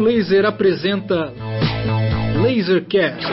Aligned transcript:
Rádio 0.00 0.04
Laser 0.04 0.46
apresenta 0.46 1.32
Lasercast. 2.42 3.26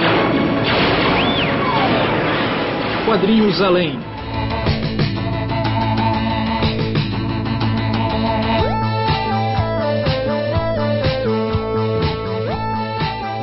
Quadrinhos 3.06 3.62
Além. 3.62 3.98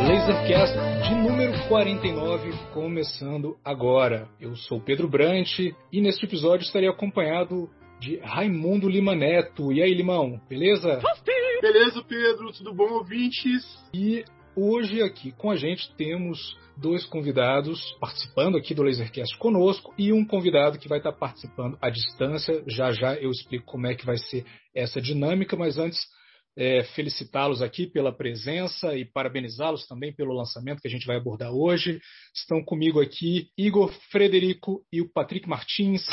Lasercast 0.06 0.76
de 1.08 1.14
número 1.14 1.52
49, 1.66 2.52
começando 2.74 3.56
agora. 3.64 4.28
Eu 4.38 4.54
sou 4.54 4.80
Pedro 4.80 5.08
Brant 5.08 5.58
e 5.58 6.00
neste 6.00 6.26
episódio 6.26 6.64
estarei 6.64 6.88
acompanhado 6.88 7.70
de 8.04 8.18
Raimundo 8.18 8.86
Lima 8.86 9.14
Neto. 9.14 9.72
E 9.72 9.82
aí, 9.82 9.94
Limão, 9.94 10.38
beleza? 10.46 11.00
Beleza, 11.62 12.02
Pedro, 12.02 12.52
tudo 12.52 12.74
bom, 12.74 12.92
ouvintes? 12.92 13.64
E 13.94 14.22
hoje 14.54 15.02
aqui 15.02 15.32
com 15.32 15.50
a 15.50 15.56
gente 15.56 15.90
temos 15.96 16.54
dois 16.76 17.06
convidados 17.06 17.80
participando 17.98 18.58
aqui 18.58 18.74
do 18.74 18.82
Lasercast 18.82 19.38
conosco 19.38 19.94
e 19.96 20.12
um 20.12 20.22
convidado 20.26 20.78
que 20.78 20.86
vai 20.88 20.98
estar 20.98 21.12
participando 21.12 21.78
à 21.80 21.88
distância. 21.88 22.62
Já 22.66 22.92
já 22.92 23.14
eu 23.14 23.30
explico 23.30 23.64
como 23.64 23.86
é 23.86 23.94
que 23.94 24.04
vai 24.04 24.18
ser 24.18 24.44
essa 24.74 25.00
dinâmica, 25.00 25.56
mas 25.56 25.78
antes 25.78 25.98
é, 26.56 26.84
felicitá-los 26.94 27.62
aqui 27.62 27.86
pela 27.86 28.12
presença 28.12 28.94
e 28.94 29.06
parabenizá-los 29.06 29.86
também 29.86 30.14
pelo 30.14 30.34
lançamento 30.34 30.82
que 30.82 30.88
a 30.88 30.90
gente 30.90 31.06
vai 31.06 31.16
abordar 31.16 31.52
hoje. 31.52 31.98
Estão 32.34 32.62
comigo 32.62 33.00
aqui 33.00 33.48
Igor 33.56 33.90
Frederico 34.10 34.82
e 34.92 35.00
o 35.00 35.10
Patrick 35.10 35.48
Martins 35.48 36.06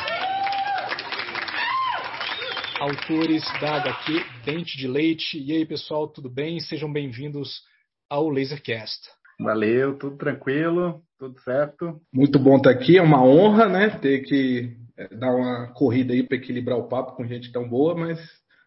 autores 2.81 3.43
da 3.61 3.75
HQ 3.75 4.25
Dente 4.43 4.75
de 4.75 4.87
Leite. 4.87 5.37
E 5.37 5.51
aí, 5.51 5.63
pessoal, 5.63 6.07
tudo 6.07 6.27
bem? 6.27 6.59
Sejam 6.59 6.91
bem-vindos 6.91 7.61
ao 8.09 8.27
Lasercast. 8.27 9.07
Valeu, 9.39 9.99
tudo 9.99 10.17
tranquilo, 10.17 10.99
tudo 11.19 11.39
certo. 11.41 12.01
Muito 12.11 12.39
bom 12.39 12.57
estar 12.57 12.71
aqui, 12.71 12.97
é 12.97 13.01
uma 13.03 13.23
honra, 13.23 13.69
né? 13.69 13.91
Ter 13.99 14.23
que 14.23 14.75
é, 14.97 15.15
dar 15.15 15.31
uma 15.31 15.71
corrida 15.73 16.11
aí 16.11 16.23
para 16.23 16.37
equilibrar 16.37 16.79
o 16.79 16.87
papo 16.87 17.15
com 17.15 17.27
gente 17.27 17.51
tão 17.51 17.69
boa, 17.69 17.93
mas 17.95 18.19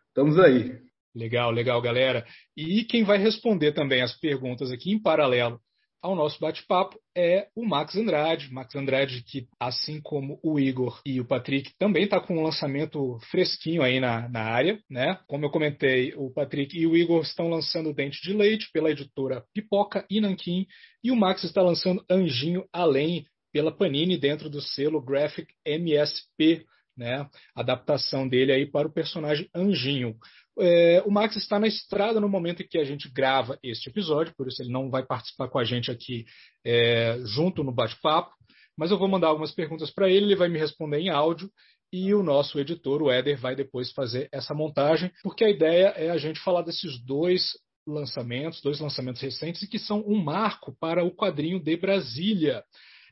estamos 0.07 0.39
aí. 0.39 0.79
Legal, 1.13 1.51
legal, 1.51 1.83
galera. 1.83 2.25
E 2.57 2.85
quem 2.85 3.03
vai 3.03 3.19
responder 3.19 3.73
também 3.73 4.01
as 4.01 4.17
perguntas 4.21 4.71
aqui 4.71 4.93
em 4.93 5.03
paralelo 5.03 5.61
ao 6.05 6.15
nosso 6.15 6.39
bate-papo 6.39 7.01
é 7.17 7.49
o 7.57 7.65
Max 7.65 7.97
Andrade. 7.97 8.53
Max 8.53 8.77
Andrade, 8.77 9.25
que 9.25 9.49
assim 9.59 10.03
como 10.03 10.39
o 10.43 10.61
Igor 10.61 11.01
e 11.07 11.19
o 11.19 11.25
Patrick, 11.25 11.73
também 11.79 12.05
está 12.05 12.21
com 12.21 12.37
um 12.37 12.43
lançamento 12.43 13.19
fresquinho 13.31 13.83
aí 13.83 13.99
na, 13.99 14.29
na 14.29 14.43
área. 14.43 14.79
Né? 14.91 15.19
Como 15.27 15.47
eu 15.47 15.51
comentei, 15.51 16.13
o 16.15 16.31
Patrick 16.31 16.79
e 16.79 16.87
o 16.87 16.95
Igor 16.95 17.23
estão 17.23 17.49
lançando 17.49 17.95
Dente 17.95 18.21
de 18.23 18.35
Leite 18.35 18.69
pela 18.71 18.91
editora 18.91 19.45
Pipoca 19.55 20.05
e 20.11 20.21
Nanquim, 20.21 20.67
e 21.03 21.11
o 21.11 21.17
Max 21.17 21.43
está 21.43 21.63
lançando 21.63 22.05
Anjinho 22.11 22.69
Além 22.71 23.25
pela 23.51 23.73
Panini 23.73 24.19
dentro 24.19 24.51
do 24.51 24.61
selo 24.61 25.01
Graphic 25.01 25.55
MSP. 25.65 26.67
Né? 26.95 27.27
Adaptação 27.57 28.29
dele 28.29 28.53
aí 28.53 28.67
para 28.67 28.87
o 28.87 28.93
personagem 28.93 29.49
Anjinho. 29.55 30.17
É, 30.59 31.03
o 31.05 31.11
Max 31.11 31.37
está 31.37 31.59
na 31.59 31.67
estrada 31.67 32.21
no 32.21 32.29
momento 32.29 32.63
em 32.63 32.67
que 32.67 32.79
a 32.79 32.85
gente 32.85 33.11
grava 33.11 33.59
este 33.63 33.89
episódio, 33.89 34.35
por 34.37 34.47
isso 34.47 34.63
ele 34.63 34.73
não 34.73 34.91
vai 34.91 35.05
participar 35.05 35.49
com 35.49 35.59
a 35.59 35.65
gente 35.65 35.91
aqui 35.91 36.25
é, 36.65 37.19
junto 37.25 37.65
no 37.65 37.73
bate-papo, 37.73 38.33
mas 38.77 38.91
eu 38.91 38.99
vou 38.99 39.09
mandar 39.09 39.29
algumas 39.29 39.53
perguntas 39.53 39.91
para 39.91 40.09
ele, 40.09 40.27
ele 40.27 40.37
vai 40.37 40.49
me 40.49 40.59
responder 40.59 40.99
em 40.99 41.09
áudio 41.09 41.51
e 41.93 42.13
o 42.13 42.23
nosso 42.23 42.59
editor, 42.59 43.03
o 43.03 43.11
Éder, 43.11 43.39
vai 43.39 43.55
depois 43.55 43.93
fazer 43.93 44.29
essa 44.33 44.53
montagem, 44.53 45.13
porque 45.23 45.45
a 45.45 45.51
ideia 45.51 45.89
é 45.97 46.11
a 46.11 46.19
gente 46.19 46.41
falar 46.41 46.63
desses 46.63 46.99
dois 47.05 47.53
lançamentos, 47.87 48.61
dois 48.63 48.81
lançamentos 48.81 49.23
recentes 49.23 49.63
e 49.63 49.69
que 49.69 49.79
são 49.79 50.03
um 50.07 50.17
marco 50.17 50.77
para 50.81 51.05
o 51.05 51.15
quadrinho 51.15 51.63
de 51.63 51.77
Brasília. 51.77 52.65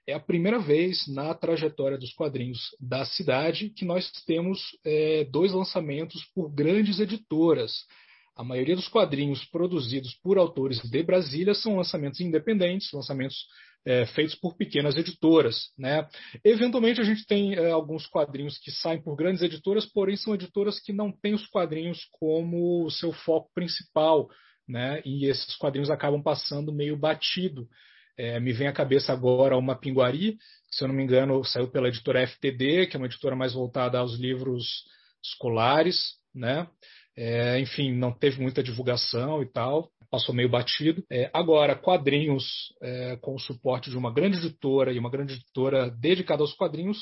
É 0.06 0.14
a 0.14 0.20
primeira 0.20 0.58
vez 0.58 1.06
na 1.06 1.32
trajetória 1.32 1.96
dos 1.96 2.12
quadrinhos 2.12 2.58
da 2.80 3.04
cidade 3.04 3.70
que 3.70 3.84
nós 3.84 4.10
temos 4.26 4.60
é, 4.84 5.24
dois 5.30 5.52
lançamentos 5.52 6.24
por 6.34 6.50
grandes 6.52 6.98
editoras. 6.98 7.72
A 8.34 8.42
maioria 8.42 8.74
dos 8.74 8.88
quadrinhos 8.88 9.44
produzidos 9.44 10.14
por 10.22 10.38
autores 10.38 10.80
de 10.80 11.02
Brasília 11.02 11.54
são 11.54 11.76
lançamentos 11.76 12.20
independentes, 12.20 12.90
lançamentos 12.92 13.36
é, 13.84 14.06
feitos 14.06 14.34
por 14.34 14.56
pequenas 14.56 14.96
editoras. 14.96 15.70
Né? 15.78 16.06
Eventualmente, 16.44 17.00
a 17.00 17.04
gente 17.04 17.24
tem 17.26 17.54
é, 17.54 17.70
alguns 17.70 18.06
quadrinhos 18.06 18.58
que 18.58 18.72
saem 18.72 19.00
por 19.00 19.14
grandes 19.14 19.42
editoras, 19.42 19.86
porém 19.86 20.16
são 20.16 20.34
editoras 20.34 20.80
que 20.80 20.92
não 20.92 21.12
têm 21.12 21.34
os 21.34 21.46
quadrinhos 21.46 22.06
como 22.18 22.90
seu 22.90 23.12
foco 23.12 23.50
principal. 23.54 24.28
Né? 24.66 25.00
E 25.04 25.26
esses 25.26 25.54
quadrinhos 25.56 25.90
acabam 25.90 26.22
passando 26.22 26.72
meio 26.72 26.96
batido. 26.96 27.68
É, 28.16 28.38
me 28.38 28.52
vem 28.52 28.68
à 28.68 28.72
cabeça 28.72 29.12
agora 29.12 29.56
uma 29.56 29.74
Pinguari, 29.74 30.32
que, 30.32 30.76
se 30.76 30.84
eu 30.84 30.88
não 30.88 30.94
me 30.94 31.02
engano, 31.02 31.42
saiu 31.44 31.68
pela 31.68 31.88
editora 31.88 32.26
FTD, 32.26 32.86
que 32.86 32.96
é 32.96 32.98
uma 32.98 33.06
editora 33.06 33.34
mais 33.34 33.52
voltada 33.52 33.98
aos 33.98 34.18
livros 34.18 34.84
escolares, 35.24 36.16
né? 36.34 36.66
É, 37.16 37.60
enfim, 37.60 37.92
não 37.92 38.12
teve 38.12 38.40
muita 38.40 38.62
divulgação 38.62 39.42
e 39.42 39.46
tal, 39.46 39.90
passou 40.10 40.34
meio 40.34 40.48
batido. 40.48 41.04
É, 41.10 41.30
agora, 41.32 41.74
quadrinhos 41.74 42.44
é, 42.82 43.16
com 43.16 43.34
o 43.34 43.40
suporte 43.40 43.90
de 43.90 43.96
uma 43.96 44.12
grande 44.12 44.38
editora 44.38 44.92
e 44.92 44.98
uma 44.98 45.10
grande 45.10 45.34
editora 45.34 45.90
dedicada 45.90 46.42
aos 46.42 46.54
quadrinhos, 46.54 46.98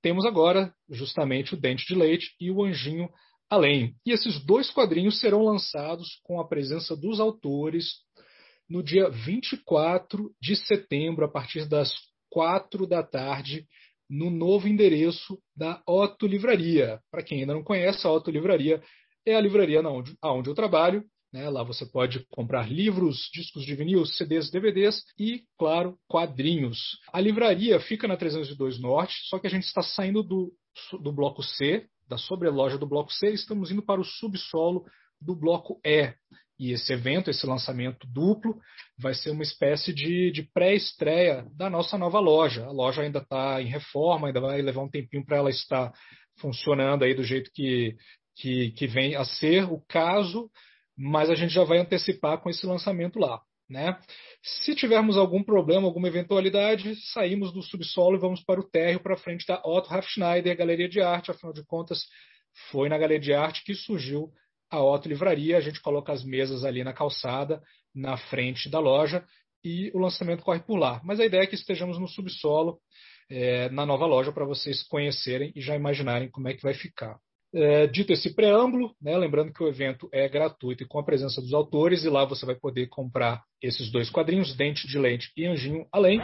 temos 0.00 0.24
agora 0.24 0.74
justamente 0.90 1.54
o 1.54 1.56
Dente 1.56 1.86
de 1.86 1.94
Leite 1.94 2.34
e 2.40 2.50
o 2.50 2.64
Anjinho 2.64 3.08
Além. 3.48 3.94
E 4.06 4.12
esses 4.12 4.42
dois 4.44 4.70
quadrinhos 4.70 5.20
serão 5.20 5.44
lançados 5.44 6.18
com 6.24 6.40
a 6.40 6.48
presença 6.48 6.96
dos 6.96 7.20
autores 7.20 7.84
no 8.72 8.82
dia 8.82 9.10
24 9.10 10.34
de 10.40 10.56
setembro, 10.56 11.26
a 11.26 11.28
partir 11.28 11.68
das 11.68 11.92
4 12.30 12.86
da 12.86 13.02
tarde, 13.02 13.66
no 14.08 14.30
novo 14.30 14.66
endereço 14.66 15.38
da 15.54 15.82
Otto 15.86 16.26
Livraria. 16.26 16.98
Para 17.10 17.22
quem 17.22 17.40
ainda 17.40 17.52
não 17.52 17.62
conhece, 17.62 18.06
a 18.06 18.10
Otto 18.10 18.30
Livraria 18.30 18.82
é 19.26 19.34
a 19.34 19.40
livraria 19.40 19.86
onde, 19.86 20.16
onde 20.24 20.48
eu 20.48 20.54
trabalho. 20.54 21.04
Né? 21.30 21.50
Lá 21.50 21.62
você 21.62 21.84
pode 21.84 22.26
comprar 22.30 22.70
livros, 22.70 23.28
discos 23.34 23.62
de 23.62 23.74
vinil, 23.74 24.06
CDs, 24.06 24.50
DVDs 24.50 25.04
e, 25.18 25.44
claro, 25.58 25.98
quadrinhos. 26.08 26.98
A 27.12 27.20
livraria 27.20 27.78
fica 27.78 28.08
na 28.08 28.16
302 28.16 28.80
Norte, 28.80 29.14
só 29.28 29.38
que 29.38 29.46
a 29.46 29.50
gente 29.50 29.64
está 29.64 29.82
saindo 29.82 30.22
do, 30.22 30.50
do 31.02 31.12
bloco 31.12 31.42
C, 31.42 31.86
da 32.08 32.16
sobreloja 32.16 32.78
do 32.78 32.86
bloco 32.86 33.12
C, 33.12 33.30
e 33.30 33.34
estamos 33.34 33.70
indo 33.70 33.82
para 33.82 34.00
o 34.00 34.04
subsolo 34.04 34.86
do 35.20 35.36
bloco 35.36 35.78
E. 35.84 36.14
E 36.62 36.70
esse 36.70 36.92
evento, 36.92 37.28
esse 37.28 37.44
lançamento 37.44 38.06
duplo, 38.06 38.56
vai 38.96 39.12
ser 39.14 39.30
uma 39.30 39.42
espécie 39.42 39.92
de, 39.92 40.30
de 40.30 40.44
pré-estreia 40.54 41.44
da 41.56 41.68
nossa 41.68 41.98
nova 41.98 42.20
loja. 42.20 42.64
A 42.64 42.70
loja 42.70 43.02
ainda 43.02 43.18
está 43.18 43.60
em 43.60 43.66
reforma, 43.66 44.28
ainda 44.28 44.40
vai 44.40 44.62
levar 44.62 44.82
um 44.82 44.88
tempinho 44.88 45.26
para 45.26 45.38
ela 45.38 45.50
estar 45.50 45.92
funcionando 46.38 47.02
aí 47.02 47.14
do 47.14 47.24
jeito 47.24 47.50
que, 47.52 47.96
que, 48.36 48.70
que 48.70 48.86
vem 48.86 49.16
a 49.16 49.24
ser 49.24 49.64
o 49.64 49.82
caso, 49.88 50.48
mas 50.96 51.30
a 51.30 51.34
gente 51.34 51.52
já 51.52 51.64
vai 51.64 51.78
antecipar 51.78 52.40
com 52.40 52.48
esse 52.48 52.64
lançamento 52.64 53.18
lá. 53.18 53.40
Né? 53.68 53.98
Se 54.40 54.72
tivermos 54.76 55.16
algum 55.16 55.42
problema, 55.42 55.88
alguma 55.88 56.06
eventualidade, 56.06 56.94
saímos 57.12 57.52
do 57.52 57.60
subsolo 57.60 58.16
e 58.16 58.20
vamos 58.20 58.40
para 58.40 58.60
o 58.60 58.70
térreo, 58.70 59.02
para 59.02 59.16
frente 59.16 59.44
da 59.48 59.60
Otto 59.64 59.92
Hafschneider, 59.92 60.56
Galeria 60.56 60.88
de 60.88 61.00
Arte. 61.00 61.32
Afinal 61.32 61.52
de 61.52 61.64
contas, 61.64 62.04
foi 62.70 62.88
na 62.88 62.98
Galeria 62.98 63.18
de 63.20 63.34
Arte 63.34 63.64
que 63.64 63.74
surgiu 63.74 64.32
a 64.72 64.82
Otto 64.82 65.06
Livraria, 65.06 65.58
a 65.58 65.60
gente 65.60 65.82
coloca 65.82 66.12
as 66.12 66.24
mesas 66.24 66.64
ali 66.64 66.82
na 66.82 66.94
calçada, 66.94 67.62
na 67.94 68.16
frente 68.16 68.70
da 68.70 68.80
loja, 68.80 69.22
e 69.62 69.92
o 69.94 69.98
lançamento 69.98 70.42
corre 70.42 70.60
por 70.60 70.76
lá. 70.76 71.00
Mas 71.04 71.20
a 71.20 71.26
ideia 71.26 71.42
é 71.42 71.46
que 71.46 71.54
estejamos 71.54 71.98
no 71.98 72.08
subsolo, 72.08 72.78
é, 73.30 73.68
na 73.68 73.84
nova 73.84 74.06
loja, 74.06 74.32
para 74.32 74.46
vocês 74.46 74.82
conhecerem 74.82 75.52
e 75.54 75.60
já 75.60 75.76
imaginarem 75.76 76.30
como 76.30 76.48
é 76.48 76.54
que 76.54 76.62
vai 76.62 76.72
ficar. 76.72 77.18
É, 77.54 77.86
dito 77.86 78.14
esse 78.14 78.34
preâmbulo, 78.34 78.94
né, 79.00 79.16
lembrando 79.18 79.52
que 79.52 79.62
o 79.62 79.68
evento 79.68 80.08
é 80.10 80.26
gratuito 80.26 80.84
e 80.84 80.86
com 80.86 80.98
a 80.98 81.04
presença 81.04 81.40
dos 81.42 81.52
autores, 81.52 82.02
e 82.02 82.08
lá 82.08 82.24
você 82.24 82.46
vai 82.46 82.54
poder 82.54 82.88
comprar 82.88 83.42
esses 83.62 83.92
dois 83.92 84.08
quadrinhos, 84.08 84.56
Dente 84.56 84.88
de 84.88 84.98
Leite 84.98 85.30
e 85.36 85.44
Anjinho 85.44 85.86
Além. 85.92 86.18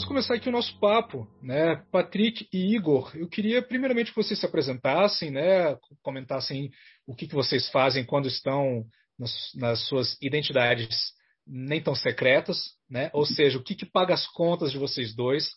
Vamos 0.00 0.08
começar 0.08 0.34
aqui 0.36 0.48
o 0.48 0.52
nosso 0.52 0.80
papo, 0.80 1.28
né? 1.42 1.84
Patrick 1.92 2.48
e 2.50 2.74
Igor, 2.74 3.12
eu 3.14 3.28
queria 3.28 3.60
primeiramente 3.60 4.12
que 4.12 4.16
vocês 4.16 4.40
se 4.40 4.46
apresentassem, 4.46 5.30
né? 5.30 5.76
Comentassem 6.00 6.70
o 7.06 7.14
que, 7.14 7.28
que 7.28 7.34
vocês 7.34 7.68
fazem 7.68 8.02
quando 8.02 8.26
estão 8.26 8.82
nas, 9.18 9.30
nas 9.56 9.86
suas 9.88 10.16
identidades 10.22 11.12
nem 11.46 11.82
tão 11.82 11.94
secretas, 11.94 12.56
né? 12.88 13.10
Ou 13.12 13.26
seja, 13.26 13.58
o 13.58 13.62
que, 13.62 13.74
que 13.74 13.84
paga 13.84 14.14
as 14.14 14.26
contas 14.28 14.72
de 14.72 14.78
vocês 14.78 15.14
dois. 15.14 15.50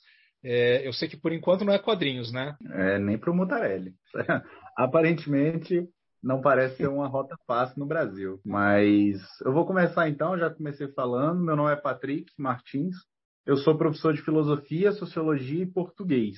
É, 0.43 0.85
eu 0.85 0.91
sei 0.91 1.07
que 1.07 1.15
por 1.15 1.31
enquanto 1.31 1.63
não 1.63 1.73
é 1.73 1.79
quadrinhos, 1.79 2.33
né? 2.33 2.53
É, 2.73 2.99
nem 2.99 3.17
para 3.17 3.31
o 3.31 3.33
Mutarelli. 3.33 3.93
Aparentemente 4.77 5.87
não 6.21 6.41
parece 6.41 6.75
ser 6.75 6.89
uma 6.89 7.07
rota 7.07 7.37
fácil 7.47 7.79
no 7.79 7.85
Brasil. 7.85 8.41
Mas 8.45 9.21
eu 9.45 9.53
vou 9.53 9.65
começar 9.65 10.09
então, 10.09 10.37
já 10.37 10.49
comecei 10.49 10.89
falando. 10.89 11.39
Meu 11.39 11.55
nome 11.55 11.71
é 11.71 11.77
Patrick 11.77 12.25
Martins, 12.37 12.93
eu 13.45 13.57
sou 13.57 13.77
professor 13.77 14.13
de 14.13 14.21
filosofia, 14.21 14.91
sociologia 14.91 15.63
e 15.63 15.71
português. 15.71 16.37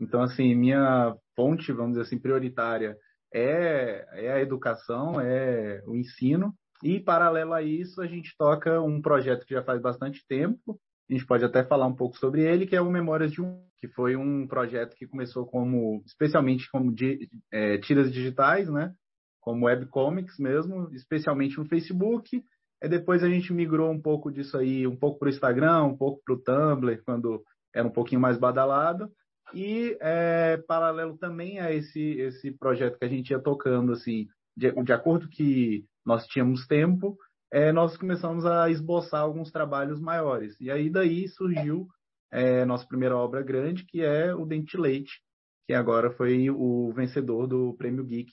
Então, 0.00 0.22
assim, 0.22 0.54
minha 0.54 1.14
fonte, 1.34 1.72
vamos 1.72 1.92
dizer 1.92 2.02
assim, 2.02 2.18
prioritária 2.18 2.96
é, 3.32 4.06
é 4.12 4.32
a 4.32 4.40
educação, 4.40 5.20
é 5.20 5.82
o 5.86 5.96
ensino. 5.96 6.54
E, 6.82 7.00
paralelo 7.00 7.52
a 7.52 7.62
isso, 7.62 8.00
a 8.00 8.06
gente 8.06 8.34
toca 8.38 8.80
um 8.80 9.02
projeto 9.02 9.44
que 9.44 9.54
já 9.54 9.62
faz 9.62 9.82
bastante 9.82 10.24
tempo, 10.28 10.78
a 11.10 11.12
gente 11.12 11.26
pode 11.26 11.44
até 11.44 11.64
falar 11.64 11.86
um 11.86 11.94
pouco 11.94 12.16
sobre 12.18 12.42
ele, 12.42 12.66
que 12.66 12.76
é 12.76 12.80
o 12.80 12.90
Memórias 12.90 13.32
de 13.32 13.40
um, 13.40 13.62
que 13.78 13.88
foi 13.88 14.14
um 14.14 14.46
projeto 14.46 14.94
que 14.94 15.06
começou 15.06 15.46
como, 15.46 16.02
especialmente 16.06 16.70
como 16.70 16.94
de, 16.94 17.28
é, 17.50 17.78
tiras 17.78 18.12
digitais, 18.12 18.68
né? 18.68 18.92
Como 19.40 19.64
webcomics 19.64 20.38
mesmo, 20.38 20.90
especialmente 20.92 21.56
no 21.56 21.64
Facebook. 21.64 22.42
E 22.82 22.88
depois 22.88 23.24
a 23.24 23.28
gente 23.28 23.52
migrou 23.52 23.90
um 23.90 24.00
pouco 24.00 24.30
disso 24.30 24.56
aí, 24.56 24.86
um 24.86 24.96
pouco 24.96 25.18
para 25.18 25.26
o 25.26 25.30
Instagram, 25.30 25.84
um 25.84 25.96
pouco 25.96 26.22
para 26.24 26.34
o 26.34 26.38
Tumblr, 26.38 27.02
quando 27.04 27.42
era 27.74 27.86
um 27.86 27.90
pouquinho 27.90 28.20
mais 28.20 28.38
badalado. 28.38 29.10
E 29.54 29.96
é, 30.00 30.58
paralelo 30.68 31.16
também 31.16 31.58
a 31.58 31.72
esse, 31.72 32.00
esse 32.00 32.52
projeto 32.52 32.98
que 32.98 33.04
a 33.04 33.08
gente 33.08 33.30
ia 33.30 33.38
tocando, 33.38 33.92
assim, 33.92 34.26
de, 34.56 34.70
de 34.70 34.92
acordo 34.92 35.28
que 35.28 35.84
nós 36.04 36.26
tínhamos 36.26 36.66
tempo, 36.66 37.16
é, 37.50 37.72
nós 37.72 37.96
começamos 37.96 38.44
a 38.44 38.70
esboçar 38.70 39.22
alguns 39.22 39.50
trabalhos 39.50 40.00
maiores. 40.00 40.54
E 40.60 40.70
aí 40.70 40.90
daí 40.90 41.28
surgiu 41.28 41.88
é, 42.30 42.64
nossa 42.64 42.86
primeira 42.86 43.16
obra 43.16 43.42
grande, 43.42 43.84
que 43.86 44.02
é 44.02 44.34
o 44.34 44.44
Dente 44.44 44.76
Leite, 44.76 45.20
que 45.66 45.72
agora 45.74 46.10
foi 46.10 46.50
o 46.50 46.92
vencedor 46.94 47.46
do 47.46 47.74
Prêmio 47.74 48.04
Geek 48.04 48.30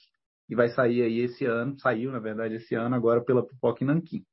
e 0.50 0.56
vai 0.56 0.70
sair 0.70 1.02
aí 1.02 1.20
esse 1.20 1.46
ano, 1.46 1.80
saiu 1.80 2.12
na 2.12 2.20
verdade 2.20 2.56
esse 2.56 2.76
ano 2.76 2.96
agora 2.96 3.24
pela 3.24 3.46
Pipoca 3.46 3.84
Nanquim. 3.84 4.24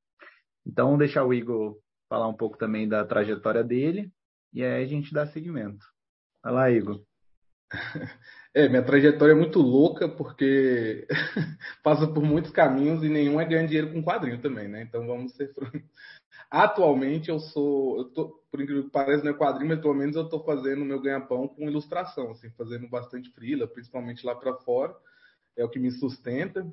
Então, 0.66 0.86
vamos 0.86 1.00
deixar 1.00 1.24
o 1.24 1.34
Igor 1.34 1.78
falar 2.08 2.28
um 2.28 2.34
pouco 2.34 2.58
também 2.58 2.88
da 2.88 3.04
trajetória 3.04 3.64
dele 3.64 4.12
e 4.52 4.62
aí 4.62 4.84
a 4.84 4.86
gente 4.86 5.12
dá 5.12 5.26
seguimento. 5.26 5.86
Vai 6.42 6.52
lá, 6.52 6.70
Igor. 6.70 7.02
É, 8.54 8.68
minha 8.68 8.84
trajetória 8.84 9.32
é 9.32 9.34
muito 9.34 9.60
louca 9.60 10.06
porque 10.06 11.06
passa 11.82 12.06
por 12.06 12.22
muitos 12.22 12.50
caminhos 12.50 13.02
e 13.02 13.08
nenhum 13.08 13.40
é 13.40 13.46
ganhar 13.46 13.64
dinheiro 13.64 13.90
com 13.90 14.04
quadrinho 14.04 14.42
também, 14.42 14.68
né? 14.68 14.82
Então 14.82 15.06
vamos 15.06 15.32
ser. 15.32 15.54
Atualmente 16.50 17.30
eu 17.30 17.40
sou, 17.40 17.96
eu 17.96 18.04
tô, 18.10 18.44
por 18.50 18.60
incrível 18.60 18.84
que 18.84 18.90
pareça, 18.90 19.24
não 19.24 19.30
é 19.30 19.34
quadrinho, 19.34 19.70
mas 19.70 19.80
pelo 19.80 19.94
menos 19.94 20.16
eu 20.16 20.24
estou 20.24 20.44
fazendo 20.44 20.84
meu 20.84 21.00
ganha-pão 21.00 21.48
com 21.48 21.66
ilustração, 21.66 22.32
assim, 22.32 22.50
fazendo 22.50 22.86
bastante 22.90 23.30
frila, 23.30 23.66
principalmente 23.66 24.26
lá 24.26 24.34
para 24.34 24.54
fora. 24.56 24.94
É 25.56 25.64
o 25.64 25.70
que 25.70 25.78
me 25.78 25.90
sustenta. 25.90 26.70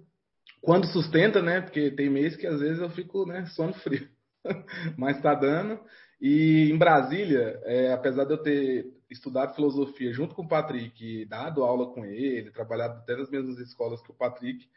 Quando 0.62 0.88
sustenta, 0.88 1.42
né? 1.42 1.62
Porque 1.62 1.92
tem 1.92 2.10
mês 2.10 2.36
que 2.36 2.48
às 2.48 2.60
vezes 2.60 2.80
eu 2.80 2.90
fico, 2.90 3.26
né, 3.26 3.46
sono 3.48 3.74
frio. 3.74 4.08
mas 4.98 5.18
está 5.18 5.34
dando. 5.34 5.80
E 6.22 6.70
em 6.70 6.78
Brasília, 6.78 7.60
é, 7.64 7.94
apesar 7.94 8.26
de 8.26 8.34
eu 8.34 8.38
ter 8.38 8.86
estudado 9.10 9.56
filosofia 9.56 10.12
junto 10.12 10.36
com 10.36 10.44
o 10.44 10.48
Patrick, 10.48 11.26
dado 11.26 11.64
aula 11.64 11.94
com 11.94 12.06
ele, 12.06 12.52
trabalhado 12.52 13.00
até 13.00 13.16
nas 13.16 13.30
mesmas 13.30 13.58
escolas 13.60 14.02
que 14.02 14.12
o 14.12 14.16
Patrick, 14.16 14.68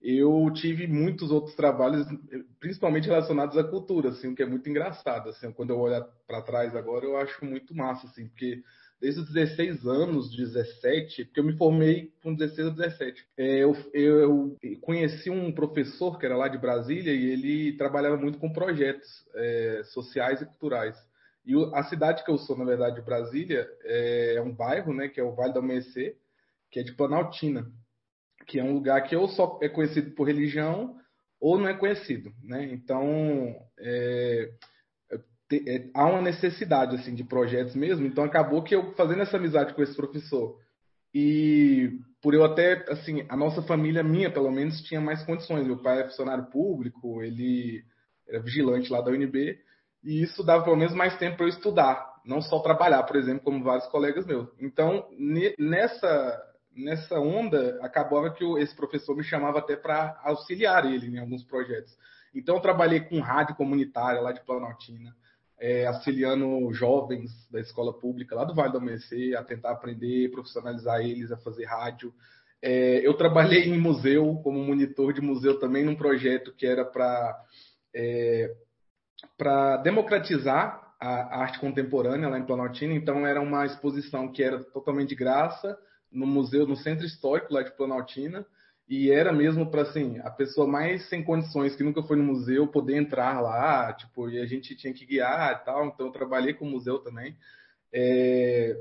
eu 0.00 0.50
tive 0.54 0.86
muitos 0.86 1.30
outros 1.30 1.54
trabalhos, 1.54 2.06
principalmente 2.60 3.08
relacionados 3.08 3.56
à 3.56 3.64
cultura, 3.64 4.10
assim, 4.10 4.28
o 4.28 4.34
que 4.34 4.42
é 4.42 4.46
muito 4.46 4.68
engraçado, 4.68 5.28
assim, 5.28 5.50
quando 5.52 5.70
eu 5.70 5.78
olho 5.78 6.04
para 6.26 6.42
trás 6.42 6.74
agora, 6.76 7.04
eu 7.04 7.16
acho 7.16 7.44
muito 7.44 7.74
massa, 7.74 8.06
assim, 8.06 8.28
porque 8.28 8.62
desde 9.00 9.20
os 9.20 9.32
16 9.32 9.86
anos, 9.86 10.34
17, 10.34 11.26
porque 11.26 11.40
eu 11.40 11.44
me 11.44 11.56
formei 11.56 12.12
com 12.22 12.34
16 12.34 12.68
a 12.68 12.70
17. 12.70 13.26
É, 13.36 13.58
eu, 13.58 13.76
eu, 13.92 14.56
conheci 14.80 15.30
um 15.30 15.52
professor 15.52 16.18
que 16.18 16.26
era 16.26 16.36
lá 16.36 16.48
de 16.48 16.58
Brasília 16.58 17.12
e 17.12 17.30
ele 17.30 17.76
trabalhava 17.76 18.16
muito 18.16 18.38
com 18.38 18.52
projetos 18.52 19.26
é, 19.34 19.82
sociais 19.84 20.40
e 20.42 20.46
culturais. 20.46 20.96
E 21.46 21.54
a 21.74 21.82
cidade 21.84 22.24
que 22.24 22.30
eu 22.30 22.38
sou, 22.38 22.58
na 22.58 22.64
verdade, 22.64 22.96
de 22.96 23.02
Brasília, 23.02 23.68
é, 23.84 24.34
é 24.36 24.42
um 24.42 24.54
bairro, 24.54 24.92
né, 24.92 25.08
que 25.08 25.20
é 25.20 25.24
o 25.24 25.34
Vale 25.34 25.52
do 25.52 25.60
Amanhecer, 25.60 26.16
que 26.70 26.80
é 26.80 26.82
de 26.82 26.92
Planaltina, 26.92 27.70
que 28.46 28.58
é 28.58 28.64
um 28.64 28.74
lugar 28.74 29.02
que 29.04 29.16
ou 29.16 29.28
só 29.28 29.58
é 29.62 29.68
conhecido 29.68 30.10
por 30.10 30.26
religião 30.26 30.96
ou 31.40 31.56
não 31.56 31.68
é 31.68 31.74
conhecido, 31.74 32.32
né? 32.42 32.64
Então, 32.64 33.54
é, 33.78 34.50
é, 35.50 35.88
há 35.94 36.06
uma 36.06 36.20
necessidade 36.20 36.96
assim 36.96 37.14
de 37.14 37.24
projetos 37.24 37.74
mesmo. 37.74 38.06
Então 38.06 38.24
acabou 38.24 38.62
que 38.62 38.74
eu 38.74 38.92
fazendo 38.94 39.22
essa 39.22 39.36
amizade 39.36 39.74
com 39.74 39.82
esse 39.82 39.96
professor 39.96 40.58
e 41.14 41.98
por 42.20 42.34
eu 42.34 42.44
até 42.44 42.84
assim 42.90 43.24
a 43.28 43.36
nossa 43.36 43.62
família 43.62 44.02
minha 44.02 44.30
pelo 44.30 44.50
menos 44.50 44.82
tinha 44.82 45.00
mais 45.00 45.22
condições. 45.24 45.66
Meu 45.66 45.78
pai 45.78 46.00
é 46.00 46.04
funcionário 46.04 46.46
público, 46.46 47.22
ele 47.22 47.82
era 48.28 48.40
vigilante 48.40 48.92
lá 48.92 49.00
da 49.00 49.10
UNB 49.10 49.58
e 50.04 50.22
isso 50.22 50.44
dava 50.44 50.64
pelo 50.64 50.76
menos 50.76 50.94
mais 50.94 51.16
tempo 51.16 51.38
para 51.38 51.46
eu 51.46 51.50
estudar, 51.50 52.20
não 52.24 52.42
só 52.42 52.60
trabalhar, 52.60 53.02
por 53.04 53.16
exemplo, 53.16 53.42
como 53.42 53.64
vários 53.64 53.86
colegas 53.86 54.26
meus. 54.26 54.48
Então 54.60 55.08
nessa 55.58 56.44
nessa 56.76 57.18
onda 57.18 57.78
acabava 57.82 58.30
que 58.30 58.44
esse 58.60 58.76
professor 58.76 59.16
me 59.16 59.24
chamava 59.24 59.58
até 59.60 59.76
para 59.76 60.20
auxiliar 60.22 60.84
ele 60.84 61.06
em 61.06 61.18
alguns 61.18 61.42
projetos. 61.42 61.96
Então 62.34 62.56
eu 62.56 62.60
trabalhei 62.60 63.00
com 63.00 63.18
rádio 63.20 63.56
comunitária 63.56 64.20
lá 64.20 64.30
de 64.30 64.44
Planaltina 64.44 65.16
é, 65.60 65.86
auxiliando 65.86 66.72
jovens 66.72 67.30
da 67.50 67.60
escola 67.60 67.92
pública 67.92 68.34
lá 68.34 68.44
do 68.44 68.54
Vale 68.54 68.72
do 68.72 68.78
Amanhecer 68.78 69.36
a 69.36 69.42
tentar 69.42 69.72
aprender, 69.72 70.30
profissionalizar 70.30 71.00
eles, 71.00 71.32
a 71.32 71.36
fazer 71.36 71.64
rádio. 71.64 72.12
É, 72.62 73.06
eu 73.06 73.14
trabalhei 73.14 73.64
em 73.64 73.78
museu, 73.78 74.40
como 74.42 74.62
monitor 74.62 75.12
de 75.12 75.20
museu 75.20 75.58
também, 75.58 75.84
num 75.84 75.96
projeto 75.96 76.52
que 76.54 76.66
era 76.66 76.84
para 76.84 77.44
é, 77.94 78.54
para 79.36 79.78
democratizar 79.78 80.94
a, 81.00 81.42
arte 81.42 81.58
contemporânea 81.58 82.28
lá 82.28 82.38
em 82.38 82.46
Planaltina. 82.46 82.94
Então, 82.94 83.26
era 83.26 83.40
uma 83.40 83.66
exposição 83.66 84.30
que 84.30 84.42
era 84.42 84.62
totalmente 84.64 85.10
de 85.10 85.14
graça 85.16 85.76
no 86.10 86.26
museu, 86.26 86.66
no 86.66 86.76
centro 86.76 87.04
histórico 87.04 87.52
lá 87.52 87.62
de 87.62 87.76
Planaltina 87.76 88.46
e 88.88 89.10
era 89.10 89.32
mesmo 89.32 89.70
para 89.70 89.82
assim 89.82 90.18
a 90.20 90.30
pessoa 90.30 90.66
mais 90.66 91.08
sem 91.08 91.22
condições 91.22 91.76
que 91.76 91.84
nunca 91.84 92.02
foi 92.02 92.16
no 92.16 92.24
museu 92.24 92.66
poder 92.66 92.96
entrar 92.96 93.40
lá 93.40 93.92
tipo 93.92 94.30
e 94.30 94.40
a 94.40 94.46
gente 94.46 94.74
tinha 94.74 94.94
que 94.94 95.04
guiar 95.04 95.52
e 95.52 95.64
tal. 95.64 95.86
Então 95.86 96.06
eu 96.06 96.12
trabalhei 96.12 96.54
com 96.54 96.64
o 96.64 96.70
museu 96.70 96.98
também. 96.98 97.36
É... 97.92 98.76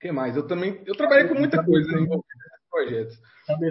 que 0.00 0.12
mais? 0.12 0.36
Eu 0.36 0.46
também 0.46 0.80
eu 0.86 0.94
trabalhei 0.94 1.26
com 1.28 1.34
muita 1.34 1.62
coisa 1.64 1.90
em 1.98 2.08
projetos. 2.70 3.18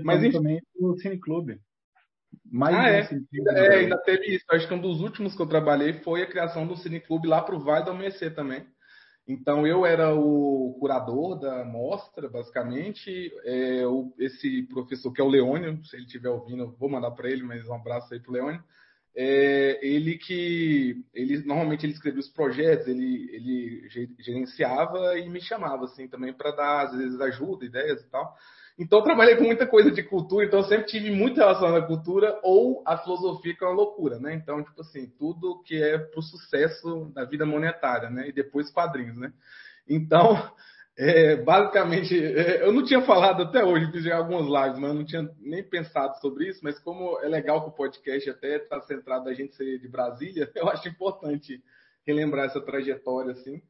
Mas 0.03 0.23
enfim... 0.23 0.37
também 0.37 0.61
no 0.77 0.97
cineclube 0.97 1.59
mais 2.45 2.75
ah, 2.75 2.89
é. 2.89 3.09
é, 3.55 3.75
ainda 3.79 3.97
teve 3.99 4.35
isso. 4.35 4.45
Acho 4.51 4.67
que 4.67 4.73
um 4.73 4.81
dos 4.81 5.01
últimos 5.01 5.35
que 5.35 5.41
eu 5.41 5.47
trabalhei 5.47 5.93
foi 6.01 6.21
a 6.21 6.27
criação 6.27 6.67
do 6.67 6.75
cineclube 6.75 7.27
lá 7.27 7.41
para 7.41 7.55
o 7.55 7.59
Vale 7.59 7.85
do 7.85 7.91
Amanhecer 7.91 8.35
também 8.35 8.65
então 9.29 9.67
eu 9.67 9.85
era 9.85 10.11
o 10.15 10.75
curador 10.79 11.39
da 11.39 11.63
mostra, 11.63 12.27
basicamente. 12.27 13.31
É, 13.45 13.85
o, 13.85 14.11
esse 14.17 14.63
professor 14.63 15.13
que 15.13 15.21
é 15.21 15.23
o 15.23 15.29
Leônio, 15.29 15.85
se 15.85 15.95
ele 15.95 16.05
estiver 16.05 16.29
ouvindo, 16.29 16.75
vou 16.79 16.89
mandar 16.89 17.11
para 17.11 17.29
ele, 17.29 17.43
mas 17.43 17.67
um 17.67 17.75
abraço 17.75 18.11
aí 18.11 18.19
para 18.19 18.31
o 18.31 18.33
Leônio. 18.33 18.63
É, 19.15 19.79
ele 19.85 20.17
que 20.17 21.05
ele 21.13 21.43
normalmente 21.45 21.85
ele 21.85 21.93
escrevia 21.93 22.21
os 22.21 22.29
projetos, 22.29 22.87
ele, 22.87 23.29
ele 23.31 23.87
gerenciava 24.17 25.19
e 25.19 25.29
me 25.29 25.41
chamava 25.41 25.85
assim 25.85 26.07
também 26.07 26.33
para 26.33 26.49
dar 26.49 26.87
às 26.87 26.97
vezes 26.97 27.21
ajuda, 27.21 27.65
ideias 27.65 28.01
e 28.01 28.09
tal. 28.09 28.35
Então, 28.79 29.03
trabalhei 29.03 29.35
com 29.35 29.43
muita 29.43 29.67
coisa 29.67 29.91
de 29.91 30.01
cultura, 30.01 30.45
então 30.45 30.63
sempre 30.63 30.85
tive 30.85 31.11
muita 31.11 31.41
relação 31.41 31.75
à 31.75 31.85
cultura 31.85 32.39
ou 32.41 32.81
a 32.85 32.97
filosofia, 32.97 33.53
que 33.53 33.61
é 33.61 33.67
uma 33.67 33.75
loucura, 33.75 34.17
né? 34.19 34.33
Então, 34.33 34.63
tipo 34.63 34.79
assim, 34.79 35.05
tudo 35.19 35.61
que 35.63 35.83
é 35.83 35.97
para 35.97 36.17
o 36.17 36.23
sucesso 36.23 37.11
da 37.13 37.25
vida 37.25 37.45
monetária, 37.45 38.09
né? 38.09 38.29
E 38.29 38.31
depois 38.31 38.71
quadrinhos, 38.71 39.17
né? 39.17 39.33
Então, 39.85 40.49
é, 40.97 41.35
basicamente, 41.35 42.17
é, 42.17 42.63
eu 42.63 42.71
não 42.71 42.85
tinha 42.85 43.01
falado 43.01 43.43
até 43.43 43.65
hoje, 43.65 43.91
fiz 43.91 44.09
algumas 44.09 44.45
lives, 44.45 44.79
mas 44.79 44.91
eu 44.91 44.95
não 44.95 45.05
tinha 45.05 45.29
nem 45.41 45.61
pensado 45.61 46.17
sobre 46.21 46.47
isso, 46.47 46.61
mas 46.63 46.79
como 46.79 47.19
é 47.19 47.27
legal 47.27 47.61
que 47.61 47.69
o 47.71 47.75
podcast 47.75 48.29
até 48.29 48.55
está 48.55 48.79
centrado 48.83 49.27
a 49.27 49.33
gente 49.33 49.57
ser 49.57 49.77
de 49.77 49.89
Brasília, 49.89 50.49
eu 50.55 50.69
acho 50.69 50.87
importante 50.87 51.61
relembrar 52.07 52.45
essa 52.45 52.61
trajetória, 52.61 53.33
assim, 53.33 53.61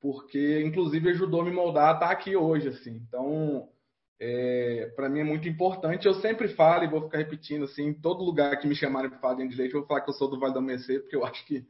porque, 0.00 0.60
inclusive, 0.66 1.10
ajudou 1.10 1.42
a 1.42 1.44
me 1.44 1.52
moldar 1.52 1.90
a 1.90 1.94
estar 1.94 2.10
aqui 2.10 2.34
hoje, 2.34 2.66
assim. 2.66 3.00
Então 3.08 3.68
é, 4.18 4.92
para 4.96 5.08
mim 5.08 5.20
é 5.20 5.24
muito 5.24 5.48
importante. 5.48 6.06
Eu 6.06 6.14
sempre 6.14 6.48
falo 6.48 6.84
e 6.84 6.88
vou 6.88 7.02
ficar 7.02 7.18
repetindo 7.18 7.64
assim, 7.64 7.88
em 7.88 7.94
todo 7.94 8.24
lugar 8.24 8.58
que 8.58 8.66
me 8.66 8.74
chamarem 8.74 9.10
para 9.10 9.18
falar 9.18 9.34
de 9.34 9.56
leite, 9.56 9.74
eu 9.74 9.80
vou 9.80 9.88
falar 9.88 10.00
que 10.00 10.10
eu 10.10 10.14
sou 10.14 10.30
do 10.30 10.38
Vale 10.38 10.52
do 10.52 10.58
Amanhecer, 10.58 11.00
porque 11.00 11.16
eu 11.16 11.24
acho 11.24 11.44
que 11.46 11.66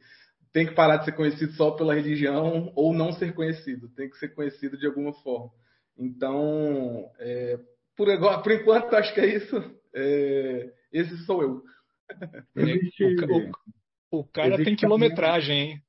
tem 0.53 0.65
que 0.65 0.73
parar 0.73 0.97
de 0.97 1.05
ser 1.05 1.11
conhecido 1.11 1.51
só 1.53 1.71
pela 1.71 1.93
religião 1.93 2.71
ou 2.75 2.93
não 2.93 3.11
ser 3.11 3.33
conhecido, 3.33 3.89
tem 3.89 4.09
que 4.09 4.17
ser 4.17 4.29
conhecido 4.29 4.77
de 4.77 4.87
alguma 4.87 5.13
forma. 5.13 5.51
Então, 5.97 7.11
é, 7.19 7.59
por, 7.95 8.09
agora, 8.09 8.41
por 8.41 8.51
enquanto, 8.51 8.95
acho 8.95 9.13
que 9.13 9.19
é 9.19 9.35
isso. 9.35 9.55
É, 9.93 10.71
esse 10.91 11.17
sou 11.25 11.41
eu. 11.41 11.63
Existe... 12.55 13.03
O, 13.03 14.17
o, 14.17 14.19
o, 14.19 14.23
cara 14.23 14.49
Existe 14.49 14.65
tem 14.65 14.75
quilometragem, 14.75 15.59
hein? 15.59 15.81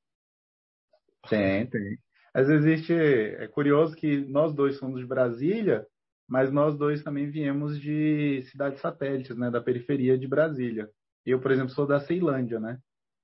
Tem, 1.29 1.65
tem. 1.67 1.97
Mas 2.33 2.49
existe. 2.49 2.93
É 2.93 3.47
curioso 3.47 3.95
que 3.95 4.17
nós 4.17 4.53
dois 4.53 4.77
somos 4.77 4.99
de 4.99 5.07
Brasília, 5.07 5.85
mas 6.29 6.51
nós 6.51 6.77
dois 6.77 7.03
também 7.03 7.29
viemos 7.29 7.79
de 7.81 8.43
cidades 8.51 8.79
satélites, 8.79 9.35
né, 9.35 9.49
da 9.49 9.59
periferia 9.59 10.17
de 10.17 10.27
Brasília. 10.27 10.87
Eu, 11.25 11.39
por 11.39 11.51
exemplo, 11.51 11.71
sou 11.71 11.87
da 11.87 11.99
Ceilândia, 11.99 12.59
né? 12.59 12.77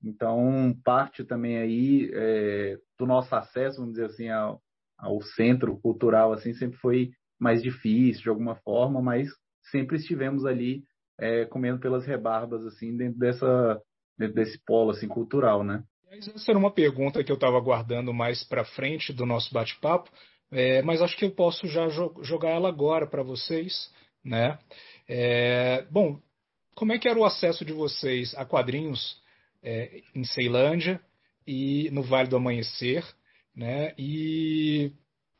Então, 0.04 0.76
parte 0.84 1.24
também 1.24 1.58
aí 1.58 2.10
é, 2.14 2.78
do 2.98 3.06
nosso 3.06 3.34
acesso, 3.36 3.78
vamos 3.78 3.94
dizer 3.94 4.08
assim, 4.08 4.30
ao, 4.30 4.62
ao, 4.98 5.22
centro 5.22 5.78
cultural, 5.80 6.34
assim, 6.34 6.54
sempre 6.54 6.78
foi 6.78 7.12
mais 7.40 7.62
difícil 7.62 8.24
de 8.24 8.30
alguma 8.30 8.56
forma, 8.56 9.02
mas 9.02 9.30
sempre 9.72 9.98
estivemos 9.98 10.46
ali 10.46 10.84
é, 11.20 11.46
comendo 11.46 11.80
pelas 11.80 12.06
rebarbas, 12.06 12.66
assim, 12.66 12.96
dentro 12.96 13.20
dessa 13.20 13.82
dentro 14.18 14.36
desse 14.36 14.58
polo 14.66 14.92
assim 14.92 15.08
cultural, 15.08 15.64
né? 15.64 15.84
Essa 16.10 16.52
era 16.52 16.58
uma 16.58 16.72
pergunta 16.72 17.24
que 17.24 17.32
eu 17.32 17.36
estava 17.36 17.60
guardando 17.60 18.14
mais 18.14 18.44
para 18.44 18.64
frente 18.64 19.12
do 19.12 19.26
nosso 19.26 19.54
bate-papo, 19.54 20.10
é, 20.52 20.82
mas 20.82 21.02
acho 21.02 21.18
que 21.18 21.26
eu 21.26 21.32
posso 21.32 21.68
já 21.68 21.88
jo 21.90 22.14
jogar 22.22 22.52
ela 22.52 22.70
agora 22.70 23.08
para 23.08 23.24
vocês, 23.24 23.92
né? 24.24 24.58
É, 25.08 25.86
bom, 25.90 26.20
como 26.76 26.94
é 26.94 27.00
que 27.00 27.08
era 27.08 27.20
o 27.20 27.26
acesso 27.26 27.64
de 27.64 27.74
vocês 27.74 28.34
a 28.36 28.46
quadrinhos 28.46 29.22
é, 29.64 30.02
em 30.14 30.24
Ceilândia 30.24 31.02
e 31.48 31.90
no 31.92 32.04
Vale 32.04 32.30
do 32.30 32.38
Amanhecer, 32.38 33.04
né? 33.56 33.94
E 33.98 34.92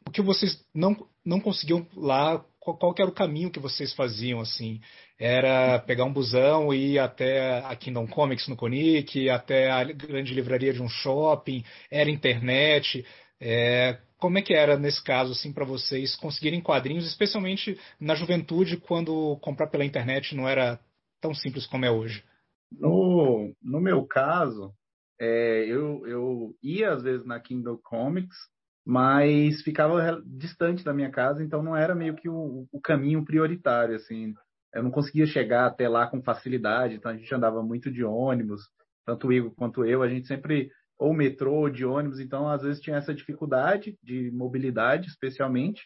o 0.08 0.12
que 0.12 0.22
vocês 0.22 0.64
não, 0.74 0.96
não 1.26 1.40
conseguiam 1.40 1.88
lá, 1.96 2.44
qual, 2.60 2.78
qual 2.78 2.96
era 2.98 3.10
o 3.10 3.14
caminho 3.14 3.52
que 3.52 3.60
vocês 3.60 3.94
faziam, 3.94 4.40
assim? 4.40 4.80
Era 5.20 5.80
pegar 5.80 6.06
um 6.06 6.14
busão 6.14 6.74
e 6.74 6.94
ir 6.94 7.00
até 7.00 7.60
a 7.60 7.76
Kingdom 7.76 8.08
Comics 8.08 8.48
no 8.48 8.56
Conic, 8.56 9.30
até 9.30 9.70
a 9.70 9.84
grande 9.84 10.34
livraria 10.34 10.74
de 10.74 10.82
um 10.82 10.90
shopping, 10.90 11.64
era 11.90 12.10
internet. 12.10 13.06
É, 13.40 14.00
como 14.26 14.40
é 14.40 14.42
que 14.42 14.56
era 14.56 14.76
nesse 14.76 15.04
caso, 15.04 15.34
assim, 15.34 15.54
para 15.54 15.64
vocês 15.64 16.16
conseguirem 16.16 16.60
quadrinhos, 16.60 17.06
especialmente 17.06 17.80
na 18.00 18.16
juventude, 18.16 18.76
quando 18.76 19.38
comprar 19.38 19.68
pela 19.68 19.86
internet 19.86 20.36
não 20.36 20.50
era 20.50 20.80
tão 21.22 21.32
simples 21.32 21.68
como 21.68 21.86
é 21.86 21.92
hoje? 21.92 22.24
No, 22.72 23.54
no 23.62 23.80
meu 23.80 24.04
caso, 24.04 24.74
é, 25.22 25.64
eu, 25.68 26.08
eu 26.08 26.56
ia 26.64 26.94
às 26.94 27.04
vezes 27.04 27.24
na 27.24 27.40
Kindle 27.40 27.80
Comics, 27.84 28.36
mas 28.84 29.62
ficava 29.62 30.20
distante 30.26 30.84
da 30.84 30.92
minha 30.92 31.12
casa, 31.12 31.44
então 31.44 31.62
não 31.62 31.76
era 31.76 31.94
meio 31.94 32.16
que 32.16 32.28
o, 32.28 32.66
o 32.72 32.82
caminho 32.82 33.24
prioritário, 33.24 33.96
assim 33.96 34.34
eu 34.74 34.82
não 34.82 34.92
conseguia 34.92 35.28
chegar 35.28 35.68
até 35.68 35.88
lá 35.88 36.06
com 36.06 36.22
facilidade, 36.22 36.96
então 36.96 37.12
a 37.12 37.16
gente 37.16 37.34
andava 37.34 37.64
muito 37.64 37.90
de 37.92 38.04
ônibus, 38.04 38.60
tanto 39.06 39.28
o 39.28 39.32
Igor 39.32 39.52
quanto 39.52 39.86
eu, 39.86 40.02
a 40.02 40.10
gente 40.10 40.26
sempre 40.26 40.72
ou 40.98 41.14
metrô 41.14 41.54
ou 41.54 41.70
de 41.70 41.86
ônibus, 41.86 42.20
então 42.20 42.48
às 42.48 42.62
vezes 42.62 42.82
tinha 42.82 42.98
essa 42.98 43.14
dificuldade 43.14 43.98
de 44.02 44.32
mobilidade, 44.32 45.08
especialmente. 45.08 45.84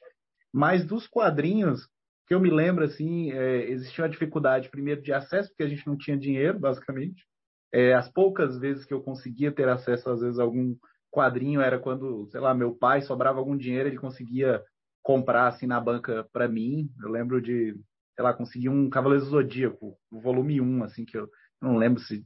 Mas 0.54 0.86
dos 0.86 1.08
quadrinhos, 1.08 1.88
que 2.28 2.34
eu 2.34 2.40
me 2.40 2.50
lembro 2.50 2.84
assim, 2.84 3.32
é, 3.32 3.70
existia 3.70 4.04
uma 4.04 4.10
dificuldade 4.10 4.70
primeiro 4.70 5.02
de 5.02 5.12
acesso, 5.12 5.50
porque 5.50 5.64
a 5.64 5.68
gente 5.68 5.86
não 5.88 5.98
tinha 5.98 6.18
dinheiro, 6.18 6.60
basicamente. 6.60 7.26
É, 7.74 7.94
as 7.94 8.12
poucas 8.12 8.58
vezes 8.60 8.86
que 8.86 8.94
eu 8.94 9.02
conseguia 9.02 9.52
ter 9.52 9.68
acesso, 9.68 10.10
às 10.10 10.22
vezes, 10.22 10.40
a 10.40 10.44
algum 10.44 10.76
quadrinho 11.12 11.62
era 11.62 11.80
quando, 11.80 12.28
sei 12.32 12.40
lá, 12.40 12.54
meu 12.54 12.76
pai 12.76 13.02
sobrava 13.02 13.40
algum 13.40 13.58
dinheiro, 13.58 13.90
ele 13.90 13.98
conseguia 13.98 14.64
comprar 15.02 15.48
assim 15.48 15.66
na 15.66 15.80
banca 15.80 16.28
para 16.32 16.48
mim. 16.48 16.90
Eu 17.02 17.10
lembro 17.10 17.42
de 17.42 17.76
sei 18.20 18.24
lá, 18.26 18.34
consegui 18.34 18.68
um 18.68 18.90
Cavaleiro 18.90 19.24
Zodíaco, 19.24 19.98
o 20.12 20.20
volume 20.20 20.60
1, 20.60 20.84
assim, 20.84 21.06
que 21.06 21.18
eu 21.18 21.30
não 21.62 21.78
lembro 21.78 22.02
se, 22.02 22.22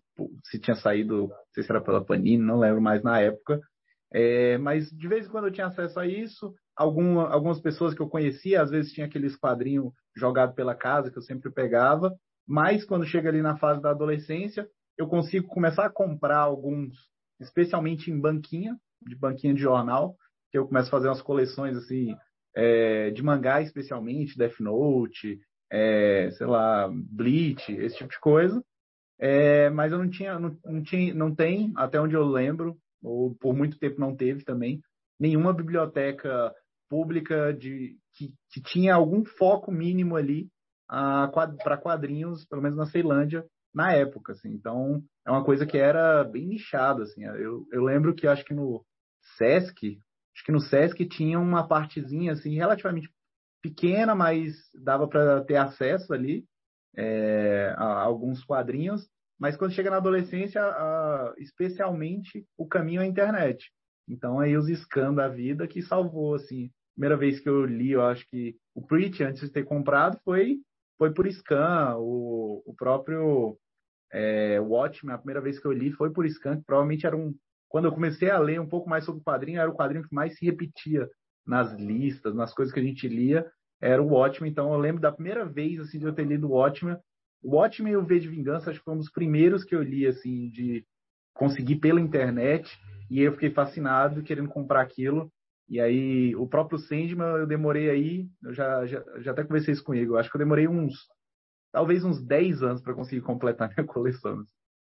se 0.45 0.59
tinha 0.59 0.75
saído, 0.75 1.27
não 1.27 1.37
sei 1.53 1.63
se 1.63 1.71
era 1.71 1.81
pela 1.81 2.03
Panini, 2.03 2.43
não 2.43 2.59
lembro 2.59 2.81
mais 2.81 3.03
na 3.03 3.19
época. 3.19 3.59
É, 4.13 4.57
mas 4.59 4.89
de 4.91 5.07
vez 5.07 5.25
em 5.25 5.29
quando 5.29 5.47
eu 5.47 5.53
tinha 5.53 5.67
acesso 5.67 5.99
a 5.99 6.07
isso. 6.07 6.53
Algum, 6.75 7.19
algumas 7.19 7.59
pessoas 7.59 7.93
que 7.93 8.01
eu 8.01 8.09
conhecia, 8.09 8.61
às 8.61 8.71
vezes 8.71 8.93
tinha 8.93 9.05
aqueles 9.05 9.35
quadrinhos 9.35 9.93
jogados 10.15 10.55
pela 10.55 10.75
casa 10.75 11.11
que 11.11 11.17
eu 11.17 11.21
sempre 11.21 11.51
pegava. 11.51 12.13
Mas 12.47 12.83
quando 12.83 13.05
chega 13.05 13.29
ali 13.29 13.41
na 13.41 13.57
fase 13.57 13.81
da 13.81 13.91
adolescência, 13.91 14.67
eu 14.97 15.07
consigo 15.07 15.47
começar 15.47 15.85
a 15.85 15.91
comprar 15.91 16.39
alguns, 16.39 16.95
especialmente 17.39 18.11
em 18.11 18.19
banquinha, 18.19 18.75
de 19.01 19.15
banquinha 19.15 19.53
de 19.53 19.61
jornal, 19.61 20.15
que 20.51 20.57
eu 20.57 20.67
começo 20.67 20.87
a 20.87 20.91
fazer 20.91 21.07
umas 21.07 21.21
coleções 21.21 21.75
assim, 21.75 22.15
é, 22.55 23.09
de 23.11 23.23
mangá 23.23 23.61
especialmente, 23.61 24.37
Death 24.37 24.59
Note, 24.59 25.39
é, 25.71 26.29
sei 26.31 26.45
lá, 26.45 26.89
Bleach, 26.91 27.71
esse 27.71 27.97
tipo 27.97 28.11
de 28.11 28.19
coisa. 28.19 28.63
É, 29.25 29.69
mas 29.69 29.93
eu 29.93 29.99
não 29.99 30.09
tinha, 30.09 30.37
não, 30.37 30.57
não, 30.65 30.83
tinha, 30.83 31.13
não 31.13 31.33
tem, 31.33 31.71
até 31.77 31.97
onde 31.97 32.13
eu 32.13 32.25
lembro, 32.25 32.75
ou 33.01 33.33
por 33.35 33.55
muito 33.55 33.79
tempo 33.79 33.97
não 33.97 34.13
teve 34.13 34.43
também, 34.43 34.81
nenhuma 35.17 35.53
biblioteca 35.53 36.53
pública 36.89 37.53
de, 37.53 37.95
que, 38.13 38.33
que 38.51 38.61
tinha 38.61 38.93
algum 38.93 39.23
foco 39.23 39.71
mínimo 39.71 40.17
ali 40.17 40.49
para 41.63 41.77
quadrinhos, 41.77 42.45
pelo 42.47 42.61
menos 42.61 42.77
na 42.77 42.85
Ceilândia, 42.85 43.45
na 43.73 43.93
época. 43.93 44.33
Assim. 44.33 44.49
Então, 44.49 45.01
é 45.25 45.31
uma 45.31 45.45
coisa 45.45 45.65
que 45.65 45.77
era 45.77 46.25
bem 46.25 46.45
nichada. 46.45 47.03
Assim. 47.03 47.23
Eu, 47.23 47.65
eu 47.71 47.81
lembro 47.81 48.13
que 48.13 48.27
acho 48.27 48.43
que 48.43 48.53
no 48.53 48.83
Sesc, 49.37 49.99
acho 50.35 50.45
que 50.45 50.51
no 50.51 50.59
Sesc 50.59 51.07
tinha 51.07 51.39
uma 51.39 51.65
partezinha 51.65 52.33
assim, 52.33 52.55
relativamente 52.55 53.09
pequena, 53.61 54.13
mas 54.13 54.51
dava 54.83 55.07
para 55.07 55.45
ter 55.45 55.55
acesso 55.55 56.13
ali 56.13 56.43
é, 56.95 57.73
a, 57.77 58.01
alguns 58.01 58.43
quadrinhos. 58.43 59.07
Mas 59.39 59.57
quando 59.57 59.73
chega 59.73 59.89
na 59.89 59.97
adolescência, 59.97 60.61
a, 60.61 61.33
especialmente 61.37 62.45
o 62.57 62.67
caminho 62.67 63.01
à 63.01 63.05
internet. 63.05 63.71
Então 64.07 64.39
aí 64.39 64.55
os 64.55 64.67
scans 64.67 65.15
da 65.15 65.27
vida 65.27 65.67
que 65.67 65.81
salvou 65.81 66.35
assim. 66.35 66.71
Primeira 66.95 67.17
vez 67.17 67.39
que 67.39 67.49
eu 67.49 67.65
li, 67.65 67.91
eu 67.91 68.03
acho 68.03 68.25
que 68.29 68.55
o 68.75 68.81
Preach 68.85 69.23
antes 69.23 69.41
de 69.41 69.49
ter 69.49 69.63
comprado 69.63 70.19
foi 70.23 70.59
foi 70.97 71.11
por 71.11 71.27
scan, 71.27 71.95
o, 71.97 72.61
o 72.65 72.73
próprio 72.75 73.57
é, 74.11 74.59
Watchmen, 74.59 75.13
a 75.13 75.17
primeira 75.17 75.41
vez 75.41 75.59
que 75.59 75.65
eu 75.65 75.71
li 75.71 75.91
foi 75.91 76.11
por 76.11 76.25
scan, 76.29 76.57
que 76.57 76.65
provavelmente 76.65 77.05
era 77.05 77.17
um 77.17 77.33
quando 77.73 77.85
eu 77.85 77.91
comecei 77.91 78.29
a 78.29 78.37
ler 78.37 78.61
um 78.61 78.69
pouco 78.69 78.87
mais 78.87 79.03
sobre 79.03 79.19
o 79.19 79.23
quadrinho, 79.23 79.59
era 79.59 79.69
o 79.69 79.75
quadrinho 79.75 80.07
que 80.07 80.13
mais 80.13 80.37
se 80.37 80.45
repetia 80.45 81.09
nas 81.43 81.73
listas, 81.73 82.35
nas 82.35 82.53
coisas 82.53 82.71
que 82.71 82.79
a 82.79 82.83
gente 82.83 83.07
lia, 83.07 83.51
era 83.81 83.99
o 83.99 84.09
Watchmen. 84.09 84.51
Então 84.51 84.71
eu 84.71 84.79
lembro 84.79 85.01
da 85.01 85.11
primeira 85.11 85.43
vez 85.43 85.79
assim 85.79 85.97
de 85.97 86.05
eu 86.05 86.13
ter 86.13 86.23
lido 86.23 86.47
o 86.47 86.51
Watchmen. 86.51 86.95
O 87.43 87.55
Watchmen 87.55 87.93
e 87.93 87.97
o 87.97 88.05
V 88.05 88.19
de 88.19 88.29
Vingança 88.29 88.69
acho 88.69 88.79
que 88.79 88.85
foi 88.85 88.93
um 88.93 88.99
dos 88.99 89.11
primeiros 89.11 89.63
que 89.63 89.75
eu 89.75 89.83
li 89.83 90.07
assim 90.07 90.49
de 90.49 90.85
conseguir 91.33 91.77
pela 91.77 91.99
internet 91.99 92.79
e 93.09 93.21
eu 93.21 93.33
fiquei 93.33 93.51
fascinado 93.51 94.23
querendo 94.23 94.49
comprar 94.49 94.81
aquilo. 94.81 95.31
E 95.67 95.79
aí 95.79 96.35
o 96.35 96.47
próprio 96.47 96.77
Sandman 96.77 97.37
eu 97.37 97.47
demorei 97.47 97.89
aí, 97.89 98.27
eu 98.43 98.53
já, 98.53 98.85
já, 98.85 99.03
já 99.19 99.31
até 99.31 99.43
conversei 99.43 99.73
isso 99.73 99.83
com 99.83 99.93
ele, 99.93 100.07
eu 100.07 100.17
acho 100.17 100.29
que 100.29 100.35
eu 100.35 100.39
demorei 100.39 100.67
uns 100.67 100.93
talvez 101.71 102.03
uns 102.03 102.21
10 102.21 102.61
anos 102.63 102.81
para 102.81 102.93
conseguir 102.93 103.21
completar 103.21 103.69
minha 103.75 103.85
coleção. 103.85 104.43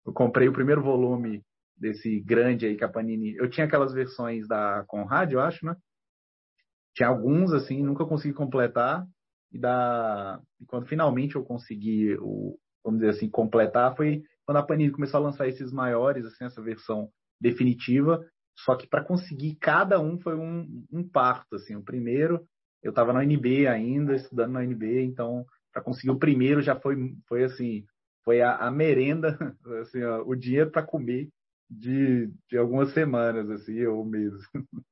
Eu 0.05 0.13
comprei 0.13 0.49
o 0.49 0.53
primeiro 0.53 0.83
volume 0.83 1.43
desse 1.77 2.21
grande 2.21 2.67
aí 2.67 2.77
que 2.77 2.85
a 2.85 2.89
Panini. 2.89 3.35
Eu 3.37 3.51
tinha 3.51 3.67
aquelas 3.67 3.93
versões 3.93 4.47
da 4.47 4.85
Conrad, 4.87 5.33
eu 5.33 5.41
acho, 5.41 5.67
né? 5.67 5.77
tinha 6.97 7.09
alguns 7.11 7.53
assim, 7.53 7.83
nunca 7.83 8.07
consegui 8.07 8.33
completar 8.33 9.07
e 9.53 9.59
da 9.59 10.41
e 10.61 10.67
quando 10.67 10.87
finalmente 10.87 11.37
eu 11.37 11.45
consegui 11.45 12.17
o 12.21 12.59
vamos 12.85 13.01
dizer 13.01 13.13
assim 13.13 13.29
completar 13.29 13.97
foi 13.97 14.23
quando 14.45 14.59
a 14.59 14.63
Panini 14.63 14.93
começou 14.93 15.19
a 15.19 15.25
lançar 15.25 15.49
esses 15.49 15.73
maiores 15.73 16.25
assim 16.25 16.45
essa 16.45 16.63
versão 16.63 17.11
definitiva. 17.41 18.25
Só 18.59 18.75
que 18.75 18.87
para 18.89 19.05
conseguir 19.05 19.57
cada 19.57 20.01
um 20.01 20.19
foi 20.19 20.35
um, 20.35 20.87
um 20.91 21.07
parto 21.07 21.57
assim. 21.57 21.75
O 21.77 21.83
primeiro 21.83 22.47
eu 22.83 22.91
estava 22.91 23.13
na 23.13 23.21
UNB 23.21 23.67
ainda 23.67 24.15
estudando 24.15 24.53
na 24.53 24.61
UNB 24.61 25.03
então 25.03 25.45
para 25.73 25.83
conseguir 25.83 26.11
o 26.11 26.19
primeiro 26.19 26.63
já 26.63 26.79
foi 26.79 26.97
foi 27.29 27.45
assim 27.45 27.85
foi 28.25 28.41
a, 28.41 28.57
a 28.57 28.71
merenda 28.71 29.37
assim 29.83 30.03
ó, 30.03 30.23
o 30.25 30.35
dinheiro 30.35 30.71
para 30.71 30.83
comer 30.83 31.29
de, 31.69 32.31
de 32.49 32.57
algumas 32.57 32.93
semanas 32.93 33.51
assim 33.51 33.85
ou 33.87 34.05
meses 34.05 34.41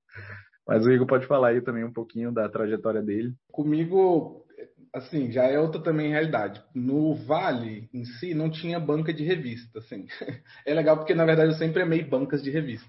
Mas 0.66 0.86
o 0.86 0.90
Igor 0.90 1.06
pode 1.06 1.26
falar 1.26 1.48
aí 1.48 1.60
também 1.60 1.84
um 1.84 1.92
pouquinho 1.92 2.32
da 2.32 2.48
trajetória 2.48 3.02
dele. 3.02 3.34
Comigo, 3.52 4.44
assim, 4.92 5.30
já 5.30 5.44
é 5.44 5.58
outra 5.58 5.80
também 5.80 6.10
realidade. 6.10 6.62
No 6.74 7.14
Vale 7.14 7.88
em 7.92 8.04
si 8.04 8.32
não 8.32 8.48
tinha 8.48 8.80
banca 8.80 9.12
de 9.12 9.24
revista, 9.24 9.78
assim. 9.78 10.06
É 10.64 10.72
legal 10.72 10.96
porque 10.96 11.14
na 11.14 11.24
verdade 11.24 11.50
eu 11.50 11.58
sempre 11.58 11.82
amei 11.82 12.02
bancas 12.02 12.42
de 12.42 12.50
revista. 12.50 12.88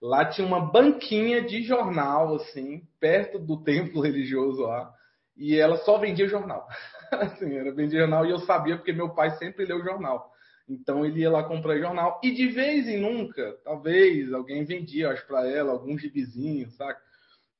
Lá 0.00 0.24
tinha 0.24 0.46
uma 0.46 0.72
banquinha 0.72 1.42
de 1.42 1.62
jornal, 1.62 2.34
assim, 2.34 2.82
perto 2.98 3.38
do 3.38 3.62
templo 3.62 4.02
religioso 4.02 4.62
lá, 4.62 4.92
e 5.36 5.56
ela 5.56 5.76
só 5.76 5.96
vendia 5.96 6.26
jornal. 6.26 6.66
assim, 7.12 7.54
era 7.54 7.72
vendia 7.72 8.00
jornal 8.00 8.26
e 8.26 8.30
eu 8.30 8.40
sabia 8.40 8.76
porque 8.76 8.92
meu 8.92 9.10
pai 9.10 9.30
sempre 9.36 9.64
leu 9.64 9.84
jornal. 9.84 10.32
Então 10.68 11.04
ele 11.04 11.20
ia 11.20 11.30
lá 11.30 11.44
comprar 11.44 11.78
jornal 11.78 12.20
e 12.22 12.32
de 12.32 12.48
vez 12.48 12.88
em 12.88 13.00
nunca, 13.00 13.56
talvez 13.64 14.32
alguém 14.32 14.64
vendia, 14.64 15.10
acho 15.10 15.26
para 15.26 15.46
ela 15.48 15.72
algum 15.72 15.96
gibizinho, 15.98 16.68
saca? 16.70 17.00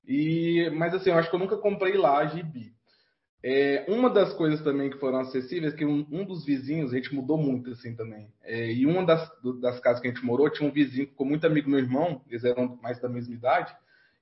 E, 0.06 0.70
mas 0.74 0.94
assim, 0.94 1.10
eu 1.10 1.16
acho 1.16 1.28
que 1.30 1.36
eu 1.36 1.40
nunca 1.40 1.56
comprei 1.56 1.96
lá 1.96 2.24
gibi. 2.26 2.72
É, 3.44 3.84
uma 3.88 4.08
das 4.08 4.32
coisas 4.34 4.62
também 4.62 4.88
que 4.88 4.98
foram 4.98 5.18
acessíveis, 5.18 5.74
que 5.74 5.84
um, 5.84 6.06
um 6.10 6.24
dos 6.24 6.44
vizinhos, 6.44 6.92
a 6.92 6.96
gente 6.96 7.14
mudou 7.14 7.36
muito 7.36 7.70
assim 7.70 7.94
também. 7.94 8.28
É, 8.42 8.72
e 8.72 8.86
uma 8.86 9.04
das, 9.04 9.28
das 9.60 9.80
casas 9.80 10.00
que 10.00 10.08
a 10.08 10.12
gente 10.12 10.24
morou 10.24 10.48
tinha 10.48 10.68
um 10.68 10.72
vizinho 10.72 11.08
ficou 11.08 11.26
muito 11.26 11.46
amigo 11.46 11.68
meu 11.68 11.80
irmão, 11.80 12.22
eles 12.28 12.44
eram 12.44 12.78
mais 12.80 13.00
da 13.00 13.08
mesma 13.08 13.34
idade, 13.34 13.74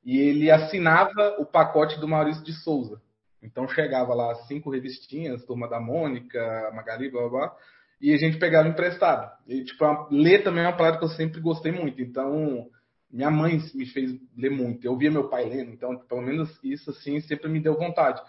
e 0.03 0.19
ele 0.19 0.51
assinava 0.51 1.37
o 1.39 1.45
pacote 1.45 2.01
do 2.01 2.09
Maurício 2.09 2.43
de 2.43 2.53
Souza. 2.53 3.01
Então 3.43 3.69
chegava 3.69 4.15
lá 4.15 4.35
cinco 4.47 4.71
revistinhas, 4.71 5.45
Turma 5.45 5.69
da 5.69 5.79
Mônica, 5.79 6.71
Magali, 6.75 7.11
blá 7.11 7.29
blá, 7.29 7.31
blá 7.31 7.57
e 8.01 8.15
a 8.15 8.17
gente 8.17 8.39
pegava 8.39 8.69
emprestado. 8.69 9.31
E, 9.47 9.63
tipo, 9.63 9.85
ler 10.11 10.43
também 10.43 10.65
é 10.65 10.69
uma 10.69 10.77
parada 10.77 10.99
que 10.99 11.05
eu 11.05 11.09
sempre 11.11 11.41
gostei 11.41 11.71
muito. 11.71 12.01
Então, 12.01 12.67
minha 13.11 13.31
mãe 13.31 13.61
me 13.75 13.87
fez 13.87 14.13
ler 14.37 14.51
muito. 14.51 14.85
Eu 14.85 14.97
via 14.97 15.11
meu 15.11 15.29
pai 15.29 15.49
lendo, 15.49 15.73
então 15.73 15.97
pelo 15.99 16.23
menos 16.23 16.59
isso 16.63 16.91
assim 16.91 17.21
sempre 17.21 17.49
me 17.49 17.61
deu 17.61 17.77
vontade. 17.77 18.23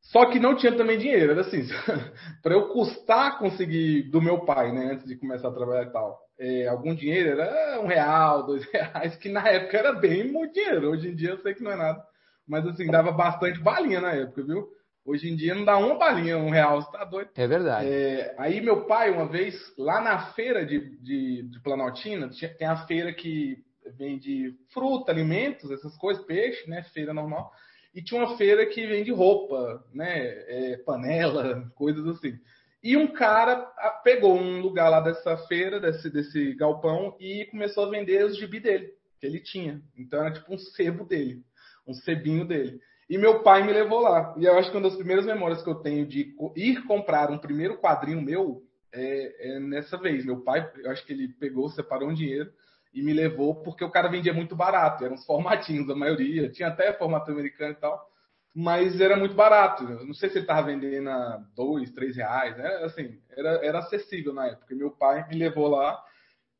Só 0.00 0.26
que 0.26 0.38
não 0.38 0.54
tinha 0.54 0.76
também 0.76 0.98
dinheiro, 0.98 1.32
era 1.32 1.40
assim, 1.40 1.66
para 2.42 2.54
eu 2.54 2.68
custar 2.68 3.38
conseguir 3.38 4.04
do 4.04 4.22
meu 4.22 4.44
pai, 4.44 4.72
né, 4.72 4.92
antes 4.92 5.06
de 5.06 5.16
começar 5.16 5.48
a 5.48 5.52
trabalhar 5.52 5.82
e 5.82 5.92
tal, 5.92 6.20
é, 6.38 6.68
algum 6.68 6.94
dinheiro 6.94 7.40
era 7.40 7.80
um 7.80 7.86
real, 7.86 8.46
dois 8.46 8.64
reais, 8.70 9.16
que 9.16 9.28
na 9.28 9.46
época 9.48 9.76
era 9.76 9.92
bem 9.92 10.30
muito 10.30 10.54
dinheiro. 10.54 10.90
Hoje 10.90 11.08
em 11.08 11.14
dia 11.14 11.30
eu 11.30 11.38
sei 11.38 11.54
que 11.54 11.62
não 11.62 11.72
é 11.72 11.76
nada, 11.76 12.02
mas 12.46 12.64
assim, 12.66 12.86
dava 12.86 13.10
bastante 13.10 13.58
balinha 13.58 14.00
na 14.00 14.12
época, 14.12 14.44
viu? 14.44 14.68
Hoje 15.04 15.28
em 15.28 15.36
dia 15.36 15.54
não 15.54 15.64
dá 15.64 15.76
uma 15.76 15.96
balinha, 15.96 16.36
um 16.36 16.50
real, 16.50 16.82
você 16.82 16.90
tá 16.90 17.04
doido? 17.04 17.30
É 17.36 17.46
verdade. 17.46 17.88
É, 17.88 18.34
aí 18.38 18.60
meu 18.60 18.86
pai, 18.86 19.10
uma 19.10 19.26
vez, 19.26 19.54
lá 19.78 20.00
na 20.00 20.32
feira 20.32 20.64
de, 20.64 20.98
de, 21.00 21.42
de 21.42 21.60
Planaltina, 21.62 22.30
tem 22.58 22.66
a 22.66 22.86
feira 22.86 23.12
que 23.12 23.64
vende 23.96 24.54
fruta, 24.72 25.12
alimentos, 25.12 25.70
essas 25.70 25.96
coisas, 25.96 26.24
peixe, 26.24 26.68
né? 26.68 26.82
Feira 26.82 27.12
normal 27.12 27.52
e 27.96 28.02
tinha 28.02 28.20
uma 28.22 28.36
feira 28.36 28.66
que 28.66 28.86
vende 28.86 29.10
roupa, 29.10 29.82
né, 29.90 30.26
é, 30.26 30.76
panela, 30.84 31.66
coisas 31.74 32.06
assim. 32.06 32.38
E 32.82 32.94
um 32.94 33.06
cara 33.06 33.56
pegou 34.04 34.36
um 34.36 34.60
lugar 34.60 34.90
lá 34.90 35.00
dessa 35.00 35.34
feira, 35.48 35.80
desse, 35.80 36.10
desse 36.10 36.54
galpão, 36.54 37.16
e 37.18 37.46
começou 37.46 37.86
a 37.86 37.90
vender 37.90 38.22
os 38.22 38.36
gibi 38.36 38.60
dele, 38.60 38.92
que 39.18 39.26
ele 39.26 39.40
tinha. 39.40 39.82
Então 39.96 40.20
era 40.20 40.30
tipo 40.30 40.54
um 40.54 40.58
sebo 40.58 41.04
dele, 41.04 41.42
um 41.88 41.94
sebinho 41.94 42.44
dele. 42.44 42.78
E 43.08 43.16
meu 43.16 43.42
pai 43.42 43.64
me 43.64 43.72
levou 43.72 44.00
lá. 44.00 44.34
E 44.36 44.44
eu 44.44 44.58
acho 44.58 44.70
que 44.70 44.76
uma 44.76 44.88
das 44.88 44.96
primeiras 44.96 45.24
memórias 45.24 45.62
que 45.62 45.70
eu 45.70 45.76
tenho 45.76 46.06
de 46.06 46.34
ir 46.54 46.84
comprar 46.84 47.30
um 47.30 47.38
primeiro 47.38 47.78
quadrinho 47.78 48.20
meu 48.20 48.62
é, 48.92 49.54
é 49.54 49.58
nessa 49.58 49.96
vez. 49.96 50.24
Meu 50.24 50.42
pai, 50.42 50.70
eu 50.76 50.90
acho 50.90 51.04
que 51.06 51.14
ele 51.14 51.28
pegou, 51.28 51.70
separou 51.70 52.10
um 52.10 52.14
dinheiro 52.14 52.52
e 52.96 53.02
me 53.02 53.12
levou 53.12 53.54
porque 53.56 53.84
o 53.84 53.90
cara 53.90 54.08
vendia 54.08 54.32
muito 54.32 54.56
barato, 54.56 55.04
eram 55.04 55.16
uns 55.16 55.26
formatinhos 55.26 55.90
a 55.90 55.94
maioria, 55.94 56.48
tinha 56.48 56.68
até 56.68 56.94
formato 56.94 57.30
americano 57.30 57.72
e 57.72 57.76
tal, 57.76 58.02
mas 58.54 58.98
era 58.98 59.18
muito 59.18 59.34
barato. 59.34 59.84
Não 59.84 60.14
sei 60.14 60.30
se 60.30 60.36
ele 60.36 60.44
estava 60.44 60.66
vendendo 60.66 61.10
a 61.10 61.44
dois, 61.54 61.92
três 61.92 62.16
reais, 62.16 62.56
né? 62.56 62.66
Assim, 62.84 63.20
era, 63.36 63.50
era 63.62 63.78
acessível 63.80 64.32
na 64.32 64.46
época. 64.46 64.74
Meu 64.74 64.90
pai 64.90 65.28
me 65.28 65.36
levou 65.36 65.68
lá 65.68 66.02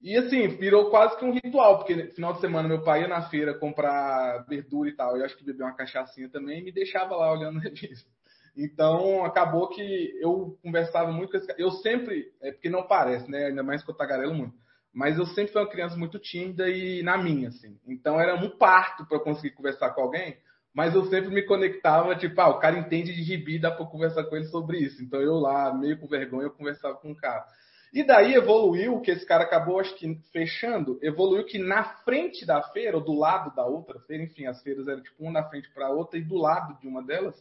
e 0.02 0.14
assim, 0.14 0.46
virou 0.48 0.90
quase 0.90 1.16
que 1.16 1.24
um 1.24 1.32
ritual, 1.32 1.78
porque 1.78 1.96
no 1.96 2.10
final 2.10 2.34
de 2.34 2.40
semana 2.42 2.68
meu 2.68 2.82
pai 2.82 3.00
ia 3.00 3.08
na 3.08 3.30
feira 3.30 3.54
comprar 3.54 4.44
verdura 4.46 4.90
e 4.90 4.92
tal, 4.94 5.16
e 5.16 5.24
acho 5.24 5.38
que 5.38 5.44
bebia 5.44 5.64
uma 5.64 5.74
cachaçinha 5.74 6.28
também 6.28 6.60
e 6.60 6.64
me 6.64 6.70
deixava 6.70 7.16
lá 7.16 7.32
olhando 7.32 7.58
revista. 7.58 8.10
Então, 8.54 9.24
acabou 9.24 9.68
que 9.70 10.12
eu 10.20 10.58
conversava 10.62 11.10
muito 11.10 11.30
com 11.30 11.38
esse 11.38 11.46
cara. 11.46 11.60
Eu 11.60 11.70
sempre, 11.70 12.30
é 12.42 12.52
porque 12.52 12.68
não 12.68 12.86
parece, 12.86 13.30
né? 13.30 13.46
Ainda 13.46 13.62
mais 13.62 13.82
que 13.82 13.90
eu 13.90 13.94
tagarelo 13.94 14.34
muito 14.34 14.65
mas 14.96 15.18
eu 15.18 15.26
sempre 15.26 15.52
fui 15.52 15.60
uma 15.60 15.68
criança 15.68 15.94
muito 15.94 16.18
tímida 16.18 16.70
e 16.70 17.02
na 17.02 17.18
minha, 17.18 17.48
assim. 17.48 17.78
Então 17.86 18.18
era 18.18 18.34
um 18.34 18.48
parto 18.56 19.04
para 19.04 19.20
conseguir 19.20 19.50
conversar 19.50 19.90
com 19.90 20.00
alguém, 20.00 20.38
mas 20.74 20.94
eu 20.94 21.04
sempre 21.04 21.28
me 21.28 21.42
conectava, 21.42 22.16
tipo, 22.16 22.40
ah, 22.40 22.48
o 22.48 22.58
cara 22.58 22.78
entende 22.78 23.14
de 23.14 23.22
gibi, 23.22 23.58
dá 23.58 23.70
para 23.70 23.84
conversar 23.84 24.24
com 24.24 24.34
ele 24.34 24.46
sobre 24.46 24.78
isso. 24.78 25.02
Então 25.02 25.20
eu 25.20 25.34
lá, 25.34 25.74
meio 25.74 26.00
com 26.00 26.06
vergonha, 26.06 26.44
eu 26.44 26.50
conversava 26.50 26.94
com 26.94 27.12
o 27.12 27.14
cara. 27.14 27.44
E 27.92 28.02
daí 28.02 28.32
evoluiu, 28.32 28.98
que 29.02 29.10
esse 29.10 29.26
cara 29.26 29.44
acabou, 29.44 29.80
acho 29.80 29.94
que 29.96 30.18
fechando, 30.32 30.98
evoluiu 31.02 31.44
que 31.44 31.58
na 31.58 31.84
frente 32.02 32.46
da 32.46 32.62
feira, 32.62 32.96
ou 32.96 33.04
do 33.04 33.12
lado 33.12 33.54
da 33.54 33.66
outra 33.66 34.00
feira, 34.00 34.24
enfim, 34.24 34.46
as 34.46 34.62
feiras 34.62 34.88
eram 34.88 35.02
tipo 35.02 35.22
uma 35.22 35.32
na 35.32 35.44
frente 35.44 35.70
para 35.74 35.90
outra, 35.90 36.18
e 36.18 36.24
do 36.24 36.36
lado 36.36 36.80
de 36.80 36.88
uma 36.88 37.02
delas, 37.02 37.34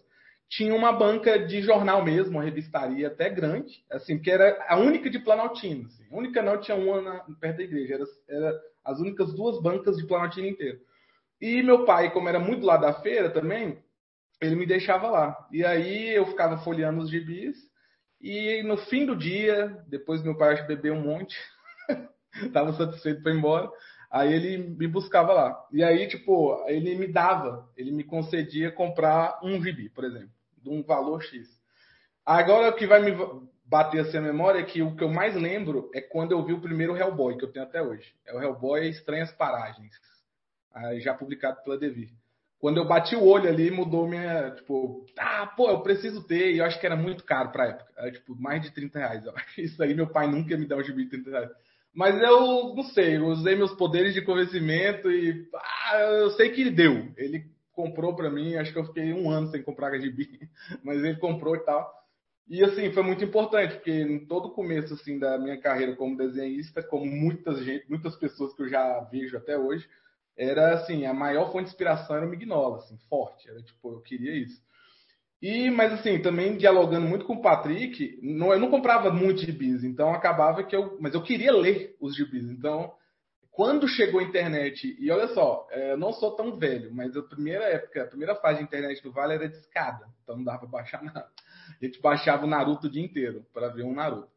tinha 0.49 0.75
uma 0.75 0.91
banca 0.91 1.39
de 1.39 1.61
jornal 1.61 2.03
mesmo, 2.03 2.33
uma 2.33 2.43
revistaria 2.43 3.07
até 3.07 3.29
grande, 3.29 3.83
assim, 3.91 4.19
que 4.19 4.29
era 4.29 4.63
a 4.67 4.77
única 4.77 5.09
de 5.09 5.19
Planaltina. 5.19 5.87
Assim. 5.87 6.05
A 6.11 6.15
única 6.15 6.41
não 6.41 6.59
tinha 6.59 6.77
uma 6.77 7.01
na, 7.01 7.19
perto 7.39 7.57
da 7.57 7.63
igreja, 7.63 7.95
era, 7.95 8.05
era, 8.29 8.61
as 8.83 8.99
únicas 8.99 9.33
duas 9.33 9.61
bancas 9.61 9.97
de 9.97 10.05
Planaltina 10.05 10.47
inteiro. 10.47 10.79
E 11.41 11.61
meu 11.63 11.85
pai, 11.85 12.11
como 12.11 12.29
era 12.29 12.39
muito 12.39 12.65
lá 12.65 12.77
da 12.77 12.93
feira 13.01 13.29
também, 13.29 13.79
ele 14.41 14.55
me 14.55 14.65
deixava 14.65 15.09
lá. 15.09 15.35
E 15.51 15.65
aí 15.65 16.13
eu 16.13 16.25
ficava 16.27 16.57
folheando 16.59 17.01
os 17.01 17.09
gibis, 17.09 17.57
e 18.21 18.63
no 18.63 18.77
fim 18.77 19.05
do 19.05 19.15
dia, 19.15 19.83
depois 19.87 20.23
meu 20.23 20.37
pai 20.37 20.53
acho 20.53 20.67
bebeu 20.67 20.93
um 20.93 21.01
monte, 21.01 21.35
tava 22.53 22.73
satisfeito 22.73 23.21
para 23.21 23.33
ir 23.33 23.37
embora, 23.37 23.69
aí 24.11 24.31
ele 24.31 24.57
me 24.57 24.87
buscava 24.87 25.33
lá. 25.33 25.65
E 25.71 25.83
aí, 25.83 26.07
tipo, 26.07 26.63
ele 26.67 26.95
me 26.95 27.07
dava, 27.07 27.67
ele 27.75 27.91
me 27.91 28.03
concedia 28.03 28.71
comprar 28.71 29.39
um 29.43 29.61
gibi, 29.61 29.89
por 29.89 30.03
exemplo 30.05 30.34
de 30.65 30.69
um 30.69 30.83
valor 30.83 31.23
X. 31.23 31.47
Agora, 32.25 32.69
o 32.69 32.75
que 32.75 32.87
vai 32.87 33.01
me 33.01 33.15
bater 33.65 34.01
assim 34.01 34.17
a 34.17 34.21
memória 34.21 34.59
é 34.59 34.63
que 34.63 34.81
o 34.81 34.95
que 34.95 35.03
eu 35.03 35.09
mais 35.09 35.35
lembro 35.35 35.89
é 35.93 36.01
quando 36.01 36.31
eu 36.31 36.43
vi 36.43 36.53
o 36.53 36.61
primeiro 36.61 36.97
Hellboy, 36.97 37.37
que 37.37 37.45
eu 37.45 37.51
tenho 37.51 37.65
até 37.65 37.81
hoje. 37.81 38.13
É 38.25 38.35
o 38.35 38.41
Hellboy 38.41 38.89
Estranhas 38.89 39.31
Paragens, 39.31 39.93
já 40.99 41.13
publicado 41.13 41.61
pela 41.63 41.77
Devir. 41.77 42.09
Quando 42.59 42.77
eu 42.77 42.87
bati 42.87 43.15
o 43.15 43.23
olho 43.23 43.47
ali, 43.47 43.69
mudou 43.69 44.07
minha. 44.07 44.51
Tipo, 44.51 45.05
ah, 45.19 45.45
pô, 45.45 45.69
eu 45.69 45.81
preciso 45.81 46.25
ter. 46.25 46.53
E 46.53 46.57
eu 46.57 46.65
acho 46.65 46.79
que 46.79 46.85
era 46.85 46.95
muito 46.95 47.23
caro 47.23 47.51
pra 47.51 47.67
época. 47.67 47.91
Era 47.95 48.11
tipo 48.11 48.35
mais 48.35 48.63
de 48.63 48.71
30 48.71 48.97
reais. 48.97 49.23
Isso 49.57 49.83
aí, 49.83 49.93
meu 49.93 50.07
pai 50.07 50.27
nunca 50.27 50.57
me 50.57 50.65
dá 50.65 50.75
um 50.75 50.83
gibi 50.83 51.03
de 51.03 51.11
30 51.11 51.29
reais. 51.29 51.51
Mas 51.93 52.19
eu 52.21 52.73
não 52.75 52.83
sei, 52.83 53.15
eu 53.15 53.27
usei 53.27 53.55
meus 53.55 53.73
poderes 53.73 54.13
de 54.13 54.21
convencimento 54.21 55.09
e 55.09 55.47
ah, 55.53 55.99
eu 55.99 56.31
sei 56.31 56.49
que 56.49 56.61
ele 56.61 56.71
deu. 56.71 57.13
Ele 57.15 57.45
comprou 57.75 58.15
para 58.15 58.29
mim, 58.29 58.55
acho 58.55 58.71
que 58.71 58.79
eu 58.79 58.85
fiquei 58.85 59.13
um 59.13 59.29
ano 59.29 59.49
sem 59.49 59.61
comprar 59.61 59.97
gibi, 59.99 60.49
mas 60.83 61.03
ele 61.03 61.17
comprou 61.17 61.55
e 61.55 61.59
tal. 61.59 61.93
E 62.47 62.63
assim, 62.63 62.91
foi 62.91 63.03
muito 63.03 63.23
importante, 63.23 63.75
porque 63.75 63.91
em 63.91 64.25
todo 64.25 64.47
o 64.47 64.53
começo 64.53 64.93
assim 64.93 65.17
da 65.17 65.37
minha 65.37 65.59
carreira 65.59 65.95
como 65.95 66.17
desenhista, 66.17 66.81
como 66.81 67.05
muitas 67.05 67.63
gente, 67.63 67.89
muitas 67.89 68.15
pessoas 68.15 68.53
que 68.53 68.61
eu 68.61 68.69
já 68.69 68.99
vejo 69.11 69.35
até 69.35 69.57
hoje, 69.57 69.87
era 70.37 70.73
assim, 70.73 71.05
a 71.05 71.13
maior 71.13 71.51
fonte 71.51 71.65
de 71.65 71.69
inspiração 71.71 72.15
era 72.15 72.25
o 72.25 72.29
Mignola, 72.29 72.77
assim, 72.77 72.97
forte, 73.09 73.49
era 73.49 73.61
tipo, 73.61 73.91
eu 73.91 74.01
queria 74.01 74.35
isso. 74.35 74.61
E, 75.41 75.69
mas 75.69 75.93
assim, 75.93 76.21
também 76.21 76.57
dialogando 76.57 77.07
muito 77.07 77.25
com 77.25 77.33
o 77.33 77.41
Patrick, 77.41 78.19
não, 78.21 78.53
eu 78.53 78.59
não 78.59 78.69
comprava 78.69 79.11
muitos 79.11 79.43
gibis, 79.43 79.83
então 79.83 80.13
acabava 80.13 80.63
que 80.63 80.75
eu, 80.75 80.97
mas 80.99 81.13
eu 81.13 81.21
queria 81.21 81.51
ler 81.51 81.95
os 81.99 82.15
gibis, 82.15 82.45
então 82.45 82.93
quando 83.55 83.87
chegou 83.87 84.19
a 84.19 84.23
internet, 84.23 84.97
e 84.99 85.09
olha 85.09 85.29
só, 85.29 85.65
é, 85.71 85.93
eu 85.93 85.97
não 85.97 86.11
sou 86.11 86.35
tão 86.35 86.57
velho, 86.57 86.93
mas 86.93 87.15
a 87.15 87.23
primeira 87.23 87.63
época, 87.63 88.03
a 88.03 88.07
primeira 88.07 88.35
fase 88.35 88.57
de 88.57 88.65
internet 88.65 89.01
do 89.01 89.13
Vale 89.13 89.35
era 89.35 89.47
de 89.47 89.55
escada, 89.55 90.05
então 90.21 90.35
não 90.35 90.43
dava 90.43 90.59
para 90.59 90.67
baixar 90.67 91.01
nada. 91.01 91.29
A 91.81 91.85
gente 91.85 92.01
baixava 92.01 92.43
o 92.43 92.49
Naruto 92.49 92.87
o 92.87 92.89
dia 92.91 93.01
inteiro 93.01 93.45
para 93.53 93.69
ver 93.69 93.83
um 93.83 93.93
Naruto. 93.93 94.27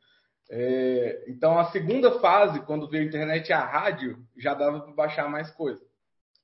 É, 0.48 1.24
então 1.26 1.58
a 1.58 1.64
segunda 1.72 2.20
fase, 2.20 2.60
quando 2.60 2.88
veio 2.88 3.02
a 3.02 3.06
internet 3.06 3.48
e 3.48 3.52
a 3.52 3.64
rádio, 3.64 4.24
já 4.36 4.54
dava 4.54 4.82
para 4.82 4.92
baixar 4.92 5.28
mais 5.28 5.50
coisa. 5.50 5.84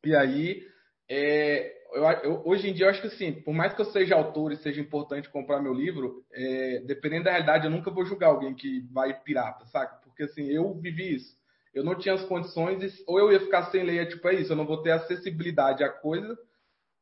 E 0.04 0.12
aí, 0.14 0.60
é, 1.08 1.72
eu, 1.92 2.02
eu, 2.02 2.42
hoje 2.44 2.68
em 2.68 2.74
dia, 2.74 2.86
eu 2.86 2.90
acho 2.90 3.00
que 3.00 3.06
assim, 3.06 3.34
por 3.40 3.54
mais 3.54 3.72
que 3.72 3.82
eu 3.82 3.86
seja 3.86 4.16
autor 4.16 4.50
e 4.50 4.56
seja 4.56 4.80
importante 4.80 5.30
comprar 5.30 5.62
meu 5.62 5.72
livro, 5.72 6.24
é, 6.32 6.82
dependendo 6.84 7.26
da 7.26 7.30
realidade, 7.30 7.66
eu 7.66 7.70
nunca 7.70 7.92
vou 7.92 8.04
julgar 8.04 8.30
alguém 8.30 8.52
que 8.52 8.80
vai 8.90 9.14
pirata, 9.14 9.64
saca? 9.66 9.94
Porque 10.02 10.24
assim, 10.24 10.50
eu 10.50 10.74
vivi 10.74 11.14
isso 11.14 11.43
eu 11.74 11.84
não 11.84 11.96
tinha 11.96 12.14
as 12.14 12.24
condições, 12.24 13.02
ou 13.06 13.18
eu 13.18 13.32
ia 13.32 13.40
ficar 13.40 13.64
sem 13.70 13.82
ler, 13.82 14.08
tipo, 14.08 14.26
é 14.28 14.34
isso, 14.34 14.52
eu 14.52 14.56
não 14.56 14.66
vou 14.66 14.82
ter 14.82 14.92
acessibilidade 14.92 15.82
à 15.82 15.88
coisa, 15.88 16.38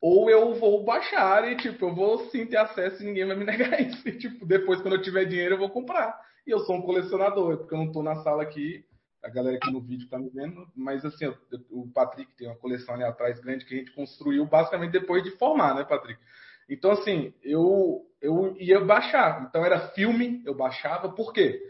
ou 0.00 0.28
eu 0.28 0.54
vou 0.54 0.82
baixar 0.85 1.50
e, 1.50 1.56
tipo, 1.56 1.85
eu 1.85 1.94
vou 1.94 2.30
sim 2.30 2.46
ter 2.46 2.56
acesso 2.56 3.02
e 3.02 3.06
ninguém 3.06 3.26
vai 3.26 3.37
me 3.37 3.44
negar 3.46 3.80
isso. 3.80 4.08
E, 4.08 4.18
tipo, 4.18 4.44
depois, 4.44 4.80
quando 4.80 4.94
eu 4.94 5.02
tiver 5.02 5.26
dinheiro, 5.26 5.54
eu 5.54 5.58
vou 5.58 5.70
comprar. 5.70 6.18
E 6.46 6.50
eu 6.50 6.58
sou 6.61 6.74
um 6.74 6.82
colecionador, 6.82 7.58
porque 7.58 7.74
eu 7.74 7.78
não 7.78 7.87
estou 7.87 8.02
na 8.02 8.16
sala 8.16 8.42
aqui, 8.42 8.85
a 9.22 9.28
galera 9.28 9.56
aqui 9.56 9.70
no 9.70 9.80
vídeo 9.80 10.04
está 10.04 10.18
me 10.18 10.28
vendo, 10.30 10.66
mas 10.74 11.04
assim, 11.04 11.26
eu, 11.26 11.37
o 11.70 11.88
Patrick 11.92 12.35
tem 12.35 12.48
uma 12.48 12.56
coleção 12.56 12.94
ali 12.94 13.04
atrás 13.04 13.38
grande 13.38 13.64
que 13.64 13.74
a 13.74 13.78
gente 13.78 13.92
construiu 13.92 14.44
basicamente 14.44 14.90
depois 14.90 15.22
de 15.22 15.30
formar, 15.32 15.76
né, 15.76 15.85
Patrick? 15.85 16.20
Então, 16.68 16.90
assim, 16.90 17.32
eu, 17.42 18.04
eu 18.20 18.56
ia 18.58 18.80
baixar. 18.80 19.46
Então, 19.48 19.64
era 19.64 19.88
filme, 19.90 20.42
eu 20.44 20.54
baixava. 20.54 21.11
Por 21.11 21.32
quê? 21.32 21.61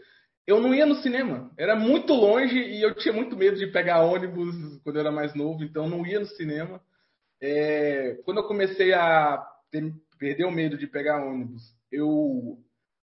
Eu 0.45 0.59
não 0.59 0.73
ia 0.73 0.85
no 0.85 0.95
cinema. 0.95 1.51
Era 1.57 1.75
muito 1.75 2.13
longe 2.13 2.57
e 2.57 2.81
eu 2.81 2.93
tinha 2.95 3.13
muito 3.13 3.35
medo 3.35 3.57
de 3.57 3.67
pegar 3.67 4.01
ônibus 4.01 4.55
quando 4.83 4.97
eu 4.97 5.01
era 5.01 5.11
mais 5.11 5.33
novo, 5.33 5.63
então 5.63 5.87
não 5.87 6.05
ia 6.05 6.19
no 6.19 6.25
cinema. 6.25 6.81
É, 7.41 8.19
quando 8.25 8.37
eu 8.37 8.47
comecei 8.47 8.93
a 8.93 9.45
ter, 9.71 9.93
perder 10.17 10.45
o 10.45 10.51
medo 10.51 10.77
de 10.77 10.87
pegar 10.87 11.25
ônibus, 11.25 11.61
eu, 11.91 12.57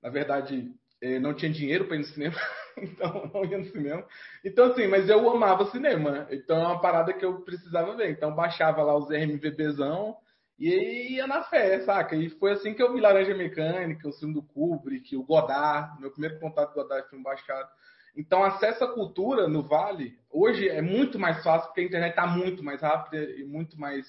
na 0.02 0.10
verdade, 0.10 0.72
é, 1.02 1.20
não 1.20 1.34
tinha 1.34 1.52
dinheiro 1.52 1.86
para 1.86 1.96
ir 1.96 2.00
no 2.00 2.06
cinema, 2.06 2.36
então 2.78 3.30
não 3.34 3.46
ia 3.46 3.58
no 3.58 3.66
cinema. 3.66 4.06
Então, 4.44 4.72
assim, 4.72 4.88
mas 4.88 5.10
eu 5.10 5.30
amava 5.30 5.72
cinema, 5.72 6.28
então 6.32 6.58
é 6.58 6.68
uma 6.68 6.82
parada 6.82 7.14
que 7.14 7.26
eu 7.26 7.42
precisava 7.42 7.96
ver. 7.96 8.12
Então, 8.12 8.34
baixava 8.34 8.82
lá 8.82 8.96
os 8.96 9.10
RMVBzão 9.10 10.18
e 10.58 11.16
ia 11.16 11.28
na 11.28 11.44
fé, 11.44 11.82
saca? 11.82 12.16
E 12.16 12.30
foi 12.30 12.54
assim 12.54 12.74
que 12.74 12.82
eu 12.82 12.94
vi 12.94 13.02
Laranja 13.02 13.36
Mecânica, 13.36 14.08
o 14.08 14.14
filme 14.14 14.34
do 14.34 14.42
Kubrick, 14.42 15.16
o 15.16 15.24
Godard. 15.24 16.00
Meu 16.00 16.12
primeiro 16.12 16.40
contato 16.40 16.74
com 16.74 16.80
o 16.80 16.84
Godard 16.84 17.10
foi 17.10 17.20
um 17.20 17.24
baixado. 17.24 17.70
Então, 18.16 18.44
acesso 18.44 18.86
à 18.86 18.94
cultura 18.94 19.48
no 19.48 19.62
Vale, 19.62 20.18
hoje 20.32 20.70
é 20.70 20.82
muito 20.82 21.20
mais 21.20 21.44
fácil, 21.44 21.68
porque 21.68 21.82
a 21.82 21.84
internet 21.84 22.12
está 22.12 22.26
muito 22.26 22.64
mais 22.64 22.82
rápida 22.82 23.22
e 23.22 23.44
muito 23.44 23.78
mais 23.78 24.08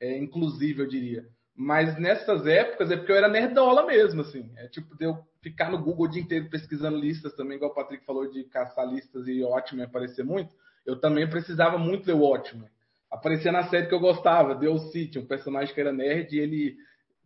é, 0.00 0.16
inclusiva, 0.16 0.82
eu 0.82 0.88
diria. 0.88 1.28
Mas 1.54 1.98
nessas 1.98 2.46
épocas 2.46 2.90
é 2.90 2.96
porque 2.96 3.12
eu 3.12 3.16
era 3.16 3.28
nerdola 3.28 3.84
mesmo, 3.86 4.22
assim. 4.22 4.50
É 4.56 4.66
tipo 4.68 4.96
de 4.96 5.04
eu 5.04 5.22
ficar 5.42 5.70
no 5.70 5.78
Google 5.78 6.06
o 6.06 6.08
dia 6.08 6.22
inteiro 6.22 6.48
pesquisando 6.48 6.96
listas 6.96 7.34
também, 7.34 7.56
igual 7.56 7.70
o 7.70 7.74
Patrick 7.74 8.04
falou 8.06 8.28
de 8.28 8.44
caçar 8.44 8.88
listas 8.88 9.28
e 9.28 9.42
Watchmen 9.42 9.84
aparecer 9.84 10.24
muito. 10.24 10.54
Eu 10.86 10.98
também 10.98 11.28
precisava 11.28 11.76
muito 11.76 12.06
ler 12.06 12.14
o 12.14 12.20
Watchmen 12.20 12.68
aparecia 13.14 13.52
na 13.52 13.68
série 13.68 13.86
que 13.86 13.94
eu 13.94 14.00
gostava, 14.00 14.54
Old 14.54 14.90
City, 14.90 15.18
um 15.18 15.26
personagem 15.26 15.72
que 15.72 15.80
era 15.80 15.92
nerd 15.92 16.34
e 16.34 16.40
ele 16.40 16.76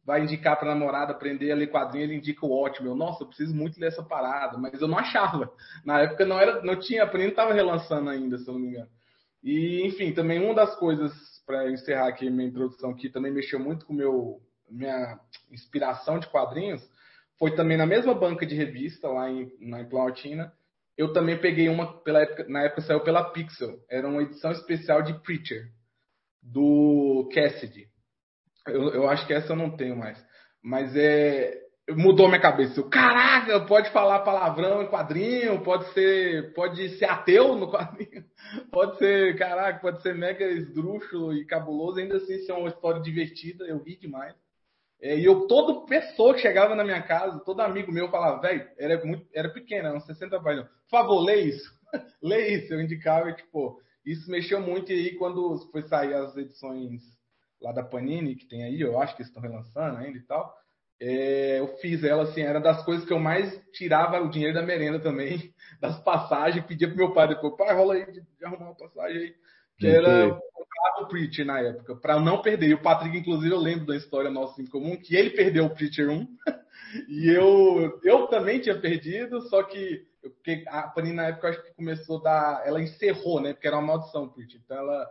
vai 0.05 0.23
indicar 0.23 0.59
para 0.59 0.75
namorada 0.75 1.13
aprender 1.13 1.51
a 1.51 1.55
ler 1.55 1.71
quadrinho, 1.71 2.05
ele 2.05 2.15
indica 2.15 2.47
o 2.47 2.53
ótimo. 2.53 2.89
Eu, 2.89 2.95
nossa, 2.95 3.23
eu 3.23 3.27
preciso 3.27 3.55
muito 3.55 3.79
ler 3.79 3.89
essa 3.89 4.03
parada, 4.03 4.57
mas 4.57 4.81
eu 4.81 4.89
não 4.89 4.99
achava. 4.99 5.53
Na 5.85 6.01
época 6.01 6.25
não 6.25 6.39
era, 6.39 6.63
não 6.63 6.79
tinha, 6.79 7.05
a 7.05 7.07
Panini 7.07 7.31
estava 7.31 7.53
relançando 7.53 8.09
ainda, 8.09 8.39
se 8.39 8.49
eu 8.49 8.55
não 8.55 8.61
me 8.61 8.69
engano. 8.69 8.89
E, 9.43 9.87
enfim, 9.87 10.13
também 10.13 10.43
uma 10.43 10.55
das 10.55 10.75
coisas 10.77 11.13
para 11.47 11.71
encerrar 11.71 12.09
aqui 12.09 12.31
minha 12.31 12.49
introdução 12.49 12.95
que 12.95 13.09
também 13.09 13.33
mexeu 13.33 13.59
muito 13.59 13.87
com 13.87 13.93
meu 13.93 14.41
minha 14.71 15.19
inspiração 15.51 16.19
de 16.19 16.27
quadrinhos 16.27 16.83
foi 17.39 17.55
também 17.55 17.79
na 17.79 17.87
mesma 17.87 18.13
banca 18.13 18.45
de 18.45 18.55
revista 18.55 19.09
lá 19.09 19.31
em, 19.31 19.51
na 19.61 19.83
Planaltina. 19.85 20.53
Eu 20.97 21.13
também 21.13 21.39
peguei 21.39 21.69
uma 21.69 22.01
pela 22.03 22.23
época, 22.23 22.47
na 22.49 22.65
época 22.65 22.83
saiu 22.83 23.01
pela 23.01 23.31
Pixel. 23.31 23.79
Era 23.89 24.09
uma 24.09 24.23
edição 24.23 24.51
especial 24.53 25.03
de 25.03 25.15
Preacher 25.21 25.71
do 26.43 27.29
Cassidy. 27.33 27.87
Eu, 28.67 28.93
eu 28.93 29.09
acho 29.09 29.27
que 29.27 29.33
essa 29.33 29.53
eu 29.53 29.57
não 29.57 29.77
tenho 29.77 29.97
mais. 29.97 30.23
Mas 30.63 30.95
é 30.97 31.69
mudou 31.97 32.29
minha 32.29 32.41
cabeça. 32.41 32.79
Eu, 32.79 32.89
caraca, 32.89 33.61
pode 33.67 33.91
falar 33.91 34.21
palavrão 34.21 34.83
em 34.83 34.89
quadrinho, 34.89 35.63
pode 35.63 35.93
ser, 35.93 36.53
pode 36.53 36.99
ser 36.99 37.07
ateu 37.07 37.55
no 37.55 37.71
quadrinho, 37.71 38.25
pode 38.71 38.99
ser, 38.99 39.37
caraca, 39.39 39.81
pode 39.81 40.03
ser 40.03 40.15
mega 40.15 40.45
esdrúxulo 40.45 41.33
e 41.33 41.47
cabuloso, 41.47 41.99
ainda 41.99 42.17
assim 42.17 42.39
ser 42.41 42.53
uma 42.53 42.69
história 42.69 43.01
divertida, 43.01 43.65
eu 43.65 43.83
ri 43.83 43.97
demais. 43.97 44.35
É, 45.01 45.17
e 45.17 45.25
eu, 45.25 45.47
toda 45.47 45.87
pessoa 45.87 46.35
que 46.35 46.41
chegava 46.41 46.75
na 46.75 46.85
minha 46.85 47.01
casa, 47.01 47.39
todo 47.45 47.61
amigo 47.61 47.93
meu 47.93 48.11
falava, 48.11 48.41
velho, 48.41 48.69
era 48.77 49.05
muito, 49.05 49.27
era 49.33 49.49
pequena, 49.49 49.95
uns 49.95 50.05
60 50.07 50.41
páginas, 50.41 50.69
por 50.69 50.91
favor, 50.91 51.21
lê 51.21 51.43
isso, 51.43 51.71
lê 52.21 52.49
isso, 52.49 52.75
eu 52.75 52.81
indicava, 52.81 53.33
tipo, 53.33 53.81
isso 54.13 54.31
mexeu 54.31 54.61
muito, 54.61 54.93
e 54.93 54.95
aí 54.95 55.15
quando 55.17 55.59
foi 55.71 55.83
sair 55.83 56.15
as 56.15 56.37
edições 56.37 57.03
lá 57.61 57.73
da 57.73 57.83
Panini, 57.83 58.37
que 58.37 58.47
tem 58.47 58.65
aí, 58.65 58.81
eu 58.81 58.99
acho 59.01 59.17
que 59.17 59.23
estão 59.23 59.43
relançando 59.43 59.99
ainda 59.99 60.17
e 60.17 60.23
tal, 60.23 60.55
é, 61.01 61.61
eu 61.61 61.69
fiz 61.79 62.03
ela 62.03 62.25
assim, 62.25 62.41
era 62.41 62.61
das 62.61 62.85
coisas 62.85 63.05
que 63.05 63.13
eu 63.13 63.21
mais 63.21 63.57
tirava 63.73 64.21
o 64.21 64.31
dinheiro 64.31 64.55
da 64.55 64.63
merenda 64.63 64.99
também, 64.99 65.53
das 65.81 66.03
passagens, 66.03 66.65
pedia 66.65 66.89
pro 66.89 66.97
meu 66.97 67.13
pai 67.13 67.29
depois, 67.29 67.57
pai, 67.57 67.75
rola 67.75 67.95
aí 67.95 68.07
de, 68.07 68.21
de 68.21 68.45
arrumar 68.45 68.67
uma 68.67 68.75
passagem 68.75 69.19
aí, 69.19 69.35
que 69.79 69.87
era 69.87 70.41
o 71.01 71.07
Preacher 71.07 71.47
na 71.47 71.61
época, 71.61 71.95
para 71.95 72.19
não 72.19 72.43
perder. 72.43 72.71
E 72.71 72.75
o 72.75 72.83
Patrick, 72.83 73.17
inclusive, 73.17 73.55
eu 73.55 73.61
lembro 73.61 73.87
da 73.87 73.97
história 73.97 74.29
nossa 74.29 74.61
em 74.61 74.67
comum, 74.67 74.97
que 74.97 75.15
ele 75.15 75.31
perdeu 75.31 75.67
o 75.67 75.71
Preacher 75.71 76.11
1, 76.11 76.27
e 77.09 77.29
eu, 77.29 78.01
eu 78.03 78.27
também 78.27 78.61
tinha 78.61 78.77
perdido, 78.79 79.41
só 79.43 79.63
que 79.63 80.08
porque 80.31 80.65
a 80.69 80.83
Panini 80.83 81.17
na 81.17 81.29
época 81.29 81.49
acho 81.49 81.63
que 81.63 81.75
começou 81.75 82.21
da. 82.21 82.63
Ela 82.65 82.83
encerrou, 82.83 83.41
né? 83.41 83.53
Porque 83.53 83.67
era 83.67 83.77
uma 83.77 83.87
maldição 83.87 84.29
Preacher. 84.29 84.61
Então 84.65 84.77
ela, 84.77 85.11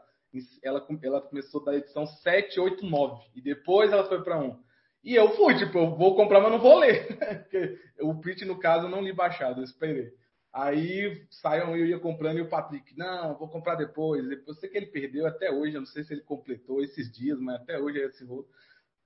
ela, 0.64 0.88
ela 1.04 1.22
começou 1.22 1.64
da 1.64 1.76
edição 1.76 2.06
7, 2.06 2.60
8, 2.60 2.86
9. 2.86 3.26
E 3.36 3.42
depois 3.42 3.92
ela 3.92 4.08
foi 4.08 4.24
para 4.24 4.40
1. 4.40 4.60
E 5.04 5.16
eu 5.16 5.36
fui, 5.36 5.56
tipo, 5.58 5.78
eu 5.78 5.96
vou 5.96 6.16
comprar, 6.16 6.42
mas 6.42 6.52
não 6.52 6.60
vou 6.60 6.80
ler. 6.80 7.08
Porque 7.44 7.80
o 8.02 8.16
print, 8.20 8.44
no 8.46 8.60
caso, 8.60 8.86
eu 8.86 8.90
não 8.90 9.02
li 9.02 9.14
baixado, 9.14 9.62
eu 9.62 9.64
esperei. 9.64 10.12
Aí 10.54 11.26
saiam 11.30 11.78
eu 11.78 11.86
ia 11.86 12.00
comprando 12.00 12.40
e 12.40 12.42
o 12.42 12.50
Patrick, 12.50 12.98
não, 12.98 13.38
vou 13.38 13.48
comprar 13.48 13.76
depois. 13.76 14.26
Eu 14.46 14.54
sei 14.56 14.70
que 14.70 14.78
ele 14.78 14.88
perdeu 14.88 15.28
até 15.28 15.52
hoje, 15.52 15.76
eu 15.76 15.82
não 15.82 15.86
sei 15.86 16.04
se 16.04 16.14
ele 16.14 16.22
completou 16.22 16.82
esses 16.82 17.12
dias, 17.12 17.40
mas 17.40 17.62
até 17.62 17.80
hoje 17.80 18.02
é 18.02 18.06
esse 18.06 18.26
rolo. 18.26 18.48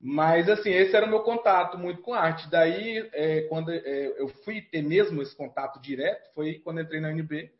Mas 0.01 0.49
assim, 0.49 0.71
esse 0.71 0.95
era 0.95 1.05
o 1.05 1.09
meu 1.09 1.21
contato 1.21 1.77
muito 1.77 2.01
com 2.01 2.13
arte. 2.13 2.49
Daí, 2.49 3.07
é, 3.13 3.41
quando 3.41 3.71
é, 3.71 4.15
eu 4.17 4.27
fui 4.43 4.61
ter 4.61 4.81
mesmo 4.81 5.21
esse 5.21 5.35
contato 5.35 5.79
direto, 5.79 6.33
foi 6.33 6.55
quando 6.55 6.81
entrei 6.81 6.99
na 6.99 7.09
UNB 7.09 7.51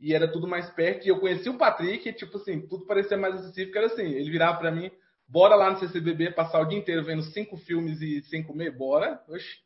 e 0.00 0.14
era 0.14 0.26
tudo 0.26 0.48
mais 0.48 0.70
perto. 0.70 1.04
E 1.04 1.08
eu 1.08 1.20
conheci 1.20 1.48
o 1.48 1.58
Patrick, 1.58 2.08
e, 2.08 2.12
tipo 2.12 2.38
assim, 2.38 2.60
tudo 2.62 2.86
parecia 2.86 3.16
mais 3.16 3.34
acessível, 3.34 3.72
que 3.72 3.78
era 3.78 3.86
assim, 3.88 4.10
ele 4.14 4.30
virava 4.30 4.58
para 4.58 4.70
mim, 4.70 4.90
Bora 5.32 5.54
lá 5.54 5.70
no 5.70 5.78
CCBB 5.78 6.32
passar 6.32 6.60
o 6.60 6.66
dia 6.66 6.78
inteiro 6.78 7.02
vendo 7.02 7.22
cinco 7.22 7.56
filmes 7.56 8.02
e 8.02 8.20
sem 8.24 8.42
comer? 8.42 8.70
Bora. 8.70 9.18
Oxe. 9.26 9.62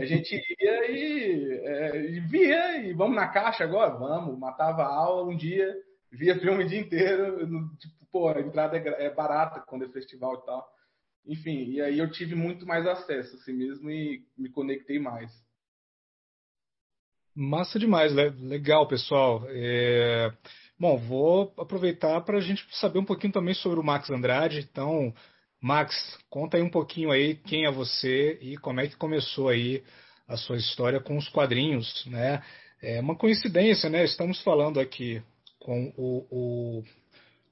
A 0.00 0.04
gente 0.04 0.40
ia 0.60 0.88
e, 0.88 1.60
é, 1.64 2.10
e, 2.12 2.20
via, 2.20 2.76
e 2.86 2.92
vamos 2.92 3.16
na 3.16 3.26
caixa 3.26 3.64
agora? 3.64 3.90
Vamos. 3.90 4.38
Matava 4.38 4.82
a 4.82 4.94
aula 4.94 5.28
um 5.28 5.36
dia, 5.36 5.74
via 6.12 6.38
filme 6.38 6.62
o 6.62 6.68
dia 6.68 6.78
inteiro. 6.78 7.40
Tipo, 7.78 8.06
pô, 8.12 8.28
a 8.28 8.40
entrada 8.40 8.76
é, 8.76 9.06
é 9.06 9.10
barata 9.10 9.58
quando 9.58 9.84
é 9.84 9.88
festival 9.88 10.36
e 10.36 10.46
tal. 10.46 10.72
Enfim, 11.26 11.70
e 11.70 11.80
aí 11.80 11.98
eu 11.98 12.10
tive 12.10 12.34
muito 12.34 12.66
mais 12.66 12.86
acesso 12.86 13.36
assim 13.36 13.52
mesmo 13.52 13.90
e 13.90 14.24
me 14.36 14.48
conectei 14.50 14.98
mais. 14.98 15.30
Massa 17.34 17.78
demais, 17.78 18.12
legal, 18.12 18.86
pessoal. 18.88 19.44
É... 19.48 20.32
Bom, 20.78 20.98
vou 20.98 21.54
aproveitar 21.58 22.20
para 22.22 22.38
a 22.38 22.40
gente 22.40 22.66
saber 22.76 22.98
um 22.98 23.04
pouquinho 23.04 23.32
também 23.32 23.54
sobre 23.54 23.78
o 23.78 23.84
Max 23.84 24.10
Andrade. 24.10 24.66
Então, 24.70 25.14
Max, 25.60 26.18
conta 26.28 26.56
aí 26.56 26.62
um 26.62 26.70
pouquinho 26.70 27.10
aí 27.10 27.36
quem 27.36 27.66
é 27.66 27.70
você 27.70 28.38
e 28.40 28.56
como 28.56 28.80
é 28.80 28.88
que 28.88 28.96
começou 28.96 29.48
aí 29.48 29.84
a 30.26 30.36
sua 30.36 30.56
história 30.56 31.00
com 31.00 31.16
os 31.16 31.28
quadrinhos, 31.28 32.06
né? 32.06 32.42
É 32.82 33.00
uma 33.00 33.14
coincidência, 33.14 33.90
né? 33.90 34.04
Estamos 34.04 34.42
falando 34.42 34.80
aqui 34.80 35.22
com 35.58 35.92
o, 35.96 36.26
o, 36.30 36.84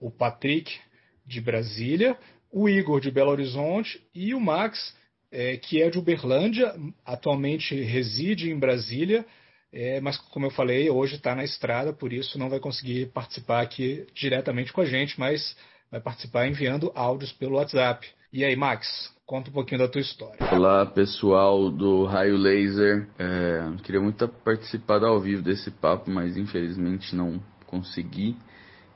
o 0.00 0.10
Patrick 0.10 0.80
de 1.26 1.40
Brasília, 1.40 2.18
o 2.52 2.68
Igor 2.68 3.00
de 3.00 3.10
Belo 3.10 3.30
Horizonte 3.30 4.00
e 4.14 4.34
o 4.34 4.40
Max, 4.40 4.94
é, 5.30 5.56
que 5.56 5.82
é 5.82 5.90
de 5.90 5.98
Uberlândia, 5.98 6.74
atualmente 7.04 7.74
reside 7.74 8.50
em 8.50 8.58
Brasília 8.58 9.24
é, 9.72 10.00
mas, 10.00 10.16
como 10.16 10.46
eu 10.46 10.50
falei, 10.50 10.88
hoje 10.88 11.16
está 11.16 11.34
na 11.34 11.44
estrada, 11.44 11.92
por 11.92 12.12
isso 12.12 12.38
não 12.38 12.48
vai 12.48 12.58
conseguir 12.58 13.06
participar 13.12 13.60
aqui 13.60 14.06
diretamente 14.14 14.72
com 14.72 14.80
a 14.80 14.86
gente, 14.86 15.18
mas 15.20 15.56
vai 15.90 16.00
participar 16.00 16.46
enviando 16.46 16.90
áudios 16.94 17.32
pelo 17.32 17.56
WhatsApp. 17.56 18.06
E 18.32 18.44
aí, 18.44 18.56
Max, 18.56 19.12
conta 19.26 19.50
um 19.50 19.52
pouquinho 19.52 19.80
da 19.80 19.88
tua 19.88 20.00
história. 20.00 20.38
Olá, 20.52 20.86
pessoal 20.86 21.70
do 21.70 22.04
Raio 22.04 22.36
Laser. 22.36 23.08
É, 23.18 23.82
queria 23.82 24.00
muito 24.00 24.26
participar 24.26 25.04
ao 25.04 25.20
vivo 25.20 25.42
desse 25.42 25.70
papo, 25.70 26.10
mas 26.10 26.36
infelizmente 26.36 27.14
não 27.14 27.40
consegui. 27.66 28.36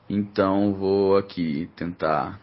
Então 0.09 0.73
vou 0.73 1.17
aqui 1.17 1.69
tentar 1.75 2.41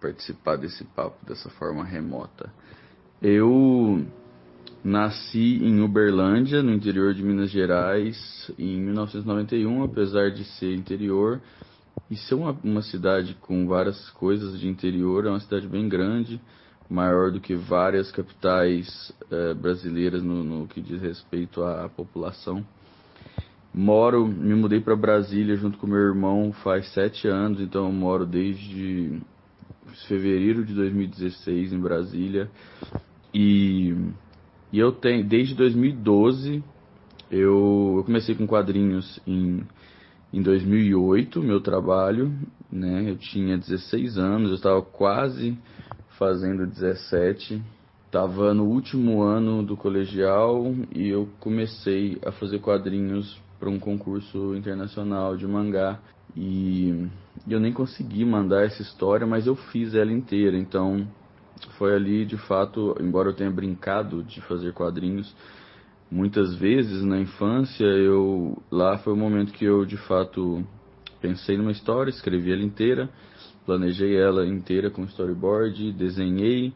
participar 0.00 0.56
desse 0.56 0.84
papo 0.84 1.24
dessa 1.26 1.50
forma 1.50 1.84
remota. 1.84 2.52
Eu 3.20 4.04
Nasci 4.82 5.62
em 5.62 5.82
Uberlândia, 5.82 6.62
no 6.62 6.72
interior 6.72 7.12
de 7.12 7.22
Minas 7.22 7.50
Gerais, 7.50 8.50
em 8.58 8.80
1991, 8.80 9.84
apesar 9.84 10.30
de 10.30 10.42
ser 10.42 10.74
interior 10.74 11.38
e 12.10 12.16
ser 12.16 12.34
uma, 12.34 12.56
uma 12.64 12.80
cidade 12.80 13.36
com 13.42 13.66
várias 13.66 14.08
coisas 14.10 14.58
de 14.58 14.66
interior, 14.66 15.26
é 15.26 15.28
uma 15.28 15.40
cidade 15.40 15.68
bem 15.68 15.86
grande, 15.86 16.40
maior 16.88 17.30
do 17.30 17.40
que 17.40 17.54
várias 17.54 18.10
capitais 18.10 19.12
eh, 19.30 19.52
brasileiras 19.52 20.22
no, 20.22 20.42
no, 20.42 20.66
que 20.66 20.80
diz 20.80 20.98
respeito 21.02 21.62
à 21.62 21.86
população. 21.90 22.64
Moro, 23.74 24.26
me 24.26 24.54
mudei 24.54 24.80
para 24.80 24.96
Brasília 24.96 25.56
junto 25.56 25.76
com 25.76 25.86
meu 25.86 25.98
irmão 25.98 26.54
faz 26.64 26.90
sete 26.94 27.28
anos, 27.28 27.60
então 27.60 27.84
eu 27.84 27.92
moro 27.92 28.24
desde 28.24 29.20
fevereiro 30.08 30.64
de 30.64 30.74
2016 30.74 31.72
em 31.72 31.80
Brasília 31.80 32.50
e 33.32 33.94
e 34.72 34.78
eu 34.78 34.92
tenho, 34.92 35.24
desde 35.24 35.54
2012, 35.56 36.62
eu, 37.30 37.94
eu 37.96 38.04
comecei 38.04 38.36
com 38.36 38.46
quadrinhos 38.46 39.20
em, 39.26 39.62
em 40.32 40.40
2008, 40.40 41.42
meu 41.42 41.60
trabalho, 41.60 42.32
né? 42.70 43.10
Eu 43.10 43.16
tinha 43.16 43.58
16 43.58 44.16
anos, 44.16 44.50
eu 44.50 44.54
estava 44.54 44.80
quase 44.80 45.58
fazendo 46.10 46.66
17. 46.66 47.60
Estava 48.06 48.54
no 48.54 48.64
último 48.64 49.22
ano 49.22 49.62
do 49.62 49.76
colegial 49.76 50.72
e 50.94 51.08
eu 51.08 51.28
comecei 51.40 52.18
a 52.24 52.30
fazer 52.30 52.60
quadrinhos 52.60 53.40
para 53.58 53.68
um 53.68 53.78
concurso 53.78 54.54
internacional 54.54 55.36
de 55.36 55.48
mangá. 55.48 55.98
E 56.36 57.08
eu 57.48 57.60
nem 57.60 57.72
consegui 57.72 58.24
mandar 58.24 58.64
essa 58.64 58.82
história, 58.82 59.26
mas 59.26 59.46
eu 59.46 59.56
fiz 59.56 59.94
ela 59.94 60.12
inteira. 60.12 60.56
Então 60.56 61.06
foi 61.78 61.94
ali 61.94 62.24
de 62.24 62.36
fato, 62.36 62.96
embora 63.00 63.28
eu 63.28 63.34
tenha 63.34 63.50
brincado 63.50 64.22
de 64.22 64.40
fazer 64.42 64.72
quadrinhos 64.72 65.34
muitas 66.10 66.54
vezes 66.56 67.04
na 67.04 67.18
infância, 67.20 67.84
eu 67.84 68.60
lá 68.70 68.98
foi 68.98 69.12
o 69.12 69.16
momento 69.16 69.52
que 69.52 69.64
eu 69.64 69.84
de 69.84 69.96
fato 69.96 70.64
pensei 71.20 71.56
numa 71.56 71.70
história, 71.70 72.10
escrevi 72.10 72.52
ela 72.52 72.62
inteira, 72.62 73.08
planejei 73.64 74.16
ela 74.16 74.46
inteira 74.46 74.90
com 74.90 75.04
storyboard, 75.04 75.92
desenhei, 75.92 76.72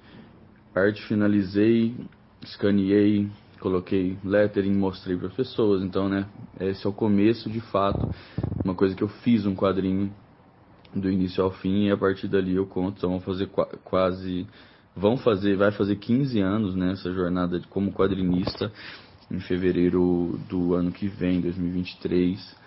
arte 0.74 1.02
finalizei, 1.06 1.94
escaneei, 2.42 3.28
coloquei 3.58 4.16
lettering, 4.22 4.74
mostrei 4.74 5.16
para 5.16 5.28
as 5.28 5.34
pessoas. 5.34 5.82
Então, 5.82 6.08
né, 6.08 6.26
esse 6.60 6.86
é 6.86 6.88
o 6.88 6.92
começo 6.92 7.50
de 7.50 7.60
fato, 7.60 8.08
uma 8.64 8.74
coisa 8.74 8.94
que 8.94 9.02
eu 9.02 9.08
fiz 9.08 9.46
um 9.46 9.54
quadrinho 9.54 10.12
do 10.94 11.10
início 11.10 11.42
ao 11.42 11.50
fim 11.50 11.86
e 11.86 11.90
a 11.90 11.96
partir 11.96 12.28
dali 12.28 12.54
eu 12.54 12.66
conto, 12.66 12.98
então 12.98 13.10
vamos 13.10 13.24
fazer 13.24 13.48
quase 13.84 14.46
vão 14.96 15.16
fazer, 15.16 15.56
vai 15.56 15.72
fazer 15.72 15.96
15 15.96 16.40
anos 16.40 16.74
nessa 16.76 17.08
né, 17.08 17.14
jornada 17.14 17.60
como 17.68 17.92
quadrinista 17.92 18.70
em 19.30 19.40
fevereiro 19.40 20.38
do 20.48 20.74
ano 20.74 20.92
que 20.92 21.08
vem, 21.08 21.40
2023. 21.40 22.64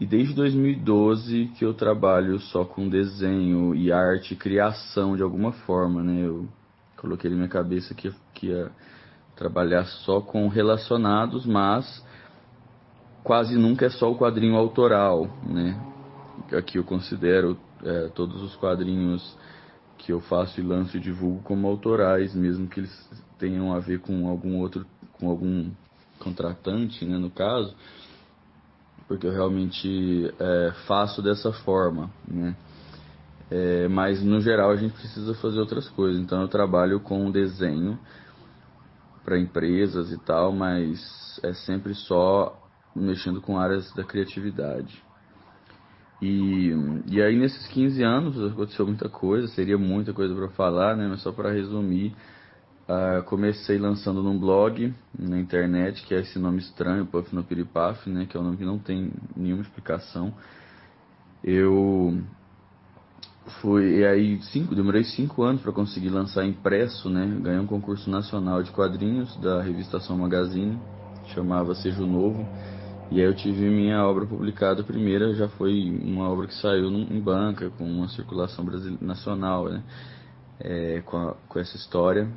E 0.00 0.06
desde 0.06 0.34
2012 0.34 1.52
que 1.56 1.64
eu 1.64 1.74
trabalho 1.74 2.40
só 2.40 2.64
com 2.64 2.88
desenho 2.88 3.74
e 3.74 3.92
arte, 3.92 4.34
criação 4.34 5.16
de 5.16 5.22
alguma 5.22 5.52
forma, 5.52 6.02
né? 6.02 6.24
Eu 6.24 6.48
Coloquei 6.98 7.30
na 7.30 7.36
minha 7.36 7.48
cabeça 7.48 7.94
que, 7.94 8.12
que 8.34 8.48
ia 8.48 8.72
trabalhar 9.36 9.84
só 9.84 10.20
com 10.20 10.48
relacionados, 10.48 11.46
mas 11.46 12.04
quase 13.22 13.56
nunca 13.56 13.86
é 13.86 13.90
só 13.90 14.10
o 14.10 14.18
quadrinho 14.18 14.56
autoral, 14.56 15.28
né? 15.46 15.80
Aqui 16.56 16.78
eu 16.78 16.84
considero 16.84 17.58
é, 17.82 18.08
todos 18.08 18.42
os 18.42 18.56
quadrinhos 18.56 19.36
que 19.98 20.12
eu 20.12 20.20
faço 20.20 20.60
e 20.60 20.62
lanço 20.62 20.96
e 20.96 21.00
divulgo 21.00 21.42
como 21.42 21.66
autorais, 21.66 22.34
mesmo 22.34 22.68
que 22.68 22.80
eles 22.80 23.10
tenham 23.38 23.72
a 23.72 23.78
ver 23.78 24.00
com 24.00 24.28
algum 24.28 24.58
outro, 24.58 24.86
com 25.12 25.28
algum 25.28 25.70
contratante, 26.18 27.04
né, 27.04 27.18
no 27.18 27.30
caso, 27.30 27.74
porque 29.06 29.26
eu 29.26 29.32
realmente 29.32 30.32
é, 30.38 30.72
faço 30.86 31.22
dessa 31.22 31.52
forma, 31.52 32.10
né? 32.26 32.54
É, 33.50 33.88
mas 33.88 34.22
no 34.22 34.40
geral 34.40 34.70
a 34.70 34.76
gente 34.76 34.92
precisa 34.92 35.34
fazer 35.34 35.58
outras 35.58 35.88
coisas. 35.88 36.20
Então 36.20 36.42
eu 36.42 36.48
trabalho 36.48 37.00
com 37.00 37.30
desenho 37.30 37.98
para 39.24 39.38
empresas 39.38 40.12
e 40.12 40.18
tal, 40.18 40.52
mas 40.52 41.40
é 41.42 41.54
sempre 41.54 41.94
só 41.94 42.62
mexendo 42.94 43.40
com 43.40 43.58
áreas 43.58 43.90
da 43.94 44.04
criatividade. 44.04 45.02
E, 46.20 46.72
e 47.06 47.22
aí 47.22 47.36
nesses 47.36 47.66
15 47.68 48.02
anos 48.02 48.52
aconteceu 48.52 48.86
muita 48.86 49.08
coisa, 49.08 49.46
seria 49.48 49.78
muita 49.78 50.12
coisa 50.12 50.34
para 50.34 50.48
falar, 50.48 50.96
né? 50.96 51.06
Mas 51.08 51.22
só 51.22 51.30
para 51.30 51.52
resumir, 51.52 52.12
uh, 52.88 53.22
comecei 53.24 53.78
lançando 53.78 54.22
num 54.22 54.38
blog 54.38 54.92
na 55.16 55.38
internet, 55.38 56.04
que 56.04 56.14
é 56.14 56.20
esse 56.20 56.38
nome 56.38 56.58
estranho, 56.58 57.06
Puff 57.06 57.32
no 57.34 57.44
Piripaf, 57.44 58.10
né? 58.10 58.26
Que 58.28 58.36
é 58.36 58.40
um 58.40 58.44
nome 58.44 58.56
que 58.56 58.64
não 58.64 58.78
tem 58.78 59.12
nenhuma 59.36 59.62
explicação. 59.62 60.34
Eu 61.42 62.20
fui, 63.60 64.00
e 64.00 64.04
aí 64.04 64.42
cinco, 64.42 64.74
demorei 64.74 65.04
cinco 65.04 65.44
anos 65.44 65.62
para 65.62 65.70
conseguir 65.70 66.10
lançar 66.10 66.44
impresso, 66.44 67.08
né? 67.08 67.38
Ganhei 67.40 67.60
um 67.60 67.66
concurso 67.66 68.10
nacional 68.10 68.60
de 68.60 68.72
quadrinhos 68.72 69.36
da 69.36 69.62
revista 69.62 69.98
Ação 69.98 70.18
Magazine, 70.18 70.80
chamava 71.32 71.76
Seja 71.76 72.02
o 72.02 72.06
Novo 72.08 72.44
e 73.10 73.20
aí 73.20 73.26
eu 73.26 73.34
tive 73.34 73.68
minha 73.70 74.04
obra 74.04 74.26
publicada, 74.26 74.84
primeira 74.84 75.32
já 75.34 75.48
foi 75.48 75.90
uma 76.02 76.28
obra 76.28 76.46
que 76.46 76.54
saiu 76.54 76.90
em 76.90 77.20
banca, 77.20 77.70
com 77.70 77.84
uma 77.84 78.08
circulação 78.08 78.66
nacional, 79.00 79.68
né? 79.68 79.82
É, 80.60 81.00
com, 81.06 81.16
a, 81.16 81.34
com 81.48 81.58
essa 81.58 81.76
história. 81.76 82.28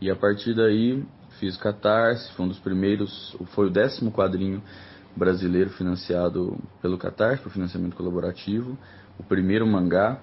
E 0.00 0.10
a 0.10 0.16
partir 0.16 0.54
daí 0.54 1.04
fiz 1.38 1.56
Catarse, 1.56 2.32
foi 2.32 2.46
um 2.46 2.48
dos 2.48 2.58
primeiros, 2.58 3.36
foi 3.54 3.68
o 3.68 3.70
décimo 3.70 4.10
quadrinho 4.10 4.60
brasileiro 5.14 5.70
financiado 5.70 6.58
pelo 6.80 6.98
Catarse, 6.98 7.42
por 7.42 7.52
financiamento 7.52 7.94
colaborativo. 7.94 8.76
O 9.18 9.22
primeiro 9.22 9.64
mangá, 9.66 10.20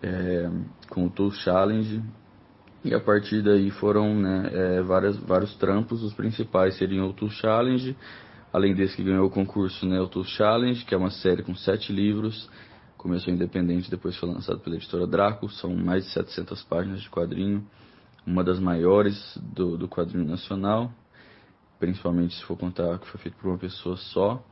é, 0.00 0.48
com 0.90 1.06
o 1.06 1.10
Tool 1.10 1.32
Challenge. 1.32 2.02
E 2.84 2.94
a 2.94 3.00
partir 3.00 3.42
daí 3.42 3.70
foram 3.70 4.14
né, 4.14 4.50
é, 4.52 4.82
várias, 4.82 5.16
vários 5.16 5.56
trampos, 5.56 6.04
os 6.04 6.14
principais 6.14 6.76
seriam 6.76 7.08
o 7.08 7.12
Tool 7.12 7.30
Challenge, 7.30 7.96
Além 8.56 8.74
desse 8.74 8.96
que 8.96 9.04
ganhou 9.04 9.26
o 9.26 9.30
concurso 9.30 9.84
né, 9.84 10.00
o 10.00 10.24
Challenge, 10.24 10.82
que 10.86 10.94
é 10.94 10.96
uma 10.96 11.10
série 11.10 11.42
com 11.42 11.54
sete 11.54 11.92
livros. 11.92 12.48
Começou 12.96 13.30
independente, 13.30 13.90
depois 13.90 14.16
foi 14.16 14.30
lançado 14.30 14.60
pela 14.60 14.76
editora 14.76 15.06
Draco. 15.06 15.46
São 15.50 15.76
mais 15.76 16.06
de 16.06 16.10
700 16.12 16.62
páginas 16.62 17.02
de 17.02 17.10
quadrinho. 17.10 17.62
Uma 18.26 18.42
das 18.42 18.58
maiores 18.58 19.38
do, 19.42 19.76
do 19.76 19.86
quadrinho 19.86 20.24
nacional. 20.24 20.90
Principalmente 21.78 22.34
se 22.34 22.42
for 22.44 22.56
contar 22.56 22.98
que 22.98 23.06
foi 23.08 23.20
feito 23.20 23.36
por 23.36 23.48
uma 23.48 23.58
pessoa 23.58 23.98
só. 23.98 24.42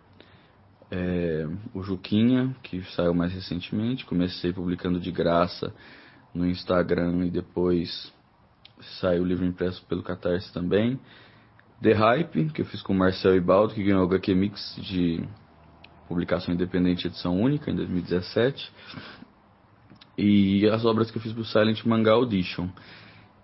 É, 0.91 1.49
o 1.73 1.83
Juquinha, 1.83 2.55
que 2.63 2.83
saiu 2.95 3.15
mais 3.15 3.33
recentemente. 3.33 4.05
Comecei 4.05 4.53
publicando 4.53 5.01
de 5.01 5.11
graça 5.11 5.73
no 6.35 6.47
Instagram 6.47 7.25
e 7.25 7.31
depois 7.31 8.13
saiu 9.01 9.23
o 9.23 9.27
livro 9.27 9.47
impresso 9.47 9.83
pelo 9.87 10.03
Catarse 10.03 10.53
também. 10.53 11.01
The 11.83 11.93
Hype, 11.93 12.51
que 12.53 12.63
eu 12.63 12.67
fiz 12.67 12.83
com 12.83 12.93
o 12.93 12.97
Marcel 12.97 13.37
Ibaldo, 13.37 13.75
que 13.75 13.83
ganhou 13.83 14.03
o 14.03 14.07
HQ 14.07 14.35
Mix 14.35 14.77
de 14.81 15.23
publicação 16.09 16.55
independente 16.55 17.07
edição 17.07 17.39
única 17.39 17.71
em 17.71 17.75
2017. 17.75 18.73
E 20.17 20.69
as 20.69 20.85
obras 20.85 21.11
que 21.11 21.19
eu 21.19 21.23
fiz 21.23 21.33
para 21.33 21.43
o 21.43 21.45
Silent 21.45 21.85
Manga 21.85 22.13
Audition, 22.13 22.69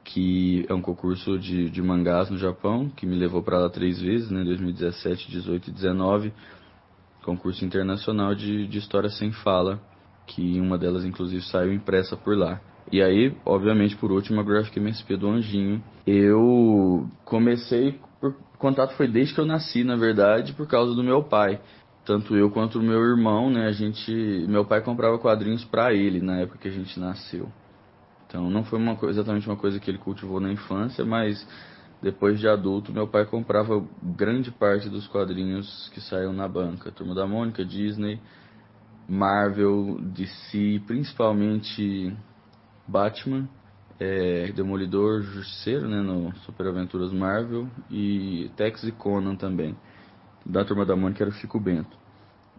que 0.05 0.65
é 0.69 0.75
um 0.75 0.81
concurso 0.81 1.39
de, 1.39 1.69
de 1.69 1.83
mangás 1.83 2.31
no 2.31 2.39
Japão, 2.39 2.89
que 2.89 3.07
me 3.07 3.17
levou 3.17 3.43
para 3.43 3.59
lá 3.59 3.69
três 3.69 4.01
vezes, 4.01 4.31
né, 4.31 4.43
2017, 4.45 5.31
18 5.31 5.69
e 5.69 5.73
19. 5.73 6.33
Concurso 7.23 7.65
internacional 7.65 8.35
de, 8.35 8.67
de 8.67 8.79
história 8.79 9.11
sem 9.11 9.31
fala, 9.33 9.81
que 10.27 10.61
uma 10.61 10.79
delas 10.79 11.05
inclusive 11.05 11.43
saiu 11.43 11.73
impressa 11.73 12.17
por 12.17 12.37
lá. 12.37 12.61
E 12.91 13.03
aí, 13.03 13.37
obviamente, 13.45 13.97
por 13.97 14.11
último, 14.11 14.41
a 14.41 14.45
Graphic 14.45 14.79
MSP 14.79 15.17
do 15.17 15.29
Anjinho. 15.29 15.83
Eu 16.07 17.09
comecei 17.25 17.99
por 18.21 18.35
contato 18.59 18.95
foi 18.95 19.09
desde 19.09 19.35
que 19.35 19.41
eu 19.41 19.47
nasci, 19.47 19.83
na 19.83 19.97
verdade, 19.97 20.53
por 20.53 20.67
causa 20.67 20.95
do 20.95 21.03
meu 21.03 21.23
pai. 21.25 21.61
Tanto 22.05 22.37
eu 22.37 22.51
quanto 22.51 22.79
o 22.79 22.83
meu 22.83 23.01
irmão, 23.01 23.51
né, 23.51 23.67
a 23.67 23.73
gente, 23.73 24.13
meu 24.49 24.65
pai 24.65 24.83
comprava 24.83 25.19
quadrinhos 25.19 25.65
para 25.65 25.93
ele 25.93 26.21
na 26.21 26.39
época 26.41 26.59
que 26.59 26.69
a 26.69 26.73
gente 26.73 26.99
nasceu. 26.99 27.49
Então 28.27 28.49
não 28.49 28.65
foi 28.65 28.79
uma, 28.79 28.97
exatamente 29.09 29.49
uma 29.49 29.57
coisa 29.57 29.81
que 29.81 29.91
ele 29.91 29.99
cultivou 29.99 30.41
na 30.41 30.53
infância, 30.53 31.05
mas 31.05 31.47
depois 32.03 32.39
de 32.39 32.49
adulto, 32.49 32.93
meu 32.93 33.07
pai 33.07 33.27
comprava 33.27 33.85
grande 34.03 34.51
parte 34.51 34.89
dos 34.89 35.07
quadrinhos 35.07 35.91
que 35.93 36.01
saíam 36.01 36.33
na 36.33 36.49
banca. 36.49 36.91
Turma 36.91 37.15
da 37.15 37.27
Mônica, 37.27 37.65
Disney, 37.65 38.21
Marvel, 39.09 39.99
DC, 40.01 40.83
principalmente 40.87 42.17
Batman 42.91 43.49
é, 44.01 44.51
Demolidor 44.53 45.23
Justiceiro, 45.23 45.87
né, 45.87 46.01
no 46.01 46.35
Super 46.47 46.67
Aventuras 46.67 47.13
Marvel, 47.13 47.69
e 47.91 48.51
Tex 48.57 48.83
e 48.85 48.91
Conan 48.91 49.37
também. 49.37 49.77
Da 50.45 50.65
Turma 50.65 50.87
da 50.87 50.97
Mônica 50.97 51.23
era 51.23 51.31
o 51.31 51.35
Chico 51.35 51.61
Bento. 51.61 51.99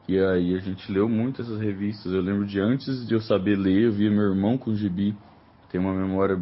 E 0.08 0.20
aí 0.20 0.56
a 0.56 0.60
gente 0.60 0.92
leu 0.92 1.10
muito 1.10 1.42
essas 1.42 1.60
revistas. 1.60 2.14
Eu 2.14 2.22
lembro 2.22 2.46
de 2.46 2.60
antes 2.60 3.08
de 3.08 3.14
eu 3.14 3.22
saber 3.22 3.56
ler, 3.56 3.86
eu 3.86 3.92
via 3.92 4.10
meu 4.10 4.24
irmão 4.24 4.58
com 4.58 4.72
o 4.72 4.76
gibi. 4.76 5.16
Tem 5.70 5.82
uma 5.82 5.94
memória 5.94 6.42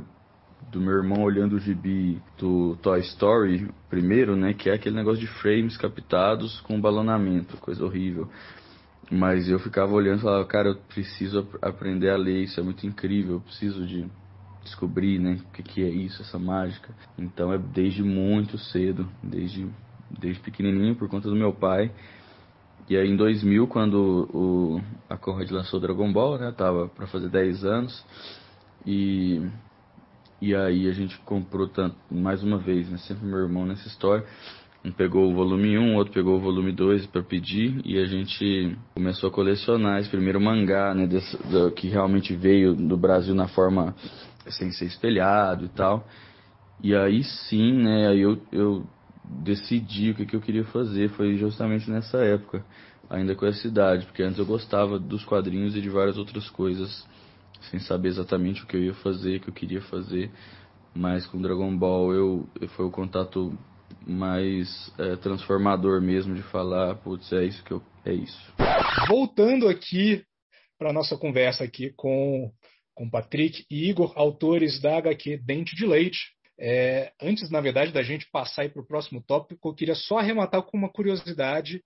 do 0.69 0.81
meu 0.81 0.93
irmão 0.93 1.23
olhando 1.23 1.55
o 1.55 1.59
gibi 1.59 2.21
do 2.37 2.75
Toy 2.81 2.99
Story 2.99 3.69
primeiro, 3.89 4.35
né, 4.35 4.53
que 4.53 4.69
é 4.69 4.73
aquele 4.73 4.95
negócio 4.95 5.19
de 5.19 5.27
frames 5.27 5.77
captados 5.77 6.59
com 6.61 6.79
balonamento, 6.79 7.57
coisa 7.57 7.83
horrível. 7.83 8.29
Mas 9.11 9.49
eu 9.49 9.57
ficava 9.59 9.91
olhando 9.93 10.19
e 10.19 10.21
falava, 10.21 10.45
cara, 10.45 10.69
eu 10.69 10.75
preciso 10.75 11.47
aprender 11.61 12.09
a 12.09 12.17
ler, 12.17 12.43
isso 12.43 12.59
é 12.59 12.63
muito 12.63 12.85
incrível, 12.85 13.35
eu 13.35 13.41
preciso 13.41 13.85
de 13.85 14.05
descobrir, 14.63 15.17
né, 15.17 15.39
o 15.49 15.51
que, 15.53 15.63
que 15.63 15.83
é 15.83 15.89
isso, 15.89 16.21
essa 16.21 16.37
mágica. 16.37 16.93
Então 17.17 17.51
é 17.51 17.57
desde 17.57 18.03
muito 18.03 18.57
cedo, 18.57 19.09
desde, 19.23 19.67
desde 20.11 20.39
pequenininho, 20.41 20.95
por 20.95 21.09
conta 21.09 21.27
do 21.27 21.35
meu 21.35 21.51
pai. 21.51 21.91
E 22.87 22.95
aí 22.95 23.09
em 23.09 23.15
2000, 23.15 23.67
quando 23.67 24.29
o, 24.33 24.81
a 25.09 25.17
Conrad 25.17 25.49
lançou 25.49 25.79
Dragon 25.79 26.11
Ball, 26.11 26.37
né, 26.37 26.51
tava 26.51 26.87
para 26.87 27.07
fazer 27.07 27.29
10 27.29 27.65
anos, 27.65 28.05
e, 28.85 29.41
e 30.39 30.55
aí 30.55 30.87
a 30.87 30.93
gente 30.93 31.17
comprou 31.19 31.67
tanto, 31.67 31.95
mais 32.11 32.43
uma 32.43 32.59
vez, 32.59 32.87
né, 32.89 32.97
sempre 32.99 33.25
meu 33.25 33.39
irmão 33.39 33.65
nessa 33.65 33.87
história, 33.87 34.25
um 34.83 34.91
pegou 34.91 35.29
o 35.29 35.35
volume 35.35 35.77
1, 35.77 35.95
outro 35.95 36.13
pegou 36.13 36.37
o 36.37 36.39
volume 36.39 36.71
2 36.71 37.07
para 37.07 37.21
pedir 37.21 37.81
e 37.85 37.99
a 37.99 38.05
gente 38.05 38.77
começou 38.95 39.29
a 39.29 39.31
colecionar 39.31 39.99
esse 39.99 40.09
primeiro 40.09 40.39
mangá, 40.39 40.93
né, 40.93 41.05
desse, 41.05 41.37
do, 41.49 41.71
que 41.71 41.87
realmente 41.89 42.33
veio 42.33 42.73
do 42.73 42.95
Brasil 42.95 43.35
na 43.35 43.47
forma 43.47 43.93
sem 44.47 44.71
ser 44.71 44.85
espelhado 44.85 45.65
e 45.65 45.69
tal. 45.69 46.07
E 46.81 46.95
aí 46.95 47.23
sim, 47.23 47.73
né, 47.73 48.07
aí 48.07 48.21
eu, 48.21 48.41
eu 48.51 48.85
decidi 49.23 50.11
o 50.11 50.15
que, 50.15 50.25
que 50.25 50.35
eu 50.35 50.41
queria 50.41 50.63
fazer, 50.65 51.09
foi 51.09 51.35
justamente 51.35 51.89
nessa 51.91 52.17
época, 52.19 52.63
ainda 53.09 53.35
com 53.35 53.45
essa 53.45 53.67
idade, 53.67 54.05
porque 54.05 54.23
antes 54.23 54.39
eu 54.39 54.45
gostava 54.45 54.97
dos 54.97 55.25
quadrinhos 55.25 55.75
e 55.75 55.81
de 55.81 55.89
várias 55.89 56.17
outras 56.17 56.49
coisas, 56.49 57.05
sem 57.69 57.79
saber 57.79 58.07
exatamente 58.07 58.63
o 58.63 58.65
que 58.65 58.77
eu 58.77 58.81
ia 58.81 58.93
fazer, 58.93 59.37
o 59.37 59.39
que 59.41 59.49
eu 59.49 59.53
queria 59.53 59.81
fazer, 59.81 60.31
mas 60.95 61.25
com 61.27 61.41
Dragon 61.41 61.75
Ball 61.77 62.13
eu, 62.13 62.49
foi 62.69 62.85
o 62.85 62.91
contato 62.91 63.53
mais 64.09 64.91
é, 64.97 65.15
transformador 65.17 66.01
mesmo 66.01 66.35
de 66.35 66.43
falar, 66.43 66.95
putz, 66.95 67.31
é 67.31 67.45
isso 67.45 67.63
que 67.63 67.71
eu, 67.71 67.81
é 68.05 68.13
isso. 68.13 68.53
Voltando 69.07 69.67
aqui 69.67 70.23
para 70.77 70.93
nossa 70.93 71.17
conversa 71.17 71.63
aqui 71.63 71.93
com 71.95 72.51
com 72.99 73.09
Patrick 73.09 73.65
e 73.71 73.89
Igor, 73.89 74.11
autores 74.17 74.81
da 74.81 74.97
HQ 74.97 75.37
Dente 75.37 75.73
de 75.73 75.85
Leite. 75.85 76.19
É, 76.59 77.13
antes, 77.21 77.49
na 77.49 77.61
verdade, 77.61 77.93
da 77.93 78.03
gente 78.03 78.29
passar 78.29 78.69
para 78.69 78.81
o 78.81 78.85
próximo 78.85 79.23
tópico, 79.25 79.69
eu 79.69 79.73
queria 79.73 79.95
só 79.95 80.17
arrematar 80.17 80.61
com 80.63 80.77
uma 80.77 80.91
curiosidade 80.91 81.81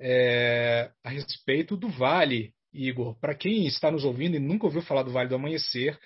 é, 0.00 0.90
a 1.04 1.10
respeito 1.10 1.76
do 1.76 1.90
Vale, 1.90 2.54
Igor. 2.72 3.14
Para 3.20 3.34
quem 3.34 3.66
está 3.66 3.90
nos 3.90 4.04
ouvindo 4.04 4.36
e 4.36 4.40
nunca 4.40 4.64
ouviu 4.64 4.80
falar 4.80 5.02
do 5.02 5.12
Vale 5.12 5.28
do 5.28 5.34
Amanhecer, 5.34 5.98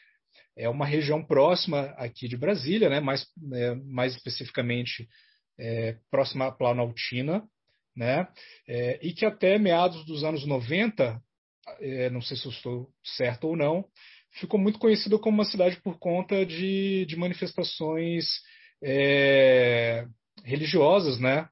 é 0.56 0.68
uma 0.68 0.84
região 0.84 1.24
próxima 1.24 1.94
aqui 1.96 2.26
de 2.26 2.36
Brasília, 2.36 2.88
né? 2.88 2.98
mais, 2.98 3.24
é, 3.52 3.76
mais 3.76 4.16
especificamente 4.16 5.08
é, 5.58 5.96
próxima 6.10 6.46
à 6.46 6.52
Planaltina, 6.52 7.42
né? 7.96 8.28
É, 8.66 8.98
e 9.02 9.12
que 9.12 9.26
até 9.26 9.58
meados 9.58 10.04
dos 10.04 10.22
anos 10.22 10.46
90, 10.46 11.20
é, 11.80 12.10
não 12.10 12.22
sei 12.22 12.36
se 12.36 12.46
eu 12.46 12.52
estou 12.52 12.90
certo 13.02 13.48
ou 13.48 13.56
não, 13.56 13.84
ficou 14.32 14.58
muito 14.58 14.78
conhecida 14.78 15.18
como 15.18 15.38
uma 15.38 15.44
cidade 15.44 15.80
por 15.82 15.98
conta 15.98 16.46
de, 16.46 17.04
de 17.06 17.16
manifestações 17.16 18.24
é, 18.82 20.06
religiosas, 20.44 21.18
né? 21.18 21.48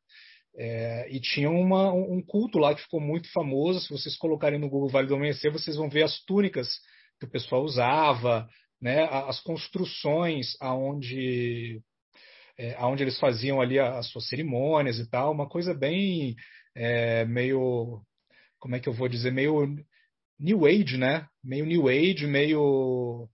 É, 0.59 1.09
e 1.11 1.21
tinha 1.21 1.51
uma, 1.51 1.93
um 1.93 2.23
culto 2.23 2.59
lá 2.59 2.75
que 2.75 2.83
ficou 2.83 3.01
muito 3.01 3.31
famoso. 3.31 3.81
Se 3.81 3.91
vocês 3.91 4.17
colocarem 4.17 4.59
no 4.59 4.71
Google 4.71 4.89
Vale 4.89 5.07
do 5.07 5.15
Amanhecer, 5.15 5.53
vocês 5.53 5.77
vão 5.77 5.91
ver 5.91 6.05
as 6.05 6.25
túnicas 6.25 6.69
que 7.21 7.27
o 7.27 7.31
pessoal 7.31 7.63
usava, 7.63 8.49
né? 8.81 9.05
as 9.11 9.41
construções 9.41 10.57
aonde, 10.61 11.83
é, 12.59 12.75
aonde 12.79 13.03
eles 13.03 13.19
faziam 13.19 13.61
ali 13.61 13.79
as 13.79 14.09
suas 14.11 14.29
cerimônias 14.29 14.99
e 14.99 15.09
tal. 15.09 15.33
Uma 15.33 15.49
coisa 15.49 15.75
bem 15.75 16.37
é, 16.75 17.25
meio, 17.25 18.01
como 18.59 18.77
é 18.77 18.81
que 18.81 18.89
eu 18.89 18.93
vou 18.93 19.09
dizer, 19.09 19.31
meio 19.31 19.67
New 20.39 20.67
Age, 20.67 20.97
né? 20.97 21.27
Meio 21.43 21.67
New 21.67 21.89
Age, 21.89 22.27
meio, 22.27 23.29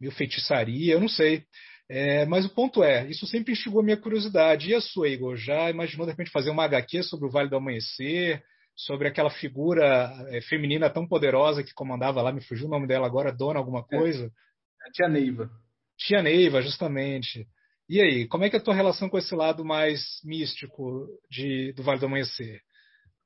meio 0.00 0.12
feitiçaria, 0.12 0.94
eu 0.94 1.00
não 1.00 1.08
sei. 1.08 1.44
É, 1.88 2.26
mas 2.26 2.44
o 2.44 2.52
ponto 2.52 2.82
é, 2.82 3.06
isso 3.08 3.26
sempre 3.26 3.52
instigou 3.52 3.80
a 3.80 3.84
minha 3.84 3.96
curiosidade. 3.96 4.70
E 4.70 4.74
a 4.74 4.80
sua, 4.80 5.08
Igor? 5.08 5.36
Já 5.36 5.70
imaginou 5.70 6.04
de 6.06 6.12
repente 6.12 6.30
fazer 6.30 6.50
uma 6.50 6.64
HQ 6.64 7.04
sobre 7.04 7.26
o 7.26 7.30
Vale 7.30 7.48
do 7.48 7.56
Amanhecer? 7.56 8.42
Sobre 8.74 9.08
aquela 9.08 9.30
figura 9.30 10.12
é, 10.28 10.40
feminina 10.42 10.90
tão 10.90 11.06
poderosa 11.06 11.62
que 11.62 11.72
comandava 11.72 12.20
lá, 12.20 12.30
me 12.30 12.42
fugiu 12.42 12.66
o 12.66 12.70
nome 12.70 12.86
dela 12.86 13.06
agora, 13.06 13.32
Dona 13.32 13.58
alguma 13.58 13.80
é. 13.80 13.96
coisa? 13.96 14.26
É, 14.26 14.88
a 14.88 14.92
Tia 14.92 15.08
Neiva. 15.08 15.50
Tia 15.96 16.22
Neiva, 16.22 16.60
justamente. 16.60 17.46
E 17.88 18.00
aí, 18.00 18.26
como 18.26 18.44
é 18.44 18.50
que 18.50 18.56
é 18.56 18.58
a 18.58 18.62
tua 18.62 18.74
relação 18.74 19.08
com 19.08 19.16
esse 19.16 19.34
lado 19.34 19.64
mais 19.64 20.20
místico 20.24 21.06
de, 21.30 21.72
do 21.72 21.82
Vale 21.82 22.00
do 22.00 22.06
Amanhecer? 22.06 22.60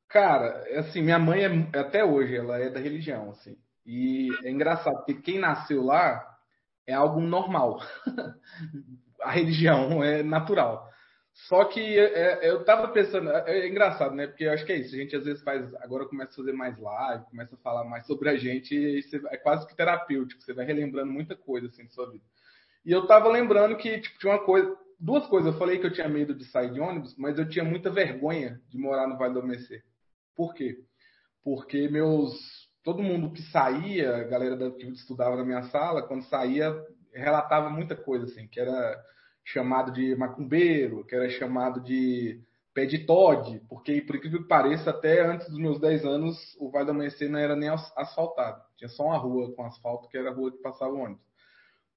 Cara, 0.09 0.65
assim, 0.81 1.03
minha 1.03 1.19
mãe 1.19 1.45
é, 1.45 1.79
até 1.79 2.05
hoje, 2.05 2.37
ela 2.37 2.59
é 2.59 2.69
da 2.69 2.81
religião, 2.81 3.31
assim. 3.31 3.57
E 3.87 4.29
é 4.45 4.51
engraçado, 4.51 4.97
porque 4.97 5.15
quem 5.15 5.39
nasceu 5.39 5.83
lá 5.83 6.23
é 6.87 6.93
algo 6.93 7.21
normal. 7.21 7.81
a 9.23 9.31
religião 9.31 10.03
é 10.03 10.23
natural. 10.23 10.91
Só 11.49 11.65
que 11.65 11.81
é, 11.81 12.47
é, 12.47 12.51
eu 12.51 12.65
tava 12.65 12.89
pensando, 12.89 13.31
é, 13.31 13.45
é, 13.47 13.69
engraçado, 13.69 14.15
né? 14.15 14.27
Porque 14.27 14.45
eu 14.45 14.53
acho 14.53 14.67
que 14.67 14.73
é 14.73 14.77
isso. 14.77 14.95
A 14.95 14.99
gente 14.99 15.17
às 15.17 15.25
vezes 15.25 15.43
faz, 15.43 15.73
agora 15.77 16.07
começa 16.07 16.33
a 16.33 16.37
fazer 16.37 16.53
mais 16.53 16.79
live, 16.79 17.25
começa 17.27 17.55
a 17.55 17.59
falar 17.59 17.85
mais 17.85 18.07
sobre 18.07 18.29
a 18.29 18.37
gente, 18.37 18.75
e 18.75 19.03
você, 19.03 19.21
é 19.29 19.37
quase 19.37 19.67
que 19.67 19.77
terapêutico, 19.77 20.43
você 20.43 20.53
vai 20.53 20.67
relembrando 20.67 21.13
muita 21.13 21.37
coisa 21.37 21.69
assim 21.69 21.87
de 21.87 21.95
sua 21.95 22.11
vida. 22.11 22.25
E 22.85 22.93
eu 22.93 23.07
tava 23.07 23.29
lembrando 23.29 23.77
que 23.77 24.01
tipo, 24.01 24.19
tinha 24.19 24.33
uma 24.33 24.45
coisa, 24.45 24.77
duas 24.99 25.27
coisas. 25.27 25.53
Eu 25.53 25.59
falei 25.59 25.79
que 25.79 25.87
eu 25.87 25.93
tinha 25.93 26.09
medo 26.09 26.35
de 26.35 26.45
sair 26.45 26.73
de 26.73 26.81
ônibus, 26.81 27.17
mas 27.17 27.39
eu 27.39 27.49
tinha 27.49 27.65
muita 27.65 27.91
vergonha 27.91 28.61
de 28.69 28.79
morar 28.79 29.07
no 29.07 29.19
Vale 29.19 29.35
do 29.35 29.41
Amanhecer. 29.41 29.85
Por 30.35 30.55
quê? 30.55 30.83
Porque 31.43 31.89
meus 31.89 32.69
todo 32.83 33.03
mundo 33.03 33.33
que 33.33 33.43
saía, 33.43 34.17
a 34.17 34.25
galera 34.25 34.57
da, 34.57 34.71
que 34.71 34.87
estudava 34.89 35.37
na 35.37 35.45
minha 35.45 35.63
sala, 35.65 36.03
quando 36.03 36.25
saía, 36.25 36.75
relatava 37.13 37.69
muita 37.69 37.95
coisa, 37.95 38.25
assim, 38.25 38.47
que 38.47 38.61
era 38.61 39.01
chamado 39.45 39.93
de 39.93 40.15
macumbeiro, 40.17 41.05
que 41.05 41.15
era 41.15 41.29
chamado 41.29 41.81
de 41.81 42.41
pé 42.73 42.87
de 42.87 43.05
Todd, 43.05 43.61
porque, 43.69 44.01
por 44.03 44.17
incrível 44.17 44.43
que 44.43 44.49
pareça, 44.49 44.91
até 44.91 45.27
antes 45.27 45.49
dos 45.49 45.59
meus 45.59 45.81
10 45.81 46.05
anos, 46.05 46.57
o 46.59 46.71
Vale 46.71 46.87
do 46.87 46.91
Amanhecer 46.93 47.29
não 47.29 47.39
era 47.39 47.57
nem 47.57 47.69
asfaltado. 47.69 48.63
Tinha 48.77 48.89
só 48.89 49.07
uma 49.07 49.19
rua 49.19 49.53
com 49.55 49.65
asfalto, 49.65 50.09
que 50.09 50.17
era 50.17 50.31
a 50.31 50.35
rua 50.35 50.53
que 50.53 50.59
passava 50.59 50.93
o 50.93 51.01
ônibus. 51.01 51.30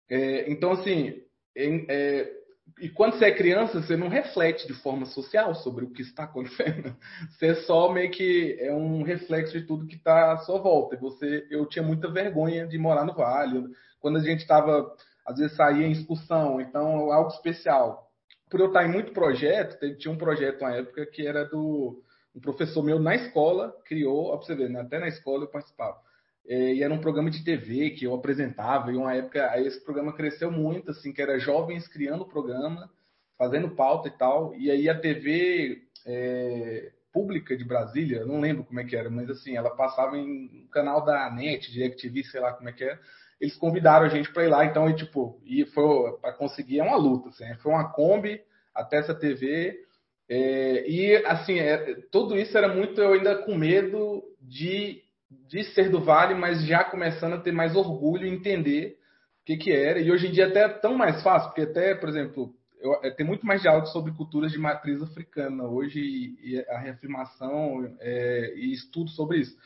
É, 0.10 0.52
então, 0.52 0.72
assim, 0.72 1.22
é, 1.56 2.32
e 2.80 2.90
quando 2.90 3.18
você 3.18 3.26
é 3.26 3.36
criança, 3.36 3.82
você 3.82 3.96
não 3.96 4.08
reflete 4.08 4.68
de 4.68 4.74
forma 4.74 5.06
social 5.06 5.54
sobre 5.56 5.86
o 5.86 5.92
que 5.92 6.02
está 6.02 6.24
acontecendo. 6.26 6.96
Você 7.30 7.48
é 7.48 7.56
só 7.56 7.92
meio 7.92 8.12
que 8.12 8.58
é 8.60 8.74
um 8.74 9.04
reflexo 9.04 9.60
de 9.60 9.66
tudo 9.66 9.88
que 9.88 9.96
está 9.96 10.34
à 10.34 10.38
sua 10.38 10.60
volta. 10.60 10.98
Você, 10.98 11.48
eu 11.50 11.66
tinha 11.66 11.84
muita 11.84 12.12
vergonha 12.12 12.68
de 12.68 12.78
morar 12.78 13.06
no 13.06 13.14
Vale. 13.14 13.70
Quando 14.00 14.18
a 14.18 14.22
gente 14.22 14.40
estava, 14.40 14.94
às 15.26 15.38
vezes 15.38 15.56
saía 15.56 15.86
em 15.86 15.92
excursão, 15.92 16.60
então 16.60 17.12
algo 17.12 17.30
especial. 17.30 18.12
Por 18.50 18.60
eu 18.60 18.68
estar 18.68 18.86
em 18.86 18.92
muito 18.92 19.14
projeto, 19.14 19.78
tinha 19.98 20.14
um 20.14 20.18
projeto 20.18 20.62
na 20.62 20.76
época 20.76 21.06
que 21.06 21.26
era 21.26 21.46
do 21.46 22.02
um 22.36 22.40
professor 22.40 22.82
meu 22.84 22.98
na 22.98 23.14
escola 23.14 23.76
criou, 23.86 24.34
ó, 24.34 24.38
você 24.38 24.56
ver, 24.56 24.68
né? 24.68 24.82
até 24.82 24.98
na 24.98 25.08
escola 25.08 25.44
eu 25.44 25.52
participava 25.52 26.02
e 26.46 26.84
era 26.84 26.94
um 26.94 27.00
programa 27.00 27.30
de 27.30 27.44
TV 27.44 27.92
que 27.92 28.06
eu 28.06 28.14
apresentava, 28.14 28.92
e 28.92 28.96
uma 28.96 29.14
época 29.14 29.50
aí 29.50 29.66
esse 29.66 29.84
programa 29.84 30.14
cresceu 30.14 30.52
muito, 30.52 30.92
assim, 30.92 31.14
que 31.14 31.22
era 31.22 31.40
jovens 31.40 31.88
criando 31.88 32.24
o 32.24 32.28
programa, 32.28 32.90
fazendo 33.38 33.70
pauta 33.70 34.08
e 34.08 34.12
tal, 34.12 34.54
e 34.56 34.70
aí 34.70 34.90
a 34.90 35.00
TV 35.00 35.82
é, 36.06 36.92
pública 37.12 37.56
de 37.56 37.64
Brasília, 37.64 38.26
não 38.26 38.40
lembro 38.40 38.64
como 38.64 38.80
é 38.80 38.84
que 38.84 38.96
era, 38.96 39.10
mas 39.10 39.30
assim, 39.30 39.56
ela 39.56 39.70
passava 39.76 40.18
em 40.18 40.66
um 40.66 40.68
canal 40.72 41.06
da 41.06 41.30
NET, 41.30 41.72
DirecTV, 41.72 42.24
sei 42.24 42.42
lá 42.42 42.54
como 42.54 42.70
é 42.70 42.74
que 42.74 42.84
é, 42.84 43.00
eles 43.40 43.56
convidaram 43.56 44.06
a 44.06 44.10
gente 44.10 44.32
para 44.32 44.46
ir 44.46 44.50
lá, 44.50 44.66
então, 44.66 44.90
e, 44.90 44.96
tipo, 44.96 45.40
e 45.46 45.66
foi 45.66 46.18
para 46.22 46.34
conseguir 46.34 46.80
é 46.80 46.84
uma 46.84 46.98
luta, 46.98 47.30
assim, 47.30 47.46
foi 47.62 47.72
uma 47.72 47.92
Kombi 47.92 48.42
até 48.74 48.98
essa 48.98 49.14
TV, 49.14 49.80
é, 50.28 50.90
e 50.90 51.16
assim, 51.26 51.60
é, 51.60 51.96
tudo 52.12 52.38
isso 52.38 52.58
era 52.58 52.74
muito 52.74 53.00
eu 53.00 53.14
ainda 53.14 53.36
com 53.36 53.56
medo 53.56 54.24
de 54.42 55.03
de 55.48 55.64
ser 55.74 55.90
do 55.90 56.02
Vale, 56.02 56.34
mas 56.34 56.66
já 56.66 56.84
começando 56.84 57.34
a 57.34 57.40
ter 57.40 57.52
mais 57.52 57.76
orgulho 57.76 58.26
e 58.26 58.30
entender 58.30 58.98
o 59.42 59.46
que, 59.46 59.58
que 59.58 59.72
era. 59.72 60.00
E 60.00 60.12
hoje 60.12 60.28
em 60.28 60.32
dia 60.32 60.48
até 60.48 60.64
é 60.64 60.70
tão 60.70 60.96
mais 60.96 61.22
fácil, 61.22 61.50
porque 61.50 61.62
até, 61.62 61.96
por 61.96 62.10
exemplo, 62.10 62.54
eu, 62.80 63.00
é, 63.04 63.10
tem 63.12 63.26
muito 63.26 63.46
mais 63.46 63.62
diálogo 63.62 63.88
sobre 63.88 64.12
culturas 64.14 64.52
de 64.52 64.60
matriz 64.60 65.02
africana 65.02 65.64
hoje 65.64 66.00
e, 66.00 66.54
e 66.54 66.60
a 66.70 66.78
reafirmação 66.78 67.96
é, 68.00 68.54
e 68.56 68.74
estudo 68.74 69.10
sobre 69.12 69.40
isso. 69.40 69.58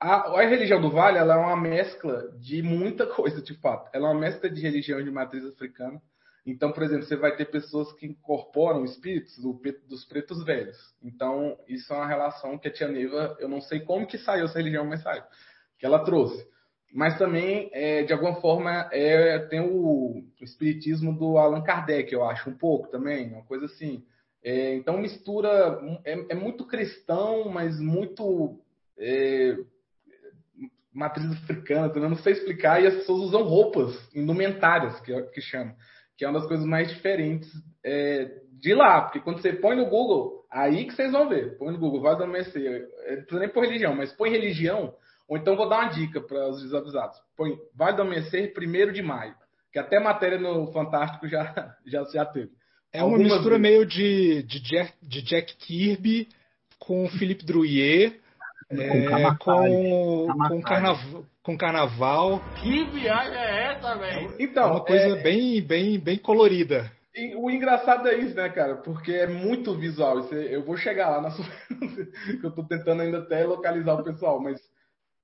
A, 0.00 0.40
a, 0.40 0.46
religião 0.46 0.80
do 0.80 0.90
Vale 0.90 1.18
ela 1.18 1.34
é 1.34 1.38
uma 1.38 1.56
mescla 1.56 2.30
de 2.40 2.62
muita 2.62 3.06
coisa, 3.14 3.42
de 3.42 3.54
fato. 3.54 3.90
Ela 3.92 4.08
é 4.08 4.12
uma 4.12 4.20
mescla 4.20 4.48
de 4.48 4.60
religião 4.60 5.02
de 5.02 5.10
matriz 5.10 5.44
africana 5.44 6.00
então, 6.46 6.72
por 6.72 6.82
exemplo, 6.82 7.04
você 7.06 7.16
vai 7.16 7.34
ter 7.34 7.46
pessoas 7.46 7.90
que 7.94 8.06
incorporam 8.06 8.84
espíritos 8.84 9.38
do, 9.38 9.58
dos 9.88 10.04
pretos 10.04 10.44
velhos. 10.44 10.76
Então, 11.02 11.58
isso 11.66 11.92
é 11.92 11.96
uma 11.96 12.06
relação 12.06 12.58
que 12.58 12.68
a 12.68 12.70
tia 12.70 12.86
Neiva, 12.86 13.36
eu 13.40 13.48
não 13.48 13.62
sei 13.62 13.80
como 13.80 14.06
que 14.06 14.18
saiu 14.18 14.44
essa 14.44 14.58
religião, 14.58 14.84
mas 14.84 15.02
saiu, 15.02 15.22
que 15.78 15.86
ela 15.86 16.04
trouxe. 16.04 16.46
Mas 16.92 17.16
também, 17.16 17.70
é, 17.72 18.02
de 18.02 18.12
alguma 18.12 18.40
forma, 18.42 18.88
é, 18.92 19.38
tem 19.46 19.60
o, 19.60 20.22
espiritismo 20.40 21.16
do 21.16 21.38
Allan 21.38 21.62
Kardec, 21.62 22.12
eu 22.12 22.22
acho, 22.22 22.50
um 22.50 22.56
pouco 22.56 22.88
também, 22.88 23.32
uma 23.32 23.42
coisa 23.44 23.64
assim. 23.64 24.04
É, 24.42 24.74
então, 24.74 24.98
mistura, 24.98 25.80
é, 26.04 26.26
é, 26.28 26.34
muito 26.34 26.66
cristão, 26.66 27.48
mas 27.48 27.80
muito 27.80 28.60
é, 28.98 29.56
matriz 30.92 31.32
africana, 31.32 31.90
eu 31.92 32.08
não 32.08 32.16
sei 32.16 32.34
explicar, 32.34 32.82
e 32.82 32.86
as 32.86 32.96
pessoas 32.96 33.22
usam 33.22 33.42
roupas 33.42 34.14
indumentárias, 34.14 35.00
que, 35.00 35.22
que 35.22 35.40
chama 35.40 35.74
que 36.16 36.24
é 36.24 36.28
uma 36.28 36.38
das 36.38 36.48
coisas 36.48 36.66
mais 36.66 36.88
diferentes 36.88 37.50
é, 37.84 38.30
de 38.60 38.74
lá. 38.74 39.02
Porque 39.02 39.20
quando 39.20 39.40
você 39.40 39.52
põe 39.52 39.76
no 39.76 39.86
Google, 39.86 40.44
aí 40.50 40.84
que 40.84 40.94
vocês 40.94 41.12
vão 41.12 41.28
ver. 41.28 41.56
Põe 41.58 41.72
no 41.72 41.78
Google, 41.78 42.00
vai 42.00 42.12
adormecer. 42.12 42.88
É, 43.04 43.16
não 43.16 43.22
precisa 43.22 43.40
nem 43.40 43.48
por 43.48 43.64
religião, 43.64 43.94
mas 43.94 44.12
põe 44.12 44.30
religião. 44.30 44.94
Ou 45.28 45.36
então 45.36 45.56
vou 45.56 45.68
dar 45.68 45.80
uma 45.80 45.90
dica 45.90 46.20
para 46.20 46.48
os 46.48 46.62
desavisados. 46.62 47.16
Põe 47.36 47.56
vai 47.74 47.92
adormecer 47.92 48.52
primeiro 48.52 48.92
de 48.92 49.02
maio. 49.02 49.34
Que 49.72 49.78
até 49.78 49.98
matéria 49.98 50.38
no 50.38 50.70
Fantástico 50.72 51.26
já, 51.26 51.76
já, 51.86 52.04
já 52.04 52.24
teve. 52.24 52.50
É 52.92 53.02
uma 53.02 53.14
Algumas 53.14 53.32
mistura 53.32 53.58
vezes. 53.58 53.62
meio 53.62 53.86
de, 53.86 54.42
de, 54.44 54.60
Jack, 54.60 54.92
de 55.02 55.22
Jack 55.22 55.56
Kirby 55.56 56.28
com 56.78 57.08
Philippe 57.08 57.44
Drouillet. 57.44 58.20
É, 58.70 58.88
com, 58.88 59.04
com, 60.48 60.62
carnaval, 60.62 61.26
com 61.42 61.56
carnaval. 61.56 62.42
Que 62.60 62.84
viagem 62.84 63.36
é 63.36 63.72
essa, 63.72 63.94
velho? 63.96 64.34
Então, 64.38 64.64
é 64.64 64.70
uma 64.72 64.84
coisa 64.84 65.18
é... 65.18 65.22
bem, 65.22 65.62
bem, 65.62 65.98
bem 65.98 66.18
colorida. 66.18 66.90
E 67.14 67.34
o 67.36 67.48
engraçado 67.48 68.08
é 68.08 68.16
isso, 68.16 68.34
né, 68.34 68.48
cara? 68.48 68.76
Porque 68.76 69.12
é 69.12 69.26
muito 69.26 69.74
visual. 69.74 70.18
Eu 70.32 70.64
vou 70.64 70.76
chegar 70.76 71.10
lá 71.10 71.20
na 71.20 71.30
sua. 71.30 71.44
que 72.40 72.44
eu 72.44 72.50
tô 72.50 72.64
tentando 72.64 73.02
ainda 73.02 73.18
até 73.18 73.44
localizar 73.44 73.94
o 73.94 74.02
pessoal, 74.02 74.40
mas 74.40 74.60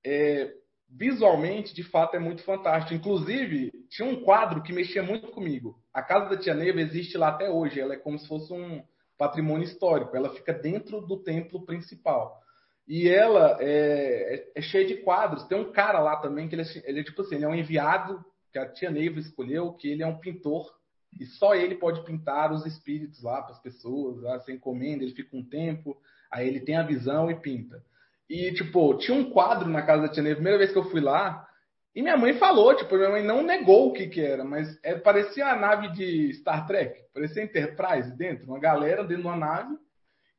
é, 0.05 0.53
visualmente, 0.89 1.73
de 1.73 1.83
fato, 1.83 2.15
é 2.15 2.19
muito 2.19 2.43
fantástico. 2.43 2.93
Inclusive, 2.93 3.71
tinha 3.89 4.07
um 4.07 4.23
quadro 4.23 4.63
que 4.63 4.71
mexia 4.71 5.03
muito 5.03 5.31
comigo. 5.31 5.77
A 5.93 6.01
casa 6.01 6.29
da 6.29 6.37
Tia 6.37 6.53
Neiva 6.53 6.79
existe 6.79 7.17
lá 7.17 7.27
até 7.27 7.49
hoje. 7.49 7.79
Ela 7.79 7.95
é 7.95 7.97
como 7.97 8.17
se 8.17 8.27
fosse 8.27 8.53
um 8.53 8.81
patrimônio 9.17 9.65
histórico. 9.65 10.15
Ela 10.15 10.33
fica 10.33 10.53
dentro 10.53 11.01
do 11.01 11.17
templo 11.21 11.65
principal. 11.65 12.39
E 12.87 13.07
ela 13.07 13.57
é, 13.59 14.35
é, 14.35 14.51
é, 14.55 14.61
cheia 14.61 14.85
de 14.85 14.97
quadros. 14.97 15.47
Tem 15.47 15.57
um 15.57 15.71
cara 15.71 15.99
lá 15.99 16.17
também 16.17 16.47
que 16.47 16.55
ele 16.55 16.63
é, 16.63 16.65
ele 16.83 16.99
é 16.99 17.03
tipo 17.03 17.21
assim, 17.21 17.35
ele 17.35 17.45
é 17.45 17.47
um 17.47 17.55
enviado 17.55 18.23
que 18.51 18.59
a 18.59 18.67
tia 18.67 18.89
Neiva 18.89 19.19
escolheu, 19.19 19.73
que 19.73 19.89
ele 19.89 20.03
é 20.03 20.07
um 20.07 20.17
pintor 20.17 20.69
e 21.19 21.25
só 21.25 21.53
ele 21.53 21.75
pode 21.75 22.03
pintar 22.03 22.51
os 22.51 22.65
espíritos 22.65 23.21
lá 23.21 23.41
para 23.41 23.51
as 23.53 23.61
pessoas, 23.61 24.21
lá, 24.21 24.39
você 24.39 24.53
encomenda, 24.53 25.03
ele 25.03 25.13
fica 25.13 25.35
um 25.35 25.43
tempo, 25.43 25.97
aí 26.31 26.47
ele 26.47 26.59
tem 26.59 26.77
a 26.77 26.83
visão 26.83 27.29
e 27.29 27.35
pinta. 27.35 27.83
E, 28.29 28.51
tipo, 28.53 28.97
tinha 28.97 29.17
um 29.17 29.29
quadro 29.29 29.69
na 29.69 29.81
casa 29.81 30.03
da 30.03 30.09
tia 30.09 30.23
Neiva, 30.23 30.37
primeira 30.37 30.57
vez 30.57 30.71
que 30.71 30.77
eu 30.77 30.89
fui 30.89 31.01
lá, 31.01 31.47
e 31.93 32.01
minha 32.01 32.15
mãe 32.15 32.33
falou, 32.35 32.73
tipo, 32.75 32.95
minha 32.95 33.09
mãe 33.09 33.23
não 33.23 33.43
negou 33.43 33.89
o 33.89 33.93
que 33.93 34.07
que 34.07 34.21
era, 34.21 34.43
mas 34.43 34.79
é, 34.83 34.95
parecia 34.95 35.47
a 35.47 35.55
nave 35.55 35.89
de 35.89 36.33
Star 36.35 36.65
Trek, 36.65 37.03
parecia 37.13 37.43
Enterprise 37.43 38.15
dentro, 38.15 38.45
uma 38.45 38.59
galera 38.59 39.03
dentro 39.03 39.23
de 39.23 39.27
uma 39.27 39.35
nave, 39.35 39.77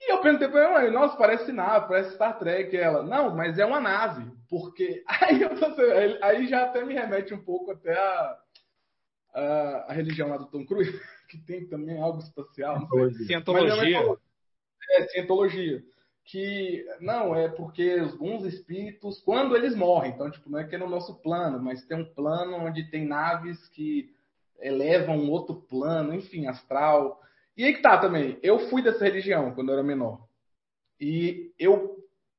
e 0.04 0.12
eu 0.12 0.20
perguntei 0.20 0.48
pra 0.48 0.62
ela, 0.62 0.90
nossa, 0.90 1.16
parece 1.16 1.52
nave, 1.52 1.86
parece 1.86 2.14
Star 2.14 2.36
Trek. 2.38 2.76
ela, 2.76 3.02
não, 3.04 3.34
mas 3.34 3.58
é 3.58 3.64
uma 3.64 3.80
nave, 3.80 4.28
porque 4.48 5.02
aí, 5.06 6.18
aí 6.20 6.46
já 6.48 6.64
até 6.64 6.84
me 6.84 6.94
remete 6.94 7.32
um 7.32 7.42
pouco 7.42 7.70
até 7.70 7.96
a, 7.96 8.38
a, 9.34 9.86
a 9.88 9.92
religião 9.92 10.28
lá 10.28 10.36
do 10.36 10.46
Tom 10.46 10.66
Cruise, 10.66 11.00
que 11.30 11.38
tem 11.38 11.66
também 11.68 12.00
algo 12.00 12.18
espacial. 12.18 12.88
Cientologia. 13.26 14.00
É, 14.90 15.06
cientologia. 15.08 15.82
Que 16.24 16.84
não, 17.00 17.34
é 17.34 17.48
porque 17.48 17.98
alguns 18.00 18.44
espíritos, 18.44 19.20
quando 19.20 19.56
eles 19.56 19.74
morrem, 19.74 20.12
então, 20.12 20.30
tipo, 20.30 20.48
não 20.50 20.58
é 20.58 20.64
que 20.64 20.74
é 20.74 20.78
no 20.78 20.88
nosso 20.88 21.20
plano, 21.20 21.60
mas 21.60 21.84
tem 21.84 21.98
um 21.98 22.14
plano 22.14 22.56
onde 22.56 22.88
tem 22.90 23.04
naves 23.04 23.68
que 23.68 24.14
elevam 24.60 25.16
um 25.16 25.30
outro 25.30 25.54
plano, 25.54 26.14
enfim, 26.14 26.46
astral. 26.46 27.20
E 27.62 27.64
aí 27.64 27.74
que 27.74 27.80
tá 27.80 27.96
também. 27.96 28.40
Eu 28.42 28.68
fui 28.68 28.82
dessa 28.82 29.04
religião 29.04 29.54
quando 29.54 29.68
eu 29.68 29.74
era 29.74 29.84
menor. 29.84 30.26
E 31.00 31.54
eu, 31.56 31.96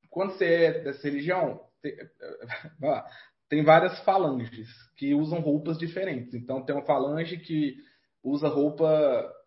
quando 0.09 0.34
você 0.34 0.45
é 0.45 0.80
dessa 0.82 1.01
religião, 1.07 1.61
tem, 3.47 3.63
várias 3.63 3.97
falanges 4.03 4.67
que 4.97 5.13
usam 5.13 5.39
roupas 5.39 5.78
diferentes. 5.78 6.34
Então 6.34 6.65
tem 6.65 6.76
uma 6.76 6.86
falange 6.86 7.38
que 7.38 7.78
usa 8.21 8.49
roupa 8.49 8.86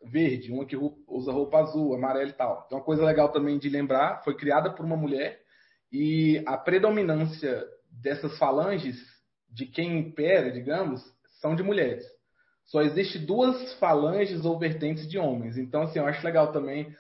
verde, 0.03 0.51
uma 0.51 0.65
que 0.65 0.79
usa 1.07 1.31
roupa 1.31 1.59
azul, 1.59 1.95
amarela 1.95 2.31
e 2.31 2.33
tal. 2.33 2.63
Então, 2.65 2.79
uma 2.79 2.85
coisa 2.85 3.05
legal 3.05 3.31
também 3.31 3.59
de 3.59 3.69
lembrar, 3.69 4.25
foi 4.25 4.35
criada 4.35 4.71
por 4.71 4.83
uma 4.83 4.97
mulher 4.97 5.43
e 5.93 6.43
a 6.47 6.57
predominância 6.57 7.63
dessas 7.91 8.39
falanges, 8.39 8.97
de 9.47 9.67
quem 9.67 9.99
impera, 9.99 10.51
digamos, 10.51 11.03
são 11.39 11.55
de 11.55 11.63
mulheres. 11.63 12.16
Só 12.67 12.83
existe 12.83 13.19
duas 13.19 13.75
falanges 13.75 14.45
ou 14.45 14.59
vertentes 14.59 15.09
de 15.09 15.19
homens. 15.19 15.57
Então, 15.57 15.83
assim, 15.83 15.99
eu 15.99 16.07
acho 16.07 16.25
legal 16.25 16.53
também, 16.53 16.95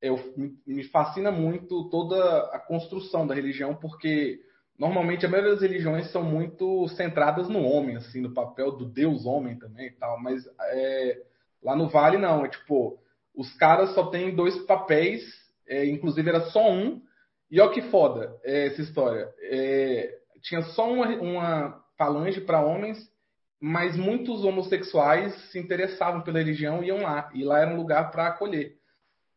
eu, 0.00 0.18
me 0.66 0.84
fascina 0.84 1.30
muito 1.30 1.88
toda 1.90 2.44
a 2.54 2.58
construção 2.58 3.26
da 3.26 3.34
religião, 3.34 3.74
porque 3.74 4.40
normalmente 4.78 5.26
a 5.26 5.28
maioria 5.28 5.52
das 5.52 5.60
religiões 5.60 6.10
são 6.10 6.22
muito 6.22 6.88
centradas 6.88 7.48
no 7.48 7.62
homem, 7.62 7.96
assim, 7.96 8.20
no 8.20 8.32
papel 8.32 8.72
do 8.72 8.86
Deus 8.86 9.26
homem 9.26 9.58
também 9.58 9.88
e 9.88 9.92
tal, 9.92 10.18
mas 10.18 10.42
é, 10.58 11.22
lá 11.62 11.76
no 11.76 11.88
Vale 11.88 12.16
não, 12.16 12.46
é 12.46 12.48
tipo, 12.48 12.98
os 13.34 13.52
caras 13.58 13.94
só 13.94 14.06
têm 14.06 14.34
dois 14.34 14.58
papéis, 14.64 15.22
é, 15.68 15.84
inclusive 15.84 16.28
era 16.30 16.46
só 16.46 16.70
um, 16.72 17.02
e 17.50 17.60
olha 17.60 17.72
que 17.72 17.82
foda 17.90 18.34
é, 18.42 18.68
essa 18.68 18.80
história. 18.80 19.28
É, 19.42 20.18
tinha 20.40 20.62
só 20.62 20.90
uma, 20.90 21.06
uma 21.16 21.84
falange 21.98 22.40
para 22.40 22.64
homens, 22.64 22.98
mas 23.60 23.96
muitos 23.96 24.44
homossexuais 24.44 25.34
se 25.50 25.58
interessavam 25.58 26.22
pela 26.22 26.38
religião 26.38 26.82
e 26.82 26.86
iam 26.86 27.02
lá, 27.02 27.30
e 27.34 27.44
lá 27.44 27.60
era 27.60 27.70
um 27.70 27.76
lugar 27.76 28.10
para 28.10 28.28
acolher. 28.28 28.78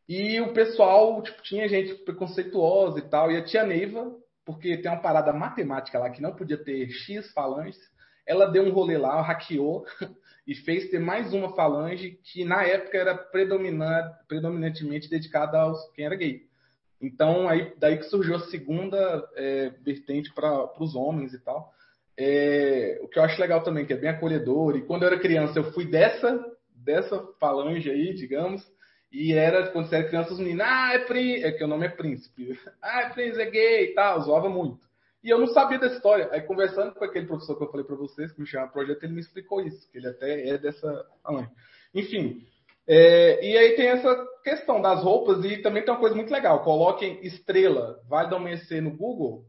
E 0.07 0.39
o 0.39 0.53
pessoal, 0.53 1.21
tipo, 1.21 1.41
tinha 1.41 1.67
gente 1.67 1.93
preconceituosa 2.03 2.99
e 2.99 3.01
tal, 3.03 3.32
e 3.32 3.38
a 3.38 3.43
tia 3.43 3.63
Neiva, 3.63 4.15
porque 4.45 4.78
tem 4.78 4.91
uma 4.91 5.01
parada 5.01 5.34
matemática 5.34 5.99
lá 5.99 6.09
que 6.09 6.21
não 6.21 6.34
podia 6.34 6.57
ter 6.57 6.89
X 6.89 7.32
falanges. 7.34 7.80
Ela 8.26 8.45
deu 8.45 8.63
um 8.63 8.71
rolê 8.71 8.97
lá, 8.97 9.21
hackeou 9.21 9.86
e 10.47 10.55
fez 10.55 10.89
ter 10.89 10.99
mais 10.99 11.34
uma 11.34 11.55
falange 11.55 12.19
que 12.24 12.43
na 12.45 12.63
época 12.63 12.97
era 12.97 13.15
predominantemente 13.17 15.09
dedicada 15.09 15.59
aos 15.59 15.89
quem 15.91 16.05
era 16.05 16.15
gay. 16.15 16.47
Então 17.01 17.49
aí 17.49 17.74
daí 17.78 17.97
que 17.97 18.05
surgiu 18.05 18.36
a 18.36 18.47
segunda 18.47 19.30
é, 19.36 19.69
vertente 19.82 20.34
para 20.34 20.82
os 20.82 20.95
homens 20.95 21.34
e 21.34 21.39
tal. 21.39 21.74
É, 22.18 22.99
o 23.01 23.07
que 23.07 23.18
eu 23.18 23.24
acho 23.24 23.41
legal 23.41 23.64
também 23.64 23.86
que 23.86 23.93
é 23.93 23.97
bem 23.97 24.09
acolhedor. 24.09 24.76
E 24.76 24.82
quando 24.82 25.03
eu 25.03 25.07
era 25.07 25.20
criança 25.20 25.59
eu 25.59 25.72
fui 25.72 25.86
dessa 25.86 26.43
dessa 26.84 27.20
falange 27.39 27.89
aí, 27.89 28.14
digamos. 28.14 28.61
E 29.11 29.32
era, 29.32 29.68
quando 29.68 29.88
você 29.88 29.97
era 29.97 30.07
criança, 30.07 30.34
os 30.34 30.39
meninos, 30.39 30.66
ah, 30.66 30.93
é 30.93 30.99
príncipe, 30.99 31.45
é 31.45 31.51
que 31.51 31.64
o 31.64 31.68
nome 31.68 31.86
é 31.86 31.89
príncipe. 31.89 32.59
Ah, 32.82 33.03
é 33.03 33.09
príncipe, 33.09 33.41
é 33.41 33.49
gay 33.49 33.84
e 33.86 33.93
tal, 33.93 34.22
zoava 34.22 34.49
muito. 34.49 34.86
E 35.24 35.30
eu 35.30 35.39
não 35.39 35.47
sabia 35.47 35.80
dessa 35.80 35.95
história. 35.95 36.28
Aí, 36.32 36.41
conversando 36.41 36.93
com 36.93 37.05
aquele 37.05 37.28
professor 37.28 37.55
que 37.55 37.64
eu 37.64 37.70
falei 37.70 37.86
para 37.86 37.95
vocês, 37.95 38.32
que 38.32 38.41
me 38.41 38.47
chama 38.47 38.68
projeto, 38.68 39.03
ele 39.03 39.14
me 39.14 39.22
explicou 39.22 39.61
isso, 39.61 39.89
que 39.89 39.99
ele 39.99 40.07
até 40.07 40.49
é 40.49 40.57
dessa 40.57 41.05
mãe. 41.30 41.47
Enfim, 41.93 42.43
é, 42.88 43.45
e 43.45 43.57
aí 43.57 43.76
tem 43.76 43.88
essa 43.88 44.28
questão 44.43 44.82
das 44.82 45.01
roupas 45.01 45.45
e 45.45 45.57
também 45.59 45.84
tem 45.84 45.93
uma 45.93 45.99
coisa 45.99 46.16
muito 46.16 46.32
legal. 46.32 46.64
Coloquem 46.64 47.26
estrela, 47.26 48.01
Vale 48.09 48.30
do 48.30 48.36
Amanhecer 48.36 48.82
no 48.82 48.97
Google, 48.97 49.45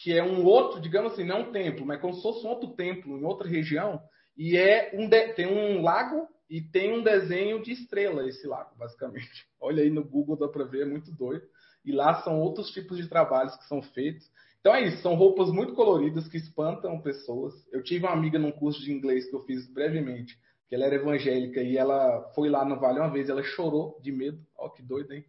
que 0.00 0.16
é 0.16 0.22
um 0.22 0.44
outro, 0.44 0.80
digamos 0.80 1.12
assim, 1.12 1.24
não 1.24 1.40
um 1.40 1.52
templo, 1.52 1.84
mas 1.84 2.00
como 2.00 2.14
se 2.14 2.22
fosse 2.22 2.46
um 2.46 2.50
outro 2.50 2.70
templo 2.70 3.18
em 3.18 3.24
outra 3.24 3.48
região. 3.48 4.00
E 4.36 4.56
é 4.56 4.92
um 4.94 5.08
de, 5.08 5.32
tem 5.32 5.46
um 5.46 5.82
lago 5.82 6.28
e 6.48 6.60
tem 6.60 6.96
um 6.96 7.02
desenho 7.02 7.60
de 7.60 7.72
estrela 7.72 8.26
esse 8.26 8.46
lago, 8.46 8.76
basicamente. 8.76 9.46
Olha 9.60 9.82
aí 9.82 9.90
no 9.90 10.04
Google, 10.04 10.38
dá 10.38 10.46
para 10.46 10.64
ver, 10.64 10.82
é 10.82 10.84
muito 10.84 11.10
doido. 11.10 11.44
E 11.84 11.90
lá 11.90 12.22
são 12.22 12.38
outros 12.38 12.70
tipos 12.70 12.96
de 12.96 13.08
trabalhos 13.08 13.56
que 13.56 13.66
são 13.66 13.82
feitos. 13.82 14.30
Então 14.60 14.72
é 14.72 14.86
isso, 14.86 15.02
são 15.02 15.14
roupas 15.14 15.50
muito 15.50 15.74
coloridas 15.74 16.28
que 16.28 16.36
espantam 16.36 17.00
pessoas. 17.00 17.54
Eu 17.72 17.82
tive 17.82 18.04
uma 18.04 18.12
amiga 18.12 18.38
num 18.38 18.52
curso 18.52 18.80
de 18.80 18.92
inglês 18.92 19.28
que 19.28 19.34
eu 19.34 19.44
fiz 19.44 19.66
brevemente, 19.72 20.38
que 20.68 20.76
ela 20.76 20.84
era 20.84 20.94
evangélica 20.94 21.60
e 21.60 21.76
ela 21.76 22.30
foi 22.36 22.48
lá 22.48 22.64
no 22.64 22.78
Vale 22.78 23.00
uma 23.00 23.10
vez, 23.10 23.28
ela 23.28 23.42
chorou 23.42 23.98
de 24.00 24.12
medo. 24.12 24.38
Ó, 24.56 24.68
que 24.68 24.82
doido, 24.82 25.12
hein? 25.12 25.24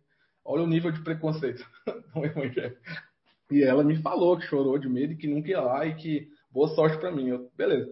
Olha 0.45 0.63
o 0.63 0.67
nível 0.67 0.91
de 0.91 1.03
preconceito 1.03 1.65
do 2.13 2.24
evangélico. 2.24 2.80
E 3.52 3.64
ela 3.64 3.84
me 3.84 4.02
falou 4.02 4.38
que 4.38 4.45
chorou 4.45 4.78
de 4.78 4.88
medo 4.88 5.14
e 5.14 5.18
que 5.18 5.28
nunca 5.28 5.50
ia 5.50 5.62
lá 5.62 5.86
e 5.86 5.95
que 5.95 6.28
boa 6.52 6.68
sorte 6.70 6.97
para 6.97 7.12
mim. 7.12 7.30
Eu, 7.30 7.50
beleza. 7.56 7.91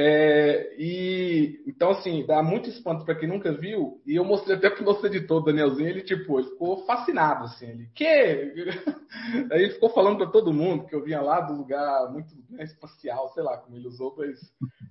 É, 0.00 0.76
e 0.78 1.62
então 1.66 1.90
assim 1.90 2.24
dá 2.26 2.42
muito 2.42 2.68
espanto 2.68 3.04
para 3.04 3.14
quem 3.14 3.28
nunca 3.28 3.50
viu 3.50 4.00
e 4.06 4.16
eu 4.16 4.24
mostrei 4.24 4.54
até 4.54 4.68
pro 4.68 4.84
nosso 4.84 5.04
editor 5.06 5.42
Danielzinho 5.42 5.88
ele 5.88 6.02
tipo 6.02 6.38
ele 6.38 6.50
ficou 6.50 6.84
fascinado 6.84 7.46
assim 7.46 7.66
ele 7.66 7.90
que 7.94 8.04
aí 9.50 9.62
ele 9.62 9.72
ficou 9.72 9.88
falando 9.88 10.18
para 10.18 10.30
todo 10.30 10.52
mundo 10.52 10.86
que 10.86 10.94
eu 10.94 11.02
vinha 11.02 11.22
lá 11.22 11.40
do 11.40 11.54
lugar 11.54 12.12
muito 12.12 12.32
né, 12.50 12.64
espacial 12.64 13.30
sei 13.30 13.42
lá 13.42 13.56
como 13.56 13.76
ele 13.76 13.88
usou 13.88 14.14
mas 14.16 14.38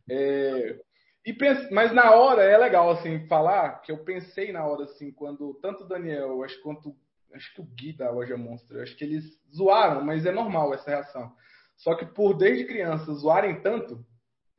é, 0.09 0.79
e 1.23 1.31
pense, 1.31 1.71
mas 1.71 1.93
na 1.93 2.15
hora 2.15 2.43
é 2.43 2.57
legal 2.57 2.89
assim 2.89 3.27
falar 3.27 3.81
que 3.83 3.91
eu 3.91 3.99
pensei 3.99 4.51
na 4.51 4.65
hora 4.65 4.85
assim 4.85 5.11
quando 5.11 5.53
tanto 5.61 5.83
o 5.83 5.87
Daniel 5.87 6.43
acho 6.43 6.59
quanto 6.61 6.95
acho 7.33 7.53
que 7.53 7.61
o 7.61 7.65
Gui 7.65 7.93
da 7.93 8.09
loja 8.09 8.37
Monstro 8.37 8.81
acho 8.81 8.95
que 8.95 9.03
eles 9.03 9.25
zoaram 9.55 10.03
mas 10.03 10.25
é 10.25 10.31
normal 10.31 10.73
essa 10.73 10.89
reação 10.89 11.31
só 11.75 11.95
que 11.95 12.05
por 12.05 12.33
desde 12.35 12.65
criança 12.65 13.13
zoarem 13.13 13.61
tanto 13.61 14.05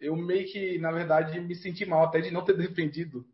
eu 0.00 0.16
meio 0.16 0.46
que, 0.46 0.78
na 0.78 0.92
verdade, 0.92 1.40
me 1.40 1.54
senti 1.54 1.84
mal 1.84 2.04
até 2.04 2.20
de 2.20 2.30
não 2.30 2.44
ter 2.44 2.54
defendido 2.56 3.24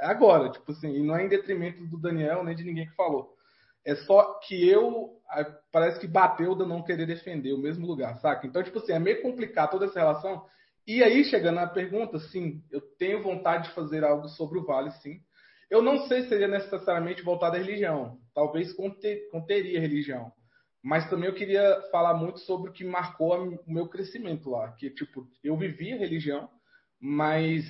agora, 0.00 0.50
tipo 0.50 0.72
assim, 0.72 0.94
e 0.94 1.02
não 1.02 1.16
é 1.16 1.24
em 1.24 1.28
detrimento 1.28 1.84
do 1.86 1.98
Daniel 1.98 2.44
nem 2.44 2.54
de 2.54 2.64
ninguém 2.64 2.86
que 2.86 2.94
falou. 2.94 3.34
É 3.84 3.94
só 3.94 4.38
que 4.40 4.68
eu 4.68 5.18
parece 5.72 5.98
que 6.00 6.06
bateu 6.06 6.54
de 6.54 6.66
não 6.66 6.82
querer 6.82 7.06
defender 7.06 7.52
o 7.52 7.58
mesmo 7.58 7.86
lugar, 7.86 8.18
saca? 8.18 8.46
Então, 8.46 8.62
tipo 8.62 8.78
assim, 8.78 8.92
é 8.92 8.98
meio 8.98 9.22
complicado 9.22 9.70
toda 9.70 9.86
essa 9.86 9.98
relação. 9.98 10.44
E 10.86 11.02
aí, 11.02 11.24
chegando 11.24 11.56
na 11.56 11.66
pergunta, 11.66 12.18
sim, 12.18 12.62
eu 12.70 12.80
tenho 12.80 13.22
vontade 13.22 13.68
de 13.68 13.74
fazer 13.74 14.04
algo 14.04 14.28
sobre 14.28 14.58
o 14.58 14.64
Vale, 14.64 14.90
sim. 15.02 15.20
Eu 15.70 15.80
não 15.80 16.06
sei 16.08 16.22
se 16.22 16.28
seria 16.28 16.48
necessariamente 16.48 17.22
voltado 17.22 17.56
à 17.56 17.58
religião. 17.58 18.18
Talvez 18.34 18.74
conteria 19.30 19.80
religião. 19.80 20.32
Mas 20.82 21.08
também 21.08 21.28
eu 21.28 21.34
queria 21.34 21.80
falar 21.92 22.14
muito 22.14 22.40
sobre 22.40 22.70
o 22.70 22.72
que 22.72 22.84
marcou 22.84 23.36
o 23.36 23.72
meu 23.72 23.86
crescimento 23.88 24.50
lá. 24.50 24.72
Que, 24.72 24.90
tipo, 24.90 25.26
eu 25.44 25.56
vivi 25.56 25.92
a 25.92 25.98
religião, 25.98 26.48
mas, 26.98 27.64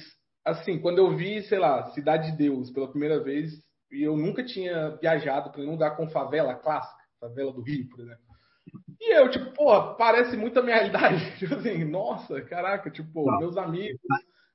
assim, 0.44 0.80
quando 0.80 0.98
eu 0.98 1.14
vi, 1.16 1.42
sei 1.42 1.58
lá, 1.58 1.90
Cidade 1.90 2.30
de 2.30 2.38
Deus 2.38 2.70
pela 2.70 2.90
primeira 2.90 3.22
vez, 3.22 3.52
e 3.90 4.02
eu 4.02 4.16
nunca 4.16 4.44
tinha 4.44 4.96
viajado 4.96 5.50
para 5.50 5.60
nenhum 5.60 5.72
lugar 5.72 5.96
com 5.96 6.08
favela 6.08 6.54
clássica, 6.54 7.02
favela 7.20 7.52
do 7.52 7.62
Rio, 7.62 7.88
por 7.88 8.00
exemplo. 8.00 8.30
E 9.00 9.18
eu, 9.18 9.28
tipo, 9.30 9.52
porra, 9.52 9.94
parece 9.96 10.36
muito 10.36 10.58
a 10.60 10.62
minha 10.62 10.76
realidade. 10.76 11.16
Tipo 11.38 11.54
assim, 11.54 11.84
nossa, 11.84 12.40
caraca, 12.42 12.90
tipo, 12.90 13.28
Não. 13.28 13.38
meus 13.38 13.56
amigos. 13.56 14.00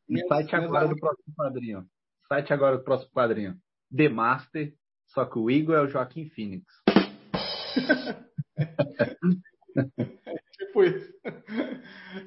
Minhas, 0.08 0.28
site 0.28 0.56
agora 0.56 0.88
do 0.88 0.96
próximo 0.96 1.36
quadrinho. 1.36 1.86
Site 2.28 2.54
agora 2.54 2.78
do 2.78 2.84
próximo 2.84 3.12
quadrinho. 3.12 3.58
The 3.96 4.10
Master, 4.10 4.74
só 5.08 5.26
que 5.26 5.38
o 5.38 5.50
Igor 5.50 5.76
é 5.76 5.82
o 5.82 5.88
Joaquim 5.88 6.30
Phoenix. 6.30 6.66
tipo 10.58 10.84
isso. 10.84 11.14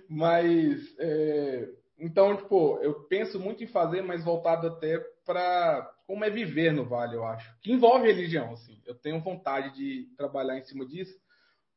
Mas, 0.09 0.95
é, 0.99 1.69
então, 1.99 2.37
tipo, 2.37 2.79
eu 2.81 3.05
penso 3.05 3.41
muito 3.41 3.65
em 3.65 3.67
fazer, 3.67 4.03
mas 4.03 4.25
voltado 4.25 4.69
até 4.69 4.99
para 5.25 5.91
como 6.07 6.25
é 6.25 6.31
viver 6.31 6.73
no 6.73 6.87
Vale, 6.87 7.17
eu 7.17 7.25
acho. 7.25 7.55
Que 7.61 7.73
envolve 7.73 8.07
religião, 8.07 8.53
assim. 8.53 8.81
Eu 8.87 8.95
tenho 8.95 9.21
vontade 9.21 9.75
de 9.77 10.09
trabalhar 10.17 10.59
em 10.59 10.65
cima 10.65 10.87
disso, 10.87 11.15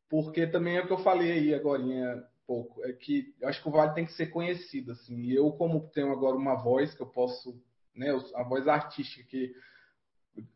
porque 0.10 0.48
também 0.48 0.78
é 0.78 0.82
o 0.82 0.88
que 0.88 0.94
eu 0.94 1.00
falei 1.00 1.32
aí 1.32 1.54
agora 1.54 1.84
pouco, 2.48 2.84
é 2.84 2.92
que 2.92 3.34
eu 3.40 3.48
acho 3.48 3.62
que 3.62 3.70
o 3.70 3.72
Vale 3.72 3.94
tem 3.94 4.06
que 4.06 4.14
ser 4.14 4.28
conhecido, 4.28 4.92
assim. 4.92 5.22
E 5.22 5.36
eu, 5.36 5.52
como 5.52 5.90
tenho 5.94 6.12
agora 6.12 6.36
uma 6.36 6.56
voz 6.56 6.94
que 6.94 7.02
eu 7.02 7.08
posso, 7.08 7.62
né, 7.96 8.10
a 8.36 8.44
voz 8.44 8.68
artística 8.68 9.28
que 9.30 9.54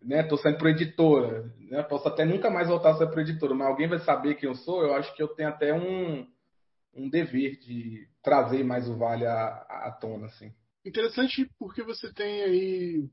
né, 0.01 0.23
tô 0.23 0.37
saindo 0.37 0.57
para 0.57 0.69
editora, 0.69 1.53
né, 1.59 1.83
posso 1.83 2.07
até 2.07 2.23
nunca 2.23 2.49
mais 2.49 2.67
voltar 2.67 2.91
a 2.91 2.97
ser 2.97 3.07
para 3.07 3.21
editora, 3.21 3.53
mas 3.53 3.67
alguém 3.67 3.87
vai 3.87 3.99
saber 3.99 4.35
quem 4.35 4.47
eu 4.47 4.55
sou, 4.55 4.81
eu 4.83 4.93
acho 4.93 5.13
que 5.15 5.21
eu 5.21 5.27
tenho 5.27 5.49
até 5.49 5.73
um, 5.73 6.27
um 6.93 7.09
dever 7.09 7.59
de 7.59 8.07
trazer 8.23 8.63
mais 8.63 8.87
o 8.89 8.95
Vale 8.95 9.25
à, 9.25 9.47
à 9.69 9.91
tona, 9.99 10.27
assim. 10.27 10.53
Interessante 10.85 11.49
porque 11.59 11.83
você 11.83 12.13
tem 12.13 12.43
aí 12.43 13.09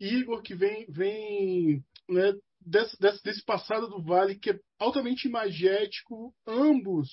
Igor 0.00 0.42
que 0.42 0.54
vem, 0.54 0.86
vem 0.88 1.84
né, 2.08 2.32
desse, 2.60 2.98
desse, 2.98 3.22
desse 3.22 3.44
passado 3.44 3.88
do 3.88 4.02
Vale 4.02 4.36
que 4.36 4.50
é 4.50 4.58
altamente 4.78 5.28
imagético, 5.28 6.34
ambos 6.46 7.08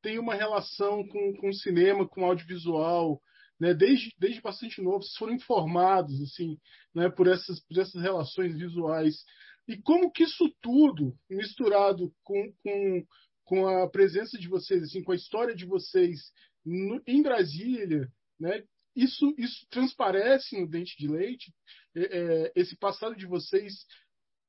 tem 0.00 0.18
uma 0.18 0.34
relação 0.34 1.06
com, 1.08 1.34
com 1.34 1.52
cinema, 1.52 2.06
com 2.06 2.24
audiovisual, 2.24 3.20
né? 3.58 3.74
Desde, 3.74 4.14
desde 4.18 4.40
bastante 4.40 4.80
novo, 4.80 5.04
foram 5.18 5.34
informados 5.34 6.20
assim, 6.22 6.58
né? 6.94 7.08
Por 7.10 7.26
essas, 7.26 7.60
por 7.60 7.78
essas 7.78 8.00
relações 8.00 8.56
visuais. 8.56 9.24
E 9.66 9.76
como 9.76 10.10
que 10.10 10.24
isso 10.24 10.50
tudo, 10.62 11.16
misturado 11.28 12.14
com, 12.22 12.52
com, 12.62 13.06
com 13.44 13.68
a 13.68 13.88
presença 13.88 14.38
de 14.38 14.48
vocês, 14.48 14.82
assim, 14.82 15.02
com 15.02 15.12
a 15.12 15.16
história 15.16 15.54
de 15.54 15.66
vocês 15.66 16.32
no, 16.64 17.02
em 17.06 17.22
Brasília, 17.22 18.08
né? 18.38 18.62
Isso, 18.96 19.32
isso 19.38 19.66
transparece 19.70 20.58
no 20.58 20.66
Dente 20.66 20.96
de 20.98 21.06
Leite? 21.06 21.54
É, 21.94 22.18
é, 22.18 22.52
esse 22.56 22.76
passado 22.76 23.14
de 23.14 23.26
vocês, 23.26 23.84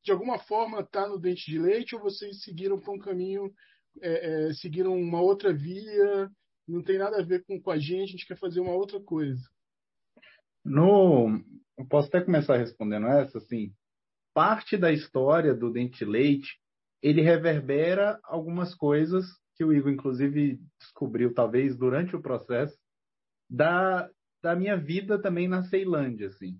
de 0.03 0.11
alguma 0.11 0.39
forma, 0.39 0.79
está 0.79 1.07
no 1.07 1.19
Dente 1.19 1.51
de 1.51 1.59
Leite 1.59 1.95
ou 1.95 2.01
vocês 2.01 2.41
seguiram 2.41 2.79
para 2.79 2.93
um 2.93 2.97
caminho, 2.97 3.53
é, 4.01 4.47
é, 4.49 4.53
seguiram 4.53 4.95
uma 4.95 5.21
outra 5.21 5.53
via, 5.53 6.29
não 6.69 6.83
tem 6.83 6.97
nada 6.97 7.19
a 7.19 7.23
ver 7.23 7.43
com, 7.45 7.59
com 7.59 7.71
a 7.71 7.77
gente, 7.77 8.03
a 8.03 8.11
gente 8.11 8.27
quer 8.27 8.37
fazer 8.37 8.59
uma 8.59 8.73
outra 8.73 8.99
coisa? 8.99 9.41
No, 10.63 11.41
eu 11.77 11.85
posso 11.85 12.07
até 12.09 12.21
começar 12.21 12.57
respondendo 12.57 13.07
essa, 13.07 13.37
assim, 13.37 13.73
parte 14.33 14.77
da 14.77 14.91
história 14.91 15.53
do 15.53 15.71
Dente 15.71 16.05
Leite, 16.05 16.59
ele 17.01 17.21
reverbera 17.21 18.19
algumas 18.23 18.75
coisas 18.75 19.25
que 19.55 19.63
o 19.63 19.73
Igor, 19.73 19.91
inclusive, 19.91 20.59
descobriu, 20.79 21.33
talvez, 21.33 21.77
durante 21.77 22.15
o 22.15 22.21
processo, 22.21 22.77
da, 23.49 24.09
da 24.41 24.55
minha 24.55 24.77
vida 24.77 25.21
também 25.21 25.47
na 25.47 25.63
Ceilândia, 25.63 26.27
assim. 26.27 26.57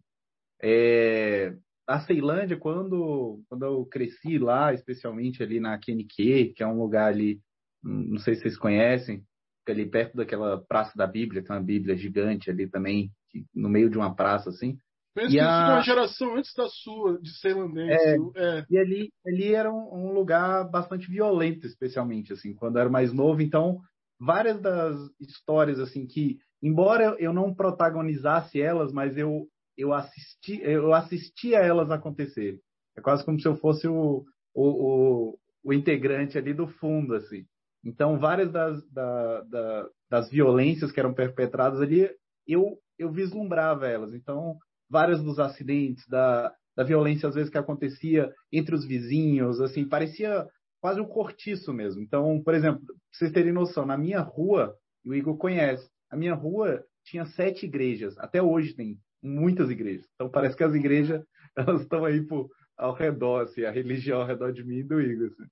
É, 0.62 1.56
a 1.88 2.02
Ceilândia, 2.02 2.58
quando, 2.58 3.42
quando 3.48 3.64
eu 3.66 3.86
cresci 3.86 4.38
lá, 4.38 4.74
especialmente 4.74 5.42
ali 5.42 5.60
na 5.60 5.80
QNQ, 5.80 6.54
que 6.56 6.64
é 6.64 6.68
um 6.68 6.80
lugar 6.80 7.08
ali, 7.08 7.42
não 7.82 8.20
sei 8.20 8.36
se 8.36 8.42
vocês 8.42 8.58
conhecem, 8.58 9.24
ali 9.72 9.90
perto 9.90 10.18
daquela 10.18 10.64
Praça 10.68 10.92
da 10.96 11.08
Bíblia, 11.08 11.44
tem 11.44 11.56
uma 11.56 11.62
Bíblia 11.62 11.96
gigante 11.96 12.50
ali 12.50 12.68
também, 12.68 13.12
no 13.54 13.70
meio 13.70 13.90
de 13.90 13.98
uma 13.98 14.16
praça, 14.16 14.50
assim. 14.50 14.78
Penso 15.14 15.32
que 15.32 15.40
a... 15.40 15.74
uma 15.74 15.82
geração 15.82 16.36
antes 16.36 16.54
da 16.56 16.68
sua, 16.68 17.20
de 17.22 17.30
Ceilandense. 17.40 17.92
É, 17.92 18.16
é. 18.38 18.66
E 18.70 18.78
ali, 18.78 19.12
ali 19.26 19.54
era 19.54 19.72
um, 19.72 20.10
um, 20.10 20.14
lugar 20.14 20.70
bastante 20.70 21.10
violento, 21.10 21.66
especialmente, 21.66 22.32
assim, 22.34 22.54
quando 22.54 22.78
eu 22.78 22.82
era 22.82 22.90
mais 22.90 23.12
novo. 23.12 23.42
Então, 23.42 23.80
várias 24.20 24.62
das 24.62 24.96
histórias, 25.20 25.80
assim, 25.80 26.06
que, 26.06 26.38
embora 26.62 27.16
eu 27.20 27.34
não 27.34 27.54
protagonizasse 27.54 28.62
elas, 28.62 28.92
mas 28.94 29.18
eu, 29.18 29.48
eu, 29.78 29.94
assisti, 29.94 30.62
eu 30.62 30.94
assistia 30.94 31.58
elas 31.58 31.90
acontecerem. 31.92 32.60
É 32.98 33.02
quase 33.02 33.26
como 33.26 33.40
se 33.40 33.48
eu 33.48 33.56
fosse 33.58 33.88
o, 33.88 34.24
o, 34.54 34.64
o, 34.64 35.38
o 35.64 35.74
integrante 35.74 36.38
ali 36.38 36.54
do 36.54 36.68
fundo, 36.68 37.16
assim. 37.16 37.46
Então, 37.84 38.20
várias 38.20 38.52
das, 38.52 38.86
da, 38.90 39.42
da, 39.42 39.90
das 40.10 40.30
violências 40.30 40.92
que 40.92 41.00
eram 41.00 41.14
perpetradas 41.14 41.82
ali, 41.82 42.10
eu, 42.48 42.78
eu 42.98 43.12
vislumbrava 43.12 43.88
elas. 43.88 44.14
Então, 44.14 44.58
vários 44.90 45.24
dos 45.24 45.40
acidentes, 45.40 46.06
da, 46.08 46.54
da 46.76 46.84
violência 46.84 47.30
às 47.30 47.36
vezes 47.36 47.50
que 47.50 47.58
acontecia 47.58 48.34
entre 48.52 48.76
os 48.76 48.86
vizinhos, 48.86 49.62
assim, 49.62 49.88
parecia 49.88 50.48
quase 50.82 51.00
um 51.00 51.06
cortiço 51.06 51.74
mesmo. 51.74 52.02
Então, 52.02 52.42
por 52.44 52.54
exemplo, 52.54 52.82
pra 52.86 52.96
vocês 53.12 53.32
terem 53.32 53.52
noção, 53.52 53.86
na 53.86 53.98
minha 53.98 54.22
rua, 54.22 54.76
o 55.06 55.14
Igor 55.14 55.38
conhece, 55.38 55.90
a 56.10 56.16
minha 56.16 56.34
rua 56.34 56.84
tinha 57.06 57.26
sete 57.26 57.66
igrejas, 57.66 58.18
até 58.18 58.42
hoje 58.42 58.74
tem 58.74 58.98
muitas 59.22 59.70
igrejas. 59.70 60.08
Então 60.16 60.30
parece 60.30 60.56
que 60.56 60.64
as 60.64 60.74
igrejas 60.74 61.24
elas 61.56 61.82
estão 61.82 62.06
aí 62.06 62.26
por, 62.26 62.50
ao 62.78 62.94
redor, 62.94 63.44
assim, 63.44 63.64
a 63.64 63.72
religião 63.72 64.22
ao 64.22 64.28
redor 64.28 64.52
de 64.52 64.64
mim 64.64 64.78
e 64.78 64.84
do 64.84 65.02
Igor. 65.02 65.28
Assim. 65.28 65.50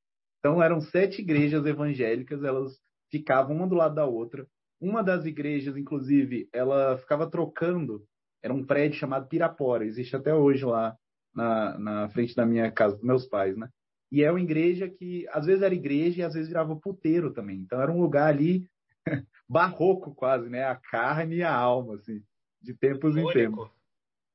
Então 0.47 0.63
eram 0.63 0.79
sete 0.79 1.21
igrejas 1.21 1.65
evangélicas, 1.65 2.41
elas 2.41 2.79
ficavam 3.11 3.53
uma 3.53 3.67
do 3.67 3.75
lado 3.75 3.95
da 3.95 4.05
outra. 4.05 4.47
Uma 4.79 5.03
das 5.03 5.25
igrejas, 5.25 5.75
inclusive, 5.75 6.47
ela 6.53 6.97
ficava 6.97 7.29
trocando 7.29 8.07
era 8.41 8.53
um 8.53 8.65
prédio 8.65 8.97
chamado 8.97 9.27
Pirapora, 9.27 9.83
existe 9.83 10.15
até 10.15 10.33
hoje 10.33 10.63
lá 10.63 10.95
na, 11.35 11.77
na 11.77 12.09
frente 12.09 12.33
da 12.33 12.45
minha 12.45 12.71
casa, 12.71 12.95
dos 12.95 13.03
meus 13.03 13.25
pais, 13.25 13.57
né? 13.57 13.67
E 14.09 14.23
é 14.23 14.31
uma 14.31 14.39
igreja 14.39 14.87
que 14.87 15.27
às 15.31 15.45
vezes 15.45 15.61
era 15.61 15.75
igreja 15.75 16.21
e 16.21 16.23
às 16.23 16.33
vezes 16.33 16.47
virava 16.47 16.77
puteiro 16.77 17.33
também. 17.33 17.57
Então 17.57 17.81
era 17.81 17.91
um 17.91 17.99
lugar 17.99 18.29
ali 18.29 18.65
barroco 19.49 20.15
quase, 20.15 20.47
né? 20.47 20.63
A 20.63 20.77
carne 20.77 21.37
e 21.37 21.43
a 21.43 21.53
alma, 21.53 21.95
assim, 21.95 22.23
de 22.61 22.73
tempos 22.73 23.17
em 23.17 23.27
tempos. 23.33 23.69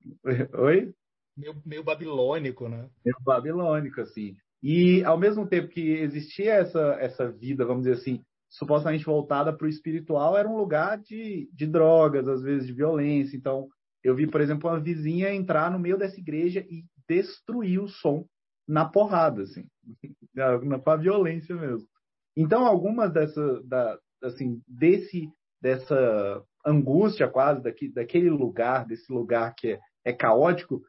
Oi? 0.61 0.95
Meio, 1.35 1.63
meio 1.65 1.83
babilônico, 1.83 2.69
né? 2.69 2.91
Meio 3.03 3.17
babilônico, 3.25 4.03
assim. 4.03 4.37
E 4.63 5.03
ao 5.05 5.19
mesmo 5.19 5.47
tempo 5.47 5.69
que 5.69 5.81
existia 5.81 6.55
essa, 6.55 6.97
essa 7.01 7.31
vida, 7.31 7.67
vamos 7.67 7.85
dizer 7.85 7.97
assim, 7.97 8.23
supostamente 8.49 9.05
voltada 9.05 9.53
para 9.53 9.67
o 9.67 9.71
espiritual, 9.71 10.37
era 10.37 10.49
um 10.49 10.57
lugar 10.57 10.99
de, 10.99 11.49
de 11.53 11.67
drogas, 11.67 12.29
às 12.29 12.43
vezes 12.43 12.67
de 12.67 12.73
violência. 12.73 13.37
Então, 13.37 13.69
eu 14.05 14.15
vi, 14.15 14.27
por 14.27 14.41
exemplo, 14.41 14.71
uma 14.71 14.81
vizinha 14.81 15.35
entrar 15.35 15.71
no 15.71 15.79
meio 15.79 15.97
dessa 15.97 16.21
igreja 16.21 16.61
e 16.69 16.85
destruir 17.09 17.81
o 17.81 17.89
som 17.89 18.25
na 18.69 18.85
porrada, 18.85 19.43
assim, 19.43 19.67
com 20.85 20.91
a 20.91 20.97
violência 20.97 21.57
mesmo. 21.57 21.89
Então, 22.37 22.65
algumas 22.65 23.13
dessa, 23.13 23.63
da, 23.65 23.99
assim, 24.23 24.63
desse, 24.69 25.29
dessa 25.61 26.43
angústia 26.65 27.29
quase 27.29 27.63
daqui, 27.63 27.93
daquele 27.93 28.31
lugar, 28.31 28.87
desse 28.87 29.13
lugar 29.13 29.55
que 29.57 29.73
é, 29.73 29.81
é 30.05 30.13
caótico, 30.13 30.83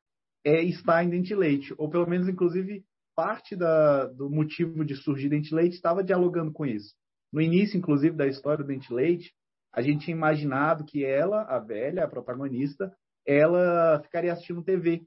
é 0.45 0.61
estar 0.61 1.03
em 1.03 1.09
Dente 1.09 1.34
Leite, 1.34 1.74
ou 1.78 1.89
pelo 1.89 2.07
menos, 2.07 2.28
inclusive, 2.28 2.84
parte 3.16 3.55
da, 3.55 4.05
do 4.05 4.30
motivo 4.30 4.84
de 4.84 4.95
surgir 4.95 5.30
Dente 5.30 5.53
Leite 5.53 5.76
estava 5.76 6.03
dialogando 6.03 6.51
com 6.51 6.66
isso. 6.66 6.93
No 7.32 7.41
início, 7.41 7.78
inclusive, 7.78 8.16
da 8.16 8.28
história 8.28 8.64
do 8.64 8.68
Dente 8.68 8.93
Leite, 8.93 9.34
a 9.74 9.82
gente 9.82 10.05
tinha 10.05 10.16
imaginado 10.16 10.86
que 10.86 11.03
ela, 11.03 11.43
a 11.43 11.59
velha, 11.59 12.03
a 12.03 12.07
protagonista, 12.07 12.93
ela 13.26 13.99
ficaria 14.03 14.32
assistindo 14.32 14.64
TV. 14.64 15.03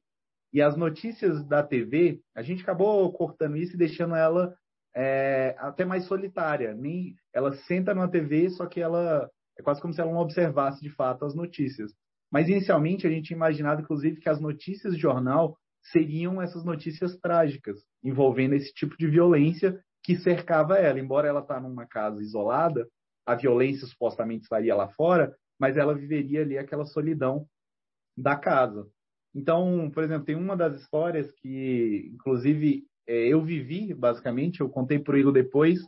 E 0.52 0.60
as 0.60 0.76
notícias 0.76 1.46
da 1.46 1.62
TV, 1.62 2.20
a 2.34 2.42
gente 2.42 2.62
acabou 2.62 3.12
cortando 3.12 3.56
isso 3.56 3.74
e 3.74 3.78
deixando 3.78 4.14
ela 4.14 4.56
é, 4.94 5.54
até 5.58 5.84
mais 5.84 6.06
solitária. 6.06 6.74
Nem, 6.74 7.14
ela 7.32 7.54
senta 7.54 7.94
na 7.94 8.08
TV, 8.08 8.50
só 8.50 8.66
que 8.66 8.80
ela 8.80 9.30
é 9.58 9.62
quase 9.62 9.80
como 9.80 9.92
se 9.92 10.00
ela 10.00 10.12
não 10.12 10.20
observasse 10.20 10.80
de 10.80 10.90
fato 10.90 11.24
as 11.24 11.34
notícias. 11.34 11.92
Mas 12.30 12.48
inicialmente 12.48 13.06
a 13.06 13.10
gente 13.10 13.26
tinha 13.26 13.36
imaginado, 13.36 13.82
inclusive, 13.82 14.20
que 14.20 14.28
as 14.28 14.40
notícias 14.40 14.94
de 14.94 15.00
jornal 15.00 15.56
seriam 15.92 16.40
essas 16.40 16.64
notícias 16.64 17.16
trágicas, 17.18 17.78
envolvendo 18.02 18.54
esse 18.54 18.72
tipo 18.72 18.96
de 18.96 19.06
violência 19.06 19.78
que 20.02 20.16
cercava 20.16 20.78
ela. 20.78 20.98
Embora 21.00 21.28
ela 21.28 21.40
está 21.40 21.60
numa 21.60 21.86
casa 21.86 22.22
isolada, 22.22 22.88
a 23.26 23.34
violência 23.34 23.86
supostamente 23.86 24.44
estaria 24.44 24.74
lá 24.74 24.88
fora, 24.88 25.34
mas 25.58 25.76
ela 25.76 25.94
viveria 25.94 26.42
ali 26.42 26.56
aquela 26.56 26.84
solidão 26.84 27.46
da 28.16 28.36
casa. 28.36 28.86
Então, 29.34 29.90
por 29.90 30.02
exemplo, 30.02 30.24
tem 30.24 30.36
uma 30.36 30.56
das 30.56 30.80
histórias 30.80 31.30
que, 31.32 32.10
inclusive, 32.14 32.84
é, 33.06 33.28
eu 33.28 33.42
vivi, 33.44 33.92
basicamente, 33.92 34.60
eu 34.60 34.68
contei 34.68 34.98
para 34.98 35.14
o 35.14 35.18
Igor 35.18 35.32
depois, 35.32 35.78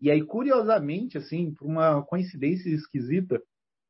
e 0.00 0.10
aí, 0.10 0.22
curiosamente, 0.22 1.18
assim, 1.18 1.54
por 1.54 1.66
uma 1.66 2.02
coincidência 2.04 2.68
esquisita, 2.68 3.42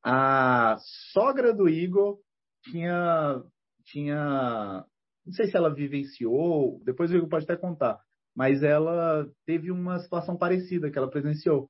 a 0.05 0.77
sogra 1.13 1.53
do 1.53 1.69
Igor 1.69 2.19
tinha, 2.63 3.43
tinha, 3.85 4.85
não 5.29 5.35
sei 5.35 5.47
se 5.47 5.57
ela 5.57 5.73
vivenciou, 5.73 6.81
depois 6.85 7.11
o 7.11 7.17
Igor 7.17 7.29
pode 7.29 7.45
até 7.45 7.55
contar, 7.55 8.01
mas 8.35 8.63
ela 8.63 9.29
teve 9.45 9.71
uma 9.71 9.99
situação 9.99 10.39
parecida 10.39 10.91
que 10.91 10.97
ela 10.97 11.11
presenciou. 11.11 11.69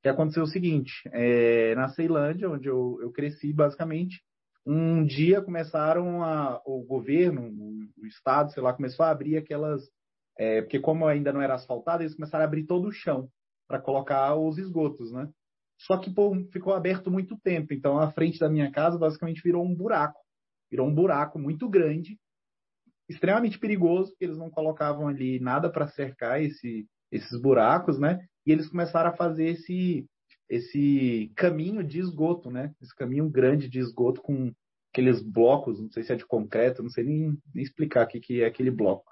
Que 0.00 0.08
aconteceu 0.08 0.44
o 0.44 0.46
seguinte, 0.46 0.92
é, 1.12 1.74
na 1.74 1.88
Ceilândia, 1.88 2.48
onde 2.48 2.68
eu, 2.68 2.98
eu 3.02 3.10
cresci, 3.10 3.52
basicamente, 3.52 4.22
um 4.64 5.04
dia 5.04 5.42
começaram 5.42 6.22
a, 6.22 6.62
o 6.64 6.84
governo, 6.84 7.50
o, 7.98 8.06
estado, 8.06 8.52
sei 8.52 8.62
lá, 8.62 8.72
começou 8.72 9.04
a 9.04 9.10
abrir 9.10 9.36
aquelas, 9.36 9.82
é, 10.38 10.62
porque 10.62 10.78
como 10.78 11.06
ainda 11.06 11.32
não 11.32 11.42
era 11.42 11.54
asfaltado, 11.54 12.02
eles 12.02 12.14
começaram 12.14 12.44
a 12.44 12.46
abrir 12.46 12.64
todo 12.64 12.86
o 12.86 12.92
chão 12.92 13.28
para 13.66 13.80
colocar 13.80 14.36
os 14.36 14.56
esgotos, 14.56 15.12
né? 15.12 15.28
Só 15.78 15.98
que 15.98 16.14
pô, 16.14 16.32
ficou 16.52 16.74
aberto 16.74 17.10
muito 17.10 17.36
tempo, 17.40 17.74
então 17.74 17.98
a 17.98 18.12
frente 18.12 18.38
da 18.38 18.48
minha 18.48 18.70
casa 18.70 18.98
basicamente 18.98 19.42
virou 19.42 19.64
um 19.64 19.74
buraco, 19.74 20.20
virou 20.70 20.86
um 20.86 20.94
buraco 20.94 21.38
muito 21.38 21.68
grande, 21.68 22.16
extremamente 23.10 23.58
perigoso, 23.58 24.10
porque 24.10 24.24
eles 24.24 24.38
não 24.38 24.48
colocavam 24.48 25.08
ali 25.08 25.40
nada 25.40 25.68
para 25.68 25.88
cercar 25.88 26.40
esse, 26.40 26.86
esses 27.10 27.40
buracos, 27.40 27.98
né? 27.98 28.24
E 28.46 28.52
eles 28.52 28.68
começaram 28.68 29.10
a 29.10 29.16
fazer 29.16 29.48
esse 29.48 30.06
esse 30.48 31.30
caminho 31.36 31.84
de 31.84 32.00
esgoto, 32.00 32.50
né? 32.50 32.74
Esse 32.82 32.92
caminho 32.94 33.28
grande 33.30 33.68
de 33.68 33.78
esgoto 33.78 34.20
com 34.20 34.52
aqueles 34.92 35.22
blocos, 35.22 35.80
não 35.80 35.88
sei 35.92 36.02
se 36.02 36.12
é 36.12 36.16
de 36.16 36.26
concreto, 36.26 36.82
não 36.82 36.90
sei 36.90 37.04
nem, 37.04 37.38
nem 37.54 37.62
explicar 37.62 38.04
o 38.04 38.08
que, 38.08 38.18
que 38.18 38.42
é 38.42 38.46
aquele 38.46 38.70
bloco. 38.70 39.04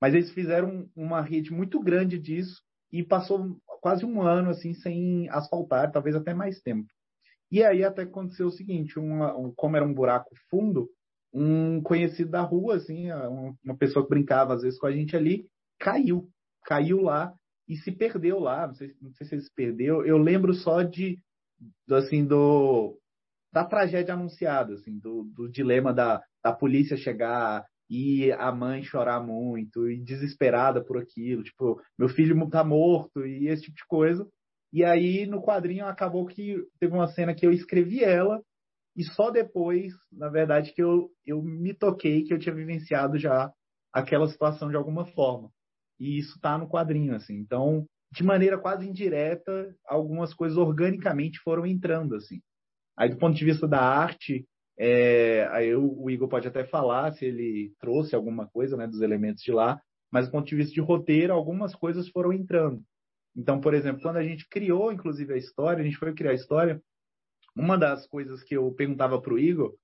Mas 0.00 0.14
eles 0.14 0.30
fizeram 0.30 0.88
uma 0.96 1.20
rede 1.20 1.52
muito 1.52 1.78
grande 1.80 2.18
disso 2.18 2.62
e 2.90 3.02
passou 3.02 3.58
quase 3.82 4.06
um 4.06 4.22
ano 4.22 4.48
assim 4.48 4.72
sem 4.72 5.28
asfaltar, 5.28 5.92
talvez 5.92 6.16
até 6.16 6.32
mais 6.32 6.62
tempo. 6.62 6.88
E 7.50 7.62
aí 7.62 7.84
até 7.84 8.02
aconteceu 8.02 8.46
o 8.46 8.52
seguinte, 8.52 8.98
uma, 8.98 9.36
um, 9.36 9.52
como 9.54 9.76
era 9.76 9.84
um 9.84 9.92
buraco 9.92 10.34
fundo, 10.50 10.90
um 11.32 11.82
conhecido 11.82 12.30
da 12.30 12.40
rua, 12.40 12.76
assim, 12.76 13.08
uma 13.64 13.76
pessoa 13.76 14.04
que 14.04 14.10
brincava 14.10 14.54
às 14.54 14.62
vezes 14.62 14.78
com 14.78 14.86
a 14.86 14.92
gente 14.92 15.16
ali, 15.16 15.46
caiu, 15.78 16.28
caiu 16.64 17.02
lá 17.02 17.32
e 17.68 17.76
se 17.76 17.92
perdeu 17.92 18.38
lá. 18.38 18.66
Não 18.66 18.74
sei, 18.74 18.94
não 19.00 19.12
sei 19.12 19.26
se 19.26 19.34
ele 19.34 19.42
se 19.42 19.54
perdeu. 19.54 20.04
Eu 20.04 20.18
lembro 20.18 20.54
só 20.54 20.82
de, 20.82 21.18
assim, 21.90 22.24
do 22.24 22.98
da 23.52 23.64
tragédia 23.64 24.12
anunciada, 24.12 24.74
assim, 24.74 24.98
do, 24.98 25.24
do 25.34 25.48
dilema 25.48 25.90
da, 25.90 26.22
da 26.44 26.52
polícia 26.52 26.94
chegar 26.94 27.64
e 27.88 28.30
a 28.32 28.52
mãe 28.52 28.82
chorar 28.82 29.18
muito 29.20 29.88
e 29.88 29.98
desesperada 29.98 30.84
por 30.84 30.98
aquilo, 30.98 31.42
tipo, 31.42 31.80
meu 31.98 32.08
filho 32.08 32.48
tá 32.50 32.62
morto 32.62 33.24
e 33.24 33.48
esse 33.48 33.62
tipo 33.62 33.76
de 33.76 33.86
coisa. 33.86 34.28
E 34.72 34.84
aí 34.84 35.24
no 35.24 35.40
quadrinho 35.40 35.86
acabou 35.86 36.26
que 36.26 36.62
teve 36.78 36.92
uma 36.92 37.06
cena 37.08 37.34
que 37.34 37.46
eu 37.46 37.52
escrevi 37.52 38.04
ela 38.04 38.42
e 38.96 39.04
só 39.04 39.30
depois, 39.30 39.92
na 40.10 40.28
verdade, 40.28 40.72
que 40.72 40.82
eu, 40.82 41.10
eu 41.24 41.42
me 41.42 41.74
toquei 41.74 42.24
que 42.24 42.32
eu 42.32 42.38
tinha 42.38 42.54
vivenciado 42.54 43.18
já 43.18 43.52
aquela 43.92 44.26
situação 44.26 44.70
de 44.70 44.76
alguma 44.76 45.04
forma. 45.06 45.50
E 46.00 46.18
isso 46.18 46.40
tá 46.40 46.56
no 46.56 46.68
quadrinho, 46.68 47.14
assim. 47.14 47.34
Então, 47.34 47.86
de 48.10 48.22
maneira 48.22 48.58
quase 48.58 48.88
indireta, 48.88 49.74
algumas 49.86 50.32
coisas 50.32 50.56
organicamente 50.56 51.38
foram 51.40 51.66
entrando, 51.66 52.14
assim. 52.14 52.40
Aí, 52.98 53.10
do 53.10 53.18
ponto 53.18 53.36
de 53.36 53.44
vista 53.44 53.68
da 53.68 53.80
arte, 53.80 54.46
é, 54.78 55.46
aí 55.50 55.68
eu, 55.68 55.94
o 55.98 56.10
Igor 56.10 56.28
pode 56.28 56.48
até 56.48 56.64
falar 56.64 57.12
se 57.12 57.26
ele 57.26 57.72
trouxe 57.78 58.14
alguma 58.14 58.46
coisa 58.46 58.76
né, 58.76 58.86
dos 58.86 59.02
elementos 59.02 59.42
de 59.42 59.52
lá, 59.52 59.80
mas 60.10 60.26
do 60.26 60.32
ponto 60.32 60.46
de 60.46 60.56
vista 60.56 60.72
de 60.72 60.80
roteiro, 60.80 61.32
algumas 61.32 61.74
coisas 61.74 62.08
foram 62.08 62.32
entrando. 62.32 62.82
Então, 63.36 63.60
por 63.60 63.74
exemplo, 63.74 64.00
quando 64.00 64.16
a 64.16 64.22
gente 64.22 64.48
criou, 64.48 64.90
inclusive, 64.90 65.34
a 65.34 65.36
história, 65.36 65.82
a 65.82 65.84
gente 65.84 65.98
foi 65.98 66.14
criar 66.14 66.30
a 66.30 66.34
história, 66.34 66.80
uma 67.56 67.78
das 67.78 68.06
coisas 68.06 68.42
que 68.42 68.54
eu 68.56 68.70
perguntava 68.72 69.20
para 69.20 69.32
o 69.32 69.38
Igor, 69.38 69.74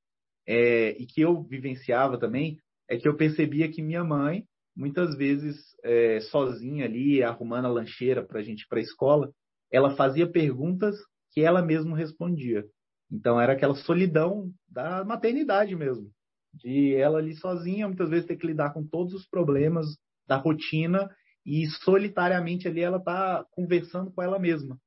é, 0.47 0.91
e 1.01 1.07
que 1.07 1.21
eu 1.21 1.43
vivenciava 1.43 2.19
também, 2.19 2.59
é 2.89 2.97
que 2.97 3.09
eu 3.09 3.17
percebia 3.17 3.71
que 3.71 3.83
minha 3.83 4.05
mãe, 4.05 4.45
muitas 4.77 5.17
vezes 5.17 5.57
é, 5.83 6.21
sozinha 6.21 6.85
ali, 6.85 7.23
arrumando 7.23 7.67
a 7.67 7.71
lancheira 7.71 8.25
para 8.25 8.41
a 8.41 8.43
gente 8.43 8.63
ir 8.63 8.69
para 8.69 8.79
a 8.79 8.83
escola, 8.83 9.33
ela 9.71 9.97
fazia 9.97 10.31
perguntas 10.31 10.97
que 11.33 11.41
ela 11.41 11.63
mesma 11.63 11.97
respondia. 11.97 12.65
Então 13.11 13.41
era 13.41 13.55
aquela 13.55 13.75
solidão 13.75 14.51
da 14.69 15.05
maternidade 15.05 15.75
mesmo, 15.75 16.11
de 16.53 16.95
ela 16.95 17.19
ali 17.19 17.35
sozinha, 17.37 17.87
muitas 17.87 18.11
vezes 18.11 18.27
ter 18.27 18.37
que 18.37 18.47
lidar 18.47 18.73
com 18.73 18.87
todos 18.87 19.15
os 19.15 19.27
problemas 19.29 19.87
da 20.27 20.37
rotina 20.37 21.09
e 21.45 21.67
solitariamente 21.85 22.69
ali 22.69 22.81
ela 22.81 22.99
está 22.99 23.45
conversando 23.51 24.11
com 24.13 24.23
ela 24.23 24.39
mesma. 24.39 24.79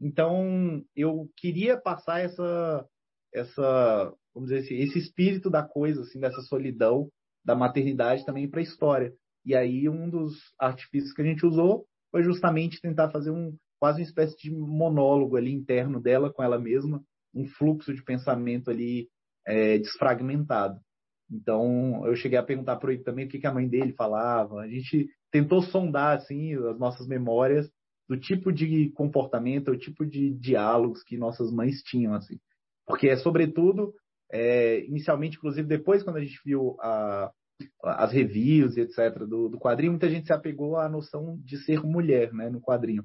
Então 0.00 0.82
eu 0.94 1.28
queria 1.36 1.80
passar 1.80 2.20
essa 2.20 2.86
essa 3.34 4.14
vamos 4.34 4.50
dizer 4.50 4.64
assim, 4.64 4.76
esse 4.76 4.98
espírito 4.98 5.50
da 5.50 5.62
coisa 5.62 6.02
assim 6.02 6.20
dessa 6.20 6.40
solidão 6.42 7.10
da 7.44 7.54
maternidade 7.54 8.24
também 8.24 8.48
para 8.48 8.60
a 8.60 8.62
história. 8.62 9.12
E 9.44 9.54
aí 9.54 9.88
um 9.88 10.08
dos 10.08 10.34
artifícios 10.58 11.12
que 11.12 11.22
a 11.22 11.24
gente 11.24 11.44
usou 11.44 11.86
foi 12.10 12.22
justamente 12.22 12.80
tentar 12.80 13.10
fazer 13.10 13.30
um 13.30 13.56
quase 13.78 14.00
uma 14.00 14.06
espécie 14.06 14.36
de 14.36 14.50
monólogo 14.50 15.36
ali 15.36 15.52
interno 15.52 16.00
dela 16.00 16.32
com 16.32 16.42
ela 16.42 16.58
mesma, 16.58 17.02
um 17.34 17.46
fluxo 17.46 17.94
de 17.94 18.02
pensamento 18.02 18.70
ali 18.70 19.08
é, 19.46 19.78
desfragmentado. 19.78 20.80
Então, 21.30 22.06
eu 22.06 22.16
cheguei 22.16 22.38
a 22.38 22.42
perguntar 22.42 22.76
para 22.76 22.92
ele 22.92 23.02
também 23.02 23.26
o 23.26 23.28
que, 23.28 23.38
que 23.38 23.46
a 23.46 23.52
mãe 23.52 23.68
dele 23.68 23.92
falava. 23.92 24.60
A 24.60 24.68
gente 24.68 25.08
tentou 25.30 25.62
sondar 25.62 26.16
assim 26.16 26.54
as 26.54 26.78
nossas 26.78 27.06
memórias 27.06 27.70
do 28.08 28.18
tipo 28.18 28.52
de 28.52 28.90
comportamento, 28.92 29.70
o 29.70 29.78
tipo 29.78 30.06
de 30.06 30.30
diálogos 30.34 31.02
que 31.02 31.18
nossas 31.18 31.52
mães 31.52 31.82
tinham 31.82 32.14
assim. 32.14 32.38
Porque 32.86 33.08
é 33.08 33.16
sobretudo, 33.16 33.92
é, 34.32 34.84
inicialmente, 34.86 35.36
inclusive 35.36 35.68
depois 35.68 36.02
quando 36.02 36.16
a 36.16 36.24
gente 36.24 36.40
viu 36.44 36.76
a, 36.80 37.30
as 37.82 38.12
reviews 38.12 38.76
etc 38.76 39.18
do, 39.18 39.48
do, 39.48 39.58
quadrinho, 39.58 39.92
muita 39.92 40.08
gente 40.08 40.26
se 40.26 40.32
apegou 40.32 40.76
à 40.76 40.88
noção 40.88 41.38
de 41.44 41.58
ser 41.58 41.82
mulher, 41.82 42.32
né, 42.32 42.48
no 42.48 42.60
quadrinho, 42.60 43.04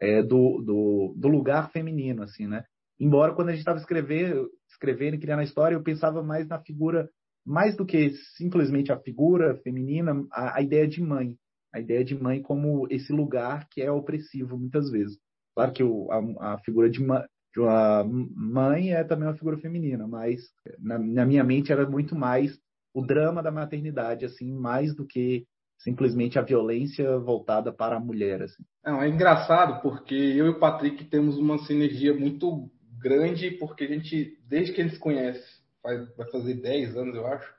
é, 0.00 0.22
do, 0.22 0.62
do, 0.62 1.14
do 1.16 1.28
lugar 1.28 1.70
feminino, 1.70 2.22
assim, 2.22 2.46
né? 2.46 2.64
Embora 2.98 3.34
quando 3.34 3.48
a 3.48 3.52
gente 3.52 3.60
estava 3.60 3.78
escrevendo, 3.78 4.48
escrevendo 4.70 5.14
e 5.14 5.18
criando 5.18 5.40
a 5.40 5.44
história, 5.44 5.74
eu 5.74 5.82
pensava 5.82 6.22
mais 6.22 6.46
na 6.46 6.60
figura, 6.60 7.08
mais 7.44 7.76
do 7.76 7.84
que 7.84 8.10
simplesmente 8.36 8.92
a 8.92 8.98
figura 8.98 9.56
feminina, 9.62 10.24
a, 10.30 10.58
a 10.58 10.62
ideia 10.62 10.86
de 10.86 11.02
mãe. 11.02 11.36
A 11.74 11.80
ideia 11.80 12.04
de 12.04 12.14
mãe 12.14 12.40
como 12.40 12.86
esse 12.88 13.12
lugar 13.12 13.66
que 13.68 13.82
é 13.82 13.90
opressivo 13.90 14.56
muitas 14.56 14.90
vezes. 14.90 15.18
Claro 15.54 15.72
que 15.72 15.82
o, 15.82 16.10
a, 16.10 16.54
a, 16.54 16.58
figura 16.58 16.88
de, 16.88 16.98
de, 17.00 17.60
uma 17.60 18.04
mãe 18.04 18.92
é 18.92 19.02
também 19.04 19.28
uma 19.28 19.36
figura 19.36 19.58
feminina, 19.58 20.06
mas 20.06 20.40
na, 20.78 20.98
na 20.98 21.26
minha 21.26 21.44
mente 21.44 21.72
era 21.72 21.88
muito 21.88 22.14
mais 22.14 22.58
o 22.94 23.02
drama 23.02 23.42
da 23.42 23.50
maternidade, 23.50 24.24
assim, 24.24 24.52
mais 24.52 24.94
do 24.94 25.04
que 25.04 25.44
simplesmente 25.78 26.38
a 26.38 26.42
violência 26.42 27.18
voltada 27.18 27.72
para 27.72 27.96
a 27.96 28.00
mulher. 28.00 28.42
Assim. 28.42 28.62
Não, 28.84 29.02
é 29.02 29.08
engraçado 29.08 29.82
porque 29.82 30.14
eu 30.14 30.46
e 30.46 30.50
o 30.50 30.58
Patrick 30.58 31.04
temos 31.04 31.36
uma 31.36 31.58
sinergia 31.58 32.14
muito 32.14 32.70
grande, 33.00 33.50
porque 33.52 33.84
a 33.84 33.88
gente, 33.88 34.38
desde 34.48 34.72
que 34.72 34.80
a 34.80 34.84
gente 34.84 34.94
se 34.94 35.00
conhece, 35.00 35.44
faz, 35.82 36.16
vai 36.16 36.30
fazer 36.30 36.54
10 36.54 36.96
anos, 36.96 37.14
eu 37.14 37.26
acho, 37.26 37.52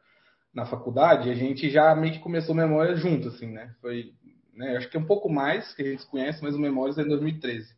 na 0.56 0.66
faculdade, 0.66 1.30
a 1.30 1.36
gente 1.36 1.70
já 1.70 1.94
meio 1.94 2.14
que 2.14 2.20
começou 2.20 2.56
Memórias 2.56 3.02
junto, 3.02 3.28
assim, 3.28 3.48
né? 3.48 3.76
Foi, 3.82 4.14
né, 4.54 4.78
acho 4.78 4.90
que 4.90 4.96
é 4.96 5.00
um 5.00 5.06
pouco 5.06 5.30
mais 5.30 5.76
que 5.76 5.82
a 5.82 5.86
gente 5.86 6.08
conhece, 6.08 6.42
mas 6.42 6.56
o 6.56 6.60
Memórias 6.60 6.98
é 6.98 7.02
em 7.02 7.10
2013. 7.10 7.76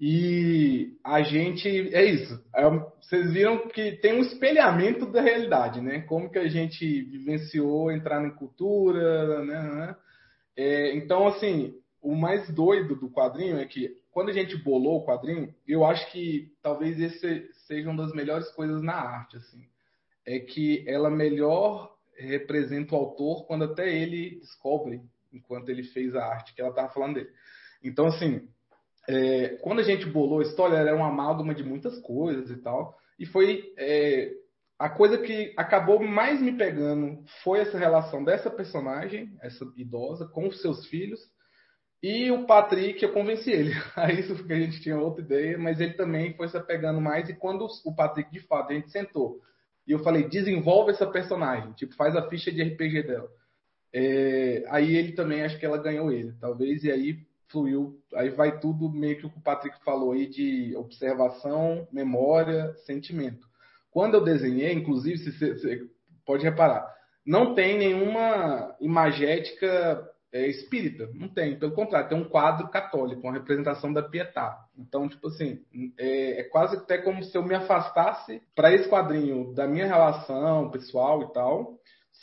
E 0.00 0.96
a 1.04 1.22
gente, 1.22 1.68
é 1.94 2.04
isso, 2.04 2.44
é, 2.56 2.68
vocês 3.00 3.32
viram 3.32 3.68
que 3.68 3.92
tem 3.92 4.14
um 4.14 4.22
espelhamento 4.22 5.06
da 5.06 5.22
realidade, 5.22 5.80
né? 5.80 6.00
Como 6.00 6.28
que 6.28 6.40
a 6.40 6.48
gente 6.48 7.02
vivenciou 7.02 7.92
entrar 7.92 8.20
na 8.20 8.30
cultura, 8.30 9.44
né? 9.44 9.62
né? 9.62 9.96
É, 10.56 10.96
então, 10.96 11.28
assim, 11.28 11.72
o 12.00 12.16
mais 12.16 12.52
doido 12.52 12.96
do 12.96 13.08
quadrinho 13.08 13.58
é 13.58 13.64
que 13.64 13.96
quando 14.10 14.30
a 14.30 14.32
gente 14.32 14.56
bolou 14.56 14.98
o 14.98 15.06
quadrinho, 15.06 15.54
eu 15.68 15.84
acho 15.84 16.10
que 16.10 16.52
talvez 16.60 17.00
esse 17.00 17.48
seja 17.68 17.88
uma 17.88 18.02
das 18.02 18.12
melhores 18.12 18.50
coisas 18.50 18.82
na 18.82 18.94
arte, 18.94 19.36
assim. 19.36 19.71
É 20.26 20.38
que 20.38 20.84
ela 20.88 21.10
melhor 21.10 21.94
representa 22.16 22.94
o 22.94 22.98
autor 22.98 23.46
quando 23.46 23.64
até 23.64 23.92
ele 23.92 24.38
descobre, 24.40 25.00
enquanto 25.32 25.68
ele 25.68 25.82
fez 25.82 26.14
a 26.14 26.24
arte, 26.24 26.54
que 26.54 26.60
ela 26.60 26.70
estava 26.70 26.92
falando 26.92 27.14
dele. 27.14 27.30
Então, 27.82 28.06
assim, 28.06 28.48
é, 29.08 29.56
quando 29.62 29.80
a 29.80 29.82
gente 29.82 30.06
bolou 30.06 30.40
a 30.40 30.42
história, 30.42 30.76
era 30.76 30.94
uma 30.94 31.08
amálgama 31.08 31.54
de 31.54 31.64
muitas 31.64 31.98
coisas 32.00 32.50
e 32.50 32.56
tal. 32.56 32.96
E 33.18 33.26
foi. 33.26 33.72
É, 33.76 34.32
a 34.78 34.88
coisa 34.88 35.16
que 35.16 35.54
acabou 35.56 36.02
mais 36.02 36.40
me 36.42 36.56
pegando 36.56 37.22
foi 37.44 37.60
essa 37.60 37.78
relação 37.78 38.24
dessa 38.24 38.50
personagem, 38.50 39.32
essa 39.40 39.64
idosa, 39.76 40.26
com 40.26 40.48
os 40.48 40.60
seus 40.60 40.86
filhos 40.86 41.20
e 42.02 42.32
o 42.32 42.46
Patrick, 42.46 43.00
eu 43.00 43.12
convenci 43.12 43.50
ele. 43.50 43.72
Aí 43.94 44.20
isso 44.20 44.34
porque 44.34 44.52
a 44.52 44.58
gente 44.58 44.80
tinha 44.80 44.98
outra 44.98 45.22
ideia, 45.22 45.56
mas 45.56 45.80
ele 45.80 45.94
também 45.94 46.34
foi 46.34 46.48
se 46.48 46.56
apegando 46.56 47.00
mais. 47.00 47.28
E 47.28 47.34
quando 47.34 47.64
o 47.84 47.94
Patrick, 47.94 48.30
de 48.32 48.40
fato, 48.40 48.72
a 48.72 48.74
gente 48.74 48.90
sentou 48.90 49.40
e 49.86 49.92
eu 49.92 49.98
falei, 50.00 50.28
desenvolve 50.28 50.92
essa 50.92 51.06
personagem, 51.06 51.72
tipo, 51.72 51.94
faz 51.94 52.14
a 52.16 52.28
ficha 52.28 52.52
de 52.52 52.62
RPG 52.62 53.02
dela. 53.02 53.28
É, 53.92 54.64
aí 54.68 54.96
ele 54.96 55.12
também, 55.12 55.42
acho 55.42 55.58
que 55.58 55.66
ela 55.66 55.76
ganhou 55.76 56.10
ele, 56.10 56.32
talvez, 56.40 56.82
e 56.84 56.90
aí 56.90 57.18
fluiu. 57.48 58.00
Aí 58.14 58.30
vai 58.30 58.58
tudo 58.58 58.90
meio 58.90 59.18
que 59.18 59.26
o 59.26 59.30
que 59.30 59.38
o 59.38 59.42
Patrick 59.42 59.76
falou 59.84 60.12
aí 60.12 60.26
de 60.26 60.74
observação, 60.76 61.86
memória, 61.92 62.74
sentimento. 62.86 63.46
Quando 63.90 64.14
eu 64.14 64.24
desenhei, 64.24 64.72
inclusive, 64.72 65.18
você, 65.18 65.86
pode 66.24 66.42
reparar, 66.42 66.90
não 67.24 67.54
tem 67.54 67.76
nenhuma 67.78 68.74
imagética 68.80 70.08
é, 70.32 70.46
espírita. 70.46 71.10
Não 71.14 71.28
tem. 71.28 71.58
Pelo 71.58 71.72
contrário, 71.72 72.08
tem 72.08 72.18
um 72.18 72.28
quadro 72.28 72.68
católico, 72.68 73.22
uma 73.22 73.32
representação 73.32 73.92
da 73.92 74.02
Pietà. 74.02 74.58
Então, 74.76 75.08
tipo 75.08 75.28
assim, 75.28 75.60
é, 75.98 76.40
é 76.40 76.44
quase 76.44 76.76
até 76.76 76.98
como 76.98 77.22
se 77.22 77.36
eu 77.36 77.44
me 77.44 77.54
afastasse 77.54 78.40
para 78.54 78.72
esse 78.72 78.88
quadrinho 78.88 79.52
da 79.54 79.66
minha 79.66 79.86
relação 79.86 80.70
pessoal 80.70 81.22
e 81.22 81.32
tal. 81.32 81.78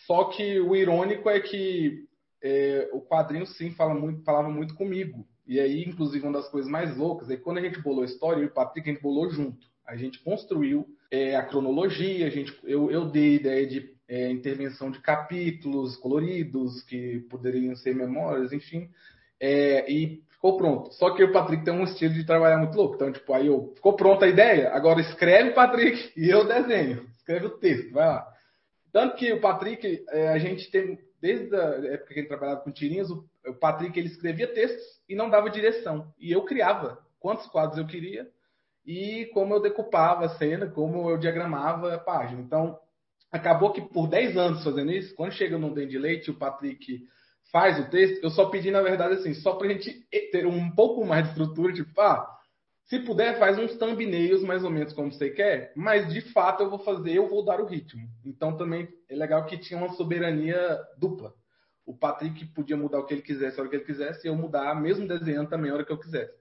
Só 0.07 0.25
que 0.25 0.59
o 0.59 0.75
irônico 0.75 1.29
é 1.29 1.39
que 1.39 2.07
é, 2.41 2.89
o 2.93 3.01
quadrinho 3.01 3.45
sim 3.45 3.71
fala 3.71 3.93
muito, 3.93 4.23
falava 4.23 4.49
muito 4.49 4.73
comigo. 4.75 5.27
E 5.45 5.59
aí, 5.59 5.83
inclusive, 5.83 6.25
uma 6.25 6.39
das 6.39 6.49
coisas 6.49 6.69
mais 6.69 6.95
loucas 6.97 7.29
é 7.29 7.35
que 7.35 7.43
quando 7.43 7.57
a 7.57 7.61
gente 7.61 7.81
bolou 7.81 8.01
a 8.01 8.05
história, 8.05 8.39
eu 8.39 8.43
e 8.43 8.47
o 8.47 8.53
Patrick, 8.53 8.89
a 8.89 8.93
gente 8.93 9.01
bolou 9.01 9.29
junto. 9.29 9.67
A 9.85 9.95
gente 9.95 10.19
construiu 10.23 10.85
é, 11.11 11.35
a 11.35 11.43
cronologia, 11.43 12.27
a 12.27 12.29
gente, 12.29 12.55
eu, 12.63 12.91
eu 12.91 13.05
dei 13.05 13.31
a 13.31 13.35
ideia 13.35 13.67
de 13.67 13.98
é, 14.09 14.27
intervenção 14.31 14.89
de 14.89 14.99
capítulos 14.99 15.95
coloridos, 15.95 16.81
que 16.81 17.19
poderiam 17.29 17.75
ser 17.75 17.93
memórias, 17.93 18.51
enfim. 18.51 18.89
É, 19.39 19.89
e 19.89 20.23
ficou 20.31 20.57
pronto. 20.57 20.91
Só 20.95 21.11
que 21.13 21.23
o 21.23 21.31
Patrick 21.31 21.63
tem 21.63 21.73
um 21.73 21.83
estilo 21.83 22.15
de 22.15 22.25
trabalhar 22.25 22.57
muito 22.57 22.75
louco. 22.75 22.95
Então, 22.95 23.11
tipo, 23.11 23.31
aí 23.31 23.45
eu, 23.45 23.71
ficou 23.75 23.95
pronta 23.95 24.25
a 24.25 24.29
ideia, 24.29 24.71
agora 24.71 24.99
escreve, 24.99 25.51
Patrick, 25.51 26.11
e 26.17 26.27
eu 26.27 26.47
desenho. 26.47 27.07
Escreve 27.17 27.45
o 27.45 27.57
texto, 27.59 27.93
vai 27.93 28.07
lá. 28.07 28.27
Tanto 28.91 29.15
que 29.15 29.31
o 29.31 29.39
Patrick, 29.39 30.03
é, 30.09 30.29
a 30.29 30.39
gente 30.39 30.71
tem, 30.71 30.97
desde 31.21 31.55
a 31.55 31.93
época 31.93 32.11
que 32.11 32.19
ele 32.21 32.27
trabalhava 32.27 32.61
com 32.61 32.71
tirinhas, 32.71 33.11
o, 33.11 33.23
o 33.45 33.53
Patrick 33.53 33.97
ele 33.97 34.07
escrevia 34.07 34.47
textos 34.47 34.83
e 35.07 35.13
não 35.13 35.29
dava 35.29 35.51
direção. 35.51 36.11
E 36.19 36.31
eu 36.31 36.43
criava 36.43 36.97
quantos 37.19 37.45
quadros 37.45 37.77
eu 37.77 37.85
queria 37.85 38.27
e 38.83 39.29
como 39.35 39.53
eu 39.53 39.61
decupava 39.61 40.25
a 40.25 40.29
cena, 40.29 40.65
como 40.65 41.11
eu 41.11 41.17
diagramava 41.19 41.93
a 41.93 41.99
página. 41.99 42.41
Então, 42.41 42.79
acabou 43.31 43.71
que 43.71 43.81
por 43.81 44.07
10 44.07 44.37
anos 44.37 44.63
fazendo 44.63 44.91
isso, 44.91 45.15
quando 45.15 45.33
chega 45.33 45.57
no 45.57 45.73
Dente 45.73 45.91
de 45.91 45.99
Leite, 45.99 46.31
o 46.31 46.37
Patrick 46.37 47.07
faz 47.51 47.79
o 47.79 47.89
texto, 47.89 48.23
eu 48.23 48.29
só 48.29 48.45
pedi, 48.49 48.71
na 48.71 48.81
verdade, 48.81 49.15
assim, 49.15 49.33
só 49.33 49.55
pra 49.55 49.67
gente 49.67 50.05
ter 50.31 50.45
um 50.45 50.69
pouco 50.71 51.05
mais 51.05 51.23
de 51.23 51.29
estrutura, 51.31 51.73
tipo, 51.73 51.99
ah, 51.99 52.27
se 52.85 52.99
puder, 52.99 53.37
faz 53.37 53.57
uns 53.57 53.77
thumbnails 53.77 54.43
mais 54.43 54.63
ou 54.63 54.71
menos 54.71 54.93
como 54.93 55.11
você 55.11 55.29
quer, 55.29 55.71
mas 55.75 56.11
de 56.11 56.21
fato 56.21 56.63
eu 56.63 56.69
vou 56.69 56.79
fazer, 56.79 57.13
eu 57.13 57.27
vou 57.27 57.45
dar 57.45 57.61
o 57.61 57.65
ritmo. 57.65 58.07
Então 58.25 58.57
também 58.57 58.87
é 59.07 59.15
legal 59.15 59.45
que 59.45 59.57
tinha 59.57 59.79
uma 59.79 59.93
soberania 59.93 60.79
dupla. 60.97 61.33
O 61.85 61.95
Patrick 61.95 62.45
podia 62.47 62.77
mudar 62.77 62.99
o 62.99 63.05
que 63.05 63.13
ele 63.13 63.21
quisesse 63.21 63.59
a 63.59 63.61
hora 63.61 63.69
que 63.69 63.75
ele 63.75 63.85
quisesse, 63.85 64.25
e 64.25 64.29
eu 64.29 64.35
mudar, 64.35 64.79
mesmo 64.79 65.07
desenhando 65.07 65.49
também 65.49 65.69
a 65.69 65.75
hora 65.75 65.85
que 65.85 65.91
eu 65.91 65.99
quisesse. 65.99 66.33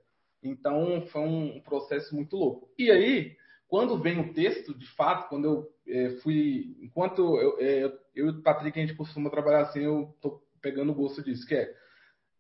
Então 0.43 1.07
foi 1.09 1.22
um 1.22 1.61
processo 1.61 2.14
muito 2.14 2.36
louco. 2.36 2.70
E 2.78 2.91
aí, 2.91 3.36
quando 3.68 3.98
vem 3.98 4.18
o 4.18 4.32
texto, 4.32 4.76
de 4.76 4.86
fato, 4.96 5.28
quando 5.28 5.44
eu 5.44 5.68
é, 5.86 6.10
fui. 6.22 6.74
Enquanto 6.80 7.38
eu, 7.38 7.56
é, 7.60 7.84
eu 8.14 8.26
e 8.26 8.30
o 8.30 8.42
Patrick 8.42 8.78
a 8.78 8.82
gente 8.84 8.96
costuma 8.96 9.30
trabalhar 9.30 9.62
assim, 9.62 9.84
eu 9.84 10.16
tô 10.20 10.40
pegando 10.60 10.90
o 10.90 10.94
gosto 10.94 11.22
disso, 11.22 11.46
que 11.46 11.54
é, 11.54 11.70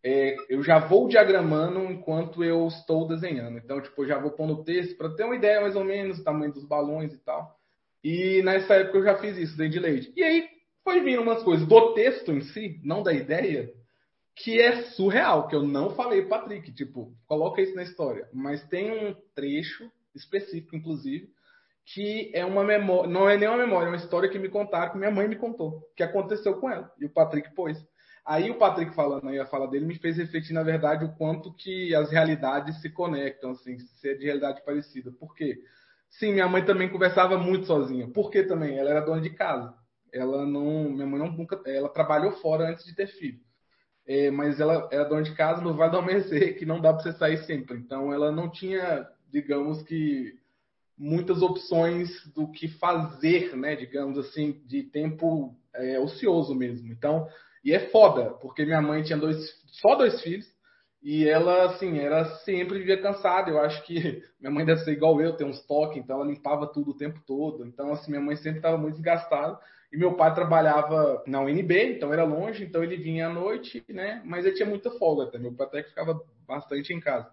é 0.02 0.36
eu 0.48 0.62
já 0.62 0.78
vou 0.78 1.06
diagramando 1.06 1.80
enquanto 1.92 2.42
eu 2.42 2.66
estou 2.66 3.06
desenhando. 3.06 3.58
Então, 3.58 3.80
tipo, 3.80 4.02
eu 4.02 4.08
já 4.08 4.18
vou 4.18 4.30
pondo 4.30 4.54
o 4.54 4.64
texto 4.64 4.96
para 4.96 5.14
ter 5.14 5.24
uma 5.24 5.36
ideia 5.36 5.60
mais 5.60 5.76
ou 5.76 5.84
menos 5.84 6.18
do 6.18 6.24
tamanho 6.24 6.52
dos 6.52 6.64
balões 6.66 7.12
e 7.12 7.18
tal. 7.18 7.56
E 8.02 8.42
nessa 8.42 8.74
época 8.74 8.98
eu 8.98 9.04
já 9.04 9.18
fiz 9.18 9.36
isso, 9.36 9.56
dei 9.56 9.68
de 9.68 9.78
leite. 9.78 10.10
E 10.16 10.22
aí 10.22 10.48
foi 10.82 11.00
vindo 11.00 11.20
umas 11.20 11.42
coisas 11.42 11.66
do 11.68 11.92
texto 11.92 12.32
em 12.32 12.40
si, 12.40 12.80
não 12.82 13.02
da 13.02 13.12
ideia, 13.12 13.70
que 14.34 14.58
é 14.58 14.82
surreal, 14.92 15.46
que 15.46 15.54
eu 15.54 15.62
não 15.62 15.90
falei 15.90 16.22
Patrick, 16.24 16.72
tipo, 16.72 17.12
coloca 17.26 17.60
isso 17.60 17.74
na 17.74 17.82
história. 17.82 18.28
Mas 18.32 18.66
tem 18.68 18.90
um 18.90 19.14
trecho 19.34 19.90
específico, 20.18 20.76
inclusive, 20.76 21.32
que 21.84 22.30
é 22.34 22.44
uma 22.44 22.62
memória, 22.62 23.10
não 23.10 23.28
é 23.28 23.36
nem 23.36 23.48
uma 23.48 23.56
memória, 23.56 23.86
é 23.86 23.88
uma 23.88 23.96
história 23.96 24.28
que 24.28 24.38
me 24.38 24.48
contaram, 24.48 24.92
que 24.92 24.98
minha 24.98 25.10
mãe 25.10 25.26
me 25.26 25.36
contou, 25.36 25.88
que 25.96 26.02
aconteceu 26.02 26.58
com 26.60 26.70
ela, 26.70 26.92
e 26.98 27.06
o 27.06 27.10
Patrick 27.10 27.54
pôs. 27.54 27.78
Aí 28.28 28.50
o 28.50 28.58
Patrick 28.58 28.94
falando 28.94 29.26
aí 29.26 29.38
a 29.38 29.46
fala 29.46 29.66
dele 29.66 29.86
me 29.86 29.94
fez 29.94 30.18
refletir, 30.18 30.52
na 30.52 30.62
verdade, 30.62 31.02
o 31.02 31.14
quanto 31.14 31.50
que 31.54 31.94
as 31.94 32.10
realidades 32.10 32.78
se 32.82 32.90
conectam, 32.90 33.52
assim, 33.52 33.78
se 33.78 34.10
é 34.10 34.14
de 34.14 34.26
realidade 34.26 34.62
parecida. 34.66 35.10
Por 35.10 35.34
quê? 35.34 35.58
Sim, 36.10 36.34
minha 36.34 36.46
mãe 36.46 36.62
também 36.62 36.90
conversava 36.90 37.38
muito 37.38 37.66
sozinha. 37.66 38.06
Por 38.08 38.30
quê 38.30 38.42
também? 38.42 38.78
Ela 38.78 38.90
era 38.90 39.00
dona 39.00 39.22
de 39.22 39.30
casa. 39.30 39.74
Ela 40.12 40.44
não, 40.44 40.90
minha 40.90 41.06
mãe 41.06 41.18
não, 41.18 41.30
nunca, 41.32 41.60
ela 41.64 41.88
trabalhou 41.88 42.32
fora 42.32 42.68
antes 42.68 42.84
de 42.84 42.94
ter 42.94 43.06
filho. 43.06 43.40
É, 44.06 44.30
mas 44.30 44.58
ela 44.58 44.88
era 44.90 45.04
dona 45.04 45.22
de 45.22 45.34
casa 45.34 45.60
no 45.60 45.74
Vale 45.74 45.90
do 45.90 45.98
Almecer, 45.98 46.58
que 46.58 46.64
não 46.64 46.80
dá 46.80 46.92
para 46.92 47.02
você 47.02 47.12
sair 47.12 47.38
sempre. 47.44 47.78
Então 47.78 48.12
ela 48.12 48.32
não 48.32 48.50
tinha, 48.50 49.06
digamos 49.30 49.82
que, 49.82 50.34
muitas 50.96 51.42
opções 51.42 52.10
do 52.34 52.50
que 52.50 52.68
fazer, 52.68 53.56
né? 53.56 53.76
Digamos 53.76 54.18
assim, 54.18 54.60
de 54.66 54.82
tempo 54.82 55.54
é, 55.74 55.98
ocioso 56.00 56.54
mesmo. 56.54 56.90
Então 56.90 57.28
e 57.64 57.72
é 57.72 57.90
foda, 57.90 58.30
porque 58.40 58.64
minha 58.64 58.80
mãe 58.80 59.02
tinha 59.02 59.18
dois, 59.18 59.36
só 59.66 59.94
dois 59.94 60.20
filhos, 60.22 60.46
e 61.02 61.28
ela, 61.28 61.66
assim, 61.66 61.98
era 61.98 62.24
sempre 62.38 62.78
vivia 62.78 63.00
cansada. 63.00 63.50
Eu 63.50 63.60
acho 63.60 63.84
que 63.84 64.22
minha 64.40 64.50
mãe 64.50 64.64
deve 64.64 64.80
ser 64.80 64.92
igual 64.92 65.20
eu, 65.20 65.36
tem 65.36 65.46
uns 65.46 65.64
toques, 65.66 65.98
então 65.98 66.16
ela 66.16 66.26
limpava 66.26 66.66
tudo 66.66 66.90
o 66.90 66.96
tempo 66.96 67.20
todo. 67.26 67.64
Então, 67.64 67.92
assim, 67.92 68.10
minha 68.10 68.22
mãe 68.22 68.36
sempre 68.36 68.58
estava 68.58 68.76
muito 68.76 68.94
desgastada. 68.94 69.58
E 69.92 69.96
meu 69.96 70.14
pai 70.14 70.34
trabalhava 70.34 71.22
na 71.26 71.40
UNB, 71.40 71.94
então 71.94 72.12
era 72.12 72.22
longe, 72.22 72.62
então 72.62 72.82
ele 72.82 72.96
vinha 72.96 73.28
à 73.28 73.32
noite, 73.32 73.82
né? 73.88 74.20
Mas 74.24 74.44
ele 74.44 74.54
tinha 74.54 74.68
muita 74.68 74.90
folga 74.92 75.24
até. 75.24 75.38
Meu 75.38 75.52
pai 75.52 75.66
até 75.66 75.82
ficava 75.82 76.20
bastante 76.46 76.92
em 76.92 77.00
casa. 77.00 77.30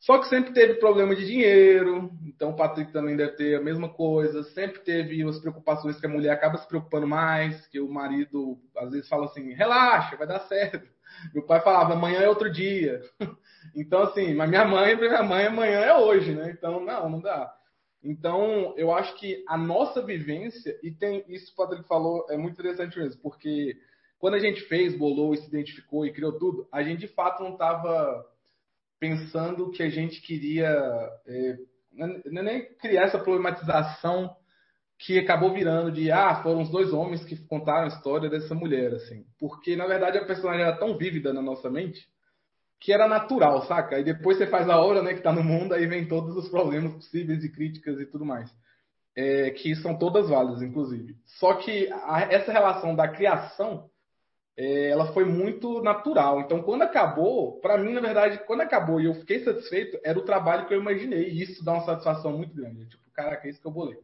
Só 0.00 0.18
que 0.18 0.28
sempre 0.28 0.54
teve 0.54 0.76
problema 0.76 1.14
de 1.14 1.26
dinheiro, 1.26 2.10
então 2.24 2.50
o 2.50 2.56
Patrick 2.56 2.90
também 2.90 3.14
deve 3.14 3.32
ter 3.32 3.56
a 3.56 3.62
mesma 3.62 3.86
coisa. 3.86 4.42
Sempre 4.44 4.80
teve 4.80 5.22
as 5.28 5.38
preocupações 5.38 6.00
que 6.00 6.06
a 6.06 6.08
mulher 6.08 6.30
acaba 6.30 6.56
se 6.56 6.66
preocupando 6.66 7.06
mais, 7.06 7.66
que 7.66 7.78
o 7.78 7.92
marido 7.92 8.58
às 8.78 8.90
vezes 8.90 9.08
fala 9.08 9.26
assim: 9.26 9.52
relaxa, 9.52 10.16
vai 10.16 10.26
dar 10.26 10.40
certo. 10.40 10.88
Meu 11.34 11.44
pai 11.44 11.60
falava: 11.60 11.92
amanhã 11.92 12.20
é 12.20 12.28
outro 12.28 12.50
dia. 12.50 13.00
Então, 13.76 14.02
assim, 14.02 14.34
mas 14.34 14.48
minha 14.48 14.64
mãe, 14.64 14.96
minha 14.96 15.22
mãe, 15.22 15.46
amanhã 15.46 15.80
é 15.80 15.94
hoje, 15.94 16.34
né? 16.34 16.50
Então, 16.50 16.82
não, 16.82 17.08
não 17.08 17.20
dá. 17.20 17.54
Então, 18.02 18.74
eu 18.76 18.90
acho 18.90 19.14
que 19.16 19.44
a 19.46 19.56
nossa 19.56 20.02
vivência, 20.02 20.76
e 20.82 20.90
tem 20.90 21.22
isso 21.28 21.46
que 21.46 21.52
o 21.52 21.56
Patrick 21.56 21.86
falou, 21.86 22.26
é 22.30 22.36
muito 22.38 22.54
interessante 22.54 22.98
mesmo, 22.98 23.20
porque 23.20 23.76
quando 24.18 24.34
a 24.34 24.38
gente 24.38 24.62
fez, 24.62 24.96
bolou, 24.96 25.36
se 25.36 25.46
identificou 25.46 26.06
e 26.06 26.12
criou 26.12 26.32
tudo, 26.38 26.66
a 26.72 26.82
gente 26.82 27.00
de 27.00 27.08
fato 27.08 27.42
não 27.42 27.52
estava 27.52 28.26
pensando 29.00 29.70
que 29.70 29.82
a 29.82 29.88
gente 29.88 30.20
queria 30.20 30.68
é, 31.26 31.56
não 31.92 32.42
é 32.42 32.44
nem 32.44 32.74
criar 32.74 33.04
essa 33.04 33.18
problematização 33.18 34.36
que 34.98 35.18
acabou 35.18 35.52
virando 35.52 35.90
de 35.90 36.12
ah, 36.12 36.42
foram 36.42 36.60
os 36.60 36.70
dois 36.70 36.92
homens 36.92 37.24
que 37.24 37.36
contaram 37.46 37.84
a 37.84 37.88
história 37.88 38.28
dessa 38.28 38.54
mulher, 38.54 38.92
assim. 38.92 39.24
Porque, 39.38 39.74
na 39.74 39.86
verdade, 39.86 40.18
a 40.18 40.24
personagem 40.24 40.62
era 40.62 40.76
tão 40.76 40.96
vívida 40.96 41.32
na 41.32 41.40
nossa 41.40 41.70
mente 41.70 42.06
que 42.78 42.92
era 42.92 43.06
natural, 43.06 43.66
saca? 43.66 43.98
E 43.98 44.04
depois 44.04 44.38
você 44.38 44.46
faz 44.46 44.68
a 44.68 44.80
obra, 44.80 45.02
né, 45.02 45.12
que 45.12 45.20
tá 45.20 45.32
no 45.32 45.44
mundo, 45.44 45.74
aí 45.74 45.86
vem 45.86 46.08
todos 46.08 46.34
os 46.34 46.48
problemas 46.48 46.94
possíveis 46.94 47.44
e 47.44 47.52
críticas 47.52 48.00
e 48.00 48.06
tudo 48.06 48.24
mais. 48.24 48.50
É, 49.14 49.50
que 49.50 49.74
são 49.76 49.98
todas 49.98 50.30
válidas, 50.30 50.62
inclusive. 50.62 51.16
Só 51.26 51.54
que 51.54 51.90
a, 51.92 52.26
essa 52.30 52.52
relação 52.52 52.94
da 52.94 53.08
criação 53.08 53.89
é, 54.56 54.90
ela 54.90 55.12
foi 55.12 55.24
muito 55.24 55.82
natural. 55.82 56.40
Então, 56.40 56.62
quando 56.62 56.82
acabou, 56.82 57.60
para 57.60 57.78
mim, 57.78 57.92
na 57.92 58.00
verdade, 58.00 58.44
quando 58.46 58.60
acabou 58.60 59.00
e 59.00 59.06
eu 59.06 59.14
fiquei 59.14 59.42
satisfeito, 59.42 59.98
era 60.04 60.18
o 60.18 60.24
trabalho 60.24 60.66
que 60.66 60.74
eu 60.74 60.80
imaginei. 60.80 61.30
E 61.30 61.42
isso 61.42 61.64
dá 61.64 61.72
uma 61.72 61.84
satisfação 61.84 62.36
muito 62.36 62.54
grande. 62.54 62.86
Tipo, 62.86 63.02
caraca, 63.12 63.46
é 63.46 63.50
isso 63.50 63.60
que 63.60 63.66
eu 63.66 63.72
bolei. 63.72 63.98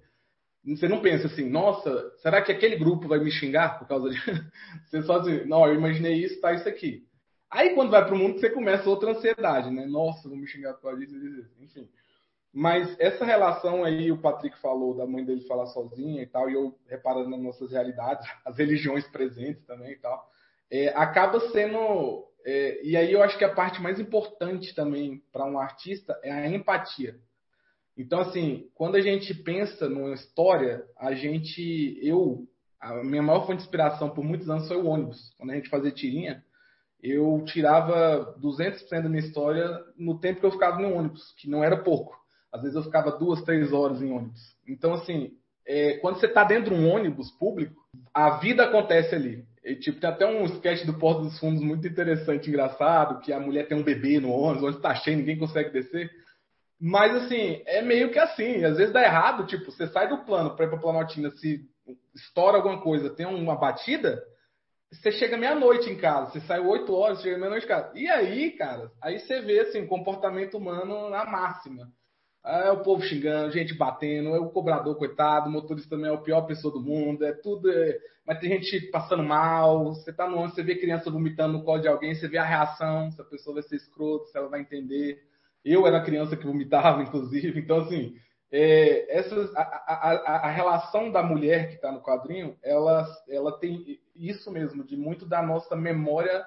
Você 0.65 0.89
não 0.89 1.01
pensa 1.01 1.27
assim, 1.27 1.49
nossa, 1.49 2.11
será 2.17 2.43
que 2.43 2.51
aquele 2.51 2.77
grupo 2.77 3.07
vai 3.07 3.21
me 3.21 3.31
xingar 3.31 3.79
por 3.79 3.87
causa 3.87 4.11
de. 4.11 4.17
você 4.85 5.03
só 5.03 5.21
assim, 5.21 5.45
não, 5.45 5.67
eu 5.67 5.75
imaginei 5.75 6.15
isso, 6.15 6.41
tá 6.41 6.53
isso 6.53 6.69
aqui. 6.69 7.07
Aí 7.49 7.75
quando 7.75 7.91
vai 7.91 8.05
pro 8.05 8.17
mundo, 8.17 8.41
você 8.41 8.51
começa 8.51 8.91
outra 8.91 9.13
ansiedade, 9.13 9.71
né? 9.71 9.87
Nossa, 9.87 10.29
vou 10.29 10.37
me 10.37 10.47
xingar 10.49 10.75
por 10.75 10.83
causa 10.83 10.99
disso, 10.99 11.49
enfim. 11.61 11.89
Mas 12.53 12.99
essa 12.99 13.25
relação 13.25 13.85
aí, 13.85 14.11
o 14.11 14.19
Patrick 14.19 14.59
falou 14.59 14.97
da 14.97 15.07
mãe 15.07 15.25
dele 15.25 15.43
falar 15.43 15.67
sozinha 15.67 16.23
e 16.23 16.27
tal, 16.27 16.51
e 16.51 16.55
eu 16.55 16.77
reparando 16.89 17.31
nas 17.31 17.41
nossas 17.41 17.71
realidades, 17.71 18.27
as 18.45 18.57
religiões 18.57 19.07
presentes 19.07 19.63
também 19.67 19.93
e 19.93 19.99
tal 19.99 20.29
é, 20.71 20.89
acaba 20.89 21.41
sendo. 21.51 22.25
É, 22.45 22.85
e 22.85 22.97
aí 22.97 23.13
eu 23.13 23.23
acho 23.23 23.37
que 23.37 23.45
a 23.45 23.55
parte 23.55 23.81
mais 23.81 23.99
importante 23.99 24.75
também 24.75 25.23
para 25.33 25.45
um 25.45 25.59
artista 25.59 26.19
é 26.23 26.31
a 26.31 26.49
empatia. 26.49 27.17
Então, 27.97 28.21
assim, 28.21 28.69
quando 28.75 28.97
a 28.97 29.01
gente 29.01 29.33
pensa 29.33 29.89
numa 29.89 30.15
história, 30.15 30.85
a 30.99 31.15
gente. 31.15 31.99
Eu. 32.03 32.47
A 32.79 33.03
minha 33.03 33.23
maior 33.23 33.47
fonte 33.47 33.59
de 33.59 33.63
inspiração 33.65 34.11
por 34.11 34.23
muitos 34.23 34.51
anos 34.51 34.69
foi 34.69 34.77
o 34.77 34.87
ônibus. 34.87 35.35
Quando 35.39 35.51
a 35.51 35.55
gente 35.55 35.71
fazia 35.71 35.91
tirinha, 35.91 36.45
eu 37.03 37.43
tirava 37.47 38.37
200% 38.41 39.03
da 39.03 39.09
minha 39.09 39.25
história 39.25 39.67
no 39.97 40.19
tempo 40.19 40.41
que 40.41 40.47
eu 40.47 40.53
ficava 40.53 40.79
no 40.79 40.93
ônibus, 40.93 41.33
que 41.39 41.49
não 41.49 41.65
era 41.65 41.83
pouco. 41.83 42.15
Às 42.53 42.61
vezes 42.61 42.77
eu 42.77 42.83
ficava 42.83 43.13
duas, 43.13 43.43
três 43.43 43.73
horas 43.73 44.03
em 44.03 44.13
ônibus. 44.13 44.57
Então, 44.69 44.93
assim, 44.93 45.33
é, 45.67 45.99
quando 45.99 46.21
você 46.21 46.27
está 46.27 46.45
dentro 46.45 46.75
de 46.75 46.81
um 46.81 46.89
ônibus 46.89 47.31
público, 47.33 47.75
a 48.13 48.39
vida 48.39 48.65
acontece 48.65 49.15
ali. 49.15 49.45
E, 49.67 49.75
tipo, 49.75 49.99
tem 49.99 50.09
até 50.09 50.25
um 50.25 50.45
sketch 50.45 50.85
do 50.87 50.97
Porto 50.97 51.23
dos 51.23 51.41
Fundos 51.41 51.61
muito 51.61 51.89
interessante, 51.89 52.49
engraçado, 52.49 53.21
que 53.21 53.33
a 53.33 53.41
mulher 53.41 53.67
tem 53.67 53.77
um 53.77 53.83
bebê 53.83 54.21
no 54.21 54.31
ônibus, 54.31 54.63
onde 54.63 54.81
tá 54.81 54.95
cheio, 54.95 55.17
ninguém 55.17 55.37
consegue 55.37 55.71
descer. 55.71 56.09
Mas, 56.81 57.13
assim, 57.17 57.63
é 57.67 57.83
meio 57.83 58.13
que 58.13 58.19
assim. 58.19 58.65
Às 58.65 58.77
vezes 58.77 58.93
dá 58.93 59.03
errado, 59.03 59.45
tipo, 59.45 59.73
você 59.73 59.89
sai 59.89 60.09
do 60.09 60.19
plano 60.19 60.55
para 60.55 60.67
ir 60.67 60.69
pra 60.69 60.79
Planaltina, 60.79 61.31
se 61.33 61.63
estoura 62.15 62.59
alguma 62.59 62.81
coisa, 62.81 63.11
tem 63.11 63.27
uma 63.27 63.57
batida, 63.57 64.23
você 64.93 65.11
chega 65.11 65.37
meia-noite 65.37 65.91
em 65.91 65.97
casa. 65.97 66.31
Você 66.31 66.41
sai 66.43 66.61
8 66.61 66.95
horas, 66.95 67.21
chega 67.21 67.37
meia-noite 67.37 67.65
em 67.65 67.69
casa. 67.69 67.91
E 67.97 68.09
aí, 68.09 68.53
cara, 68.53 68.93
aí 69.03 69.19
você 69.19 69.41
vê, 69.41 69.59
assim, 69.59 69.85
comportamento 69.85 70.59
humano 70.59 71.11
na 71.11 71.25
máxima. 71.25 71.89
É 72.47 72.71
o 72.71 72.81
povo 72.81 73.03
xingando, 73.03 73.51
gente 73.51 73.75
batendo, 73.75 74.29
é 74.29 74.39
o 74.39 74.51
cobrador, 74.51 74.95
coitado, 74.97 75.49
o 75.49 75.53
motorista 75.53 75.91
também 75.91 76.09
é 76.09 76.15
a 76.15 76.19
pior 76.19 76.43
pessoa 76.43 76.73
do 76.73 76.81
mundo, 76.81 77.25
é 77.25 77.33
tudo. 77.33 77.69
É... 77.69 77.99
Mas 78.25 78.39
tem 78.39 78.51
gente 78.51 78.89
passando 78.93 79.25
mal, 79.25 79.87
você 79.87 80.13
tá 80.13 80.29
no 80.29 80.37
ônibus, 80.37 80.55
você 80.55 80.63
vê 80.63 80.77
criança 80.77 81.11
vomitando 81.11 81.59
no 81.59 81.65
colo 81.65 81.81
de 81.81 81.89
alguém, 81.89 82.15
você 82.15 82.29
vê 82.29 82.39
a 82.39 82.45
reação, 82.45 83.11
se 83.11 83.21
a 83.21 83.25
pessoa 83.25 83.55
vai 83.55 83.65
ser 83.65 83.77
escrota, 83.77 84.27
se 84.27 84.39
ela 84.39 84.49
vai 84.49 84.61
entender. 84.61 85.19
Eu 85.65 85.89
era 85.89 86.05
criança 86.05 86.37
que 86.37 86.47
vomitava, 86.47 87.03
inclusive, 87.05 87.59
então 87.59 87.81
assim, 87.81 88.15
é, 88.53 89.19
essas, 89.19 89.55
a, 89.57 89.61
a, 89.61 90.37
a, 90.47 90.51
relação 90.51 91.11
da 91.11 91.23
mulher 91.23 91.69
que 91.69 91.75
está 91.75 91.91
no 91.91 92.01
quadrinho, 92.01 92.57
ela, 92.63 93.05
ela 93.29 93.59
tem 93.59 93.99
isso 94.15 94.53
mesmo, 94.53 94.85
de 94.85 94.97
muito 94.97 95.27
da 95.27 95.43
nossa 95.43 95.75
memória 95.75 96.47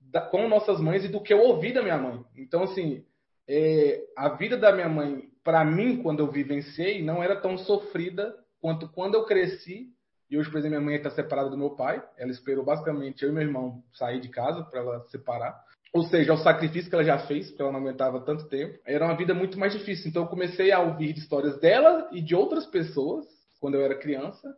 da, 0.00 0.20
com 0.20 0.48
nossas 0.48 0.80
mães 0.80 1.04
e 1.04 1.08
do 1.08 1.22
que 1.22 1.32
eu 1.32 1.40
ouvi 1.40 1.72
da 1.72 1.82
minha 1.82 1.98
mãe. 1.98 2.24
Então, 2.36 2.64
assim, 2.64 3.04
é, 3.52 4.04
a 4.16 4.28
vida 4.28 4.56
da 4.56 4.72
minha 4.72 4.88
mãe, 4.88 5.24
para 5.42 5.64
mim, 5.64 6.00
quando 6.00 6.20
eu 6.20 6.30
vivenciei, 6.30 7.02
não 7.02 7.20
era 7.20 7.34
tão 7.34 7.58
sofrida 7.58 8.32
quanto 8.60 8.88
quando 8.88 9.16
eu 9.16 9.24
cresci. 9.24 9.88
E 10.30 10.38
hoje, 10.38 10.48
por 10.48 10.58
exemplo, 10.58 10.78
minha 10.78 10.90
mãe 10.92 10.96
está 10.96 11.10
separada 11.10 11.50
do 11.50 11.58
meu 11.58 11.70
pai. 11.70 12.00
Ela 12.16 12.30
esperou 12.30 12.64
basicamente 12.64 13.24
eu 13.24 13.30
e 13.30 13.32
meu 13.32 13.42
irmão 13.42 13.82
sair 13.92 14.20
de 14.20 14.28
casa 14.28 14.62
para 14.62 14.78
ela 14.78 15.04
separar. 15.08 15.60
Ou 15.92 16.04
seja, 16.04 16.32
o 16.32 16.36
sacrifício 16.36 16.88
que 16.88 16.94
ela 16.94 17.02
já 17.02 17.18
fez, 17.26 17.48
porque 17.48 17.60
ela 17.60 17.72
não 17.72 17.80
aguentava 17.80 18.20
tanto 18.20 18.48
tempo, 18.48 18.78
era 18.86 19.04
uma 19.04 19.16
vida 19.16 19.34
muito 19.34 19.58
mais 19.58 19.72
difícil. 19.72 20.08
Então, 20.08 20.22
eu 20.22 20.28
comecei 20.28 20.70
a 20.70 20.78
ouvir 20.78 21.18
histórias 21.18 21.58
dela 21.58 22.08
e 22.12 22.22
de 22.22 22.36
outras 22.36 22.64
pessoas, 22.66 23.26
quando 23.58 23.74
eu 23.74 23.82
era 23.82 23.98
criança, 23.98 24.54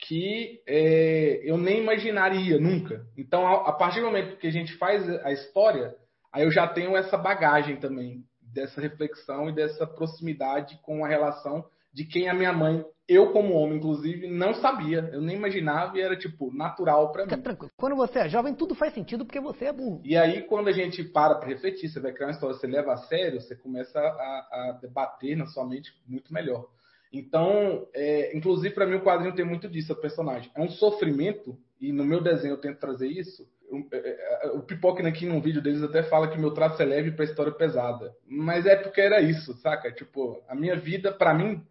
que 0.00 0.60
é, 0.66 1.40
eu 1.44 1.56
nem 1.56 1.80
imaginaria 1.80 2.58
nunca. 2.58 3.06
Então, 3.16 3.46
a, 3.46 3.68
a, 3.68 3.72
partir 3.72 4.00
do 4.00 4.06
momento 4.06 4.36
que 4.38 4.48
a 4.48 4.52
gente 4.52 4.76
faz 4.76 5.08
a 5.24 5.30
história, 5.30 5.94
aí 6.34 6.42
eu 6.42 6.50
já 6.50 6.66
tenho 6.66 6.96
essa 6.96 7.16
bagagem 7.16 7.76
também 7.76 8.24
dessa 8.42 8.80
reflexão 8.80 9.48
e 9.48 9.54
dessa 9.54 9.86
proximidade 9.86 10.78
com 10.82 11.04
a 11.04 11.08
relação 11.08 11.64
de 11.94 12.04
quem 12.04 12.28
a 12.28 12.34
minha 12.34 12.52
mãe, 12.52 12.84
eu 13.08 13.30
como 13.32 13.54
homem, 13.54 13.78
inclusive, 13.78 14.26
não 14.26 14.52
sabia. 14.54 15.08
Eu 15.12 15.20
nem 15.20 15.36
imaginava 15.36 15.96
e 15.96 16.00
era, 16.00 16.16
tipo, 16.16 16.52
natural 16.52 17.12
para 17.12 17.24
mim. 17.24 17.40
Tranquilo. 17.40 17.70
Quando 17.76 17.94
você 17.94 18.18
é 18.18 18.28
jovem, 18.28 18.52
tudo 18.52 18.74
faz 18.74 18.92
sentido 18.92 19.24
porque 19.24 19.40
você 19.40 19.66
é 19.66 19.72
burro. 19.72 20.00
E 20.02 20.16
aí, 20.16 20.42
quando 20.42 20.68
a 20.68 20.72
gente 20.72 21.04
para 21.04 21.36
para 21.36 21.48
refletir, 21.48 21.88
você 21.88 22.00
vai 22.00 22.12
criar 22.12 22.26
uma 22.26 22.32
história, 22.32 22.56
você 22.56 22.66
leva 22.66 22.94
a 22.94 22.96
sério, 22.96 23.40
você 23.40 23.54
começa 23.54 24.00
a, 24.00 24.02
a 24.02 24.78
debater 24.80 25.36
na 25.36 25.46
sua 25.46 25.64
mente 25.64 25.92
muito 26.06 26.34
melhor. 26.34 26.66
Então, 27.12 27.86
é, 27.94 28.36
inclusive, 28.36 28.74
para 28.74 28.86
mim, 28.86 28.96
o 28.96 29.04
quadrinho 29.04 29.36
tem 29.36 29.44
muito 29.44 29.68
disso, 29.68 29.92
o 29.92 29.96
personagem. 29.96 30.50
É 30.52 30.60
um 30.60 30.68
sofrimento, 30.68 31.56
e 31.80 31.92
no 31.92 32.04
meu 32.04 32.20
desenho 32.20 32.54
eu 32.54 32.60
tento 32.60 32.80
trazer 32.80 33.06
isso. 33.06 33.48
O, 33.70 33.88
é, 33.92 34.46
é, 34.46 34.50
o 34.52 34.62
Pipoca 34.62 35.06
aqui 35.06 35.26
num 35.26 35.40
vídeo 35.40 35.62
deles 35.62 35.82
até 35.82 36.02
fala 36.02 36.28
que 36.28 36.38
meu 36.38 36.52
traço 36.52 36.80
é 36.82 36.84
leve 36.84 37.12
para 37.12 37.24
história 37.24 37.52
pesada. 37.52 38.14
Mas 38.26 38.66
é 38.66 38.76
porque 38.76 39.00
era 39.00 39.20
isso, 39.20 39.54
saca? 39.58 39.90
Tipo, 39.92 40.42
a 40.48 40.54
minha 40.54 40.76
vida, 40.76 41.12
para 41.12 41.34
mim, 41.34 41.62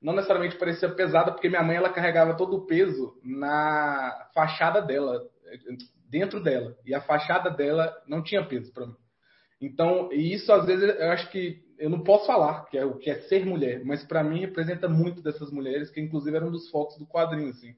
não 0.00 0.14
necessariamente 0.14 0.56
parecia 0.56 0.88
pesada, 0.88 1.32
porque 1.32 1.48
minha 1.48 1.62
mãe 1.62 1.76
ela 1.76 1.92
carregava 1.92 2.36
todo 2.36 2.56
o 2.56 2.66
peso 2.66 3.18
na 3.24 4.28
fachada 4.34 4.80
dela, 4.80 5.22
dentro 6.08 6.42
dela. 6.42 6.76
E 6.84 6.94
a 6.94 7.00
fachada 7.00 7.50
dela 7.50 7.94
não 8.06 8.22
tinha 8.22 8.44
peso 8.44 8.72
para 8.72 8.86
mim. 8.86 8.96
Então, 9.60 10.12
e 10.12 10.34
isso 10.34 10.52
às 10.52 10.66
vezes 10.66 10.84
eu 10.98 11.10
acho 11.10 11.30
que 11.30 11.64
eu 11.78 11.90
não 11.90 12.02
posso 12.02 12.26
falar 12.26 12.66
que 12.66 12.76
é 12.76 12.84
o 12.84 12.96
que 12.96 13.10
é 13.10 13.20
ser 13.22 13.44
mulher, 13.44 13.84
mas 13.84 14.04
para 14.04 14.22
mim 14.22 14.40
representa 14.40 14.88
muito 14.88 15.22
dessas 15.22 15.50
mulheres 15.50 15.90
que 15.90 16.00
inclusive 16.00 16.36
eram 16.36 16.50
dos 16.50 16.70
focos 16.70 16.98
do 16.98 17.06
quadrinho 17.06 17.50
assim. 17.50 17.74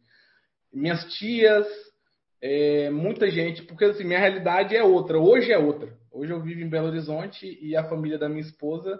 Minhas 0.72 1.04
tias, 1.14 1.66
é, 2.40 2.90
muita 2.90 3.30
gente, 3.30 3.62
porque 3.62 3.84
assim, 3.84 4.04
minha 4.04 4.18
realidade 4.18 4.76
é 4.76 4.82
outra, 4.82 5.18
hoje 5.18 5.52
é 5.52 5.58
outra. 5.58 5.96
Hoje 6.10 6.32
eu 6.32 6.40
vivo 6.40 6.60
em 6.60 6.68
Belo 6.68 6.88
Horizonte 6.88 7.58
e 7.60 7.76
a 7.76 7.88
família 7.88 8.18
da 8.18 8.28
minha 8.28 8.40
esposa 8.40 8.98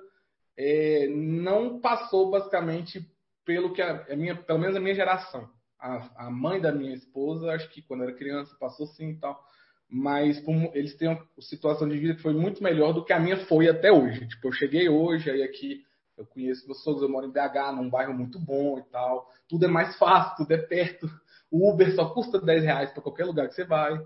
é, 0.56 1.06
não 1.08 1.80
passou 1.80 2.30
basicamente 2.30 3.00
pelo 3.44 3.72
que 3.72 3.80
a, 3.80 4.06
a, 4.10 4.16
minha, 4.16 4.36
pelo 4.36 4.58
menos 4.58 4.76
a 4.76 4.80
minha 4.80 4.94
geração. 4.94 5.48
A, 5.78 6.26
a 6.26 6.30
mãe 6.30 6.60
da 6.60 6.72
minha 6.72 6.94
esposa, 6.94 7.52
acho 7.52 7.68
que 7.70 7.82
quando 7.82 8.02
era 8.02 8.12
criança 8.12 8.56
passou 8.58 8.86
sim 8.86 9.10
e 9.10 9.16
tal 9.16 9.42
mas 9.88 10.42
eles 10.74 10.94
têm 10.96 11.08
uma 11.08 11.26
situação 11.40 11.88
de 11.88 11.98
vida 11.98 12.14
que 12.14 12.22
foi 12.22 12.34
muito 12.34 12.62
melhor 12.62 12.92
do 12.92 13.04
que 13.04 13.12
a 13.12 13.18
minha 13.18 13.38
foi 13.46 13.68
até 13.68 13.90
hoje. 13.90 14.26
Tipo, 14.28 14.48
eu 14.48 14.52
cheguei 14.52 14.88
hoje, 14.88 15.30
aí 15.30 15.42
aqui 15.42 15.82
eu 16.16 16.26
conheço 16.26 16.66
meus 16.66 16.82
sogros, 16.82 17.02
eu 17.02 17.08
moro 17.08 17.26
em 17.26 17.30
BH, 17.30 17.72
num 17.74 17.88
bairro 17.88 18.12
muito 18.12 18.38
bom 18.38 18.78
e 18.78 18.82
tal. 18.90 19.32
Tudo 19.48 19.64
é 19.64 19.68
mais 19.68 19.96
fácil, 19.96 20.36
tudo 20.36 20.52
é 20.52 20.58
perto. 20.58 21.08
O 21.50 21.70
Uber 21.70 21.94
só 21.94 22.10
custa 22.10 22.40
10 22.40 22.64
reais 22.64 22.90
para 22.92 23.02
qualquer 23.02 23.24
lugar 23.24 23.48
que 23.48 23.54
você 23.54 23.64
vai. 23.64 23.98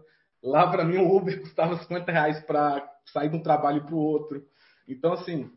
Lá, 0.42 0.70
para 0.70 0.84
mim, 0.84 0.98
o 0.98 1.16
Uber 1.16 1.40
custava 1.40 1.76
50 1.76 2.10
reais 2.10 2.40
para 2.44 2.88
sair 3.06 3.28
de 3.28 3.36
um 3.36 3.42
trabalho 3.42 3.84
para 3.84 3.94
o 3.94 3.98
outro. 3.98 4.44
Então, 4.88 5.12
assim, 5.12 5.50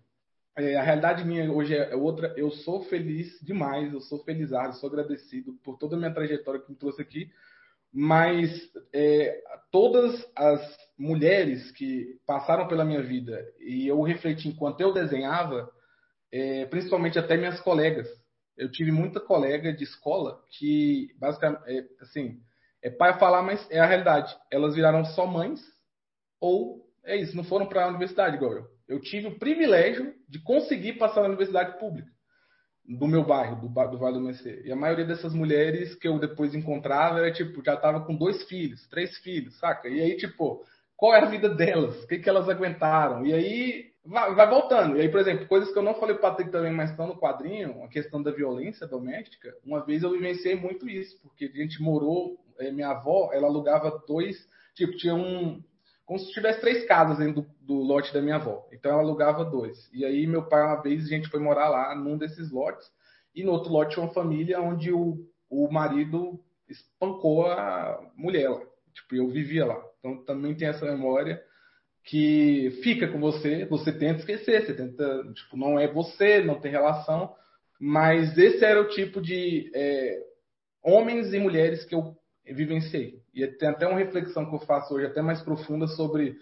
é, 0.58 0.76
a 0.78 0.84
realidade 0.84 1.24
minha 1.26 1.52
hoje 1.52 1.76
é 1.76 1.96
outra. 1.96 2.34
Eu 2.38 2.52
sou 2.52 2.84
feliz 2.84 3.40
demais, 3.42 3.94
eu 3.94 4.02
sou 4.02 4.24
felizado, 4.24 4.76
sou 4.76 4.90
agradecido 4.90 5.54
por 5.64 5.78
toda 5.78 5.96
a 5.96 6.00
minha 6.00 6.14
trajetória 6.14 6.62
que 6.62 6.72
me 6.72 6.78
trouxe 6.78 7.02
aqui 7.02 7.32
mas 7.98 8.52
é, 8.94 9.42
todas 9.72 10.30
as 10.36 10.60
mulheres 11.00 11.72
que 11.72 12.20
passaram 12.28 12.68
pela 12.68 12.84
minha 12.84 13.02
vida 13.02 13.42
e 13.58 13.88
eu 13.88 14.02
refleti 14.02 14.50
enquanto 14.50 14.82
eu 14.82 14.92
desenhava, 14.92 15.72
é, 16.30 16.66
principalmente 16.66 17.18
até 17.18 17.38
minhas 17.38 17.62
colegas. 17.62 18.06
Eu 18.58 18.72
tive 18.72 18.92
muita 18.92 19.20
colega 19.20 19.74
de 19.74 19.84
escola 19.84 20.42
que, 20.58 21.10
basicamente, 21.20 21.64
é, 21.68 21.86
assim, 22.02 22.40
é 22.82 22.90
pai 22.90 23.18
falar, 23.20 23.42
mas 23.42 23.66
é 23.70 23.80
a 23.80 23.86
realidade. 23.86 24.36
Elas 24.52 24.76
viraram 24.76 25.04
só 25.06 25.26
mães 25.26 25.62
ou 26.40 26.86
é 27.04 27.16
isso, 27.16 27.36
não 27.36 27.44
foram 27.44 27.68
para 27.68 27.86
a 27.86 27.90
universidade 27.90 28.36
igual 28.36 28.54
eu. 28.54 28.66
Eu 28.88 29.02
tive 29.02 29.28
o 29.28 29.40
privilégio 29.40 30.14
de 30.28 30.40
conseguir 30.40 30.94
passar 30.94 31.22
na 31.22 31.28
universidade 31.28 31.78
pública 31.80 32.10
do 32.88 33.08
meu 33.08 33.24
bairro, 33.24 33.56
do, 33.56 33.68
do 33.68 33.98
Vale 33.98 34.14
do 34.14 34.22
Mercê. 34.22 34.62
E 34.64 34.72
a 34.72 34.76
maioria 34.76 35.06
dessas 35.06 35.34
mulheres 35.34 35.96
que 35.96 36.08
eu 36.08 36.20
depois 36.20 36.54
encontrava 36.54 37.20
era 37.20 37.32
tipo, 37.32 37.64
já 37.64 37.76
tava 37.76 38.06
com 38.06 38.16
dois 38.16 38.44
filhos, 38.48 38.88
três 38.88 39.18
filhos, 39.18 39.58
saca? 39.58 39.88
E 39.90 40.00
aí, 40.00 40.18
tipo, 40.18 40.64
qual 40.96 41.16
é 41.16 41.22
a 41.22 41.30
vida 41.30 41.50
delas? 41.50 42.04
O 42.04 42.08
que, 42.08 42.20
que 42.20 42.30
elas 42.30 42.48
aguentaram? 42.48 43.26
E 43.26 43.34
aí 43.34 43.86
vai, 44.06 44.36
vai, 44.36 44.50
voltando. 44.50 44.98
E 44.98 45.02
aí, 45.02 45.10
por 45.10 45.20
exemplo, 45.20 45.48
coisas 45.48 45.72
que 45.72 45.78
eu 45.78 45.84
não 45.84 45.96
falei 45.96 46.16
para 46.16 46.30
Patrick 46.30 46.52
também, 46.52 46.72
mas 46.72 46.92
estão 46.92 47.08
no 47.08 47.18
quadrinho, 47.18 47.84
a 47.84 47.88
questão 47.88 48.22
da 48.22 48.32
violência 48.32 48.88
doméstica. 48.88 49.56
Uma 49.66 49.86
vez 49.86 50.04
eu 50.04 50.12
vivenciei 50.12 50.56
muito 50.56 50.88
isso, 50.90 51.20
porque 51.22 51.46
a 51.46 51.58
gente 51.58 51.82
morou, 51.82 52.38
eh, 52.60 52.72
minha 52.72 52.90
avó, 52.90 53.32
ela 53.34 53.48
alugava 53.48 54.04
dois, 54.08 54.38
tipo, 54.76 54.96
tinha 54.98 55.16
um, 55.16 55.62
como 56.06 56.20
se 56.20 56.32
tivesse 56.32 56.62
três 56.62 56.86
casas 56.86 57.18
dentro 57.18 57.42
do, 57.42 57.48
do, 57.62 57.74
lote 57.82 58.14
da 58.14 58.22
minha 58.22 58.36
avó. 58.36 58.68
Então 58.72 58.92
ela 58.92 59.02
alugava 59.02 59.44
dois. 59.44 59.90
E 59.92 60.06
aí 60.06 60.28
meu 60.28 60.48
pai, 60.48 60.62
uma 60.62 60.82
vez, 60.82 61.06
a 61.06 61.10
gente 61.10 61.30
foi 61.30 61.40
morar 61.40 61.68
lá 61.70 61.96
num 61.96 62.18
desses 62.18 62.52
lotes. 62.52 62.88
E 63.34 63.44
no 63.44 63.52
outro 63.52 63.72
lote 63.72 63.96
tinha 63.96 64.06
uma 64.06 64.14
família 64.14 64.62
onde 64.62 64.92
o, 64.92 65.28
o 65.50 65.70
marido 65.72 66.40
espancou 66.70 67.48
a 67.48 68.00
mulher 68.16 68.50
lá. 68.50 68.62
Tipo, 68.94 69.16
eu 69.16 69.28
vivia 69.30 69.66
lá. 69.66 69.82
Então 70.00 70.24
também 70.24 70.56
tem 70.56 70.68
essa 70.68 70.86
memória 70.86 71.42
que 72.06 72.80
fica 72.84 73.08
com 73.08 73.20
você, 73.20 73.66
você 73.66 73.92
tenta 73.92 74.20
esquecer, 74.20 74.66
você 74.66 74.74
tenta, 74.74 75.24
tipo, 75.34 75.58
não 75.58 75.80
é 75.80 75.92
você, 75.92 76.42
não 76.44 76.60
tem 76.60 76.72
relação, 76.72 77.34
mas 77.80 78.38
esse 78.38 78.64
era 78.64 78.80
o 78.80 78.88
tipo 78.88 79.20
de 79.20 79.72
é, 79.74 80.20
homens 80.84 81.34
e 81.34 81.40
mulheres 81.40 81.84
que 81.84 81.96
eu 81.96 82.16
vivenciei. 82.46 83.20
E 83.34 83.46
tem 83.48 83.70
até 83.70 83.88
uma 83.88 83.98
reflexão 83.98 84.46
que 84.46 84.56
eu 84.56 84.60
faço 84.60 84.94
hoje, 84.94 85.08
até 85.08 85.22
mais 85.22 85.42
profunda, 85.42 85.88
sobre 85.88 86.38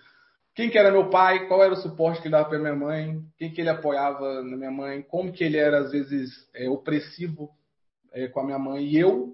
quem 0.53 0.69
que 0.69 0.77
era 0.77 0.91
meu 0.91 1.09
pai, 1.09 1.47
qual 1.47 1.63
era 1.63 1.73
o 1.73 1.77
suporte 1.77 2.21
que 2.21 2.27
ele 2.27 2.33
dava 2.33 2.49
para 2.49 2.59
minha 2.59 2.75
mãe, 2.75 3.21
quem 3.37 3.51
que 3.51 3.61
ele 3.61 3.69
apoiava 3.69 4.43
na 4.43 4.57
minha 4.57 4.69
mãe, 4.69 5.01
como 5.01 5.31
que 5.31 5.45
ele 5.45 5.57
era, 5.57 5.79
às 5.79 5.91
vezes, 5.91 6.29
é, 6.53 6.69
opressivo 6.69 7.49
é, 8.11 8.27
com 8.27 8.41
a 8.41 8.43
minha 8.43 8.59
mãe. 8.59 8.83
E 8.83 8.99
eu 8.99 9.33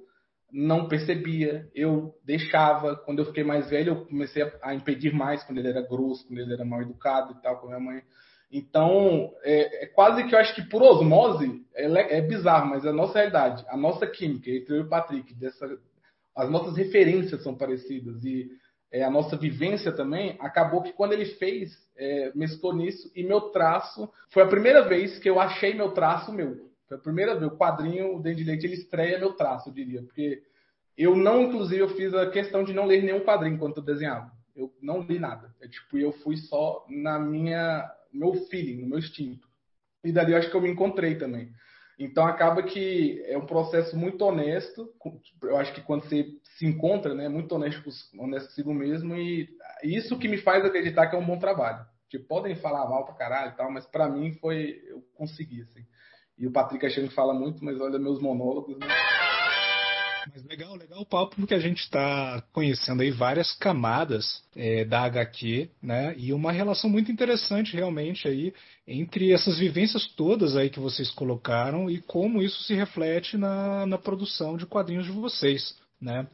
não 0.51 0.87
percebia, 0.87 1.67
eu 1.73 2.13
deixava. 2.25 2.95
Quando 2.95 3.19
eu 3.19 3.25
fiquei 3.25 3.43
mais 3.43 3.69
velho, 3.69 3.93
eu 3.93 4.05
comecei 4.05 4.43
a, 4.61 4.73
impedir 4.73 5.13
mais, 5.13 5.43
quando 5.43 5.59
ele 5.59 5.69
era 5.69 5.81
grosso, 5.81 6.25
quando 6.27 6.39
ele 6.39 6.53
era 6.53 6.65
mal 6.65 6.81
educado 6.81 7.33
e 7.33 7.41
tal 7.41 7.57
com 7.57 7.67
a 7.67 7.69
minha 7.69 7.79
mãe. 7.79 8.03
Então, 8.51 9.31
é, 9.43 9.83
é, 9.83 9.85
quase 9.87 10.23
que 10.23 10.33
eu 10.33 10.39
acho 10.39 10.55
que 10.55 10.67
por 10.67 10.81
osmose, 10.81 11.63
é, 11.75 12.17
é 12.17 12.21
bizarro, 12.21 12.69
mas 12.69 12.83
é 12.83 12.89
a 12.89 12.93
nossa 12.93 13.13
realidade, 13.13 13.63
a 13.69 13.77
nossa 13.77 14.07
química, 14.07 14.49
entre 14.49 14.73
eu 14.73 14.77
e 14.79 14.81
o 14.81 14.89
Patrick, 14.89 15.35
dessa, 15.35 15.77
as 16.35 16.49
nossas 16.49 16.75
referências 16.75 17.43
são 17.43 17.55
parecidas 17.55 18.23
e 18.23 18.49
é, 18.91 19.03
a 19.03 19.11
nossa 19.11 19.37
vivência 19.37 19.91
também, 19.91 20.35
acabou 20.39 20.81
que 20.81 20.93
quando 20.93 21.13
ele 21.13 21.25
fez, 21.25 21.71
é, 21.95 22.31
mesclou 22.33 22.75
nisso 22.75 23.11
e 23.15 23.23
meu 23.23 23.41
traço, 23.51 24.09
foi 24.31 24.41
a 24.41 24.47
primeira 24.47 24.87
vez 24.87 25.19
que 25.19 25.29
eu 25.29 25.39
achei 25.39 25.75
meu 25.75 25.91
traço 25.91 26.33
meu. 26.33 26.68
Foi 26.89 26.97
a 26.97 27.01
primeira 27.01 27.35
vez, 27.35 27.49
o 27.49 27.55
quadrinho, 27.55 28.15
o 28.15 28.21
Dente 28.21 28.43
de 28.43 28.49
Leite, 28.49 28.65
ele 28.65 28.73
estreia 28.73 29.19
meu 29.19 29.33
traço, 29.33 29.69
eu 29.69 29.73
diria, 29.73 30.01
porque 30.01 30.43
eu 30.97 31.15
não, 31.15 31.43
inclusive, 31.43 31.79
eu 31.79 31.89
fiz 31.89 32.13
a 32.13 32.29
questão 32.29 32.63
de 32.63 32.73
não 32.73 32.85
ler 32.85 33.03
nenhum 33.03 33.21
quadrinho 33.21 33.55
enquanto 33.55 33.77
eu 33.77 33.83
desenhava. 33.83 34.31
Eu 34.53 34.75
não 34.81 35.01
li 35.01 35.17
nada. 35.17 35.55
É, 35.61 35.67
tipo, 35.67 35.97
eu 35.97 36.11
fui 36.11 36.35
só 36.35 36.85
na 36.89 37.17
minha, 37.17 37.89
meu 38.11 38.33
feeling, 38.47 38.81
no 38.81 38.87
meu 38.89 38.99
instinto. 38.99 39.47
E 40.03 40.11
dali 40.11 40.33
eu 40.33 40.37
acho 40.37 40.49
que 40.49 40.57
eu 40.57 40.61
me 40.61 40.69
encontrei 40.69 41.15
também. 41.15 41.53
Então 41.97 42.25
acaba 42.25 42.63
que 42.63 43.21
é 43.27 43.37
um 43.37 43.45
processo 43.45 43.95
muito 43.95 44.23
honesto. 44.23 44.89
Eu 45.43 45.57
acho 45.57 45.73
que 45.73 45.81
quando 45.81 46.03
você 46.03 46.25
se 46.57 46.65
encontra, 46.65 47.13
né, 47.13 47.29
muito 47.29 47.53
honesto, 47.53 47.89
honesto 48.17 48.47
consigo 48.47 48.73
mesmo 48.73 49.15
e 49.15 49.47
isso 49.83 50.17
que 50.17 50.27
me 50.27 50.37
faz 50.37 50.65
acreditar 50.65 51.07
que 51.07 51.15
é 51.15 51.19
um 51.19 51.25
bom 51.25 51.37
trabalho. 51.37 51.85
Tipo, 52.09 52.25
podem 52.25 52.55
falar 52.55 52.89
mal 52.89 53.05
pra 53.05 53.15
caralho 53.15 53.51
e 53.51 53.55
tal, 53.55 53.71
mas 53.71 53.85
para 53.85 54.09
mim 54.09 54.33
foi 54.33 54.81
eu 54.87 55.01
consegui 55.13 55.61
assim. 55.61 55.85
E 56.39 56.47
o 56.47 56.51
Patrick 56.51 56.85
achando 56.85 57.09
que 57.09 57.13
fala 57.13 57.33
muito, 57.33 57.63
mas 57.63 57.79
olha 57.81 57.99
meus 57.99 58.21
monólogos, 58.21 58.77
né? 58.79 58.87
Mas 60.33 60.45
legal, 60.45 60.75
legal 60.75 61.01
o 61.01 61.05
papo, 61.05 61.35
porque 61.35 61.53
a 61.53 61.59
gente 61.59 61.79
está 61.79 62.43
conhecendo 62.53 63.01
aí 63.01 63.11
várias 63.11 63.51
camadas 63.53 64.43
é, 64.55 64.85
da 64.85 65.01
HQ, 65.01 65.69
né? 65.81 66.13
E 66.17 66.31
uma 66.31 66.51
relação 66.51 66.89
muito 66.89 67.11
interessante 67.11 67.75
realmente 67.75 68.27
aí 68.27 68.53
entre 68.87 69.33
essas 69.33 69.57
vivências 69.57 70.07
todas 70.07 70.55
aí 70.55 70.69
que 70.69 70.79
vocês 70.79 71.09
colocaram 71.11 71.89
e 71.89 71.99
como 72.01 72.41
isso 72.41 72.63
se 72.63 72.73
reflete 72.73 73.37
na, 73.37 73.85
na 73.85 73.97
produção 73.97 74.55
de 74.55 74.65
quadrinhos 74.65 75.05
de 75.05 75.11
vocês, 75.11 75.75
né? 75.99 76.27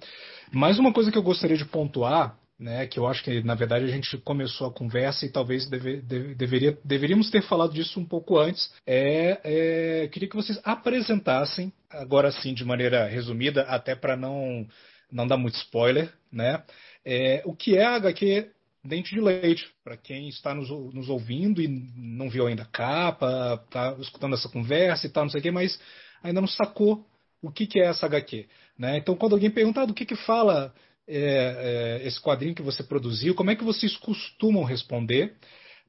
Mais 0.52 0.78
uma 0.78 0.94
coisa 0.94 1.12
que 1.12 1.18
eu 1.18 1.24
gostaria 1.24 1.58
de 1.58 1.66
pontuar 1.66 2.38
né, 2.58 2.88
que 2.88 2.98
eu 2.98 3.06
acho 3.06 3.24
que 3.24 3.44
na 3.44 3.54
verdade 3.54 3.86
a 3.86 3.90
gente 3.90 4.18
começou 4.20 4.68
a 4.68 4.74
conversa 4.74 5.26
e 5.26 5.32
talvez 5.32 5.70
deve, 5.70 6.02
deve, 6.02 6.36
deveria, 6.36 6.78
deveríamos 6.84 7.30
ter 7.30 7.42
falado 7.44 7.74
disso 7.74 8.00
um 8.00 8.06
pouco 8.06 8.38
antes. 8.38 8.72
É, 8.86 9.40
é, 9.44 10.08
queria 10.08 10.30
que 10.30 10.36
vocês 10.36 10.60
apresentassem, 10.64 11.72
agora 11.90 12.32
sim 12.32 12.54
de 12.54 12.64
maneira 12.64 13.08
resumida, 13.08 13.64
até 13.64 13.96
para 13.96 14.16
não, 14.16 14.66
não 15.12 15.28
dar 15.28 15.38
muito 15.38 15.56
spoiler, 15.56 16.12
né, 16.32 16.64
é, 17.04 17.42
o 17.46 17.56
que 17.56 17.78
é 17.78 17.86
a 17.86 17.96
HQ 17.96 18.50
Dente 18.86 19.16
de 19.16 19.20
Leite, 19.20 19.68
para 19.84 19.98
quem 19.98 20.30
está 20.30 20.54
nos, 20.54 20.70
nos, 20.70 21.10
ouvindo 21.10 21.60
e 21.60 21.68
não 21.68 22.30
viu 22.30 22.46
ainda 22.46 22.64
a 22.64 22.68
capa, 22.68 23.60
está 23.66 23.96
escutando 24.00 24.36
essa 24.36 24.48
conversa 24.48 25.08
e 25.08 25.10
tal, 25.10 25.24
não 25.24 25.32
sei 25.32 25.40
o 25.40 25.44
quê, 25.44 25.52
mas 25.52 25.80
ainda 26.22 26.40
não 26.40 26.48
sacou 26.48 27.04
o 27.42 27.52
que, 27.52 27.66
que 27.66 27.80
é 27.80 27.88
essa 27.88 28.06
HQ. 28.06 28.48
Né? 28.78 28.98
Então, 28.98 29.16
quando 29.16 29.34
alguém 29.34 29.50
pergunta 29.50 29.82
ah, 29.82 29.86
do 29.86 29.94
que, 29.94 30.06
que 30.06 30.16
fala 30.16 30.74
é, 31.08 32.00
é, 32.02 32.08
esse 32.08 32.20
quadrinho 32.20 32.56
que 32.56 32.62
você 32.62 32.84
produziu, 32.84 33.36
como 33.36 33.52
é 33.52 33.56
que 33.56 33.64
vocês 33.64 33.96
costumam 33.98 34.64
responder? 34.64 35.36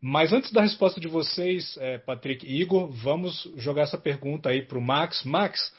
Mas 0.00 0.32
antes 0.32 0.52
da 0.52 0.60
resposta 0.60 1.00
de 1.00 1.08
vocês, 1.08 1.76
é, 1.78 1.98
Patrick 1.98 2.46
e 2.46 2.60
Igor, 2.60 2.88
vamos 2.90 3.50
jogar 3.56 3.82
essa 3.82 3.96
pergunta 3.96 4.50
aí 4.50 4.62
para 4.62 4.78
o 4.78 4.82
Max. 4.82 5.24
Max, 5.24 5.72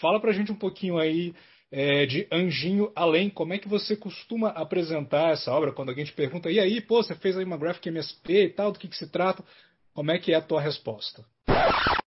fala 0.00 0.18
para 0.20 0.30
a 0.30 0.32
gente 0.32 0.50
um 0.50 0.56
pouquinho 0.56 0.98
aí 0.98 1.34
é, 1.70 2.06
de 2.06 2.26
Anjinho 2.32 2.90
Além. 2.96 3.28
Como 3.28 3.52
é 3.52 3.58
que 3.58 3.68
você 3.68 3.94
costuma 3.94 4.48
apresentar 4.48 5.32
essa 5.32 5.52
obra? 5.52 5.72
Quando 5.72 5.90
alguém 5.90 6.04
te 6.04 6.12
pergunta, 6.12 6.50
e 6.50 6.58
aí, 6.58 6.80
pô, 6.80 7.02
você 7.02 7.14
fez 7.14 7.36
aí 7.36 7.44
uma 7.44 7.58
Graphic 7.58 7.88
MSP 7.88 8.44
e 8.44 8.48
tal, 8.48 8.72
do 8.72 8.78
que, 8.78 8.88
que 8.88 8.96
se 8.96 9.10
trata? 9.10 9.44
Como 9.98 10.12
é 10.12 10.18
que 10.20 10.30
é 10.30 10.36
a 10.36 10.40
tua 10.40 10.60
resposta? 10.60 11.24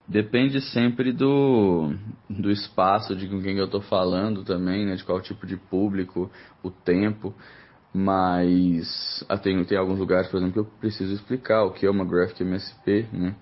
Depende 0.08 0.62
sempre 0.62 1.12
do, 1.12 1.92
do 2.30 2.52
espaço 2.52 3.16
de 3.16 3.28
com 3.28 3.42
quem 3.42 3.58
eu 3.58 3.66
estou 3.66 3.82
falando 3.82 4.44
também, 4.44 4.86
né? 4.86 4.94
De 4.94 5.04
qual 5.04 5.20
tipo 5.20 5.48
de 5.48 5.58
público, 5.58 6.30
o 6.62 6.70
tempo. 6.70 7.34
Mas 7.92 9.26
ah, 9.28 9.40
tem, 9.40 9.66
tem 9.66 9.76
alguns 9.76 9.98
lugares, 9.98 10.30
por 10.30 10.38
exemplo, 10.38 10.54
que 10.54 10.60
eu 10.60 10.80
preciso 10.80 11.12
explicar 11.16 11.64
o 11.64 11.72
que 11.72 11.88
é 11.88 11.90
uma 11.90 12.06
Graphic 12.06 12.44
MSP, 12.44 13.08
né? 13.12 13.36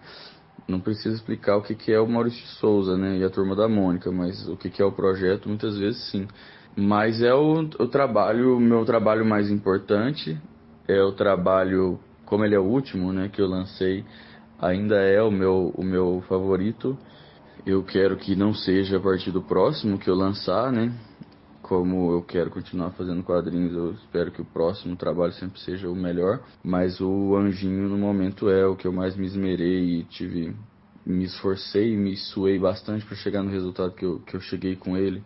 Não 0.66 0.80
preciso 0.80 1.14
explicar 1.14 1.58
o 1.58 1.62
que, 1.62 1.76
que 1.76 1.92
é 1.92 2.00
o 2.00 2.08
Maurício 2.08 2.40
de 2.40 2.52
Souza, 2.52 2.96
né? 2.98 3.18
E 3.18 3.26
a 3.26 3.30
turma 3.30 3.54
da 3.54 3.68
Mônica, 3.68 4.10
mas 4.14 4.48
o 4.48 4.56
que, 4.56 4.70
que 4.70 4.82
é 4.82 4.86
o 4.86 4.94
projeto, 4.94 5.50
muitas 5.50 5.78
vezes 5.78 6.10
sim. 6.10 6.26
Mas 6.74 7.22
é 7.22 7.34
o, 7.34 7.60
o 7.80 7.88
trabalho, 7.90 8.56
o 8.56 8.62
meu 8.62 8.86
trabalho 8.86 9.26
mais 9.26 9.52
importante, 9.52 10.40
é 10.88 11.04
o 11.04 11.12
trabalho, 11.12 12.00
como 12.24 12.46
ele 12.46 12.56
é 12.56 12.60
o 12.60 12.64
último, 12.64 13.12
né? 13.12 13.28
Que 13.28 13.42
eu 13.42 13.48
lancei 13.48 14.06
ainda 14.60 14.96
é 14.96 15.22
o 15.22 15.32
meu, 15.32 15.74
o 15.76 15.84
meu 15.84 16.24
favorito. 16.28 16.98
Eu 17.66 17.84
quero 17.84 18.18
que 18.18 18.36
não 18.36 18.54
seja 18.54 18.98
a 18.98 19.00
partir 19.00 19.32
do 19.32 19.42
próximo 19.42 19.98
que 19.98 20.10
eu 20.10 20.16
lançar, 20.16 20.72
né? 20.72 20.94
Como 21.62 22.12
eu 22.14 22.22
quero 22.22 22.50
continuar 22.50 22.92
fazendo 22.92 23.24
quadrinhos, 23.24 23.74
eu 23.74 23.92
espero 23.94 24.32
que 24.32 24.42
o 24.42 24.46
próximo 24.46 24.96
trabalho 24.96 25.34
sempre 25.34 25.60
seja 25.60 25.90
o 25.90 25.96
melhor. 25.96 26.42
Mas 26.64 27.02
o 27.02 27.36
Anjinho, 27.36 27.90
no 27.90 27.98
momento, 27.98 28.50
é 28.50 28.66
o 28.66 28.76
que 28.76 28.88
eu 28.88 28.94
mais 28.94 29.18
me 29.18 29.26
esmerei 29.26 30.00
e 30.00 30.04
tive. 30.06 30.56
Me 31.06 31.24
esforcei 31.26 31.96
me 31.96 32.16
suei 32.18 32.60
bastante 32.60 33.06
para 33.06 33.16
chegar 33.16 33.44
no 33.44 33.50
resultado 33.50 33.94
que 33.94 34.06
eu, 34.06 34.20
que 34.20 34.36
eu 34.36 34.42
cheguei 34.42 34.76
com 34.76 34.98
ele. 34.98 35.24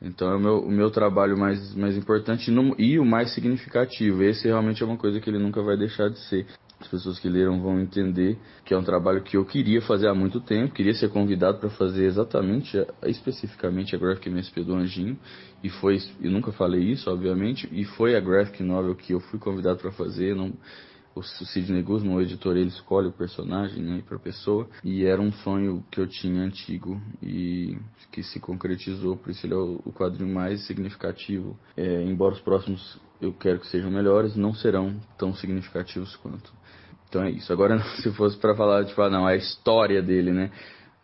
Então 0.00 0.30
é 0.30 0.36
o 0.36 0.40
meu, 0.40 0.58
o 0.60 0.70
meu 0.70 0.90
trabalho 0.90 1.38
mais, 1.38 1.74
mais 1.74 1.96
importante 1.96 2.50
no, 2.50 2.74
e 2.78 2.98
o 2.98 3.04
mais 3.04 3.34
significativo. 3.34 4.22
Esse 4.22 4.46
realmente 4.46 4.82
é 4.82 4.86
uma 4.86 4.96
coisa 4.96 5.20
que 5.20 5.28
ele 5.28 5.38
nunca 5.38 5.62
vai 5.62 5.76
deixar 5.76 6.08
de 6.10 6.18
ser 6.28 6.46
as 6.80 6.88
pessoas 6.88 7.18
que 7.18 7.28
leram 7.28 7.60
vão 7.60 7.80
entender 7.80 8.38
que 8.64 8.74
é 8.74 8.78
um 8.78 8.82
trabalho 8.82 9.22
que 9.22 9.36
eu 9.36 9.44
queria 9.44 9.80
fazer 9.80 10.08
há 10.08 10.14
muito 10.14 10.40
tempo, 10.40 10.74
queria 10.74 10.94
ser 10.94 11.08
convidado 11.08 11.58
para 11.58 11.70
fazer 11.70 12.04
exatamente, 12.04 12.76
especificamente 13.04 13.94
a 13.94 13.98
Graphic 13.98 14.28
MSP 14.28 14.62
do 14.62 14.74
Anjinho, 14.74 15.18
e 15.64 15.70
foi, 15.70 15.98
eu 16.20 16.30
nunca 16.30 16.52
falei 16.52 16.82
isso, 16.82 17.10
obviamente, 17.10 17.68
e 17.72 17.84
foi 17.84 18.14
a 18.14 18.20
Graphic 18.20 18.62
Novel 18.62 18.94
que 18.94 19.14
eu 19.14 19.20
fui 19.20 19.38
convidado 19.38 19.78
para 19.78 19.90
fazer, 19.90 20.34
não, 20.34 20.52
o 21.14 21.22
Sidney 21.22 21.82
Guzman, 21.82 22.14
o 22.14 22.20
editor, 22.20 22.58
ele 22.58 22.68
escolhe 22.68 23.08
o 23.08 23.12
personagem 23.12 23.82
né, 23.82 24.02
para 24.06 24.16
a 24.18 24.20
pessoa, 24.20 24.68
e 24.84 25.02
era 25.02 25.20
um 25.20 25.32
sonho 25.32 25.82
que 25.90 25.98
eu 25.98 26.06
tinha 26.06 26.42
antigo 26.42 27.00
e 27.22 27.78
que 28.12 28.22
se 28.22 28.38
concretizou, 28.38 29.16
por 29.16 29.30
isso 29.30 29.46
ele 29.46 29.54
é 29.54 29.56
o, 29.56 29.80
o 29.82 29.92
quadrinho 29.92 30.32
mais 30.32 30.66
significativo, 30.66 31.58
é, 31.74 32.02
embora 32.02 32.34
os 32.34 32.40
próximos 32.40 33.00
eu 33.18 33.32
quero 33.32 33.60
que 33.60 33.66
sejam 33.68 33.90
melhores, 33.90 34.36
não 34.36 34.52
serão 34.52 35.00
tão 35.16 35.34
significativos 35.34 36.14
quanto. 36.16 36.52
Então 37.08 37.22
é 37.22 37.30
isso. 37.30 37.52
Agora, 37.52 37.78
se 38.02 38.10
fosse 38.12 38.36
para 38.36 38.54
falar, 38.54 38.84
tipo, 38.84 39.00
ah, 39.02 39.10
não, 39.10 39.26
a 39.26 39.36
história 39.36 40.02
dele, 40.02 40.32
né? 40.32 40.50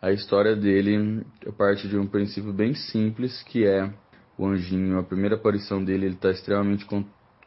A 0.01 0.11
história 0.11 0.55
dele 0.55 1.25
parte 1.57 1.87
de 1.87 1.97
um 1.97 2.05
princípio 2.05 2.51
bem 2.51 2.73
simples, 2.73 3.41
que 3.43 3.65
é 3.65 3.89
o 4.37 4.45
anjinho, 4.45 4.99
a 4.99 5.03
primeira 5.03 5.35
aparição 5.35 5.83
dele, 5.83 6.07
ele 6.07 6.15
está 6.15 6.29
extremamente 6.29 6.85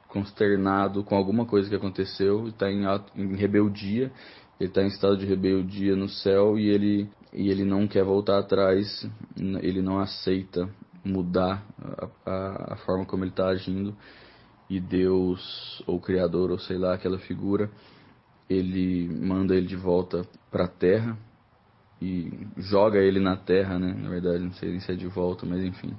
consternado 0.09 1.05
com 1.05 1.17
alguma 1.17 1.45
coisa 1.45 1.69
que 1.69 1.75
aconteceu, 1.75 2.49
está 2.49 2.71
em, 2.71 2.85
em 3.15 3.35
rebeldia, 3.37 4.11
ele 4.59 4.71
está 4.71 4.83
em 4.83 4.87
estado 4.87 5.19
de 5.19 5.27
rebeldia 5.27 5.95
no 5.95 6.09
céu 6.09 6.59
e 6.59 6.69
ele, 6.69 7.11
e 7.33 7.51
ele 7.51 7.65
não 7.65 7.87
quer 7.87 8.05
voltar 8.05 8.39
atrás, 8.39 9.07
ele 9.37 9.83
não 9.83 9.99
aceita 9.99 10.67
mudar 11.05 11.63
a, 11.79 12.09
a, 12.25 12.73
a 12.75 12.77
forma 12.79 13.05
como 13.05 13.23
ele 13.23 13.31
está 13.31 13.49
agindo 13.49 13.95
e 14.69 14.81
Deus, 14.81 15.83
ou 15.87 16.01
Criador, 16.01 16.51
ou 16.51 16.59
sei 16.59 16.79
lá, 16.79 16.95
aquela 16.95 17.19
figura, 17.19 17.71
ele 18.49 19.09
manda 19.09 19.55
ele 19.55 19.67
de 19.67 19.77
volta 19.77 20.27
para 20.51 20.65
a 20.65 20.69
Terra 20.69 21.17
e 22.01 22.31
joga 22.57 22.99
ele 22.99 23.21
na 23.21 23.37
Terra, 23.37 23.79
né? 23.79 23.95
Na 23.95 24.09
verdade, 24.09 24.45
não 24.45 24.53
sei 24.53 24.79
se 24.81 24.93
é 24.93 24.95
de 24.95 25.07
volta, 25.07 25.47
mas 25.47 25.63
enfim, 25.63 25.95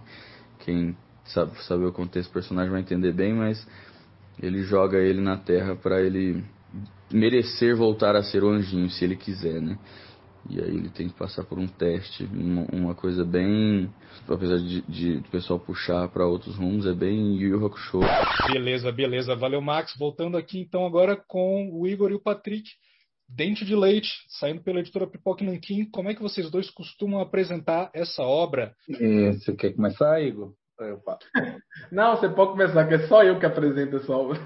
quem 0.60 0.96
sabe 1.26 1.86
o 1.86 1.92
contexto 1.92 2.30
do 2.30 2.34
personagem 2.34 2.72
vai 2.72 2.82
entender 2.82 3.12
bem, 3.12 3.34
mas 3.34 3.68
ele 4.42 4.64
joga 4.64 4.98
ele 4.98 5.22
na 5.22 5.38
Terra 5.38 5.76
para 5.76 6.02
ele 6.02 6.44
merecer 7.12 7.76
voltar 7.76 8.16
a 8.16 8.24
ser 8.24 8.44
o 8.44 8.50
anjinho, 8.50 8.90
se 8.90 9.04
ele 9.04 9.16
quiser, 9.16 9.62
né? 9.62 9.78
E 10.50 10.62
aí 10.62 10.70
ele 10.70 10.90
tem 10.90 11.10
que 11.10 11.18
passar 11.18 11.44
por 11.44 11.58
um 11.60 11.68
teste, 11.68 12.24
uma, 12.26 12.66
uma 12.72 12.96
coisa 12.96 13.26
bem. 13.26 13.90
Apesar 14.28 14.58
de, 14.58 14.82
de, 14.82 15.20
de 15.22 15.30
pessoal 15.30 15.60
puxar 15.60 16.08
para 16.10 16.26
outros 16.26 16.56
rumos, 16.56 16.86
é 16.86 16.94
bem 16.94 17.36
Yu 17.36 17.50
Yu 17.50 17.66
Hakusho. 17.66 18.00
Beleza, 18.52 18.92
beleza. 18.92 19.36
Valeu, 19.36 19.62
Max. 19.62 19.96
Voltando 19.98 20.38
aqui 20.38 20.60
então 20.60 20.86
agora 20.86 21.16
com 21.28 21.70
o 21.72 21.88
Igor 21.88 22.12
e 22.12 22.16
o 22.16 22.22
Patrick. 22.22 22.70
Dente 23.30 23.66
de 23.66 23.76
Leite, 23.76 24.10
saindo 24.40 24.62
pela 24.62 24.80
editora 24.80 25.06
Pipoca 25.06 25.44
Nanquim. 25.44 25.84
Como 25.92 26.10
é 26.10 26.16
que 26.16 26.22
vocês 26.22 26.50
dois 26.50 26.70
costumam 26.70 27.20
apresentar 27.20 27.90
essa 27.94 28.24
obra? 28.24 28.74
E, 28.88 29.34
você 29.34 29.54
quer 29.54 29.74
começar, 29.74 30.22
Igor? 30.22 30.54
Eu 30.80 31.02
Não, 31.92 32.16
você 32.16 32.30
pode 32.30 32.52
começar, 32.52 32.88
que 32.88 32.94
é 32.94 33.08
só 33.08 33.24
eu 33.24 33.38
que 33.38 33.46
apresento 33.46 33.98
essa 33.98 34.14
obra. 34.14 34.40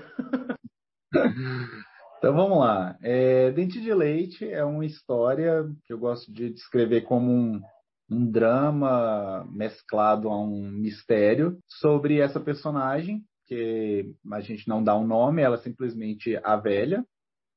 Então 2.22 2.36
vamos 2.36 2.59
lá. 2.59 2.95
É, 3.01 3.49
Dente 3.51 3.82
de 3.82 3.91
Leite 3.91 4.47
é 4.47 4.63
uma 4.63 4.86
história 4.86 5.67
que 5.84 5.91
eu 5.91 5.97
gosto 5.97 6.32
de 6.32 6.51
descrever 6.51 7.01
como 7.01 7.32
um, 7.32 7.59
um 8.11 8.30
drama 8.30 9.43
mesclado 9.51 10.30
a 10.30 10.39
um 10.39 10.69
mistério 10.69 11.57
sobre 11.67 12.19
essa 12.19 12.39
personagem, 12.39 13.24
que 13.47 14.13
a 14.32 14.39
gente 14.39 14.67
não 14.67 14.84
dá 14.84 14.95
um 14.95 15.03
nome, 15.03 15.41
ela 15.41 15.55
é 15.55 15.61
simplesmente 15.61 16.39
a 16.43 16.55
velha. 16.57 17.03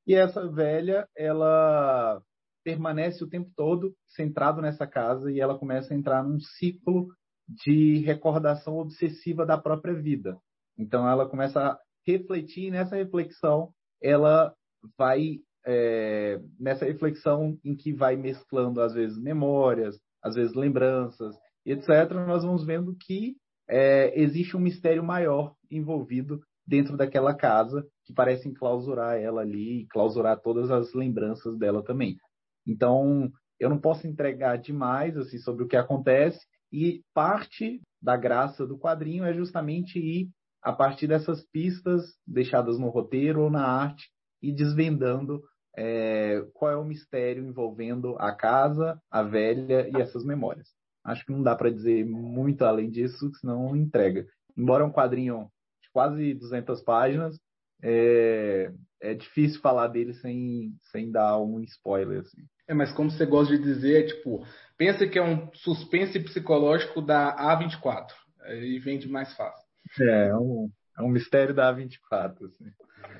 E 0.06 0.14
essa 0.14 0.50
velha, 0.50 1.06
ela 1.14 2.22
permanece 2.64 3.22
o 3.22 3.28
tempo 3.28 3.50
todo 3.54 3.94
centrado 4.16 4.62
nessa 4.62 4.86
casa 4.86 5.30
e 5.30 5.40
ela 5.40 5.58
começa 5.58 5.92
a 5.92 5.96
entrar 5.96 6.24
num 6.24 6.40
ciclo 6.40 7.08
de 7.46 7.98
recordação 7.98 8.78
obsessiva 8.78 9.44
da 9.44 9.58
própria 9.58 9.92
vida. 9.92 10.38
Então 10.78 11.06
ela 11.06 11.28
começa 11.28 11.60
a 11.60 11.78
refletir 12.06 12.70
nessa 12.70 12.96
reflexão 12.96 13.70
ela 14.04 14.54
vai 14.98 15.38
é, 15.66 16.38
nessa 16.60 16.84
reflexão 16.84 17.58
em 17.64 17.74
que 17.74 17.90
vai 17.90 18.16
mesclando 18.16 18.82
às 18.82 18.92
vezes 18.92 19.18
memórias, 19.18 19.98
às 20.22 20.34
vezes 20.34 20.54
lembranças, 20.54 21.34
etc. 21.64 22.12
Nós 22.26 22.44
vamos 22.44 22.64
vendo 22.64 22.94
que 23.00 23.34
é, 23.66 24.12
existe 24.20 24.56
um 24.56 24.60
mistério 24.60 25.02
maior 25.02 25.54
envolvido 25.70 26.38
dentro 26.66 26.96
daquela 26.98 27.34
casa 27.34 27.86
que 28.04 28.12
parece 28.12 28.46
enclausurar 28.46 29.16
ela 29.16 29.40
ali 29.40 29.80
e 29.80 29.86
clausurar 29.86 30.38
todas 30.40 30.70
as 30.70 30.92
lembranças 30.92 31.56
dela 31.56 31.82
também. 31.82 32.18
Então, 32.66 33.30
eu 33.58 33.70
não 33.70 33.78
posso 33.78 34.06
entregar 34.06 34.56
demais 34.56 35.16
assim 35.16 35.38
sobre 35.38 35.64
o 35.64 35.68
que 35.68 35.76
acontece 35.76 36.40
e 36.70 37.02
parte 37.14 37.80
da 38.02 38.16
graça 38.16 38.66
do 38.66 38.78
quadrinho 38.78 39.24
é 39.24 39.32
justamente 39.32 39.98
ir 39.98 40.28
a 40.64 40.72
partir 40.72 41.06
dessas 41.06 41.44
pistas 41.50 42.16
deixadas 42.26 42.78
no 42.78 42.88
roteiro 42.88 43.42
ou 43.42 43.50
na 43.50 43.66
arte 43.66 44.08
e 44.42 44.50
desvendando 44.50 45.42
é, 45.76 46.42
qual 46.54 46.72
é 46.72 46.76
o 46.76 46.84
mistério 46.84 47.44
envolvendo 47.44 48.16
a 48.18 48.34
casa, 48.34 48.98
a 49.10 49.22
velha 49.22 49.88
e 49.88 50.00
essas 50.00 50.24
memórias. 50.24 50.68
Acho 51.04 51.26
que 51.26 51.32
não 51.32 51.42
dá 51.42 51.54
para 51.54 51.70
dizer 51.70 52.06
muito 52.06 52.64
além 52.64 52.90
disso, 52.90 53.30
senão 53.34 53.68
não 53.68 53.76
entrega. 53.76 54.26
Embora 54.56 54.82
é 54.82 54.86
um 54.86 54.92
quadrinho 54.92 55.50
de 55.82 55.90
quase 55.92 56.32
200 56.32 56.82
páginas, 56.82 57.38
é, 57.82 58.72
é 59.02 59.12
difícil 59.12 59.60
falar 59.60 59.88
dele 59.88 60.14
sem, 60.14 60.74
sem 60.90 61.10
dar 61.10 61.38
um 61.38 61.60
spoiler. 61.60 62.20
Assim. 62.20 62.42
É, 62.66 62.72
mas 62.72 62.90
como 62.92 63.10
você 63.10 63.26
gosta 63.26 63.54
de 63.54 63.62
dizer, 63.62 64.04
é 64.04 64.06
tipo, 64.06 64.46
pensa 64.78 65.06
que 65.06 65.18
é 65.18 65.22
um 65.22 65.52
suspense 65.52 66.18
psicológico 66.20 67.02
da 67.02 67.36
A24. 67.36 68.08
Aí 68.40 68.78
vende 68.78 69.08
mais 69.08 69.34
fácil. 69.36 69.63
É, 70.00 70.28
é 70.28 70.36
um, 70.36 70.70
é 70.98 71.02
um 71.02 71.08
mistério 71.08 71.54
da 71.54 71.72
A24. 71.72 72.44
Assim. 72.44 72.70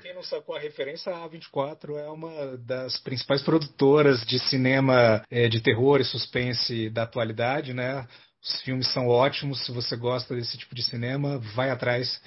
Quem 0.01 0.13
não 0.13 0.23
sacou 0.23 0.55
a 0.55 0.59
referência, 0.59 1.13
a 1.13 1.29
A24 1.29 1.95
é 1.97 2.09
uma 2.09 2.57
das 2.57 2.99
principais 2.99 3.41
produtoras 3.41 4.25
de 4.25 4.39
cinema 4.39 5.23
é, 5.29 5.47
de 5.47 5.61
terror 5.61 5.99
e 5.99 6.05
suspense 6.05 6.89
da 6.89 7.03
atualidade, 7.03 7.73
né? 7.73 8.07
Os 8.41 8.61
filmes 8.61 8.91
são 8.93 9.07
ótimos. 9.07 9.65
Se 9.65 9.71
você 9.71 9.95
gosta 9.95 10.35
desse 10.35 10.57
tipo 10.57 10.75
de 10.75 10.83
cinema, 10.83 11.39
vai 11.55 11.69
atrás 11.69 12.21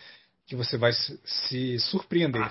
que 0.46 0.56
você 0.56 0.76
vai 0.76 0.92
se 0.92 1.78
surpreender. 1.78 2.48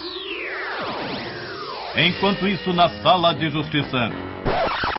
Enquanto 1.99 2.47
isso, 2.47 2.71
na 2.73 3.01
sala 3.01 3.33
de 3.33 3.49
justiça. 3.49 4.11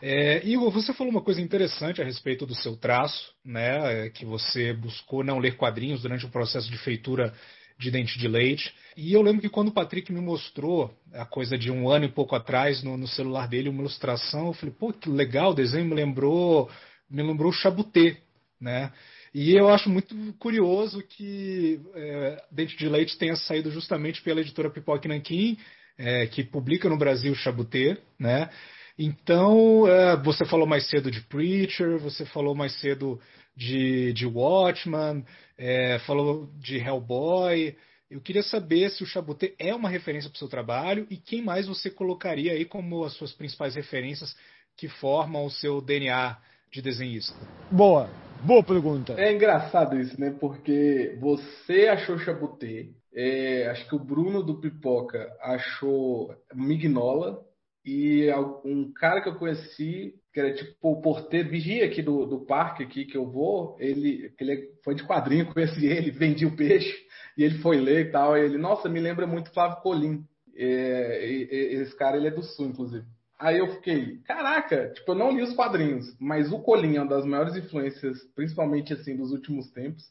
É, 0.03 0.45
Igor, 0.45 0.69
você 0.69 0.93
falou 0.93 1.13
uma 1.13 1.21
coisa 1.21 1.39
interessante 1.39 2.01
a 2.01 2.03
respeito 2.03 2.45
do 2.45 2.53
seu 2.53 2.75
traço, 2.75 3.33
né? 3.43 4.07
É, 4.07 4.09
que 4.09 4.25
você 4.25 4.73
buscou 4.73 5.23
não 5.23 5.39
ler 5.39 5.55
quadrinhos 5.55 6.01
durante 6.01 6.25
o 6.25 6.29
processo 6.29 6.69
de 6.69 6.77
feitura 6.77 7.33
de 7.79 7.89
Dente 7.89 8.19
de 8.19 8.27
Leite. 8.27 8.75
E 8.97 9.13
eu 9.13 9.21
lembro 9.21 9.39
que 9.39 9.47
quando 9.47 9.69
o 9.69 9.73
Patrick 9.73 10.11
me 10.11 10.19
mostrou, 10.19 10.93
a 11.13 11.25
coisa 11.25 11.57
de 11.57 11.71
um 11.71 11.89
ano 11.89 12.03
e 12.03 12.11
pouco 12.11 12.35
atrás, 12.35 12.83
no, 12.83 12.97
no 12.97 13.07
celular 13.07 13.47
dele, 13.47 13.69
uma 13.69 13.79
ilustração, 13.79 14.47
eu 14.47 14.53
falei, 14.53 14.75
pô, 14.77 14.91
que 14.91 15.09
legal, 15.09 15.51
o 15.51 15.55
desenho 15.55 15.85
me 15.85 15.95
lembrou, 15.95 16.69
me 17.09 17.23
lembrou 17.23 17.49
o 17.49 17.53
Chabutê, 17.53 18.17
né? 18.59 18.91
E 19.33 19.55
eu 19.55 19.69
acho 19.69 19.89
muito 19.89 20.13
curioso 20.37 21.01
que 21.01 21.79
é, 21.95 22.43
Dente 22.51 22.75
de 22.75 22.89
Leite 22.89 23.17
tenha 23.17 23.37
saído 23.37 23.71
justamente 23.71 24.21
pela 24.21 24.41
editora 24.41 24.69
Pipoque 24.69 25.07
Nanquim, 25.07 25.57
é, 25.99 26.25
que 26.27 26.43
publica 26.43 26.87
no 26.87 26.97
Brasil 26.97 27.33
o 27.33 27.35
Chabutê, 27.35 27.97
né? 28.17 28.49
Então, 28.97 29.87
é, 29.87 30.15
você 30.17 30.45
falou 30.45 30.65
mais 30.65 30.89
cedo 30.89 31.11
de 31.11 31.21
Preacher, 31.21 31.99
você 31.99 32.25
falou 32.25 32.55
mais 32.55 32.73
cedo 32.79 33.19
de, 33.55 34.13
de 34.13 34.25
Watchman, 34.25 35.23
é, 35.57 35.99
falou 35.99 36.49
de 36.57 36.77
Hellboy. 36.77 37.75
Eu 38.09 38.21
queria 38.21 38.41
saber 38.41 38.89
se 38.89 39.03
o 39.03 39.05
Chabutê 39.05 39.53
é 39.59 39.75
uma 39.75 39.89
referência 39.89 40.29
para 40.29 40.35
o 40.35 40.39
seu 40.39 40.47
trabalho 40.47 41.05
e 41.09 41.17
quem 41.17 41.41
mais 41.41 41.67
você 41.67 41.89
colocaria 41.89 42.53
aí 42.53 42.65
como 42.65 43.03
as 43.03 43.13
suas 43.13 43.33
principais 43.33 43.75
referências 43.75 44.35
que 44.75 44.87
formam 44.87 45.45
o 45.45 45.51
seu 45.51 45.81
DNA 45.81 46.37
de 46.71 46.81
desenhista. 46.81 47.35
Boa, 47.69 48.09
boa 48.43 48.63
pergunta. 48.63 49.13
É 49.17 49.33
engraçado 49.33 49.99
isso, 49.99 50.19
né? 50.19 50.35
Porque 50.39 51.17
você 51.19 51.87
achou 51.87 52.17
Chabutê, 52.17 52.89
é, 53.13 53.67
acho 53.69 53.87
que 53.87 53.95
o 53.95 54.03
Bruno 54.03 54.43
do 54.43 54.59
Pipoca 54.59 55.31
achou 55.41 56.35
Mignola, 56.53 57.43
e 57.85 58.29
um 58.65 58.91
cara 58.93 59.21
que 59.21 59.29
eu 59.29 59.35
conheci, 59.35 60.13
que 60.33 60.39
era 60.39 60.53
tipo 60.53 60.75
o 60.81 61.01
porteiro, 61.01 61.49
vigia 61.49 61.85
aqui 61.85 62.01
do, 62.01 62.25
do 62.25 62.45
parque 62.45 62.83
aqui 62.83 63.05
que 63.05 63.17
eu 63.17 63.25
vou, 63.25 63.77
ele, 63.79 64.33
ele 64.39 64.69
foi 64.83 64.95
de 64.95 65.03
quadrinho, 65.03 65.47
conheci 65.53 65.85
ele, 65.85 66.11
vendi 66.11 66.45
o 66.45 66.55
peixe, 66.55 66.95
e 67.37 67.43
ele 67.43 67.59
foi 67.59 67.77
ler 67.77 68.07
e 68.07 68.11
tal, 68.11 68.37
e 68.37 68.41
ele, 68.41 68.57
nossa, 68.57 68.89
me 68.89 68.99
lembra 68.99 69.25
muito 69.25 69.51
Flávio 69.51 69.81
Colim. 69.81 70.23
É, 70.55 71.25
esse 71.25 71.95
cara, 71.95 72.17
ele 72.17 72.27
é 72.27 72.31
do 72.31 72.43
Sul, 72.43 72.67
inclusive. 72.67 73.05
Aí 73.39 73.57
eu 73.57 73.67
fiquei, 73.75 74.17
caraca, 74.25 74.91
tipo, 74.93 75.13
eu 75.13 75.15
não 75.15 75.31
li 75.31 75.41
os 75.41 75.55
quadrinhos, 75.55 76.13
mas 76.19 76.51
o 76.51 76.59
Colim 76.59 76.97
é 76.97 77.01
uma 77.01 77.09
das 77.09 77.25
maiores 77.25 77.55
influências, 77.55 78.21
principalmente 78.35 78.91
assim, 78.91 79.15
dos 79.15 79.31
últimos 79.31 79.71
tempos. 79.71 80.03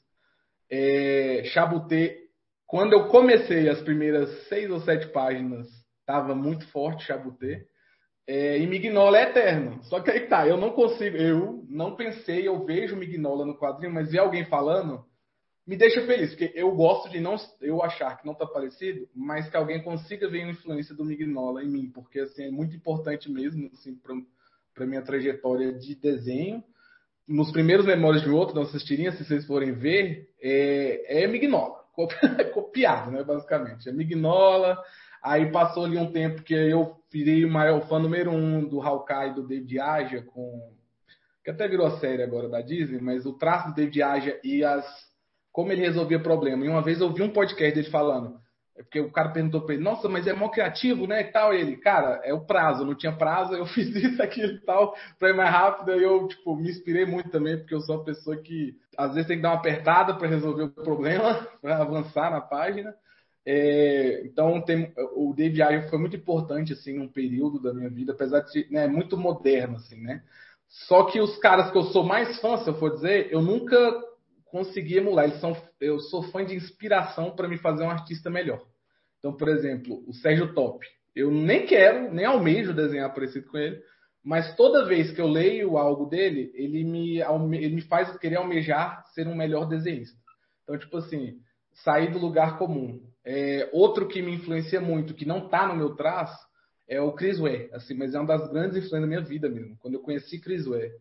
É, 0.70 1.42
quando 2.68 2.92
eu 2.92 3.08
comecei 3.08 3.68
as 3.68 3.80
primeiras 3.80 4.46
seis 4.46 4.70
ou 4.70 4.78
sete 4.80 5.08
páginas, 5.08 5.66
Tava 6.08 6.34
muito 6.34 6.66
forte 6.68 7.04
Chabutê. 7.04 7.66
É, 8.26 8.58
e 8.58 8.66
Mignola 8.66 9.18
é 9.18 9.24
eterno. 9.24 9.84
Só 9.84 10.00
que 10.00 10.10
aí 10.10 10.26
tá, 10.26 10.48
eu 10.48 10.56
não 10.56 10.70
consigo, 10.70 11.14
eu 11.18 11.66
não 11.68 11.96
pensei, 11.96 12.48
eu 12.48 12.64
vejo 12.64 12.96
Mignola 12.96 13.44
no 13.44 13.58
quadrinho, 13.58 13.92
mas 13.92 14.10
ver 14.10 14.20
alguém 14.20 14.46
falando 14.46 15.04
me 15.66 15.76
deixa 15.76 16.06
feliz, 16.06 16.30
porque 16.30 16.50
eu 16.54 16.74
gosto 16.74 17.10
de 17.10 17.20
não 17.20 17.36
eu 17.60 17.82
achar 17.82 18.16
que 18.16 18.26
não 18.26 18.32
tá 18.32 18.46
parecido, 18.46 19.06
mas 19.14 19.50
que 19.50 19.56
alguém 19.58 19.82
consiga 19.82 20.26
ver 20.26 20.44
a 20.44 20.50
influência 20.50 20.94
do 20.94 21.04
Mignola 21.04 21.62
em 21.62 21.68
mim, 21.68 21.90
porque 21.90 22.20
assim 22.20 22.44
é 22.44 22.50
muito 22.50 22.74
importante 22.74 23.30
mesmo 23.30 23.68
assim 23.74 23.94
para 24.74 24.86
minha 24.86 25.02
trajetória 25.02 25.74
de 25.74 25.94
desenho. 25.94 26.64
Nos 27.28 27.52
primeiros 27.52 27.84
Memórias 27.84 28.22
de 28.22 28.30
Outro, 28.30 28.54
nossas 28.54 28.82
tirinhas, 28.82 29.18
se 29.18 29.26
vocês 29.26 29.44
forem 29.44 29.72
ver, 29.72 30.30
é, 30.40 31.24
é 31.24 31.26
Mignola, 31.26 31.77
copiado, 32.54 33.10
né, 33.10 33.24
basicamente. 33.24 33.88
É 33.88 33.92
Mignola, 33.92 34.78
Aí 35.22 35.50
passou 35.50 35.84
ali 35.84 35.98
um 35.98 36.10
tempo 36.10 36.42
que 36.42 36.54
eu 36.54 36.96
virei 37.10 37.44
o 37.44 37.50
maior 37.50 37.80
fã 37.88 37.98
número 37.98 38.30
um 38.30 38.64
do 38.64 38.80
Hawkeye 38.80 39.34
do 39.34 39.46
David 39.46 39.80
Aja, 39.80 40.22
com 40.22 40.72
que 41.44 41.50
até 41.50 41.66
virou 41.66 41.86
a 41.86 41.98
série 41.98 42.22
agora 42.22 42.48
da 42.48 42.60
Disney, 42.60 43.00
mas 43.00 43.24
o 43.24 43.32
traço 43.32 43.68
do 43.68 43.74
David 43.74 44.02
Aja 44.02 44.40
e 44.44 44.62
as 44.62 44.84
como 45.50 45.72
ele 45.72 45.80
resolvia 45.80 46.20
problema. 46.20 46.64
E 46.64 46.68
uma 46.68 46.82
vez 46.82 47.00
eu 47.00 47.12
vi 47.12 47.22
um 47.22 47.32
podcast 47.32 47.74
dele 47.74 47.90
falando, 47.90 48.38
é 48.78 48.82
porque 48.84 49.00
o 49.00 49.10
cara 49.10 49.30
perguntou 49.30 49.62
para 49.62 49.74
ele, 49.74 49.82
nossa, 49.82 50.08
mas 50.08 50.24
é 50.28 50.32
mó 50.32 50.48
criativo, 50.48 51.04
né? 51.04 51.22
E 51.22 51.32
tal. 51.32 51.52
E 51.52 51.60
ele, 51.60 51.76
cara, 51.76 52.20
é 52.22 52.32
o 52.32 52.46
prazo, 52.46 52.86
não 52.86 52.94
tinha 52.94 53.12
prazo, 53.12 53.54
eu 53.54 53.66
fiz 53.74 53.88
isso, 53.94 54.22
aquilo 54.22 54.52
e 54.52 54.60
tal, 54.60 54.94
para 55.18 55.30
ir 55.30 55.34
mais 55.34 55.50
rápido. 55.50 55.98
E 55.98 56.04
eu, 56.04 56.28
tipo, 56.28 56.54
me 56.54 56.70
inspirei 56.70 57.04
muito 57.04 57.28
também, 57.28 57.58
porque 57.58 57.74
eu 57.74 57.80
sou 57.80 57.96
uma 57.96 58.04
pessoa 58.04 58.36
que 58.36 58.76
às 58.96 59.14
vezes 59.14 59.26
tem 59.26 59.36
que 59.36 59.42
dar 59.42 59.50
uma 59.50 59.58
apertada 59.58 60.14
para 60.14 60.28
resolver 60.28 60.62
o 60.62 60.70
problema, 60.70 61.46
para 61.60 61.78
avançar 61.78 62.30
na 62.30 62.40
página. 62.40 62.94
É, 63.44 64.22
então 64.26 64.60
tem, 64.60 64.92
o 65.16 65.32
David 65.34 65.62
Ayer 65.62 65.90
foi 65.90 65.98
muito 65.98 66.14
importante 66.14 66.72
assim 66.72 66.98
num 66.98 67.08
período 67.08 67.60
da 67.60 67.72
minha 67.72 67.88
vida, 67.88 68.12
apesar 68.12 68.40
de 68.40 68.52
ser 68.52 68.70
né, 68.70 68.86
muito 68.86 69.16
moderno 69.16 69.76
assim, 69.76 70.00
né? 70.00 70.22
Só 70.68 71.04
que 71.04 71.18
os 71.18 71.36
caras 71.38 71.70
que 71.70 71.78
eu 71.78 71.84
sou 71.84 72.04
mais 72.04 72.38
fã, 72.40 72.58
se 72.58 72.68
eu 72.68 72.74
for 72.74 72.94
dizer, 72.94 73.28
eu 73.32 73.40
nunca 73.40 73.76
consegui 74.50 74.96
emular. 74.96 75.26
Eles 75.26 75.40
são, 75.40 75.56
eu 75.80 75.98
sou 76.00 76.22
fã 76.24 76.44
de 76.44 76.54
inspiração 76.54 77.34
para 77.34 77.48
me 77.48 77.58
fazer 77.58 77.84
um 77.84 77.90
artista 77.90 78.30
melhor. 78.30 78.62
Então, 79.18 79.32
por 79.32 79.48
exemplo, 79.48 80.02
o 80.06 80.14
Sérgio 80.14 80.54
Top. 80.54 80.84
Eu 81.14 81.30
nem 81.30 81.66
quero, 81.66 82.12
nem 82.12 82.24
almejo 82.24 82.72
desenhar 82.72 83.12
parecido 83.12 83.48
com 83.48 83.58
ele, 83.58 83.80
mas 84.22 84.54
toda 84.56 84.86
vez 84.86 85.10
que 85.10 85.20
eu 85.20 85.26
leio 85.26 85.76
algo 85.76 86.06
dele, 86.06 86.52
ele 86.54 86.84
me, 86.84 87.18
ele 87.56 87.74
me 87.74 87.82
faz 87.82 88.16
querer 88.18 88.36
almejar 88.36 89.04
ser 89.14 89.26
um 89.26 89.34
melhor 89.34 89.66
desenhista. 89.66 90.16
Então, 90.62 90.78
tipo 90.78 90.96
assim, 90.98 91.38
sair 91.72 92.12
do 92.12 92.18
lugar 92.18 92.58
comum. 92.58 93.02
É, 93.24 93.68
outro 93.72 94.06
que 94.06 94.22
me 94.22 94.34
influencia 94.34 94.80
muito, 94.80 95.14
que 95.14 95.26
não 95.26 95.46
está 95.46 95.66
no 95.66 95.74
meu 95.74 95.96
traço, 95.96 96.38
é 96.86 97.00
o 97.00 97.12
Chris 97.12 97.38
Ware, 97.38 97.68
assim, 97.72 97.94
mas 97.94 98.14
é 98.14 98.18
uma 98.18 98.26
das 98.26 98.50
grandes 98.50 98.76
influências 98.76 99.02
da 99.02 99.06
minha 99.06 99.20
vida 99.20 99.48
mesmo. 99.48 99.76
Quando 99.78 99.94
eu 99.94 100.00
conheci 100.00 100.40
Chris 100.40 100.66
Ware, 100.66 100.92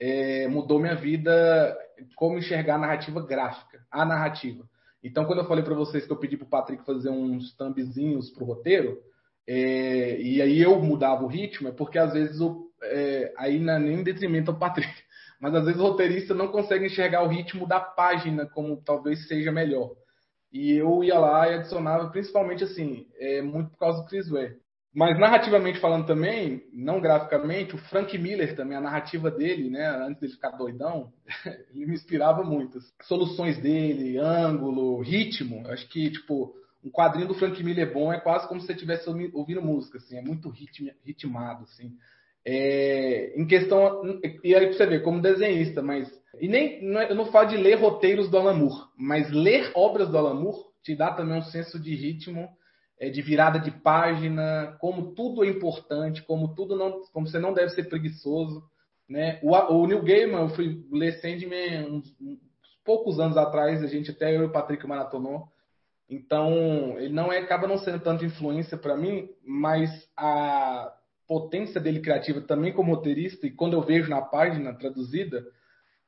é, 0.00 0.48
mudou 0.48 0.78
minha 0.78 0.94
vida 0.94 1.76
como 2.14 2.38
enxergar 2.38 2.76
a 2.76 2.78
narrativa 2.78 3.24
gráfica, 3.24 3.84
a 3.90 4.04
narrativa. 4.04 4.64
Então, 5.02 5.24
quando 5.24 5.40
eu 5.40 5.46
falei 5.46 5.62
para 5.62 5.74
vocês 5.74 6.04
que 6.04 6.12
eu 6.12 6.16
pedi 6.16 6.36
para 6.36 6.46
o 6.46 6.50
Patrick 6.50 6.84
fazer 6.84 7.10
uns 7.10 7.54
thumbzinhos 7.56 8.30
para 8.30 8.42
o 8.42 8.46
roteiro, 8.46 8.98
é, 9.46 10.20
e 10.20 10.42
aí 10.42 10.60
eu 10.60 10.80
mudava 10.80 11.22
o 11.24 11.28
ritmo, 11.28 11.68
é 11.68 11.72
porque 11.72 11.98
às 11.98 12.12
vezes, 12.12 12.40
o, 12.40 12.70
é, 12.82 13.32
aí 13.36 13.60
não 13.60 13.74
é 13.74 13.78
nem 13.78 14.00
em 14.00 14.02
detrimento 14.02 14.50
ao 14.50 14.58
Patrick, 14.58 14.92
mas 15.40 15.54
às 15.54 15.64
vezes 15.64 15.80
o 15.80 15.84
roteirista 15.84 16.34
não 16.34 16.48
consegue 16.48 16.86
enxergar 16.86 17.22
o 17.22 17.28
ritmo 17.28 17.66
da 17.66 17.78
página 17.78 18.46
como 18.46 18.82
talvez 18.82 19.28
seja 19.28 19.52
melhor. 19.52 19.94
E 20.52 20.72
eu 20.72 21.04
ia 21.04 21.18
lá 21.18 21.48
e 21.48 21.54
adicionava, 21.54 22.08
principalmente 22.10 22.64
assim, 22.64 23.06
é, 23.18 23.42
muito 23.42 23.70
por 23.70 23.78
causa 23.78 24.02
do 24.02 24.08
Chris 24.08 24.28
Ware. 24.28 24.58
Mas 24.96 25.18
narrativamente 25.18 25.78
falando 25.78 26.06
também, 26.06 26.64
não 26.72 27.02
graficamente, 27.02 27.74
o 27.74 27.78
Frank 27.78 28.16
Miller 28.16 28.56
também, 28.56 28.78
a 28.78 28.80
narrativa 28.80 29.30
dele, 29.30 29.68
né, 29.68 29.86
antes 29.86 30.26
de 30.26 30.34
ficar 30.36 30.52
doidão, 30.52 31.12
ele 31.74 31.84
me 31.84 31.92
inspirava 31.92 32.42
muito. 32.42 32.78
Soluções 33.02 33.58
dele, 33.58 34.16
ângulo, 34.16 35.02
ritmo. 35.02 35.68
Acho 35.68 35.86
que, 35.90 36.10
tipo, 36.10 36.54
um 36.82 36.90
quadrinho 36.90 37.28
do 37.28 37.34
Frank 37.34 37.62
Miller 37.62 37.92
bom 37.92 38.10
é 38.10 38.18
quase 38.18 38.48
como 38.48 38.58
se 38.58 38.68
você 38.68 38.72
estivesse 38.72 39.06
ouvindo 39.34 39.60
música, 39.60 39.98
assim, 39.98 40.16
é 40.16 40.22
muito 40.22 40.48
ritmi, 40.48 40.90
ritmado, 41.04 41.64
assim. 41.64 41.92
É, 42.42 43.38
em 43.38 43.46
questão, 43.46 44.00
e 44.42 44.54
aí 44.54 44.66
pra 44.66 44.78
você 44.78 44.86
ver, 44.86 45.02
como 45.02 45.20
desenhista, 45.20 45.82
mas 45.82 46.10
e 46.40 46.48
nem 46.48 46.96
é, 46.96 47.10
eu 47.10 47.14
não 47.14 47.26
falo 47.26 47.48
de 47.48 47.58
ler 47.58 47.74
roteiros 47.74 48.30
do 48.30 48.38
Alan 48.38 48.54
Moore, 48.54 48.86
mas 48.96 49.30
ler 49.30 49.72
obras 49.74 50.08
do 50.08 50.16
Alan 50.16 50.40
Moore 50.40 50.64
te 50.82 50.96
dá 50.96 51.12
também 51.12 51.36
um 51.36 51.42
senso 51.42 51.78
de 51.78 51.94
ritmo, 51.94 52.48
de 52.98 53.20
virada 53.22 53.58
de 53.58 53.70
página, 53.70 54.76
como 54.80 55.14
tudo 55.14 55.44
é 55.44 55.48
importante, 55.48 56.22
como 56.22 56.54
tudo 56.54 56.76
não, 56.76 57.02
como 57.12 57.26
você 57.26 57.38
não 57.38 57.52
deve 57.52 57.70
ser 57.70 57.84
preguiçoso, 57.88 58.62
né? 59.08 59.38
O, 59.42 59.52
o 59.52 59.86
Neil 59.86 60.02
Gaiman, 60.02 60.40
eu 60.40 60.48
fui 60.50 60.84
ler 60.90 61.20
Sandman 61.20 61.90
uns, 61.90 62.16
uns 62.20 62.38
poucos 62.84 63.20
anos 63.20 63.36
atrás, 63.36 63.82
a 63.82 63.86
gente 63.86 64.10
até 64.10 64.34
eu 64.34 64.42
e 64.42 64.46
o 64.46 64.52
Patrick 64.52 64.86
maratonou. 64.86 65.48
Então, 66.08 66.98
ele 66.98 67.12
não 67.12 67.32
é, 67.32 67.38
acaba 67.38 67.66
não 67.66 67.78
sendo 67.78 68.00
tanto 68.00 68.24
influência 68.24 68.78
para 68.78 68.96
mim, 68.96 69.28
mas 69.44 69.90
a 70.16 70.92
potência 71.26 71.80
dele 71.80 72.00
criativa 72.00 72.40
também 72.40 72.72
como 72.72 72.94
roteirista, 72.94 73.46
e 73.46 73.50
quando 73.50 73.72
eu 73.72 73.82
vejo 73.82 74.08
na 74.08 74.22
página 74.22 74.72
traduzida, 74.72 75.44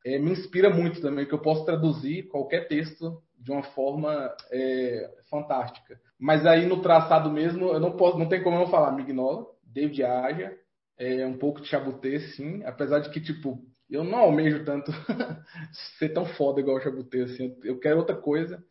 é, 0.06 0.18
me 0.18 0.30
inspira 0.30 0.70
muito 0.70 1.00
também, 1.00 1.26
que 1.26 1.34
eu 1.34 1.40
posso 1.40 1.64
traduzir 1.64 2.28
qualquer 2.28 2.68
texto 2.68 3.20
de 3.36 3.50
uma 3.50 3.62
forma 3.62 4.32
é, 4.50 5.10
fantástica. 5.28 6.00
Mas 6.18 6.44
aí 6.46 6.66
no 6.66 6.82
traçado 6.82 7.30
mesmo, 7.30 7.68
eu 7.68 7.80
não 7.80 7.92
posso, 7.92 8.18
não 8.18 8.28
tem 8.28 8.42
como 8.42 8.58
eu 8.58 8.66
falar 8.68 8.92
Mignola, 8.92 9.46
David 9.62 10.02
Aja, 10.02 10.52
é, 10.98 11.24
um 11.26 11.38
pouco 11.38 11.60
de 11.60 11.68
Chabutê, 11.68 12.18
sim, 12.20 12.62
apesar 12.64 12.98
de 12.98 13.10
que, 13.10 13.20
tipo, 13.20 13.58
eu 13.88 14.02
não 14.02 14.18
almejo 14.18 14.64
tanto 14.64 14.90
ser 15.98 16.08
tão 16.10 16.26
foda 16.26 16.60
igual 16.60 16.76
o 16.76 16.80
Chabutê, 16.80 17.22
assim, 17.22 17.56
eu 17.62 17.78
quero 17.78 17.98
outra 17.98 18.16
coisa, 18.16 18.62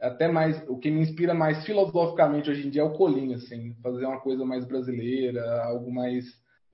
até 0.00 0.28
mais, 0.28 0.62
o 0.68 0.78
que 0.78 0.90
me 0.90 1.00
inspira 1.00 1.34
mais 1.34 1.64
filosoficamente 1.64 2.50
hoje 2.50 2.66
em 2.66 2.70
dia 2.70 2.82
é 2.82 2.84
o 2.84 2.92
Colinho, 2.92 3.36
assim, 3.36 3.74
fazer 3.82 4.06
uma 4.06 4.20
coisa 4.20 4.44
mais 4.44 4.64
brasileira, 4.64 5.62
algo 5.64 5.92
mais 5.92 6.24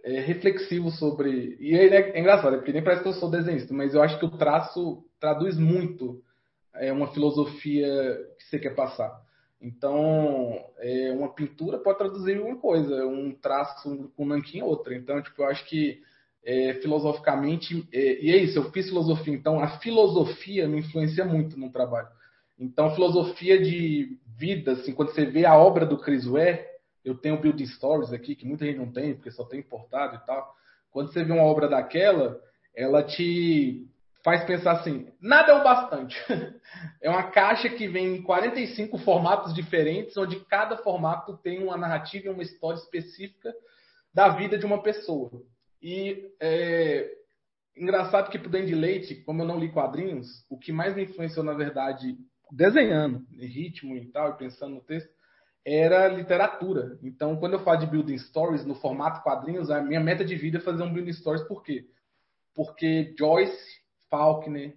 é, 0.05 0.21
reflexivo 0.21 0.91
sobre. 0.91 1.57
E 1.59 1.75
ele 1.75 1.95
é, 1.95 2.11
é 2.11 2.21
engraçado, 2.21 2.55
é 2.55 2.57
porque 2.59 2.73
nem 2.73 2.85
parece 2.85 3.03
que 3.03 3.09
eu 3.09 3.15
sou 3.15 3.31
desenhista, 3.31 3.73
mas 3.73 3.95
eu 3.95 4.03
acho 4.03 4.19
que 4.19 4.27
o 4.27 4.37
traço 4.37 5.05
traduz 5.19 5.57
muito 5.59 6.23
é, 6.75 6.93
uma 6.93 7.13
filosofia 7.13 7.89
que 8.39 8.45
você 8.45 8.59
quer 8.59 8.75
passar. 8.75 9.24
Então, 9.65 10.63
é, 10.77 11.11
uma 11.13 11.33
pintura 11.33 11.79
pode 11.79 11.97
traduzir 11.97 12.39
uma 12.39 12.57
coisa, 12.57 13.07
um 13.07 13.33
traço 13.33 14.11
com 14.15 14.25
um 14.25 14.27
nanquim 14.27 14.61
outra. 14.61 14.95
Então, 14.95 15.23
tipo, 15.23 15.41
eu 15.41 15.49
acho 15.49 15.65
que 15.65 16.03
é, 16.45 16.75
filosoficamente, 16.75 17.89
é, 17.91 18.23
e 18.23 18.31
é 18.31 18.37
isso, 18.37 18.59
eu 18.59 18.71
fiz 18.71 18.89
filosofia, 18.89 19.33
então 19.33 19.59
a 19.59 19.79
filosofia 19.79 20.69
me 20.69 20.81
influencia 20.81 21.25
muito 21.25 21.59
no 21.59 21.71
trabalho. 21.73 22.09
Então, 22.59 22.95
filosofia 22.95 23.59
de 23.59 24.19
vida, 24.37 24.73
assim, 24.73 24.93
quando 24.93 25.15
você 25.15 25.25
vê 25.25 25.47
a 25.47 25.57
obra 25.57 25.87
do 25.87 25.97
Chris 25.97 26.27
Ware, 26.27 26.61
eu 27.03 27.15
tenho 27.15 27.41
Building 27.41 27.67
Stories 27.67 28.13
aqui, 28.13 28.35
que 28.35 28.47
muita 28.47 28.67
gente 28.67 28.77
não 28.77 28.93
tem, 28.93 29.15
porque 29.15 29.31
só 29.31 29.45
tem 29.45 29.61
importado 29.61 30.17
e 30.17 30.27
tal. 30.27 30.55
Quando 30.91 31.11
você 31.11 31.25
vê 31.25 31.33
uma 31.33 31.43
obra 31.43 31.69
daquela, 31.69 32.39
ela 32.77 33.03
te 33.03 33.89
faz 34.25 34.43
pensar 34.45 34.73
assim: 34.73 35.07
nada 35.21 35.53
é 35.53 35.55
o 35.55 35.63
bastante. 35.63 36.17
é 37.01 37.11
uma 37.11 37.31
caixa 37.31 37.69
que 37.69 37.87
vem 37.87 38.17
em 38.17 38.23
45 38.23 38.99
formatos 38.99 39.55
diferentes, 39.55 40.17
onde 40.17 40.41
cada 40.47 40.79
formato 40.79 41.37
tem 41.37 41.63
uma 41.63 41.77
narrativa 41.77 42.27
e 42.27 42.31
uma 42.31 42.43
história 42.43 42.79
específica 42.79 43.55
da 44.13 44.31
vida 44.31 44.57
de 44.59 44.65
uma 44.65 44.83
pessoa. 44.83 45.31
E 45.83 46.33
é 46.41 47.09
engraçado 47.77 48.31
que 48.31 48.39
pro 48.39 48.49
Dandy 48.49 48.75
Leite, 48.75 49.17
como 49.17 49.43
eu 49.43 49.47
não 49.47 49.59
li 49.59 49.71
quadrinhos, 49.71 50.45
o 50.49 50.59
que 50.59 50.73
mais 50.73 50.95
me 50.95 51.05
influenciou, 51.05 51.45
na 51.45 51.53
verdade, 51.53 52.17
desenhando, 52.51 53.27
em 53.33 53.47
ritmo 53.47 53.97
e 53.97 54.07
tal, 54.07 54.31
e 54.31 54.39
pensando 54.39 54.77
no 54.77 54.81
texto, 54.81 55.13
era 55.67 56.09
literatura. 56.09 56.99
Então, 57.03 57.37
quando 57.37 57.55
eu 57.55 57.65
falo 57.65 57.81
de 57.81 57.87
building 57.87 58.19
stories 58.19 58.65
no 58.65 58.75
formato 58.75 59.23
quadrinhos, 59.23 59.71
a 59.71 59.83
minha 59.83 60.01
meta 60.01 60.25
de 60.25 60.37
vida 60.37 60.59
é 60.59 60.61
fazer 60.61 60.83
um 60.83 60.93
building 60.93 61.13
stories 61.13 61.43
por 61.49 61.63
quê? 61.63 61.87
Porque 62.55 63.15
Joyce, 63.19 63.84
Faulkner, 64.15 64.77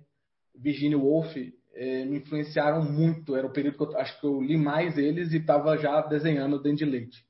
Virginia 0.55 0.97
Woolf 0.97 1.35
é, 1.75 2.05
me 2.05 2.17
influenciaram 2.17 2.81
muito. 2.83 3.35
Era 3.35 3.45
o 3.45 3.53
período 3.53 3.77
que 3.77 3.83
eu 3.83 3.99
acho 3.99 4.19
que 4.19 4.25
eu 4.25 4.41
li 4.41 4.57
mais 4.57 4.97
eles 4.97 5.31
e 5.31 5.37
estava 5.37 5.77
já 5.77 6.01
desenhando 6.01 6.59
dentro 6.59 6.79
de 6.79 6.85
leite. 6.85 7.23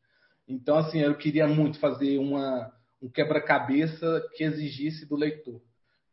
Então, 0.47 0.77
assim, 0.77 0.99
eu 0.99 1.13
queria 1.17 1.45
muito 1.45 1.77
fazer 1.79 2.17
uma, 2.17 2.71
um 3.01 3.09
quebra-cabeça 3.09 4.25
que 4.35 4.45
exigisse 4.45 5.05
do 5.05 5.17
leitor. 5.17 5.61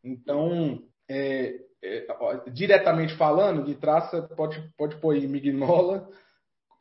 Então, 0.02 0.82
é, 1.08 1.60
é, 1.80 2.06
diretamente 2.52 3.14
falando, 3.16 3.64
de 3.64 3.76
traça, 3.76 4.22
pode, 4.22 4.60
pode 4.76 4.96
pôr 4.96 5.14
aí 5.14 5.28
Mignola, 5.28 6.08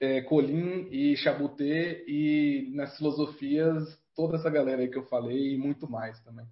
é, 0.02 0.22
Colin 0.22 0.88
e 0.90 1.16
Chabuté, 1.18 2.04
e 2.08 2.72
nas 2.74 2.98
filosofias, 2.98 3.84
toda 4.16 4.38
essa 4.38 4.50
galera 4.50 4.82
aí 4.82 4.88
que 4.88 4.98
eu 4.98 5.06
falei 5.06 5.54
e 5.54 5.58
muito 5.58 5.88
mais 5.88 6.20
também. 6.24 6.48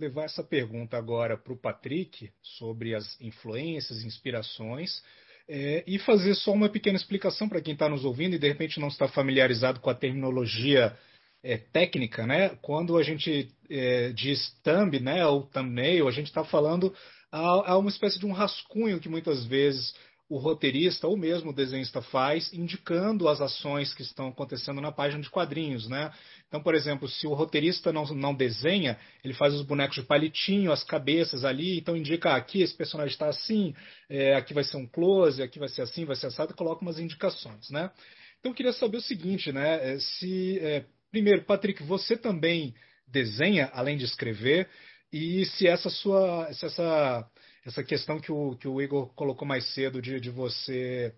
Levar 0.00 0.24
essa 0.24 0.42
pergunta 0.42 0.96
agora 0.96 1.36
para 1.36 1.52
o 1.52 1.58
Patrick 1.58 2.30
sobre 2.42 2.94
as 2.94 3.20
influências, 3.20 4.02
inspirações. 4.02 5.02
É, 5.46 5.84
e 5.86 5.98
fazer 5.98 6.34
só 6.36 6.52
uma 6.52 6.70
pequena 6.70 6.96
explicação 6.96 7.46
para 7.50 7.60
quem 7.60 7.74
está 7.74 7.86
nos 7.86 8.02
ouvindo 8.02 8.34
e 8.34 8.38
de 8.38 8.48
repente 8.48 8.80
não 8.80 8.88
está 8.88 9.06
familiarizado 9.08 9.78
com 9.78 9.90
a 9.90 9.94
terminologia 9.94 10.96
é, 11.42 11.58
técnica, 11.58 12.26
né? 12.26 12.50
Quando 12.62 12.96
a 12.96 13.02
gente 13.02 13.52
é, 13.68 14.10
diz 14.12 14.56
thumb, 14.62 14.98
né, 15.00 15.26
ou 15.26 15.42
thumbnail, 15.42 16.08
a 16.08 16.12
gente 16.12 16.28
está 16.28 16.44
falando 16.44 16.94
a, 17.30 17.72
a, 17.72 17.78
uma 17.78 17.90
espécie 17.90 18.18
de 18.18 18.24
um 18.24 18.32
rascunho 18.32 19.00
que 19.00 19.08
muitas 19.08 19.44
vezes 19.44 19.94
o 20.30 20.38
roteirista 20.38 21.08
ou 21.08 21.16
mesmo 21.16 21.50
o 21.50 21.52
desenhista 21.52 22.00
faz, 22.00 22.52
indicando 22.52 23.28
as 23.28 23.40
ações 23.40 23.92
que 23.92 24.02
estão 24.02 24.28
acontecendo 24.28 24.80
na 24.80 24.92
página 24.92 25.20
de 25.20 25.28
quadrinhos, 25.28 25.88
né? 25.88 26.12
Então, 26.46 26.62
por 26.62 26.72
exemplo, 26.72 27.08
se 27.08 27.26
o 27.26 27.34
roteirista 27.34 27.92
não, 27.92 28.04
não 28.14 28.32
desenha, 28.32 28.96
ele 29.24 29.34
faz 29.34 29.52
os 29.52 29.62
bonecos 29.62 29.96
de 29.96 30.02
palitinho, 30.04 30.70
as 30.70 30.84
cabeças 30.84 31.44
ali, 31.44 31.78
então 31.78 31.96
indica 31.96 32.30
ah, 32.30 32.36
aqui 32.36 32.62
esse 32.62 32.72
personagem 32.72 33.12
está 33.12 33.28
assim, 33.28 33.74
é, 34.08 34.36
aqui 34.36 34.54
vai 34.54 34.62
ser 34.62 34.76
um 34.76 34.86
close, 34.86 35.42
aqui 35.42 35.58
vai 35.58 35.68
ser 35.68 35.82
assim, 35.82 36.04
vai 36.04 36.14
ser 36.14 36.28
assado, 36.28 36.54
coloca 36.54 36.80
umas 36.80 37.00
indicações, 37.00 37.68
né? 37.68 37.90
Então, 38.38 38.52
eu 38.52 38.54
queria 38.54 38.72
saber 38.72 38.98
o 38.98 39.02
seguinte, 39.02 39.50
né? 39.50 39.94
É, 39.94 39.98
se 39.98 40.60
é, 40.60 40.84
primeiro, 41.10 41.42
Patrick, 41.42 41.82
você 41.82 42.16
também 42.16 42.72
desenha 43.04 43.68
além 43.72 43.96
de 43.96 44.04
escrever 44.04 44.68
e 45.12 45.44
se 45.44 45.66
essa 45.66 45.90
sua 45.90 46.52
se 46.52 46.64
essa 46.66 47.28
essa 47.64 47.82
questão 47.82 48.20
que 48.20 48.32
o, 48.32 48.56
que 48.56 48.68
o 48.68 48.80
Igor 48.80 49.12
colocou 49.14 49.46
mais 49.46 49.64
cedo 49.74 50.00
de, 50.00 50.20
de 50.20 50.30
você 50.30 51.14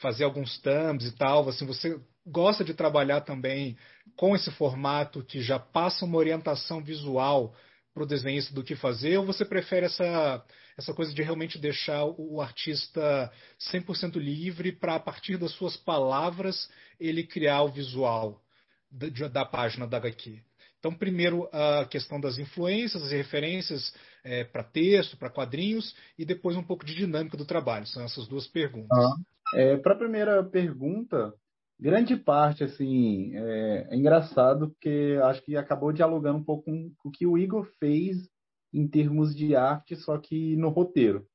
fazer 0.00 0.24
alguns 0.24 0.58
thumbs 0.58 1.06
e 1.06 1.12
tal, 1.12 1.48
assim, 1.48 1.66
você 1.66 2.00
gosta 2.26 2.64
de 2.64 2.74
trabalhar 2.74 3.22
também 3.22 3.76
com 4.16 4.34
esse 4.34 4.50
formato 4.52 5.24
que 5.24 5.42
já 5.42 5.58
passa 5.58 6.04
uma 6.04 6.18
orientação 6.18 6.82
visual 6.82 7.54
para 7.92 8.04
o 8.04 8.06
desenhista 8.06 8.54
do 8.54 8.62
que 8.62 8.76
fazer, 8.76 9.18
ou 9.18 9.26
você 9.26 9.44
prefere 9.44 9.86
essa, 9.86 10.44
essa 10.78 10.94
coisa 10.94 11.12
de 11.12 11.22
realmente 11.22 11.58
deixar 11.58 12.04
o 12.04 12.40
artista 12.40 13.32
100% 13.72 14.16
livre 14.16 14.70
para, 14.70 14.94
a 14.94 15.00
partir 15.00 15.36
das 15.36 15.50
suas 15.52 15.76
palavras, 15.76 16.68
ele 17.00 17.24
criar 17.24 17.62
o 17.62 17.68
visual? 17.68 18.40
da, 18.90 19.28
da 19.28 19.44
página 19.44 19.86
da 19.86 19.98
HQ. 19.98 20.42
Então, 20.80 20.94
primeiro 20.94 21.46
a 21.52 21.84
questão 21.84 22.18
das 22.18 22.38
influências, 22.38 23.12
e 23.12 23.16
referências 23.16 23.94
é, 24.24 24.44
para 24.44 24.64
texto, 24.64 25.16
para 25.16 25.30
quadrinhos, 25.30 25.94
e 26.18 26.24
depois 26.24 26.56
um 26.56 26.62
pouco 26.62 26.86
de 26.86 26.94
dinâmica 26.94 27.36
do 27.36 27.44
trabalho. 27.44 27.86
São 27.86 28.02
essas 28.02 28.26
duas 28.26 28.48
perguntas. 28.48 28.98
É, 29.54 29.76
para 29.76 29.92
a 29.92 29.98
primeira 29.98 30.42
pergunta, 30.42 31.34
grande 31.78 32.16
parte, 32.16 32.64
assim, 32.64 33.36
é, 33.36 33.88
é, 33.90 33.96
engraçado, 33.96 34.70
porque 34.70 35.18
acho 35.24 35.42
que 35.42 35.54
acabou 35.54 35.92
dialogando 35.92 36.38
um 36.38 36.44
pouco 36.44 36.64
com 36.64 36.90
o 37.04 37.10
que 37.10 37.26
o 37.26 37.36
Igor 37.36 37.66
fez 37.78 38.16
em 38.72 38.88
termos 38.88 39.34
de 39.34 39.54
arte, 39.54 39.94
só 39.96 40.16
que 40.16 40.56
no 40.56 40.70
roteiro. 40.70 41.26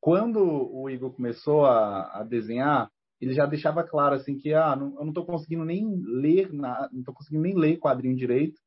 Quando 0.00 0.40
o 0.42 0.90
Igor 0.90 1.12
começou 1.12 1.64
a, 1.64 2.20
a 2.20 2.24
desenhar, 2.24 2.90
ele 3.20 3.34
já 3.34 3.46
deixava 3.46 3.84
claro 3.84 4.16
assim 4.16 4.36
que 4.36 4.52
ah, 4.54 4.74
não, 4.74 4.94
eu 4.94 5.02
não 5.02 5.08
estou 5.10 5.26
conseguindo 5.26 5.64
nem 5.64 5.86
ler, 6.02 6.52
na, 6.52 6.88
não 6.90 7.00
estou 7.00 7.14
conseguindo 7.14 7.42
nem 7.42 7.54
ler 7.54 7.78
quadrinho 7.78 8.16
direito, 8.16 8.58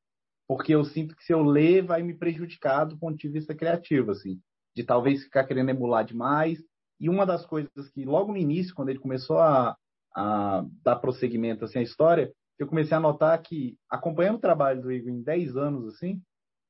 porque 0.47 0.73
eu 0.73 0.83
sinto 0.83 1.15
que 1.15 1.23
se 1.23 1.33
eu 1.33 1.43
ler 1.43 1.83
vai 1.83 2.03
me 2.03 2.13
prejudicar 2.13 2.85
do 2.85 2.97
ponto 2.97 3.17
de 3.17 3.29
vista 3.29 3.55
criativo, 3.55 4.11
assim, 4.11 4.39
de 4.75 4.83
talvez 4.83 5.23
ficar 5.23 5.45
querendo 5.45 5.69
emular 5.69 6.03
demais. 6.05 6.59
E 6.99 7.09
uma 7.09 7.25
das 7.25 7.45
coisas 7.45 7.89
que 7.93 8.05
logo 8.05 8.31
no 8.31 8.37
início, 8.37 8.73
quando 8.75 8.89
ele 8.89 8.99
começou 8.99 9.39
a, 9.39 9.75
a 10.15 10.65
dar 10.83 10.97
prosseguimento 10.97 11.65
assim 11.65 11.79
à 11.79 11.83
história, 11.83 12.31
eu 12.59 12.67
comecei 12.67 12.95
a 12.95 12.99
notar 12.99 13.41
que 13.41 13.77
acompanhando 13.89 14.37
o 14.37 14.41
trabalho 14.41 14.81
do 14.81 14.91
Igor 14.91 15.11
em 15.11 15.23
10 15.23 15.57
anos 15.57 15.87
assim, 15.93 16.21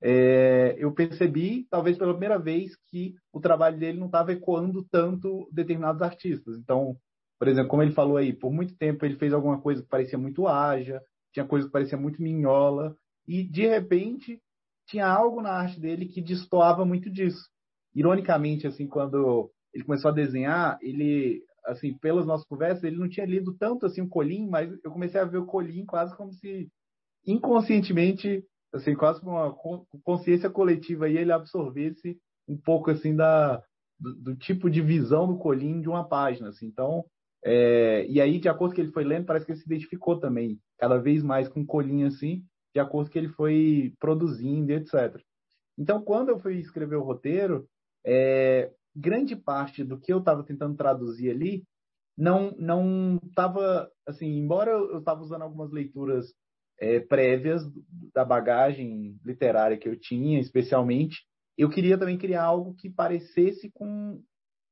é, 0.02 0.76
eu 0.78 0.92
percebi, 0.92 1.66
talvez 1.70 1.98
pela 1.98 2.12
primeira 2.12 2.38
vez, 2.38 2.76
que 2.88 3.16
o 3.32 3.40
trabalho 3.40 3.80
dele 3.80 3.98
não 3.98 4.08
estava 4.08 4.34
ecoando 4.34 4.86
tanto 4.92 5.48
determinados 5.52 6.02
artistas. 6.02 6.58
Então, 6.58 6.98
por 7.40 7.48
exemplo, 7.48 7.70
como 7.70 7.84
ele 7.84 7.94
falou 7.94 8.18
aí, 8.18 8.34
por 8.34 8.52
muito 8.52 8.76
tempo 8.76 9.06
ele 9.06 9.16
fez 9.16 9.34
alguma 9.34 9.62
coisa 9.62 9.82
que 9.82 9.88
parecia 9.88 10.18
muito 10.18 10.48
ágil, 10.48 11.00
tinha 11.32 11.46
coisa 11.46 11.68
que 11.68 11.72
parecia 11.72 11.98
muito 11.98 12.22
minhola, 12.22 12.96
e 13.28 13.44
de 13.44 13.68
repente 13.68 14.40
tinha 14.88 15.08
algo 15.08 15.42
na 15.42 15.52
arte 15.52 15.80
dele 15.80 16.08
que 16.08 16.22
destoava 16.22 16.86
muito 16.86 17.10
disso. 17.10 17.48
Ironicamente, 17.96 18.68
assim, 18.68 18.88
quando 18.88 19.52
ele 19.74 19.84
começou 19.84 20.12
a 20.12 20.14
desenhar, 20.14 20.78
ele, 20.82 21.42
assim, 21.66 21.98
pelas 21.98 22.26
nossas 22.26 22.46
conversas, 22.46 22.84
ele 22.84 22.98
não 22.98 23.10
tinha 23.10 23.26
lido 23.26 23.54
tanto 23.58 23.86
assim 23.86 24.02
o 24.02 24.10
Colim, 24.10 24.48
mas 24.50 24.72
eu 24.84 24.92
comecei 24.92 25.20
a 25.20 25.26
ver 25.26 25.38
o 25.38 25.46
Colim 25.46 25.86
quase 25.86 26.16
como 26.16 26.34
se 26.34 26.70
inconscientemente, 27.26 28.44
assim, 28.74 28.96
quase 28.96 29.22
com 29.22 29.32
uma 29.32 29.56
consciência 30.04 30.50
coletiva 30.50 31.08
e 31.10 31.18
ele 31.18 31.32
absorvesse 31.32 32.18
um 32.48 32.58
pouco 32.58 32.92
assim 32.92 33.16
da 33.16 33.64
do, 34.00 34.16
do, 34.16 34.36
tipo 34.36 34.70
de 34.70 34.82
visão 34.82 35.28
do 35.28 35.38
Colim 35.38 35.80
de 35.80 35.88
uma 35.88 36.08
página, 36.08 36.50
assim. 36.50 36.66
Então, 36.66 37.06
é, 37.46 38.06
e 38.08 38.20
aí, 38.20 38.40
de 38.40 38.50
acordo 38.50 38.72
com 38.72 38.76
que 38.76 38.82
ele 38.82 38.92
foi 38.92 39.04
lendo, 39.04 39.26
parece 39.26 39.46
que 39.46 39.52
ele 39.52 39.60
se 39.60 39.66
identificou 39.66 40.20
também, 40.20 40.60
cada 40.78 40.98
vez 40.98 41.24
mais 41.24 41.48
com 41.48 41.66
colinha 41.66 42.08
assim, 42.08 42.44
de 42.74 42.80
acordo 42.80 43.08
com 43.08 43.14
que 43.14 43.20
ele 43.20 43.30
foi 43.30 43.94
produzindo, 44.00 44.72
etc. 44.72 45.22
Então, 45.78 46.02
quando 46.02 46.30
eu 46.30 46.40
fui 46.40 46.56
escrever 46.58 46.96
o 46.96 47.04
roteiro, 47.04 47.68
é, 48.06 48.72
grande 48.96 49.36
parte 49.36 49.84
do 49.84 50.00
que 50.00 50.12
eu 50.12 50.20
estava 50.20 50.44
tentando 50.44 50.76
traduzir 50.76 51.30
ali 51.30 51.64
não 52.16 52.52
não 52.52 53.20
estava 53.26 53.90
assim, 54.06 54.28
embora 54.38 54.72
eu 54.72 55.00
estava 55.00 55.22
usando 55.22 55.42
algumas 55.42 55.72
leituras 55.72 56.34
é, 56.80 57.00
prévias 57.00 57.64
da 58.14 58.24
bagagem 58.24 59.18
literária 59.24 59.78
que 59.78 59.88
eu 59.88 60.00
tinha, 60.00 60.40
especialmente, 60.40 61.26
eu 61.58 61.70
queria 61.70 61.98
também 61.98 62.18
criar 62.18 62.44
algo 62.44 62.76
que 62.76 62.90
parecesse 62.90 63.72
com 63.72 64.22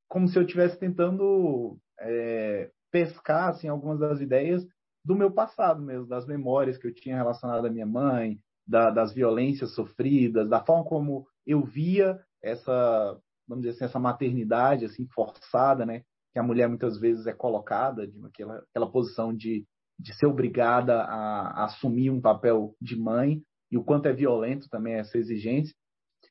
como 0.08 0.28
se 0.28 0.38
eu 0.38 0.44
estivesse 0.44 0.78
tentando 0.78 1.78
é, 2.00 2.70
pescar 2.92 3.50
assim, 3.50 3.68
algumas 3.68 4.00
das 4.00 4.20
ideias 4.20 4.66
do 5.04 5.16
meu 5.16 5.32
passado 5.32 5.82
mesmo, 5.82 6.08
das 6.08 6.26
memórias 6.26 6.78
que 6.78 6.88
eu 6.88 6.94
tinha 6.94 7.16
relacionado 7.16 7.66
à 7.66 7.70
minha 7.70 7.86
mãe, 7.86 8.40
da, 8.68 8.90
das 8.90 9.14
violências 9.14 9.74
sofridas, 9.74 10.50
da 10.50 10.64
forma 10.64 10.84
como 10.86 11.26
eu 11.46 11.64
via 11.64 12.20
essa, 12.42 13.18
vamos 13.48 13.64
dizer 13.64 13.76
assim, 13.76 13.86
essa 13.86 14.00
maternidade 14.00 14.86
assim 14.86 15.08
forçada, 15.08 15.86
né? 15.86 16.04
Que 16.32 16.40
a 16.40 16.44
mulher 16.44 16.70
muitas 16.70 17.00
vezes 17.00 17.28
é 17.28 17.34
colocada 17.34 18.08
de 18.08 18.18
aquela, 18.26 18.64
aquela 18.70 18.92
posição 18.92 19.34
de, 19.36 19.66
de 20.00 20.16
ser 20.16 20.28
obrigada 20.28 21.02
a, 21.02 21.62
a 21.62 21.66
assumir 21.66 22.10
um 22.10 22.22
papel 22.22 22.76
de 22.80 22.96
mãe 22.96 23.42
e 23.72 23.78
o 23.78 23.84
quanto 23.84 24.08
é 24.08 24.14
violento 24.14 24.70
também 24.70 24.94
essa 24.94 25.18
exigência. 25.18 25.74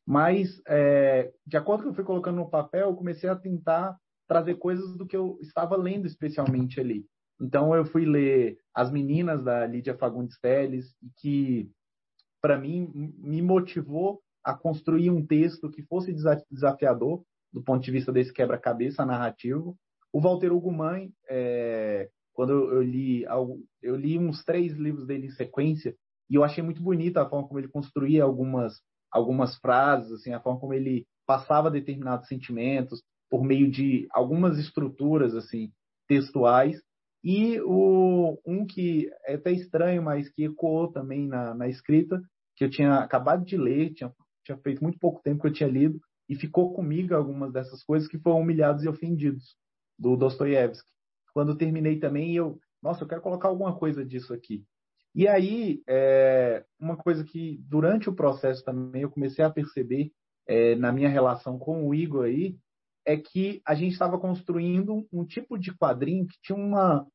Mas, 0.06 0.60
é, 0.66 1.30
de 1.46 1.56
acordo 1.56 1.82
com 1.82 1.88
que 1.88 1.90
eu 1.90 1.96
fui 1.96 2.04
colocando 2.04 2.36
no 2.36 2.50
papel, 2.50 2.88
eu 2.88 2.96
comecei 2.96 3.28
a 3.28 3.36
tentar 3.36 3.96
trazer 4.28 4.56
coisas 4.56 4.96
do 4.96 5.06
que 5.06 5.16
eu 5.16 5.38
estava 5.40 5.76
lendo 5.76 6.06
especialmente 6.06 6.80
ali. 6.80 7.04
Então 7.40 7.74
eu 7.74 7.84
fui 7.86 8.04
ler 8.04 8.58
As 8.74 8.90
Meninas 8.90 9.42
da 9.42 9.66
Lídia 9.66 9.96
Fagundes 9.96 10.38
Telles, 10.40 10.94
que 11.18 11.70
para 12.40 12.58
mim 12.58 12.90
me 13.18 13.40
motivou 13.40 14.20
a 14.44 14.54
construir 14.54 15.10
um 15.10 15.24
texto 15.24 15.70
que 15.70 15.82
fosse 15.82 16.14
desafiador 16.50 17.22
do 17.52 17.62
ponto 17.62 17.82
de 17.82 17.90
vista 17.90 18.12
desse 18.12 18.32
quebra-cabeça 18.32 19.04
narrativo. 19.04 19.76
O 20.12 20.20
Walter 20.20 20.52
Ugumãe, 20.52 21.10
é, 21.28 22.08
quando 22.32 22.52
eu 22.52 22.82
li, 22.82 23.24
eu 23.82 23.96
li 23.96 24.18
uns 24.18 24.44
três 24.44 24.72
livros 24.74 25.06
dele 25.06 25.26
em 25.26 25.30
sequência 25.30 25.94
e 26.28 26.34
eu 26.34 26.44
achei 26.44 26.62
muito 26.62 26.82
bonita 26.82 27.22
a 27.22 27.28
forma 27.28 27.46
como 27.48 27.58
ele 27.58 27.68
construía 27.68 28.22
algumas 28.22 28.80
algumas 29.10 29.56
frases, 29.56 30.12
assim, 30.12 30.32
a 30.32 30.40
forma 30.40 30.60
como 30.60 30.72
ele 30.72 31.04
passava 31.26 31.68
determinados 31.68 32.28
sentimentos 32.28 33.02
por 33.28 33.42
meio 33.42 33.68
de 33.68 34.06
algumas 34.12 34.56
estruturas 34.56 35.34
assim 35.34 35.72
textuais 36.06 36.80
e 37.22 37.60
o, 37.60 38.38
um 38.46 38.66
que 38.66 39.10
é 39.24 39.34
até 39.34 39.52
estranho, 39.52 40.02
mas 40.02 40.28
que 40.28 40.44
ecoou 40.44 40.90
também 40.90 41.26
na, 41.26 41.54
na 41.54 41.68
escrita, 41.68 42.20
que 42.56 42.64
eu 42.64 42.70
tinha 42.70 42.98
acabado 42.98 43.44
de 43.44 43.56
ler, 43.56 43.92
tinha, 43.92 44.12
tinha 44.44 44.56
feito 44.58 44.82
muito 44.82 44.98
pouco 44.98 45.22
tempo 45.22 45.42
que 45.42 45.48
eu 45.48 45.52
tinha 45.52 45.68
lido, 45.68 46.00
e 46.28 46.34
ficou 46.34 46.72
comigo 46.72 47.14
algumas 47.14 47.52
dessas 47.52 47.82
coisas, 47.82 48.08
que 48.08 48.18
foram 48.18 48.40
Humilhados 48.40 48.84
e 48.84 48.88
Ofendidos, 48.88 49.56
do 49.98 50.16
Dostoiévski. 50.16 50.88
Quando 51.34 51.56
terminei 51.56 51.98
também, 51.98 52.34
eu, 52.34 52.58
nossa, 52.82 53.04
eu 53.04 53.08
quero 53.08 53.20
colocar 53.20 53.48
alguma 53.48 53.76
coisa 53.76 54.04
disso 54.04 54.32
aqui. 54.32 54.64
E 55.14 55.26
aí, 55.26 55.82
é, 55.88 56.64
uma 56.78 56.96
coisa 56.96 57.24
que 57.24 57.60
durante 57.68 58.08
o 58.08 58.14
processo 58.14 58.64
também 58.64 59.02
eu 59.02 59.10
comecei 59.10 59.44
a 59.44 59.50
perceber 59.50 60.12
é, 60.46 60.76
na 60.76 60.92
minha 60.92 61.08
relação 61.08 61.58
com 61.58 61.86
o 61.86 61.94
Igor 61.94 62.24
aí, 62.24 62.56
é 63.06 63.16
que 63.16 63.60
a 63.66 63.74
gente 63.74 63.92
estava 63.92 64.18
construindo 64.18 65.06
um 65.12 65.24
tipo 65.24 65.58
de 65.58 65.74
quadrinho 65.76 66.26
que 66.26 66.36
tinha 66.42 66.58
uma. 66.58 67.06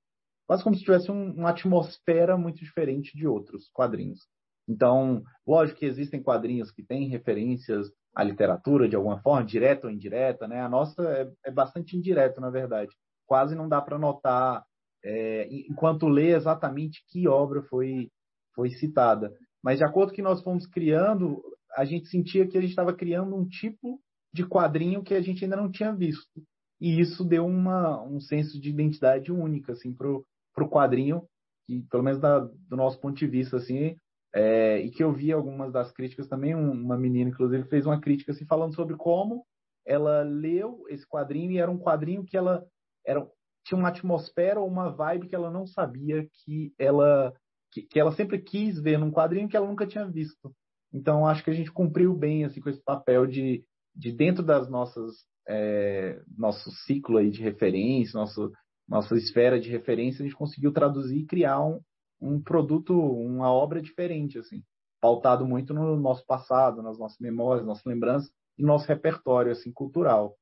quase 0.48 0.64
como 0.64 0.76
se 0.76 0.84
tivesse 0.84 1.12
um, 1.12 1.32
uma 1.34 1.52
atmosfera 1.52 2.38
muito 2.38 2.60
diferente 2.60 3.16
de 3.18 3.28
outros 3.28 3.70
quadrinhos. 3.74 4.20
Então, 4.68 5.24
lógico 5.46 5.80
que 5.80 5.86
existem 5.86 6.22
quadrinhos 6.22 6.72
que 6.72 6.84
têm 6.84 7.08
referências 7.08 7.88
à 8.16 8.24
literatura 8.24 8.90
de 8.90 8.96
alguma 8.96 9.22
forma, 9.22 9.46
direta 9.46 9.88
ou 9.88 9.94
indireta, 9.94 10.48
né? 10.48 10.62
A 10.62 10.70
nossa 10.70 11.04
é, 11.04 11.32
é 11.46 11.52
bastante 11.52 11.96
indireta, 11.96 12.42
na 12.42 12.50
verdade. 12.50 12.92
Quase 13.28 13.56
não 13.56 13.70
dá 13.70 13.82
para 13.82 14.00
notar, 14.00 14.64
é, 15.04 15.48
enquanto 15.70 16.08
lê 16.08 16.36
exatamente 16.36 17.04
que 17.10 17.28
obra 17.28 17.62
foi, 17.64 18.10
foi 18.56 18.70
citada. 18.72 19.32
Mas 19.64 19.80
de 19.80 19.86
acordo 19.86 20.10
com 20.10 20.16
que 20.16 20.22
nós 20.22 20.42
fomos 20.42 20.66
criando, 20.66 21.44
a 21.76 21.86
gente 21.86 22.08
sentia 22.08 22.48
que 22.48 22.58
a 22.58 22.62
gente 22.62 22.72
estava 22.72 22.94
criando 22.94 23.36
um 23.36 23.48
tipo 23.48 24.00
de 24.36 24.46
quadrinho 24.46 25.02
que 25.02 25.14
a 25.14 25.22
gente 25.22 25.44
ainda 25.44 25.56
não 25.56 25.72
tinha 25.72 25.94
visto. 25.94 26.44
E 26.80 27.00
isso 27.00 27.24
deu 27.24 27.46
uma, 27.46 28.04
um 28.04 28.20
senso 28.20 28.60
de 28.60 28.70
identidade 28.70 29.32
única 29.32 29.72
assim, 29.72 29.94
para 29.94 30.10
o 30.10 30.70
quadrinho, 30.70 31.24
que, 31.66 31.82
pelo 31.90 32.04
menos 32.04 32.20
da, 32.20 32.40
do 32.40 32.76
nosso 32.76 33.00
ponto 33.00 33.18
de 33.18 33.26
vista, 33.26 33.58
assim, 33.58 33.96
é, 34.34 34.80
e 34.80 34.92
que 34.92 35.02
eu 35.02 35.14
vi 35.14 35.32
algumas 35.32 35.72
das 35.72 35.92
críticas 35.92 36.28
também, 36.28 36.54
uma 36.54 36.98
menina, 36.98 37.30
inclusive, 37.30 37.64
fez 37.70 37.86
uma 37.86 38.00
crítica 38.00 38.34
assim, 38.34 38.46
falando 38.46 38.76
sobre 38.76 38.96
como 38.98 39.46
ela 39.86 40.24
leu 40.24 40.84
esse 40.90 41.08
quadrinho 41.08 41.52
e 41.52 41.58
era 41.58 41.72
um 41.72 41.80
quadrinho 41.80 42.26
que 42.26 42.36
ela 42.36 42.66
era, 43.06 43.26
tinha 43.64 43.78
uma 43.78 43.90
atmosfera 43.90 44.60
ou 44.60 44.68
uma 44.68 44.90
vibe 44.90 45.28
que 45.28 45.36
ela 45.36 45.50
não 45.50 45.66
sabia 45.66 46.28
que 46.44 46.74
ela 46.78 47.34
que, 47.72 47.84
que 47.84 48.00
ela 48.00 48.12
sempre 48.12 48.40
quis 48.42 48.80
ver 48.80 48.98
num 48.98 49.12
quadrinho 49.12 49.48
que 49.48 49.56
ela 49.56 49.68
nunca 49.68 49.86
tinha 49.86 50.06
visto. 50.06 50.54
Então 50.92 51.28
acho 51.28 51.44
que 51.44 51.50
a 51.50 51.54
gente 51.54 51.72
cumpriu 51.72 52.16
bem 52.16 52.46
assim 52.46 52.60
com 52.60 52.70
esse 52.70 52.82
papel 52.82 53.28
de 53.28 53.64
de 53.96 54.12
dentro 54.12 54.44
das 54.44 54.70
nossas 54.70 55.26
é, 55.48 56.22
nosso 56.38 56.72
ciclo 56.86 57.18
aí 57.18 57.30
de 57.30 57.42
referência, 57.42 58.20
nosso, 58.20 58.52
nossa 58.88 59.16
esfera 59.16 59.60
de 59.60 59.70
referência, 59.70 60.22
a 60.22 60.26
gente 60.26 60.38
conseguiu 60.38 60.72
traduzir 60.74 61.20
e 61.20 61.26
criar 61.26 61.64
um, 61.64 61.80
um 62.20 62.42
produto, 62.42 62.94
uma 62.94 63.52
obra 63.52 63.82
diferente, 63.82 64.40
assim, 64.40 64.64
pautado 65.00 65.46
muito 65.46 65.74
no 65.74 65.96
nosso 65.98 66.26
passado, 66.26 66.82
nas 66.82 66.98
nossas 66.98 67.20
memórias, 67.20 67.66
nossas 67.66 67.86
lembranças 67.86 68.32
e 68.58 68.64
nosso 68.64 68.88
repertório 68.88 69.52
assim 69.52 69.72
cultural. 69.72 70.36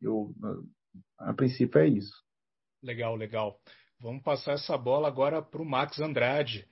Eu, 0.00 0.34
a 1.18 1.32
princípio 1.32 1.80
é 1.80 1.88
isso. 1.88 2.14
Legal, 2.82 3.14
legal. 3.14 3.58
Vamos 3.98 4.22
passar 4.22 4.52
essa 4.52 4.76
bola 4.76 5.08
agora 5.08 5.42
para 5.42 5.60
o 5.60 5.64
Max 5.64 6.00
Andrade. 6.00 6.66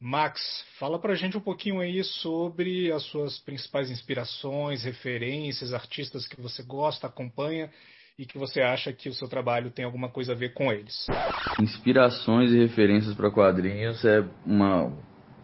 Max, 0.00 0.64
fala 0.78 0.96
para 0.98 1.12
a 1.12 1.16
gente 1.16 1.36
um 1.36 1.40
pouquinho 1.40 1.80
aí 1.80 2.04
sobre 2.04 2.92
as 2.92 3.02
suas 3.04 3.38
principais 3.40 3.90
inspirações, 3.90 4.84
referências, 4.84 5.74
artistas 5.74 6.26
que 6.26 6.40
você 6.40 6.62
gosta, 6.62 7.08
acompanha 7.08 7.68
e 8.16 8.24
que 8.24 8.38
você 8.38 8.60
acha 8.60 8.92
que 8.92 9.08
o 9.08 9.14
seu 9.14 9.28
trabalho 9.28 9.72
tem 9.72 9.84
alguma 9.84 10.08
coisa 10.08 10.32
a 10.32 10.36
ver 10.36 10.54
com 10.54 10.72
eles. 10.72 11.06
Inspirações 11.60 12.52
e 12.52 12.58
referências 12.58 13.14
para 13.14 13.30
quadrinhos 13.30 14.04
é 14.04 14.24
uma, 14.46 14.92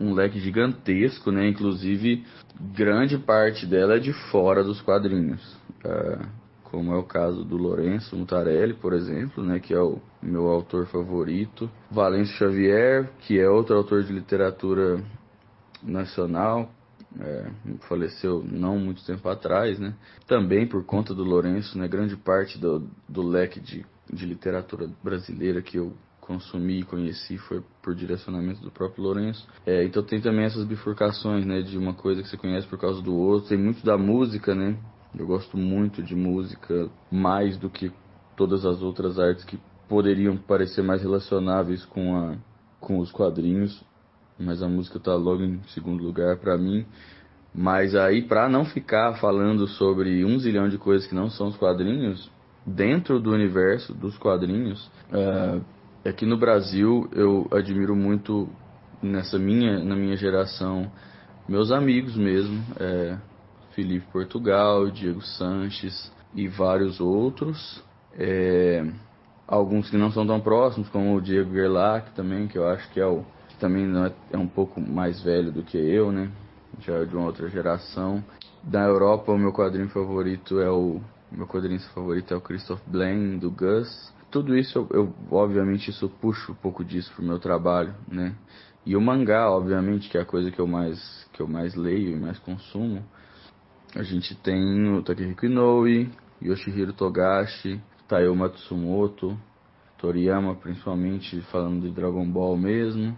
um 0.01 0.13
leque 0.13 0.39
gigantesco, 0.39 1.33
né? 1.33 1.49
Inclusive, 1.49 2.25
grande 2.61 3.19
parte 3.19 3.67
dela 3.67 3.97
é 3.97 4.01
de 4.01 4.13
fora 4.31 4.63
dos 4.63 4.81
quadrinhos. 4.81 5.43
Uh, 5.85 6.44
como 6.75 6.93
é 6.93 6.97
o 6.97 7.05
caso 7.05 7.45
do 7.45 7.57
Lourenço 7.57 8.17
Mutarelli, 8.17 8.75
por 8.75 8.93
exemplo, 8.93 9.45
né, 9.45 9.61
que 9.61 9.73
é 9.73 9.81
o 9.81 10.01
meu 10.21 10.49
autor 10.49 10.87
favorito, 10.87 11.71
Valêncio 11.89 12.37
Xavier, 12.37 13.09
que 13.21 13.39
é 13.39 13.49
outro 13.49 13.77
autor 13.77 14.03
de 14.03 14.13
literatura 14.13 15.01
nacional, 15.81 16.69
é, 17.21 17.49
faleceu 17.89 18.43
não 18.45 18.77
muito 18.77 19.05
tempo 19.07 19.29
atrás, 19.29 19.79
né? 19.79 19.95
Também 20.27 20.67
por 20.67 20.85
conta 20.85 21.15
do 21.15 21.23
Lourenço, 21.23 21.79
né? 21.79 21.87
Grande 21.87 22.17
parte 22.17 22.59
do, 22.59 22.89
do 23.09 23.23
leque 23.23 23.61
de, 23.61 23.87
de 24.13 24.27
literatura 24.27 24.91
brasileira 25.01 25.63
que 25.63 25.77
eu 25.77 25.93
consumi 26.21 26.81
e 26.81 26.85
conheci 26.85 27.39
foi 27.39 27.63
por 27.81 27.95
direcionamento 27.95 28.61
do 28.63 28.71
próprio 28.71 29.05
Lourenço. 29.05 29.47
É, 29.65 29.85
então 29.85 30.03
tem 30.03 30.21
também 30.21 30.45
essas 30.45 30.65
bifurcações, 30.65 31.47
né? 31.47 31.63
De 31.63 31.79
uma 31.79 31.95
coisa 31.95 32.21
que 32.21 32.29
você 32.29 32.37
conhece 32.37 32.67
por 32.67 32.81
causa 32.81 33.01
do 33.01 33.15
outro. 33.15 33.51
Tem 33.51 33.59
muito 33.59 33.85
da 33.85 33.97
música, 33.97 34.57
né? 34.57 34.77
Eu 35.17 35.27
gosto 35.27 35.57
muito 35.57 36.03
de 36.03 36.17
música, 36.17 36.89
mais 37.11 37.57
do 37.57 37.71
que 37.71 37.93
todas 38.37 38.67
as 38.67 38.83
outras 38.83 39.19
artes 39.19 39.45
que 39.45 39.59
poderiam 39.89 40.37
parecer 40.37 40.83
mais 40.83 41.03
relacionáveis 41.03 41.85
com, 41.85 42.17
a, 42.17 42.37
com 42.81 42.99
os 42.99 43.13
quadrinhos, 43.13 43.85
mas 44.39 44.63
a 44.63 44.69
música 44.69 44.99
está 44.99 45.15
logo 45.15 45.45
em 45.45 45.61
segundo 45.69 46.03
lugar 46.03 46.39
para 46.39 46.59
mim. 46.59 46.85
Mas 47.55 47.95
aí, 47.95 48.23
para 48.23 48.49
não 48.49 48.65
ficar 48.65 49.15
falando 49.21 49.69
sobre 49.69 50.25
um 50.25 50.39
zilhão 50.41 50.69
de 50.69 50.77
coisas 50.77 51.07
que 51.07 51.15
não 51.15 51.31
são 51.31 51.49
os 51.49 51.57
quadrinhos, 51.57 52.29
dentro 52.67 53.21
do 53.21 53.31
universo 53.31 53.95
dos 53.95 54.19
quadrinhos, 54.19 54.91
é, 55.13 56.09
aqui 56.09 56.27
no 56.27 56.37
Brasil 56.37 57.09
eu 57.13 57.47
admiro 57.53 57.95
muito 57.95 58.49
nessa 59.01 59.39
minha, 59.39 59.79
na 59.85 59.95
minha 59.95 60.17
geração, 60.17 60.91
meus 61.49 61.71
amigos 61.71 62.17
mesmo. 62.17 62.61
É, 62.81 63.17
Felipe 63.75 64.07
Portugal, 64.13 64.89
Diego 64.91 65.23
Sanches 65.23 66.13
e 66.35 66.49
vários 66.49 67.01
outros. 67.01 67.83
É, 68.17 68.85
alguns 69.47 69.91
que 69.91 69.97
não 69.97 70.11
são 70.11 70.27
tão 70.27 70.41
próximos, 70.41 70.89
como 70.89 71.15
o 71.15 71.21
Diego 71.21 71.53
Gerlach 71.53 72.11
também, 72.15 72.47
que 72.47 72.57
eu 72.57 72.67
acho 72.67 72.91
que 72.93 73.01
é 73.01 73.07
o 73.07 73.25
que 73.49 73.57
também 73.57 73.85
é, 73.85 74.13
é, 74.33 74.39
um 74.39 74.47
pouco 74.47 74.81
mais 74.81 75.23
velho 75.23 75.53
do 75.53 75.63
que 75.63 75.77
eu, 75.77 76.11
né? 76.11 76.31
Já 76.81 76.95
é 76.95 77.05
de 77.05 77.15
uma 77.15 77.27
outra 77.27 77.49
geração. 77.49 78.23
Da 78.63 78.83
Europa, 78.83 79.33
o 79.33 79.39
meu 79.39 79.53
quadrinho 79.53 79.89
favorito 79.89 80.59
é 80.61 80.71
o 80.71 81.01
meu 81.31 81.47
quadrinho 81.47 81.81
favorito 81.93 82.33
é 82.33 82.37
o 82.37 82.41
Christoph 82.41 82.81
Blaine 82.87 83.39
do 83.39 83.51
Gus. 83.51 84.13
Tudo 84.31 84.57
isso 84.57 84.79
eu, 84.79 84.89
eu 84.91 85.15
obviamente 85.31 85.91
isso 85.91 86.09
puxo 86.21 86.53
um 86.53 86.57
pouco 86.57 86.85
disso 86.85 87.13
pro 87.15 87.25
meu 87.25 87.39
trabalho, 87.39 87.95
né? 88.09 88.35
E 88.87 88.97
o 88.97 89.01
mangá, 89.01 89.51
obviamente, 89.51 90.09
que 90.09 90.19
é 90.19 90.21
a 90.21 90.27
coisa 90.27 90.51
que 90.51 90.59
eu 90.59 90.67
mais 90.67 91.27
que 91.33 91.41
eu 91.41 91.49
mais 91.49 91.75
leio 91.75 92.11
e 92.11 92.21
mais 92.21 92.39
consumo. 92.39 93.03
A 93.97 94.03
gente 94.03 94.35
tem 94.35 94.93
o 94.93 95.05
Takehiko 95.05 95.47
Inoue, 95.47 96.11
Yoshihiro 96.43 96.93
Togashi, 96.93 97.81
Taiyo 98.09 98.35
Matsumoto, 98.35 99.39
Toriyama, 99.99 100.57
principalmente 100.57 101.41
falando 101.43 101.83
de 101.83 101.93
Dragon 101.93 102.29
Ball 102.29 102.57
mesmo. 102.57 103.17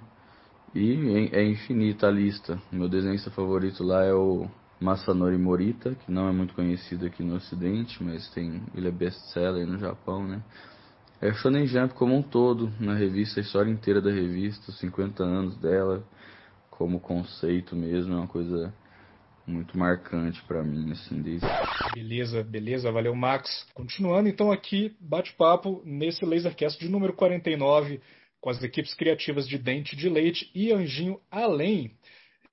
E 0.75 1.31
é 1.33 1.43
infinita 1.43 2.09
a 2.09 2.11
lista. 2.11 2.61
Meu 2.71 2.91
desenhista 2.91 3.31
favorito 3.31 3.83
lá 3.83 4.05
é 4.05 4.13
o 4.13 4.51
Masanori 4.79 5.39
Morita, 5.39 5.95
que 5.95 6.13
não 6.13 6.29
é 6.29 6.33
muito 6.33 6.53
conhecido 6.53 7.07
aqui 7.07 7.23
no 7.23 7.37
ocidente, 7.37 8.05
mas 8.05 8.29
tem 8.35 8.63
ele 8.75 8.89
é 8.89 8.93
best-seller 8.93 9.67
no 9.67 9.79
Japão, 9.79 10.27
né? 10.27 10.43
É 11.23 11.33
Shonen 11.33 11.67
Jump 11.67 11.95
como 11.95 12.15
um 12.15 12.23
todo, 12.23 12.71
na 12.79 12.93
revista, 12.93 13.41
a 13.41 13.43
história 13.43 13.71
inteira 13.71 14.03
da 14.03 14.11
revista, 14.11 14.71
os 14.71 14.79
50 14.79 15.25
anos 15.25 15.57
dela, 15.57 16.05
como 16.69 17.01
conceito 17.01 17.75
mesmo, 17.75 18.13
é 18.13 18.17
uma 18.19 18.27
coisa 18.27 18.75
muito 19.47 19.79
marcante 19.79 20.43
para 20.43 20.63
mim, 20.63 20.91
assim, 20.93 21.23
desde... 21.23 21.47
Beleza, 21.95 22.43
beleza, 22.43 22.91
valeu, 22.91 23.15
Max. 23.15 23.67
Continuando 23.75 24.29
então 24.29 24.51
aqui, 24.51 24.95
bate-papo 25.01 25.83
nesse 25.85 26.25
Lasercast 26.25 26.79
de 26.81 26.89
número 26.89 27.13
49, 27.13 28.01
com 28.41 28.51
as 28.51 28.63
equipes 28.63 28.95
criativas 28.95 29.47
de 29.49 29.59
Dente 29.59 29.95
de 29.97 30.09
Leite 30.09 30.51
e 30.55 30.73
Anjinho 30.73 31.21
Além. 31.31 31.93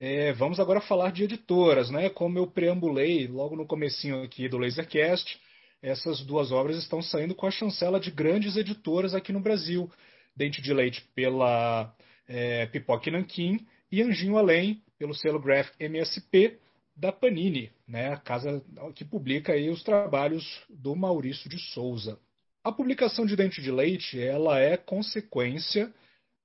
É, 0.00 0.32
vamos 0.32 0.60
agora 0.60 0.80
falar 0.80 1.12
de 1.12 1.24
editoras, 1.24 1.90
né? 1.90 2.08
Como 2.10 2.38
eu 2.38 2.46
preambulei 2.46 3.26
logo 3.26 3.56
no 3.56 3.66
comecinho 3.66 4.22
aqui 4.22 4.48
do 4.48 4.58
Lasercast, 4.58 5.40
essas 5.82 6.20
duas 6.20 6.50
obras 6.50 6.76
estão 6.76 7.02
saindo 7.02 7.34
com 7.34 7.46
a 7.46 7.50
chancela 7.50 8.00
de 8.00 8.10
grandes 8.10 8.56
editoras 8.56 9.14
aqui 9.14 9.32
no 9.32 9.40
Brasil. 9.40 9.90
Dente 10.36 10.60
de 10.60 10.72
Leite 10.72 11.04
pela 11.14 11.94
é, 12.26 12.66
Pipoque 12.66 13.10
Nanquim 13.10 13.66
e 13.90 14.02
Anjinho 14.02 14.36
Além 14.36 14.82
pelo 14.98 15.14
selo 15.14 15.40
Graph 15.40 15.70
MSP 15.78 16.58
da 16.96 17.12
Panini, 17.12 17.72
né, 17.86 18.12
a 18.12 18.16
casa 18.16 18.64
que 18.94 19.04
publica 19.04 19.52
aí 19.52 19.68
os 19.68 19.82
trabalhos 19.82 20.44
do 20.68 20.94
Maurício 20.94 21.50
de 21.50 21.58
Souza. 21.58 22.18
A 22.62 22.72
publicação 22.72 23.26
de 23.26 23.36
Dente 23.36 23.60
de 23.60 23.70
Leite 23.70 24.18
ela 24.20 24.58
é 24.58 24.76
consequência 24.76 25.92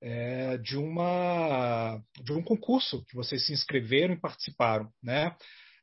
é, 0.02 0.58
de, 0.58 0.78
uma, 0.78 2.02
de 2.24 2.34
um 2.34 2.42
concurso 2.42 3.06
que 3.06 3.16
vocês 3.16 3.46
se 3.46 3.54
inscreveram 3.54 4.14
e 4.14 4.20
participaram. 4.20 4.92
Né? 5.02 5.36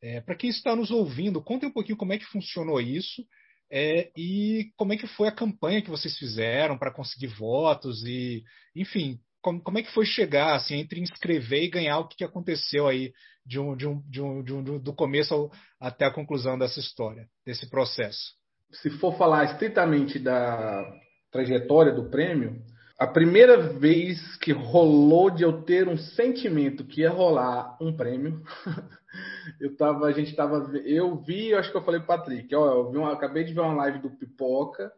É, 0.02 0.20
Para 0.20 0.34
quem 0.34 0.51
está 0.51 0.74
nos 0.74 0.90
ouvindo, 0.90 1.43
contem 1.43 1.68
um 1.68 1.72
pouquinho 1.72 1.97
como 1.97 2.12
é 2.12 2.18
que 2.18 2.24
funcionou 2.26 2.80
isso 2.80 3.24
é, 3.70 4.10
e 4.16 4.72
como 4.76 4.93
é 4.93 4.97
que 4.97 5.06
foi 5.06 5.28
a 5.28 5.34
campanha 5.34 5.82
que 5.82 5.90
vocês 5.90 6.16
fizeram 6.18 6.78
para 6.78 6.93
conseguir 6.93 7.28
votos 7.28 8.05
e, 8.05 8.44
enfim, 8.74 9.18
como, 9.47 9.62
como, 9.62 9.78
é 9.78 9.82
que 9.82 9.93
foi 9.93 10.05
chegar 10.05 10.56
assim 10.56 10.74
entre 10.81 11.01
inscrever 11.01 11.62
e 11.62 11.70
ganhar 11.70 12.01
o 12.01 12.09
que, 12.09 12.16
que 12.16 12.24
aconteceu 12.24 12.89
aí 12.89 13.12
de 13.47 13.60
um, 13.60 13.77
de 13.77 13.86
um, 13.86 14.02
de 14.10 14.20
um, 14.20 14.43
de 14.43 14.52
um, 14.52 14.78
do 14.81 14.93
começo 14.93 15.32
ao, 15.32 15.52
até 15.78 16.05
a 16.05 16.12
conclusão 16.12 16.59
dessa 16.59 16.81
história, 16.81 17.28
desse 17.47 17.70
processo? 17.70 18.35
Se 18.73 18.90
for 18.90 19.16
falar 19.16 19.44
estritamente 19.44 20.18
da 20.18 20.85
trajetória 21.31 21.93
do 21.93 22.10
prêmio, 22.10 22.60
a 22.98 23.06
primeira 23.06 23.56
vez 23.78 24.36
que 24.39 24.51
rolou 24.51 25.31
de 25.31 25.44
eu 25.44 25.62
ter 25.62 25.86
um 25.86 25.97
sentimento 25.97 26.85
que 26.85 27.02
ia 27.02 27.10
rolar 27.10 27.77
um 27.81 27.97
prêmio, 27.97 28.43
eu 29.60 29.77
tava, 29.77 30.06
a 30.06 30.12
gente 30.12 30.35
tava, 30.35 30.77
eu 30.85 31.23
vi, 31.23 31.51
eu 31.51 31.59
acho 31.60 31.70
que 31.70 31.77
eu 31.77 31.85
falei 31.85 32.01
pro 32.01 32.09
Patrick, 32.09 32.52
ó, 32.52 32.66
eu, 32.66 32.90
vi 32.90 32.98
uma, 32.98 33.12
acabei 33.12 33.44
de 33.44 33.55
ver 33.55 33.60
uma 33.60 33.74
live 33.74 34.01
do 34.01 34.10
Pipoca 34.10 34.90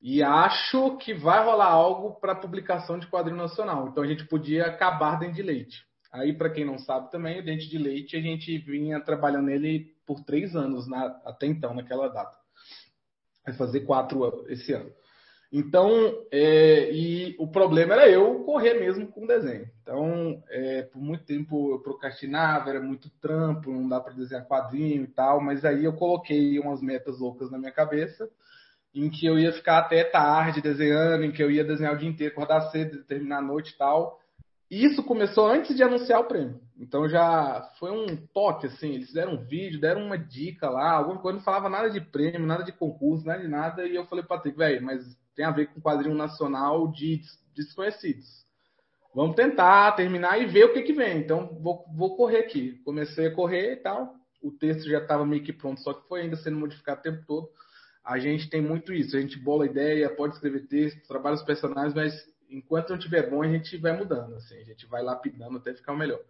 e 0.00 0.22
acho 0.22 0.96
que 0.98 1.12
vai 1.12 1.44
rolar 1.44 1.70
algo 1.70 2.20
para 2.20 2.34
publicação 2.34 2.98
de 2.98 3.06
quadrinho 3.06 3.36
nacional. 3.38 3.88
Então 3.88 4.02
a 4.02 4.06
gente 4.06 4.24
podia 4.26 4.66
acabar 4.66 5.18
dentro 5.18 5.34
de 5.34 5.42
leite. 5.42 5.88
Aí, 6.12 6.32
para 6.32 6.50
quem 6.50 6.64
não 6.64 6.78
sabe 6.78 7.10
também, 7.10 7.38
o 7.38 7.44
Dente 7.44 7.68
de 7.68 7.76
Leite, 7.76 8.16
a 8.16 8.20
gente 8.20 8.56
vinha 8.58 8.98
trabalhando 8.98 9.46
nele 9.46 9.94
por 10.06 10.24
três 10.24 10.56
anos 10.56 10.88
na, 10.88 11.04
até 11.24 11.46
então, 11.46 11.74
naquela 11.74 12.08
data. 12.08 12.34
Vai 13.44 13.54
fazer 13.54 13.80
quatro 13.80 14.46
esse 14.48 14.72
ano. 14.72 14.90
Então, 15.50 15.90
é, 16.30 16.92
e 16.92 17.34
o 17.38 17.46
problema 17.46 17.94
era 17.94 18.08
eu 18.08 18.42
correr 18.44 18.74
mesmo 18.74 19.06
com 19.08 19.24
o 19.24 19.26
desenho. 19.26 19.66
Então, 19.82 20.42
é, 20.48 20.82
por 20.82 21.00
muito 21.00 21.24
tempo 21.24 21.72
eu 21.72 21.80
procrastinava, 21.80 22.68
era 22.68 22.80
muito 22.80 23.10
trampo, 23.20 23.70
não 23.70 23.88
dá 23.88 23.98
para 23.98 24.12
desenhar 24.12 24.46
quadrinho 24.46 25.04
e 25.04 25.06
tal, 25.06 25.40
mas 25.40 25.64
aí 25.64 25.84
eu 25.84 25.94
coloquei 25.94 26.58
umas 26.58 26.82
metas 26.82 27.18
loucas 27.18 27.50
na 27.50 27.58
minha 27.58 27.72
cabeça, 27.72 28.28
em 28.94 29.10
que 29.10 29.26
eu 29.26 29.38
ia 29.38 29.52
ficar 29.52 29.78
até 29.78 30.04
tarde 30.04 30.60
desenhando, 30.60 31.24
em 31.24 31.32
que 31.32 31.42
eu 31.42 31.50
ia 31.50 31.64
desenhar 31.64 31.94
o 31.94 31.98
dia 31.98 32.08
inteiro, 32.08 32.32
acordar 32.32 32.70
cedo, 32.70 33.04
terminar 33.04 33.38
a 33.38 33.42
noite 33.42 33.72
e 33.72 33.78
tal. 33.78 34.18
E 34.70 34.84
isso 34.84 35.02
começou 35.02 35.46
antes 35.46 35.74
de 35.74 35.82
anunciar 35.82 36.20
o 36.20 36.24
prêmio. 36.24 36.60
Então 36.78 37.08
já 37.08 37.70
foi 37.78 37.90
um 37.90 38.16
toque, 38.34 38.66
assim, 38.66 38.94
eles 38.94 39.08
fizeram 39.08 39.34
um 39.34 39.44
vídeo, 39.44 39.80
deram 39.80 40.04
uma 40.04 40.18
dica 40.18 40.68
lá, 40.68 40.92
alguma 40.92 41.18
coisa, 41.18 41.38
não 41.38 41.44
falava 41.44 41.68
nada 41.68 41.90
de 41.90 42.00
prêmio, 42.00 42.46
nada 42.46 42.62
de 42.62 42.72
concurso, 42.72 43.26
nada 43.26 43.40
de 43.40 43.48
nada, 43.48 43.86
e 43.86 43.94
eu 43.94 44.06
falei, 44.06 44.24
Patrick, 44.24 44.56
velho, 44.56 44.84
mas 44.84 45.02
tem 45.34 45.44
a 45.44 45.50
ver 45.50 45.66
com 45.66 45.80
quadrinho 45.80 46.14
nacional 46.14 46.90
de 46.90 47.20
desconhecidos. 47.54 48.26
Vamos 49.14 49.36
tentar 49.36 49.92
terminar 49.92 50.40
e 50.40 50.46
ver 50.46 50.64
o 50.64 50.72
que, 50.72 50.82
que 50.82 50.92
vem. 50.92 51.18
Então, 51.18 51.58
vou, 51.60 51.84
vou 51.96 52.16
correr 52.16 52.38
aqui. 52.38 52.80
Comecei 52.84 53.26
a 53.26 53.34
correr 53.34 53.72
e 53.72 53.76
tal. 53.76 54.14
O 54.42 54.52
texto 54.52 54.88
já 54.88 54.98
estava 54.98 55.26
meio 55.26 55.42
que 55.42 55.52
pronto, 55.52 55.80
só 55.80 55.92
que 55.92 56.06
foi 56.06 56.20
ainda 56.20 56.36
sendo 56.36 56.58
modificado 56.58 57.00
o 57.00 57.02
tempo 57.02 57.24
todo. 57.26 57.48
A 58.08 58.18
gente 58.18 58.48
tem 58.48 58.62
muito 58.62 58.90
isso. 58.90 59.14
A 59.14 59.20
gente 59.20 59.38
bola 59.38 59.66
ideia, 59.66 60.08
pode 60.08 60.34
escrever 60.34 60.66
texto, 60.66 61.06
trabalha 61.06 61.34
os 61.34 61.42
personagens, 61.42 61.92
mas 61.92 62.14
enquanto 62.48 62.88
não 62.88 62.98
tiver 62.98 63.28
bom, 63.28 63.42
a 63.42 63.48
gente 63.48 63.76
vai 63.76 63.94
mudando. 63.94 64.34
Assim, 64.34 64.56
a 64.56 64.64
gente 64.64 64.86
vai 64.86 65.02
lapidando 65.02 65.58
até 65.58 65.74
ficar 65.74 65.94
melhor. 65.94 66.20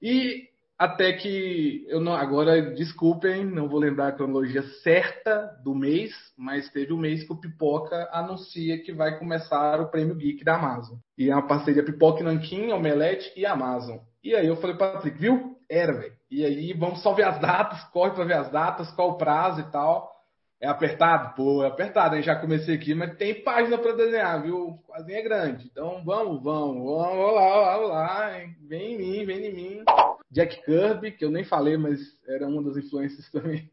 E 0.00 0.48
até 0.78 1.12
que 1.12 1.84
eu 1.88 2.00
não 2.00 2.14
agora 2.14 2.72
desculpem, 2.74 3.44
não 3.44 3.68
vou 3.68 3.78
lembrar 3.78 4.08
a 4.08 4.12
cronologia 4.12 4.62
certa 4.82 5.54
do 5.62 5.74
mês, 5.74 6.10
mas 6.38 6.70
teve 6.70 6.90
um 6.94 6.96
mês 6.96 7.22
que 7.22 7.32
o 7.34 7.38
Pipoca 7.38 8.08
anuncia 8.10 8.82
que 8.82 8.90
vai 8.90 9.18
começar 9.18 9.78
o 9.78 9.90
Prêmio 9.90 10.14
Geek 10.14 10.42
da 10.42 10.54
Amazon. 10.54 10.96
E 11.18 11.28
é 11.28 11.34
uma 11.34 11.46
parceria 11.46 11.84
Pipoca 11.84 12.24
Nanquim, 12.24 12.72
Omelete 12.72 13.30
e 13.36 13.44
Amazon. 13.44 13.98
E 14.24 14.34
aí 14.34 14.46
eu 14.46 14.56
falei 14.56 14.74
para 14.74 14.92
Patrick, 14.92 15.18
viu? 15.18 15.54
Era, 15.68 15.92
velho. 15.92 16.14
E 16.30 16.46
aí 16.46 16.72
vamos 16.72 17.02
só 17.02 17.12
ver 17.12 17.24
as 17.24 17.38
datas, 17.38 17.84
corre 17.90 18.12
para 18.12 18.24
ver 18.24 18.36
as 18.36 18.50
datas, 18.50 18.90
qual 18.92 19.10
o 19.10 19.18
prazo 19.18 19.60
e 19.60 19.70
tal. 19.70 20.19
É 20.60 20.68
apertado? 20.68 21.34
Pô, 21.34 21.64
é 21.64 21.68
apertado. 21.68 22.14
Aí 22.14 22.22
já 22.22 22.36
comecei 22.36 22.74
aqui, 22.74 22.94
mas 22.94 23.16
tem 23.16 23.42
página 23.42 23.78
para 23.78 23.96
desenhar, 23.96 24.42
viu? 24.42 24.78
Quase 24.86 25.10
é 25.12 25.22
grande. 25.22 25.66
Então 25.72 26.04
vamos, 26.04 26.42
vamos, 26.42 26.84
vamos 26.84 27.34
lá, 27.34 27.76
vamos 27.76 27.88
lá. 27.90 28.30
Vem 28.68 28.94
em 28.94 28.98
mim, 28.98 29.24
vem 29.24 29.46
em 29.46 29.54
mim. 29.54 29.84
Jack 30.30 30.62
Kirby, 30.62 31.12
que 31.12 31.24
eu 31.24 31.30
nem 31.30 31.44
falei, 31.44 31.78
mas 31.78 31.98
era 32.28 32.46
uma 32.46 32.62
das 32.62 32.76
influências 32.76 33.28
também. 33.32 33.70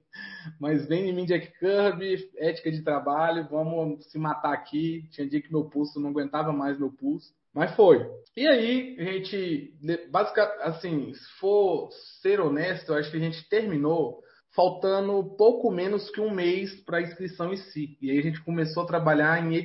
Mas 0.59 0.87
vem 0.87 1.09
em 1.09 1.13
mim 1.13 1.25
Jack 1.25 1.51
Kirby, 1.59 2.31
ética 2.37 2.71
de 2.71 2.81
trabalho, 2.81 3.47
vamos 3.51 4.05
se 4.05 4.17
matar 4.17 4.53
aqui. 4.53 5.07
Tinha 5.11 5.27
dia 5.27 5.41
que 5.41 5.51
meu 5.51 5.65
pulso 5.65 5.99
não 5.99 6.09
aguentava 6.09 6.53
mais 6.53 6.79
meu 6.79 6.89
pulso. 6.89 7.35
Mas 7.53 7.75
foi. 7.75 8.09
E 8.35 8.47
aí, 8.47 8.95
a 8.99 9.03
gente, 9.03 9.73
basicamente, 10.09 10.61
assim, 10.61 11.13
se 11.13 11.39
for 11.39 11.89
ser 12.21 12.39
honesto, 12.39 12.93
acho 12.93 13.11
que 13.11 13.17
a 13.17 13.19
gente 13.19 13.49
terminou 13.49 14.21
faltando 14.57 15.23
pouco 15.37 15.71
menos 15.71 16.09
que 16.09 16.19
um 16.19 16.31
mês 16.31 16.73
para 16.81 16.97
a 16.97 17.01
inscrição 17.01 17.53
em 17.53 17.57
si. 17.57 17.97
E 18.01 18.11
aí 18.11 18.19
a 18.19 18.23
gente 18.23 18.41
começou 18.41 18.83
a 18.83 18.87
trabalhar 18.87 19.41
em 19.41 19.55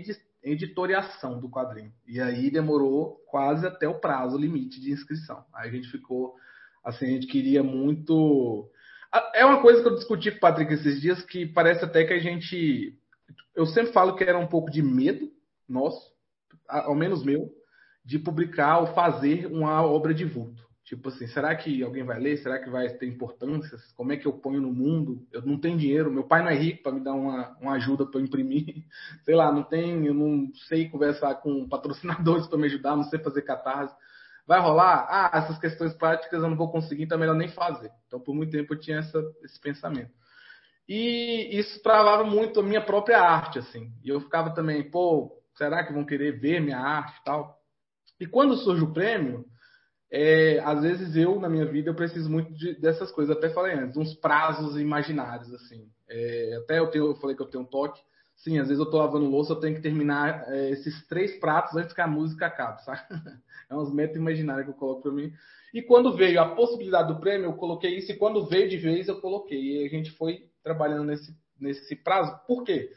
editoriação 0.45 1.41
do 1.41 1.49
quadrinho. 1.49 1.93
E 2.07 2.21
aí 2.21 2.51
demorou 2.51 3.17
quase 3.27 3.67
até 3.67 3.89
o 3.89 3.99
prazo 3.99 4.37
limite 4.37 4.81
de 4.81 4.93
inscrição. 4.93 5.45
Aí 5.55 5.71
a 5.71 5.73
gente 5.73 5.91
ficou 5.91 6.37
Assim, 6.85 7.07
a 7.07 7.09
gente 7.11 7.27
queria 7.29 7.63
muito. 7.63 8.69
É 9.35 9.45
uma 9.45 9.63
coisa 9.63 9.83
que 9.83 9.89
eu 9.89 9.95
discuti 9.95 10.31
com 10.31 10.39
o 10.39 10.41
Patrick 10.41 10.73
esses 10.73 11.01
dias 11.01 11.23
que 11.23 11.47
parece 11.47 11.85
até 11.85 12.05
que 12.05 12.13
a 12.13 12.19
gente. 12.19 12.99
Eu 13.55 13.67
sempre 13.67 13.93
falo 13.93 14.17
que 14.17 14.25
era 14.25 14.39
um 14.39 14.47
pouco 14.47 14.71
de 14.71 14.83
medo 14.83 15.31
nosso, 15.69 16.13
ao 16.69 16.95
menos 16.95 17.25
meu, 17.25 17.51
de 18.05 18.19
publicar 18.19 18.79
ou 18.79 18.87
fazer 18.89 19.47
uma 19.47 19.83
obra 19.83 20.13
de 20.13 20.25
vulto. 20.25 20.62
Tipo 20.85 21.09
assim, 21.09 21.29
será 21.29 21.55
que 21.55 21.83
alguém 21.83 22.03
vai 22.03 22.19
ler? 22.19 22.39
Será 22.39 22.59
que 22.59 22.69
vai 22.69 22.89
ter 22.89 23.07
importância? 23.07 23.79
Como 23.97 24.13
é 24.13 24.17
que 24.17 24.27
eu 24.27 24.33
ponho 24.33 24.61
no 24.61 24.73
mundo? 24.73 25.25
Eu 25.33 25.43
não 25.43 25.59
tenho 25.59 25.79
dinheiro, 25.79 26.13
meu 26.13 26.25
pai 26.25 26.43
não 26.43 26.51
é 26.51 26.55
rico 26.55 26.83
para 26.83 26.93
me 26.93 27.01
dar 27.01 27.13
uma, 27.13 27.57
uma 27.61 27.75
ajuda 27.75 28.05
para 28.05 28.21
imprimir. 28.21 28.85
Sei 29.25 29.35
lá, 29.35 29.53
não 29.53 29.63
tem, 29.63 30.07
eu 30.07 30.15
não 30.15 30.53
sei 30.69 30.89
conversar 30.89 31.37
com 31.37 31.69
patrocinadores 31.69 32.47
para 32.49 32.59
me 32.59 32.67
ajudar, 32.67 32.97
não 32.97 33.05
sei 33.05 33.21
fazer 33.21 33.43
catarse. 33.43 33.95
Vai 34.45 34.61
rolar? 34.61 35.07
Ah, 35.09 35.31
essas 35.39 35.57
questões 35.59 35.95
práticas 35.95 36.43
eu 36.43 36.49
não 36.49 36.57
vou 36.57 36.71
conseguir, 36.71 37.05
então 37.05 37.17
é 37.17 37.21
melhor 37.21 37.37
nem 37.37 37.49
fazer. 37.49 37.93
Então, 38.09 38.19
por 38.19 38.35
muito 38.35 38.51
tempo 38.51 38.75
eu 38.75 38.81
tinha 38.81 38.99
essa, 38.99 39.23
esse 39.45 39.61
pensamento. 39.61 40.11
E 40.89 41.59
isso 41.59 41.81
travava 41.81 42.25
muito 42.25 42.59
a 42.59 42.63
minha 42.63 42.85
própria 42.85 43.21
arte, 43.21 43.61
assim. 43.61 43.93
E 44.03 44.09
eu 44.09 44.21
ficava 44.21 44.53
também, 44.53 44.91
pô, 44.91 45.33
será 45.57 45.85
que 45.85 45.93
vão 45.93 46.05
querer 46.05 46.41
ver 46.41 46.61
minha 46.61 46.79
arte 46.79 47.21
e 47.21 47.25
tal? 47.25 47.57
E 48.19 48.27
quando 48.27 48.57
surge 48.57 48.83
o 48.83 48.93
prêmio, 48.93 49.45
é, 50.15 50.61
às 50.63 50.83
vezes 50.83 51.17
eu, 51.17 51.41
na 51.41 51.49
minha 51.49 51.65
vida, 51.65 51.89
eu 51.89 51.95
preciso 51.95 52.29
muito 52.29 52.53
de, 52.53 52.75
dessas 52.75 53.11
coisas. 53.11 53.35
Até 53.35 53.49
falei 53.49 53.73
antes, 53.73 53.97
uns 53.97 54.15
prazos 54.15 54.79
imaginários, 54.79 55.53
assim. 55.55 55.89
É, 56.07 56.59
até 56.63 56.79
eu, 56.79 56.89
tenho, 56.89 57.07
eu 57.07 57.15
falei 57.17 57.35
que 57.35 57.41
eu 57.41 57.47
tenho 57.47 57.65
um 57.65 57.67
toque. 57.67 57.99
Sim, 58.37 58.59
às 58.59 58.69
vezes 58.69 58.79
eu 58.79 58.91
tô 58.91 58.99
lavando 58.99 59.31
louça, 59.31 59.53
eu 59.55 59.61
tenho 59.61 59.75
que 59.75 59.81
terminar 59.81 60.45
é, 60.49 60.71
esses 60.71 61.07
três 61.07 61.39
pratos 61.39 61.75
antes 61.77 61.95
que 61.95 62.01
a 62.03 62.07
música 62.07 62.47
acabe, 62.47 62.85
sabe? 62.85 63.01
É 63.71 63.75
uns 63.75 63.91
metas 63.91 64.17
imaginários 64.17 64.67
que 64.67 64.71
eu 64.71 64.77
coloco 64.77 65.01
para 65.01 65.13
mim. 65.13 65.33
E 65.73 65.81
quando 65.81 66.15
veio 66.15 66.39
a 66.39 66.55
possibilidade 66.55 67.09
do 67.09 67.19
prêmio, 67.19 67.47
eu 67.47 67.55
coloquei 67.55 67.97
isso, 67.97 68.13
e 68.13 68.17
quando 68.17 68.45
veio 68.45 68.69
de 68.69 68.77
vez, 68.77 69.09
eu 69.09 69.19
coloquei. 69.19 69.59
E 69.59 69.87
a 69.87 69.89
gente 69.89 70.11
foi 70.11 70.51
trabalhando 70.63 71.05
nesse, 71.05 71.35
nesse 71.59 71.97
prazo. 71.97 72.39
Por 72.47 72.65
quê? 72.65 72.91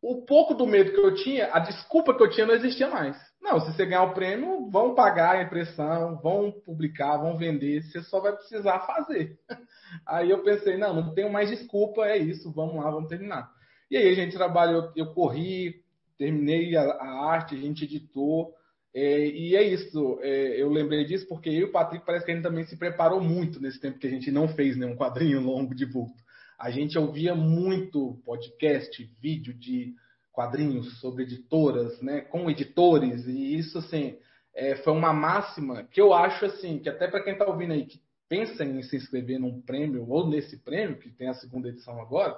O 0.00 0.24
pouco 0.24 0.54
do 0.54 0.66
medo 0.66 0.92
que 0.92 0.98
eu 1.00 1.14
tinha, 1.14 1.52
a 1.52 1.58
desculpa 1.58 2.16
que 2.16 2.22
eu 2.22 2.30
tinha 2.30 2.46
não 2.46 2.54
existia 2.54 2.88
mais. 2.88 3.18
Não, 3.44 3.60
se 3.60 3.70
você 3.70 3.84
ganhar 3.84 4.04
o 4.04 4.14
prêmio, 4.14 4.70
vão 4.70 4.94
pagar 4.94 5.36
a 5.36 5.42
impressão, 5.42 6.18
vão 6.22 6.50
publicar, 6.50 7.18
vão 7.18 7.36
vender, 7.36 7.82
você 7.82 8.02
só 8.02 8.18
vai 8.18 8.32
precisar 8.32 8.80
fazer. 8.86 9.38
Aí 10.08 10.30
eu 10.30 10.42
pensei, 10.42 10.78
não, 10.78 10.94
não 10.94 11.14
tenho 11.14 11.30
mais 11.30 11.50
desculpa, 11.50 12.06
é 12.06 12.16
isso, 12.16 12.50
vamos 12.50 12.82
lá, 12.82 12.90
vamos 12.90 13.10
terminar. 13.10 13.52
E 13.90 13.98
aí 13.98 14.08
a 14.08 14.14
gente 14.14 14.34
trabalhou, 14.34 14.90
eu 14.96 15.12
corri, 15.12 15.84
terminei 16.16 16.74
a, 16.74 16.82
a 16.84 17.26
arte, 17.26 17.54
a 17.54 17.58
gente 17.58 17.84
editou, 17.84 18.54
é, 18.94 19.26
e 19.26 19.54
é 19.54 19.62
isso, 19.62 20.18
é, 20.22 20.60
eu 20.60 20.70
lembrei 20.70 21.04
disso 21.04 21.28
porque 21.28 21.50
eu 21.50 21.52
e 21.52 21.64
o 21.64 21.70
Patrick 21.70 22.04
parece 22.06 22.24
que 22.24 22.32
a 22.32 22.34
gente 22.34 22.44
também 22.44 22.64
se 22.64 22.78
preparou 22.78 23.20
muito 23.20 23.60
nesse 23.60 23.78
tempo 23.78 23.98
que 23.98 24.06
a 24.06 24.10
gente 24.10 24.32
não 24.32 24.48
fez 24.48 24.74
nenhum 24.74 24.96
quadrinho 24.96 25.38
longo 25.44 25.74
de 25.74 25.84
vulto. 25.84 26.24
A 26.58 26.70
gente 26.70 26.98
ouvia 26.98 27.34
muito 27.34 28.22
podcast, 28.24 29.04
vídeo 29.20 29.52
de 29.52 29.92
quadrinhos 30.34 31.00
sobre 31.00 31.22
editoras, 31.22 32.00
né, 32.02 32.20
com 32.20 32.50
editores, 32.50 33.26
e 33.26 33.56
isso 33.56 33.78
assim 33.78 34.18
é, 34.52 34.76
foi 34.76 34.92
uma 34.92 35.12
máxima 35.12 35.84
que 35.84 36.00
eu 36.00 36.12
acho 36.12 36.44
assim, 36.44 36.78
que 36.78 36.88
até 36.88 37.08
para 37.08 37.22
quem 37.22 37.32
está 37.32 37.46
ouvindo 37.46 37.72
aí 37.72 37.86
que 37.86 38.02
pensa 38.28 38.64
em 38.64 38.82
se 38.82 38.96
inscrever 38.96 39.38
num 39.38 39.62
prêmio 39.62 40.06
ou 40.08 40.28
nesse 40.28 40.56
prêmio, 40.58 40.98
que 40.98 41.08
tem 41.08 41.28
a 41.28 41.34
segunda 41.34 41.68
edição 41.68 42.00
agora, 42.00 42.36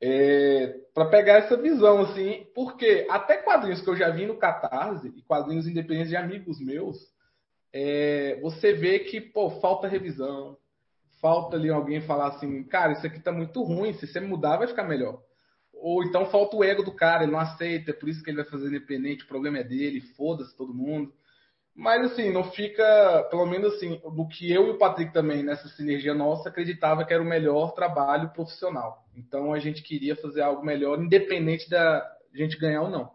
é, 0.00 0.80
para 0.92 1.06
pegar 1.06 1.38
essa 1.38 1.56
visão, 1.56 2.02
assim, 2.02 2.46
porque 2.54 3.06
até 3.08 3.38
quadrinhos 3.38 3.80
que 3.80 3.88
eu 3.88 3.96
já 3.96 4.10
vi 4.10 4.26
no 4.26 4.36
Catarse, 4.36 5.12
e 5.16 5.22
quadrinhos 5.22 5.66
independentes 5.66 6.10
de 6.10 6.16
amigos 6.16 6.60
meus, 6.60 6.96
é, 7.72 8.38
você 8.42 8.74
vê 8.74 8.98
que, 8.98 9.20
pô, 9.20 9.48
falta 9.60 9.88
revisão, 9.88 10.58
falta 11.20 11.56
ali 11.56 11.70
alguém 11.70 12.00
falar 12.00 12.28
assim, 12.28 12.62
cara, 12.64 12.92
isso 12.92 13.06
aqui 13.06 13.20
tá 13.20 13.32
muito 13.32 13.62
ruim, 13.62 13.94
se 13.94 14.06
você 14.06 14.20
mudar 14.20 14.58
vai 14.58 14.66
ficar 14.66 14.84
melhor. 14.84 15.22
Ou 15.82 16.04
então 16.04 16.30
falta 16.30 16.56
o 16.56 16.62
ego 16.62 16.84
do 16.84 16.94
cara, 16.94 17.24
ele 17.24 17.32
não 17.32 17.40
aceita, 17.40 17.90
é 17.90 17.94
por 17.94 18.08
isso 18.08 18.22
que 18.22 18.30
ele 18.30 18.36
vai 18.36 18.46
fazer 18.46 18.68
independente, 18.68 19.24
o 19.24 19.26
problema 19.26 19.58
é 19.58 19.64
dele, 19.64 20.00
foda-se 20.16 20.56
todo 20.56 20.72
mundo. 20.72 21.12
Mas 21.74 22.12
assim, 22.12 22.30
não 22.30 22.52
fica, 22.52 23.26
pelo 23.28 23.44
menos 23.46 23.74
assim, 23.74 24.00
do 24.14 24.28
que 24.28 24.48
eu 24.48 24.68
e 24.68 24.70
o 24.70 24.78
Patrick 24.78 25.12
também, 25.12 25.42
nessa 25.42 25.66
sinergia 25.70 26.14
nossa, 26.14 26.48
acreditava 26.48 27.04
que 27.04 27.12
era 27.12 27.20
o 27.20 27.26
melhor 27.26 27.74
trabalho 27.74 28.28
profissional. 28.28 29.04
Então 29.16 29.52
a 29.52 29.58
gente 29.58 29.82
queria 29.82 30.14
fazer 30.14 30.42
algo 30.42 30.64
melhor, 30.64 31.02
independente 31.02 31.68
da 31.68 32.08
gente 32.32 32.56
ganhar 32.56 32.82
ou 32.82 32.90
não. 32.90 33.10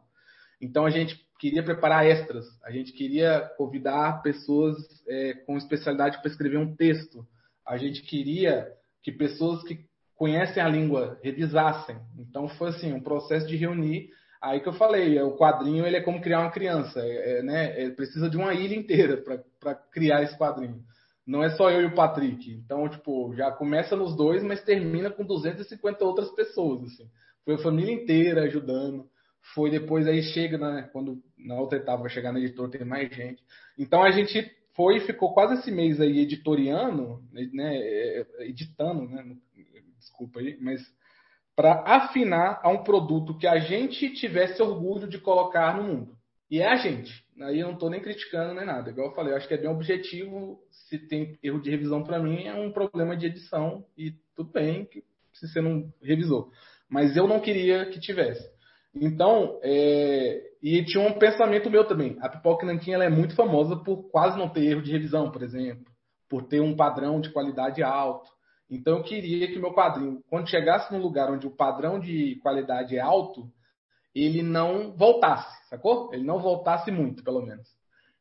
Então 0.60 0.86
a 0.86 0.90
gente 0.90 1.26
queria 1.40 1.64
preparar 1.64 2.06
extras, 2.06 2.48
a 2.66 2.70
gente 2.70 2.92
queria 2.92 3.50
convidar 3.58 4.22
pessoas 4.22 4.76
é, 5.08 5.36
com 5.46 5.56
especialidade 5.56 6.20
para 6.20 6.30
escrever 6.30 6.58
um 6.58 6.76
texto. 6.76 7.26
A 7.66 7.78
gente 7.78 8.02
queria 8.02 8.68
que 9.02 9.12
pessoas 9.14 9.64
que 9.64 9.88
conhecem 10.18 10.62
a 10.62 10.68
língua 10.68 11.18
revisassem. 11.24 11.98
Então 12.18 12.50
foi 12.50 12.70
assim, 12.70 12.92
um 12.92 13.02
processo 13.02 13.48
de 13.48 13.56
reunir 13.56 14.10
Aí 14.42 14.60
que 14.60 14.70
eu 14.70 14.74
falei, 14.74 15.18
é, 15.18 15.24
o 15.24 15.36
quadrinho 15.36 15.86
ele 15.86 15.98
é 15.98 16.02
como 16.02 16.22
criar 16.22 16.42
uma 16.42 16.52
criança, 16.52 17.00
é, 17.00 17.40
é 17.40 17.44
né? 17.44 17.84
É, 17.84 17.90
precisa 17.90 18.30
de 18.30 18.38
uma 18.38 18.54
ilha 18.54 18.76
inteira 18.76 19.24
para 19.60 19.76
criar 19.76 20.22
esse 20.24 20.38
quadrinho. 20.38 20.84
Não 21.26 21.44
é 21.44 21.50
só 21.50 21.70
eu 21.70 21.82
e 21.82 21.86
o 21.86 21.96
Patrick. 21.96 22.52
Então, 22.52 22.88
tipo, 22.88 23.34
já 23.36 23.52
começa 23.52 23.96
nos 23.96 24.16
dois, 24.16 24.44
mas 24.44 24.64
termina 24.64 25.10
com 25.10 25.26
250 25.26 26.06
outras 26.06 26.32
pessoas, 26.32 26.84
assim. 26.84 27.10
Foi 27.44 27.56
a 27.56 27.60
família 27.60 27.94
inteira 27.94 28.44
ajudando. 28.44 29.06
Foi 29.54 29.70
depois 29.70 30.08
aí 30.08 30.22
chega, 30.22 30.58
né? 30.58 30.90
Quando 30.94 31.22
na 31.38 31.56
outra 31.56 31.78
etapa 31.78 32.04
vai 32.04 32.10
chegar 32.10 32.32
no 32.32 32.40
editor, 32.40 32.70
tem 32.70 32.86
mais 32.86 33.14
gente. 33.14 33.42
Então 33.78 34.04
a 34.04 34.12
gente 34.12 34.50
foi 34.76 35.00
ficou 35.02 35.34
quase 35.34 35.56
esse 35.56 35.72
mês 35.72 36.00
aí 36.00 36.20
editoriando, 36.20 37.22
né? 37.32 37.76
É, 37.76 38.26
editando, 38.42 39.10
né? 39.10 39.36
Desculpa 40.08 40.40
aí, 40.40 40.58
mas 40.62 40.82
para 41.56 41.84
afinar 41.86 42.60
a 42.64 42.70
um 42.70 42.84
produto 42.84 43.38
que 43.38 43.48
a 43.48 43.58
gente 43.58 44.14
tivesse 44.14 44.62
orgulho 44.62 45.08
de 45.08 45.18
colocar 45.18 45.76
no 45.76 45.84
mundo. 45.84 46.18
E 46.50 46.60
é 46.62 46.68
a 46.68 46.76
gente. 46.76 47.12
Aí 47.42 47.60
eu 47.60 47.68
não 47.68 47.74
estou 47.74 47.90
nem 47.90 48.02
criticando 48.02 48.54
nem 48.54 48.66
nada. 48.66 48.90
Igual 48.90 49.10
eu 49.10 49.16
falei, 49.16 49.34
eu 49.34 49.38
acho 49.38 49.48
que 49.48 49.54
é 49.54 49.58
bem 49.58 49.70
objetivo. 49.70 50.60
Se 50.72 50.98
tem 50.98 51.38
erro 51.44 51.62
de 51.62 51.70
revisão 51.70 52.04
para 52.04 52.20
mim, 52.20 52.46
é 52.46 52.54
um 52.54 52.72
problema 52.72 53.18
de 53.18 53.26
edição. 53.26 53.86
E 53.98 54.14
tudo 54.36 54.52
bem 54.52 54.88
se 55.34 55.48
você 55.48 55.60
não 55.60 55.92
revisou. 56.02 56.52
Mas 56.90 57.18
eu 57.18 57.28
não 57.28 57.40
queria 57.40 57.86
que 57.88 58.00
tivesse. 58.00 58.48
Então, 58.96 59.60
é... 59.62 60.42
e 60.62 60.84
tinha 60.86 61.04
um 61.04 61.20
pensamento 61.20 61.70
meu 61.70 61.86
também. 61.86 62.18
A 62.22 62.30
Pipoca 62.30 62.66
Nanquim 62.66 62.94
ela 62.94 63.04
é 63.04 63.10
muito 63.10 63.36
famosa 63.36 63.76
por 63.76 64.10
quase 64.10 64.38
não 64.38 64.50
ter 64.50 64.64
erro 64.64 64.82
de 64.82 64.92
revisão, 64.92 65.32
por 65.32 65.44
exemplo. 65.44 65.92
Por 66.30 66.44
ter 66.44 66.62
um 66.62 66.76
padrão 66.76 67.20
de 67.20 67.32
qualidade 67.32 67.84
alto. 67.84 68.30
Então 68.70 68.98
eu 68.98 69.04
queria 69.04 69.48
que 69.48 69.60
meu 69.60 69.74
quadrinho, 69.74 70.22
quando 70.30 70.50
chegasse 70.50 70.92
num 70.92 71.02
lugar 71.02 71.32
onde 71.32 71.48
o 71.48 71.56
padrão 71.56 72.00
de 72.00 72.36
qualidade 72.42 72.98
é 72.98 73.00
alto, 73.00 73.50
ele 74.14 74.42
não 74.42 74.96
voltasse, 74.96 75.70
sacou? 75.70 76.14
Ele 76.14 76.24
não 76.24 76.40
voltasse 76.40 76.92
muito, 76.92 77.24
pelo 77.24 77.42
menos. 77.42 77.68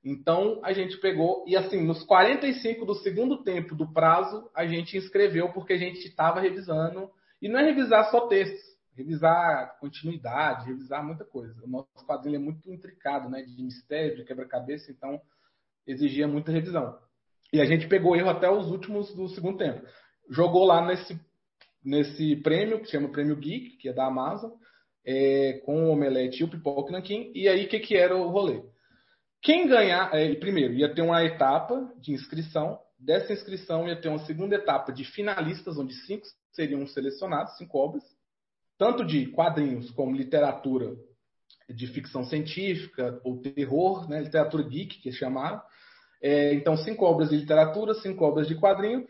Então 0.05 0.61
a 0.63 0.73
gente 0.73 0.99
pegou 0.99 1.45
e 1.49 1.57
assim, 1.57 1.83
nos 1.83 2.05
45 2.05 2.87
do 2.87 2.95
segundo 2.95 3.43
tempo 3.43 3.75
do 3.75 3.93
prazo, 3.93 4.49
a 4.55 4.65
gente 4.65 4.97
inscreveu 4.97 5.53
porque 5.53 5.73
a 5.73 5.79
gente 5.79 6.07
estava 6.07 6.41
revisando 6.41 7.11
e 7.43 7.49
não 7.49 7.59
é 7.59 7.65
revisar 7.65 8.09
só 8.11 8.29
textos, 8.29 8.63
revisar 8.95 9.77
continuidade, 9.81 10.67
revisar 10.67 11.05
muita 11.05 11.25
coisa. 11.25 11.61
O 11.65 11.69
nosso 11.69 12.07
quadrinho 12.07 12.37
é 12.37 12.39
muito 12.39 12.71
intricado, 12.71 13.29
né, 13.29 13.43
de 13.43 13.61
mistério, 13.61 14.17
de 14.17 14.25
quebra-cabeça, 14.25 14.93
então 14.93 15.21
exigia 15.85 16.29
muita 16.29 16.53
revisão. 16.53 16.97
E 17.53 17.61
a 17.61 17.65
gente 17.65 17.89
pegou 17.89 18.15
erro 18.15 18.31
até 18.31 18.49
os 18.49 18.71
últimos 18.71 19.13
do 19.13 19.29
segundo 19.29 19.59
tempo 19.59 19.85
jogou 20.31 20.65
lá 20.65 20.85
nesse, 20.85 21.19
nesse 21.85 22.37
prêmio, 22.37 22.81
que 22.81 22.91
chama 22.91 23.11
Prêmio 23.11 23.37
Geek, 23.37 23.77
que 23.77 23.89
é 23.89 23.93
da 23.93 24.07
Amazon, 24.07 24.51
é, 25.05 25.61
com 25.65 25.85
o 25.85 25.91
Omelete 25.91 26.41
e 26.41 26.45
o 26.45 26.49
Pipoca 26.49 26.91
Nanquim. 26.91 27.31
E 27.35 27.49
aí, 27.49 27.67
o 27.67 27.69
que, 27.69 27.79
que 27.79 27.97
era 27.97 28.17
o 28.17 28.29
rolê? 28.29 28.63
Quem 29.41 29.69
ganhar, 29.69 30.13
é, 30.13 30.35
primeiro, 30.35 30.75
ia 30.75 30.93
ter 30.93 31.03
uma 31.03 31.25
etapa 31.25 31.93
de 32.01 32.13
inscrição. 32.13 32.79
Dessa 32.99 33.33
inscrição 33.33 33.87
ia 33.87 34.01
ter 34.01 34.09
uma 34.09 34.25
segunda 34.27 34.57
etapa 34.57 34.93
de 34.93 35.05
finalistas, 35.05 35.79
onde 35.79 35.95
cinco 36.07 36.27
seriam 36.51 36.87
selecionados, 36.87 37.57
cinco 37.57 37.79
obras, 37.79 38.03
tanto 38.79 39.05
de 39.05 39.27
quadrinhos 39.27 39.91
como 39.91 40.17
literatura 40.17 40.97
de 41.69 41.87
ficção 41.89 42.25
científica 42.25 43.21
ou 43.23 43.41
terror, 43.41 44.09
né, 44.09 44.21
literatura 44.21 44.63
geek, 44.63 45.01
que 45.01 45.13
chamaram. 45.13 45.61
É, 46.23 46.55
então, 46.55 46.77
cinco 46.77 47.05
obras 47.05 47.31
de 47.31 47.37
literatura, 47.37 47.95
cinco 47.95 48.25
obras 48.25 48.49
de 48.49 48.57
quadrinho, 48.57 49.07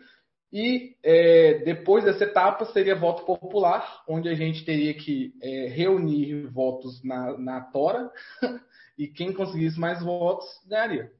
e 0.58 0.96
é, 1.02 1.58
depois 1.66 2.02
dessa 2.02 2.24
etapa 2.24 2.64
seria 2.64 2.94
voto 2.94 3.26
popular, 3.26 4.02
onde 4.08 4.26
a 4.26 4.34
gente 4.34 4.64
teria 4.64 4.94
que 4.94 5.34
é, 5.42 5.66
reunir 5.68 6.46
votos 6.46 7.04
na, 7.04 7.36
na 7.36 7.60
Tora 7.60 8.10
e 8.96 9.06
quem 9.06 9.34
conseguisse 9.34 9.78
mais 9.78 10.02
votos 10.02 10.46
ganharia. 10.66 11.12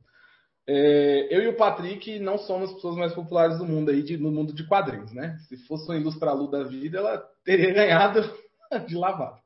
É, 0.67 1.29
eu 1.31 1.43
e 1.43 1.49
o 1.49 1.57
Patrick 1.57 2.19
não 2.19 2.39
somos 2.39 2.71
as 2.71 2.77
pessoas 2.77 2.97
mais 2.97 3.13
populares 3.13 3.59
do 3.59 3.67
mundo 3.67 3.91
aí 3.91 4.03
de, 4.03 4.17
no 4.17 4.33
mundo 4.33 4.55
de 4.55 4.67
quadrinhos, 4.67 5.13
né? 5.13 5.37
Se 5.51 5.59
fosse 5.67 5.87
uma 5.87 5.99
Ilustralu 5.99 6.51
da 6.51 6.65
vida, 6.65 6.97
ela 6.97 7.23
teria 7.45 7.75
ganhado 7.75 8.23
de 8.89 8.95
lavada. 8.95 9.37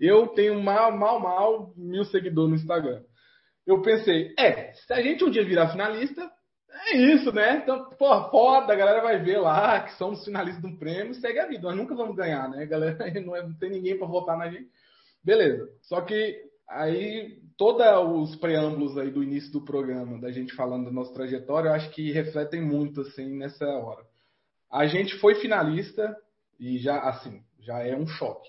Eu 0.00 0.28
tenho 0.28 0.62
mal, 0.62 0.96
mal, 0.96 1.18
mal 1.18 1.74
mil 1.76 2.04
seguidores 2.04 2.50
no 2.50 2.56
Instagram. 2.56 3.02
Eu 3.66 3.82
pensei, 3.82 4.32
é, 4.38 4.72
se 4.72 4.92
a 4.92 5.02
gente 5.02 5.24
um 5.24 5.30
dia 5.30 5.44
virar 5.44 5.72
finalista, 5.72 6.30
é 6.84 6.96
isso, 6.96 7.32
né? 7.32 7.58
Então, 7.58 7.90
pô, 7.90 8.30
foda, 8.30 8.72
a 8.72 8.76
galera 8.76 9.00
vai 9.00 9.18
ver 9.22 9.38
lá 9.38 9.80
que 9.80 9.94
somos 9.94 10.24
finalistas 10.24 10.62
de 10.62 10.68
um 10.68 10.76
prêmio, 10.76 11.14
segue 11.14 11.38
a 11.38 11.46
vida. 11.46 11.62
Nós 11.68 11.76
nunca 11.76 11.94
vamos 11.94 12.16
ganhar, 12.16 12.48
né? 12.48 12.66
Galera 12.66 12.98
não, 13.20 13.36
é, 13.36 13.42
não 13.42 13.54
tem 13.54 13.70
ninguém 13.70 13.96
para 13.96 14.06
votar 14.06 14.36
na 14.36 14.50
gente. 14.50 14.68
Beleza. 15.22 15.68
Só 15.82 16.00
que 16.00 16.40
aí 16.68 17.38
todos 17.56 17.84
os 18.30 18.36
preâmbulos 18.36 18.98
aí 18.98 19.10
do 19.10 19.22
início 19.22 19.52
do 19.52 19.64
programa, 19.64 20.20
da 20.20 20.30
gente 20.32 20.54
falando 20.54 20.86
da 20.86 20.90
nossa 20.90 21.12
trajetória, 21.12 21.68
eu 21.68 21.74
acho 21.74 21.90
que 21.90 22.10
refletem 22.10 22.60
muito 22.60 23.02
assim 23.02 23.36
nessa 23.36 23.66
hora. 23.66 24.04
A 24.70 24.86
gente 24.86 25.16
foi 25.18 25.34
finalista 25.36 26.16
e 26.58 26.78
já 26.78 26.98
assim, 27.00 27.42
já 27.60 27.80
é 27.80 27.96
um 27.96 28.06
choque. 28.06 28.48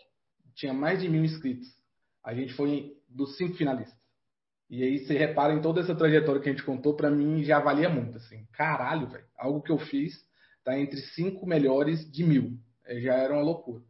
Tinha 0.56 0.74
mais 0.74 1.02
de 1.02 1.10
mil 1.10 1.24
inscritos. 1.24 1.68
A 2.24 2.34
gente 2.34 2.54
foi 2.54 2.94
dos 3.08 3.38
cinco 3.38 3.56
finalistas. 3.56 4.03
E 4.70 4.84
aí 4.84 5.00
você 5.00 5.18
repara 5.18 5.54
em 5.54 5.62
toda 5.62 5.82
essa 5.82 5.96
trajetória 5.96 6.42
que 6.42 6.50
a 6.50 6.52
gente 6.52 6.64
contou, 6.64 6.96
para 6.96 7.10
mim 7.10 7.44
já 7.44 7.60
valia 7.60 7.90
muito, 7.90 8.18
assim. 8.18 8.46
Caralho, 8.54 9.08
velho. 9.08 9.26
Algo 9.38 9.62
que 9.62 9.72
eu 9.72 9.78
fiz 9.78 10.14
tá 10.64 10.78
entre 10.78 10.98
cinco 10.98 11.46
melhores 11.46 12.10
de 12.12 12.24
mil. 12.24 12.58
É, 12.86 13.00
já 13.00 13.14
era 13.14 13.34
uma 13.34 13.44
loucura. 13.44 13.84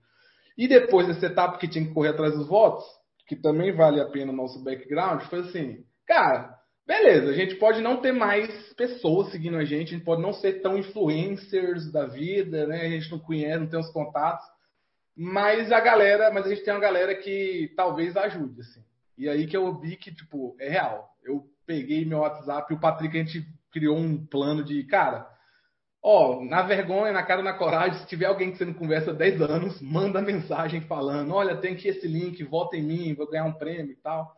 E 0.57 0.67
depois 0.67 1.07
dessa 1.07 1.27
etapa 1.27 1.57
que 1.57 1.67
tinha 1.67 1.85
que 1.85 1.93
correr 1.93 2.09
atrás 2.09 2.33
dos 2.33 2.47
votos, 2.47 2.85
que 3.27 3.35
também 3.35 3.71
vale 3.71 3.99
a 3.99 4.05
pena 4.05 4.31
o 4.31 4.35
nosso 4.35 4.63
background, 4.63 5.21
foi 5.23 5.39
assim, 5.39 5.83
cara, 6.05 6.55
beleza, 6.85 7.31
a 7.31 7.33
gente 7.33 7.55
pode 7.55 7.81
não 7.81 8.01
ter 8.01 8.11
mais 8.11 8.73
pessoas 8.73 9.31
seguindo 9.31 9.57
a 9.57 9.63
gente, 9.63 9.89
a 9.89 9.97
gente 9.97 10.05
pode 10.05 10.21
não 10.21 10.33
ser 10.33 10.61
tão 10.61 10.77
influencers 10.77 11.91
da 11.91 12.05
vida, 12.05 12.67
né? 12.67 12.81
A 12.81 12.89
gente 12.89 13.09
não 13.09 13.19
conhece, 13.19 13.59
não 13.59 13.67
tem 13.69 13.79
os 13.79 13.91
contatos, 13.91 14.45
mas 15.15 15.71
a 15.71 15.79
galera, 15.79 16.31
mas 16.31 16.45
a 16.45 16.49
gente 16.49 16.63
tem 16.63 16.73
uma 16.73 16.79
galera 16.79 17.15
que 17.15 17.71
talvez 17.75 18.15
ajude, 18.17 18.61
assim. 18.61 18.83
E 19.17 19.29
aí 19.29 19.47
que 19.47 19.55
eu 19.55 19.79
vi 19.79 19.95
que, 19.95 20.13
tipo, 20.13 20.55
é 20.59 20.69
real. 20.69 21.09
Eu 21.23 21.43
peguei 21.65 22.05
meu 22.05 22.19
WhatsApp 22.19 22.71
e 22.71 22.75
o 22.75 22.79
Patrick, 22.79 23.17
a 23.17 23.23
gente 23.23 23.45
criou 23.71 23.97
um 23.97 24.25
plano 24.25 24.63
de, 24.63 24.83
cara, 24.83 25.27
ó, 26.01 26.43
na 26.43 26.61
vergonha, 26.61 27.13
na 27.13 27.23
cara, 27.23 27.41
na 27.41 27.53
coragem, 27.53 27.99
se 27.99 28.07
tiver 28.07 28.25
alguém 28.25 28.51
que 28.51 28.57
você 28.57 28.65
não 28.65 28.73
conversa 28.73 29.11
há 29.11 29.13
10 29.13 29.41
anos, 29.41 29.81
manda 29.81 30.21
mensagem 30.21 30.81
falando, 30.81 31.33
olha, 31.33 31.57
tem 31.57 31.73
aqui 31.73 31.87
esse 31.87 32.07
link, 32.07 32.43
vota 32.43 32.75
em 32.75 32.83
mim, 32.83 33.13
vou 33.13 33.29
ganhar 33.29 33.45
um 33.45 33.53
prêmio 33.53 33.91
e 33.91 33.95
tal. 33.95 34.35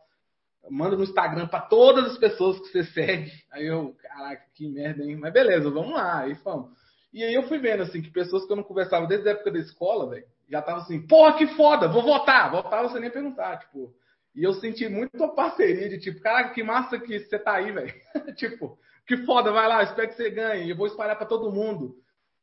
Manda 0.68 0.96
no 0.96 1.04
Instagram 1.04 1.46
para 1.46 1.60
todas 1.60 2.06
as 2.06 2.18
pessoas 2.18 2.58
que 2.58 2.68
você 2.68 2.84
segue. 2.84 3.30
Aí 3.52 3.66
eu, 3.66 3.94
caraca, 4.02 4.42
que 4.54 4.68
merda, 4.68 5.04
hein? 5.04 5.16
Mas 5.16 5.32
beleza, 5.32 5.70
vamos 5.70 5.92
lá. 5.92 6.20
Aí 6.20 6.34
fomos. 6.36 6.70
E 7.12 7.22
aí 7.22 7.34
eu 7.34 7.44
fui 7.44 7.58
vendo, 7.58 7.82
assim, 7.82 8.02
que 8.02 8.10
pessoas 8.10 8.44
que 8.44 8.52
eu 8.52 8.56
não 8.56 8.64
conversava 8.64 9.06
desde 9.06 9.28
a 9.28 9.32
época 9.32 9.52
da 9.52 9.58
escola, 9.58 10.10
velho, 10.10 10.26
já 10.50 10.58
estavam 10.58 10.82
assim, 10.82 11.06
porra, 11.06 11.36
que 11.36 11.46
foda, 11.48 11.88
vou 11.88 12.02
votar. 12.02 12.50
Votava 12.50 12.88
sem 12.88 13.00
nem 13.00 13.10
perguntar, 13.10 13.58
tipo... 13.58 13.94
E 14.36 14.44
eu 14.44 14.52
senti 14.54 14.88
muito 14.88 15.22
a 15.24 15.28
parceria 15.28 15.88
de 15.88 15.98
tipo, 15.98 16.20
caraca, 16.20 16.52
que 16.52 16.62
massa 16.62 16.98
que 16.98 17.18
você 17.18 17.38
tá 17.38 17.54
aí, 17.54 17.72
velho. 17.72 17.94
tipo, 18.36 18.78
que 19.06 19.16
foda, 19.18 19.50
vai 19.50 19.66
lá, 19.66 19.82
espero 19.82 20.08
que 20.08 20.14
você 20.14 20.30
ganhe, 20.30 20.70
eu 20.70 20.76
vou 20.76 20.86
espalhar 20.86 21.16
para 21.16 21.26
todo 21.26 21.50
mundo. 21.50 21.96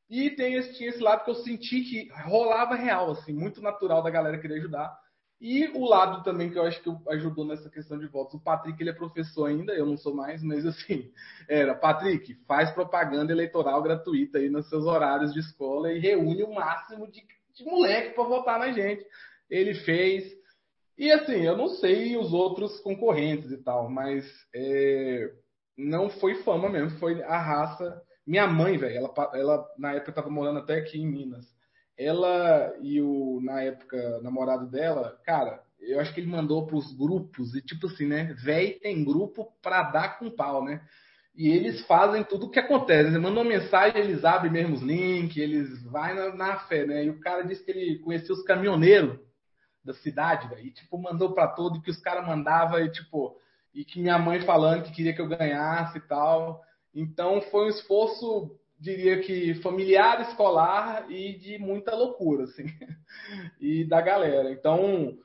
E 0.09 0.29
tem 0.31 0.55
esse, 0.55 0.73
tinha 0.73 0.89
esse 0.89 0.99
lado 0.99 1.23
que 1.23 1.29
eu 1.29 1.35
senti 1.35 1.81
que 1.81 2.09
rolava 2.23 2.75
real, 2.75 3.11
assim, 3.11 3.33
muito 3.33 3.61
natural 3.61 4.01
da 4.01 4.09
galera 4.09 4.39
querer 4.39 4.55
ajudar. 4.55 4.93
E 5.39 5.67
o 5.75 5.85
lado 5.85 6.23
também 6.23 6.49
que 6.49 6.57
eu 6.57 6.63
acho 6.63 6.81
que 6.81 6.89
ajudou 7.09 7.45
nessa 7.45 7.69
questão 7.69 7.99
de 7.99 8.07
votos. 8.07 8.33
O 8.35 8.39
Patrick, 8.39 8.81
ele 8.81 8.89
é 8.89 8.93
professor 8.93 9.45
ainda, 9.45 9.73
eu 9.73 9.85
não 9.85 9.97
sou 9.97 10.15
mais, 10.15 10.41
mas 10.41 10.65
assim, 10.65 11.11
era, 11.47 11.75
Patrick, 11.75 12.33
faz 12.47 12.71
propaganda 12.71 13.31
eleitoral 13.31 13.81
gratuita 13.83 14.37
aí 14.37 14.49
nos 14.49 14.69
seus 14.69 14.85
horários 14.85 15.33
de 15.33 15.39
escola 15.39 15.91
e 15.91 15.99
reúne 15.99 16.43
o 16.43 16.53
máximo 16.53 17.09
de 17.11 17.21
de 17.53 17.63
moleque 17.63 18.15
para 18.15 18.23
votar 18.23 18.59
na 18.59 18.71
gente. 18.71 19.05
Ele 19.49 19.73
fez. 19.73 20.42
E 21.03 21.11
assim, 21.11 21.41
eu 21.41 21.57
não 21.57 21.67
sei 21.67 22.15
os 22.15 22.31
outros 22.31 22.79
concorrentes 22.79 23.51
e 23.51 23.57
tal, 23.57 23.89
mas 23.89 24.25
é, 24.55 25.29
não 25.77 26.09
foi 26.09 26.35
fama 26.43 26.69
mesmo, 26.69 26.97
foi 26.97 27.21
a 27.23 27.37
raça. 27.37 28.01
Minha 28.25 28.47
mãe, 28.47 28.77
velho, 28.77 28.95
ela, 28.95 29.31
ela 29.33 29.67
na 29.77 29.91
época 29.95 30.11
estava 30.11 30.29
morando 30.29 30.59
até 30.59 30.77
aqui 30.77 31.01
em 31.01 31.05
Minas. 31.05 31.45
Ela 31.97 32.73
e 32.81 33.01
o, 33.01 33.41
na 33.43 33.61
época, 33.63 34.21
namorado 34.21 34.65
dela, 34.71 35.19
cara, 35.25 35.61
eu 35.81 35.99
acho 35.99 36.13
que 36.13 36.21
ele 36.21 36.31
mandou 36.31 36.65
para 36.65 36.77
os 36.77 36.97
grupos, 36.97 37.53
e 37.53 37.61
tipo 37.61 37.87
assim, 37.87 38.07
né? 38.07 38.33
Véi 38.41 38.79
tem 38.79 39.03
grupo 39.03 39.51
para 39.61 39.83
dar 39.83 40.17
com 40.17 40.31
pau, 40.31 40.63
né? 40.63 40.79
E 41.35 41.49
eles 41.49 41.85
fazem 41.85 42.23
tudo 42.23 42.45
o 42.45 42.49
que 42.49 42.59
acontece. 42.59 43.09
Eles 43.09 43.21
mandam 43.21 43.43
uma 43.43 43.49
mensagem, 43.49 44.01
eles 44.01 44.23
abrem 44.23 44.53
mesmo 44.53 44.75
os 44.75 44.81
links, 44.81 45.35
eles 45.35 45.83
vai 45.83 46.13
na, 46.13 46.33
na, 46.33 46.59
fé, 46.59 46.85
né? 46.85 47.03
E 47.03 47.09
o 47.09 47.19
cara 47.19 47.41
disse 47.41 47.61
que 47.61 47.71
ele 47.71 47.99
conhecia 47.99 48.33
os 48.33 48.43
caminhoneiros 48.43 49.19
da 49.83 49.93
cidade, 49.93 50.47
véio, 50.47 50.67
e 50.67 50.71
tipo, 50.71 50.97
mandou 50.97 51.33
para 51.33 51.47
todo, 51.47 51.81
que 51.81 51.91
os 51.91 51.99
caras 51.99 52.25
mandavam, 52.25 52.79
e 52.79 52.89
tipo, 52.89 53.37
e 53.73 53.83
que 53.83 53.99
minha 53.99 54.17
mãe 54.17 54.41
falando 54.41 54.83
que 54.83 54.93
queria 54.93 55.13
que 55.13 55.21
eu 55.21 55.27
ganhasse 55.27 55.97
e 55.97 56.01
tal. 56.01 56.61
Então 56.93 57.41
foi 57.43 57.65
um 57.65 57.69
esforço, 57.69 58.57
diria 58.79 59.21
que 59.21 59.55
familiar, 59.55 60.21
escolar 60.21 61.09
e 61.09 61.37
de 61.37 61.57
muita 61.57 61.95
loucura, 61.95 62.43
assim, 62.43 62.65
e 63.59 63.83
da 63.85 63.99
galera. 63.99 64.51
Então, 64.51 65.17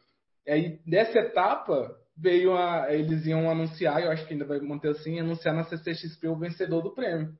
aí 0.46 0.80
dessa 0.86 1.18
etapa 1.18 1.94
veio 2.16 2.56
a, 2.56 2.92
eles 2.92 3.26
iam 3.26 3.48
anunciar, 3.50 4.02
eu 4.02 4.10
acho 4.10 4.26
que 4.26 4.32
ainda 4.32 4.44
vai 4.44 4.58
manter 4.60 4.88
assim, 4.88 5.20
anunciar 5.20 5.54
na 5.54 5.64
CCXP 5.64 6.28
o 6.28 6.36
vencedor 6.36 6.82
do 6.82 6.94
prêmio. 6.94 7.32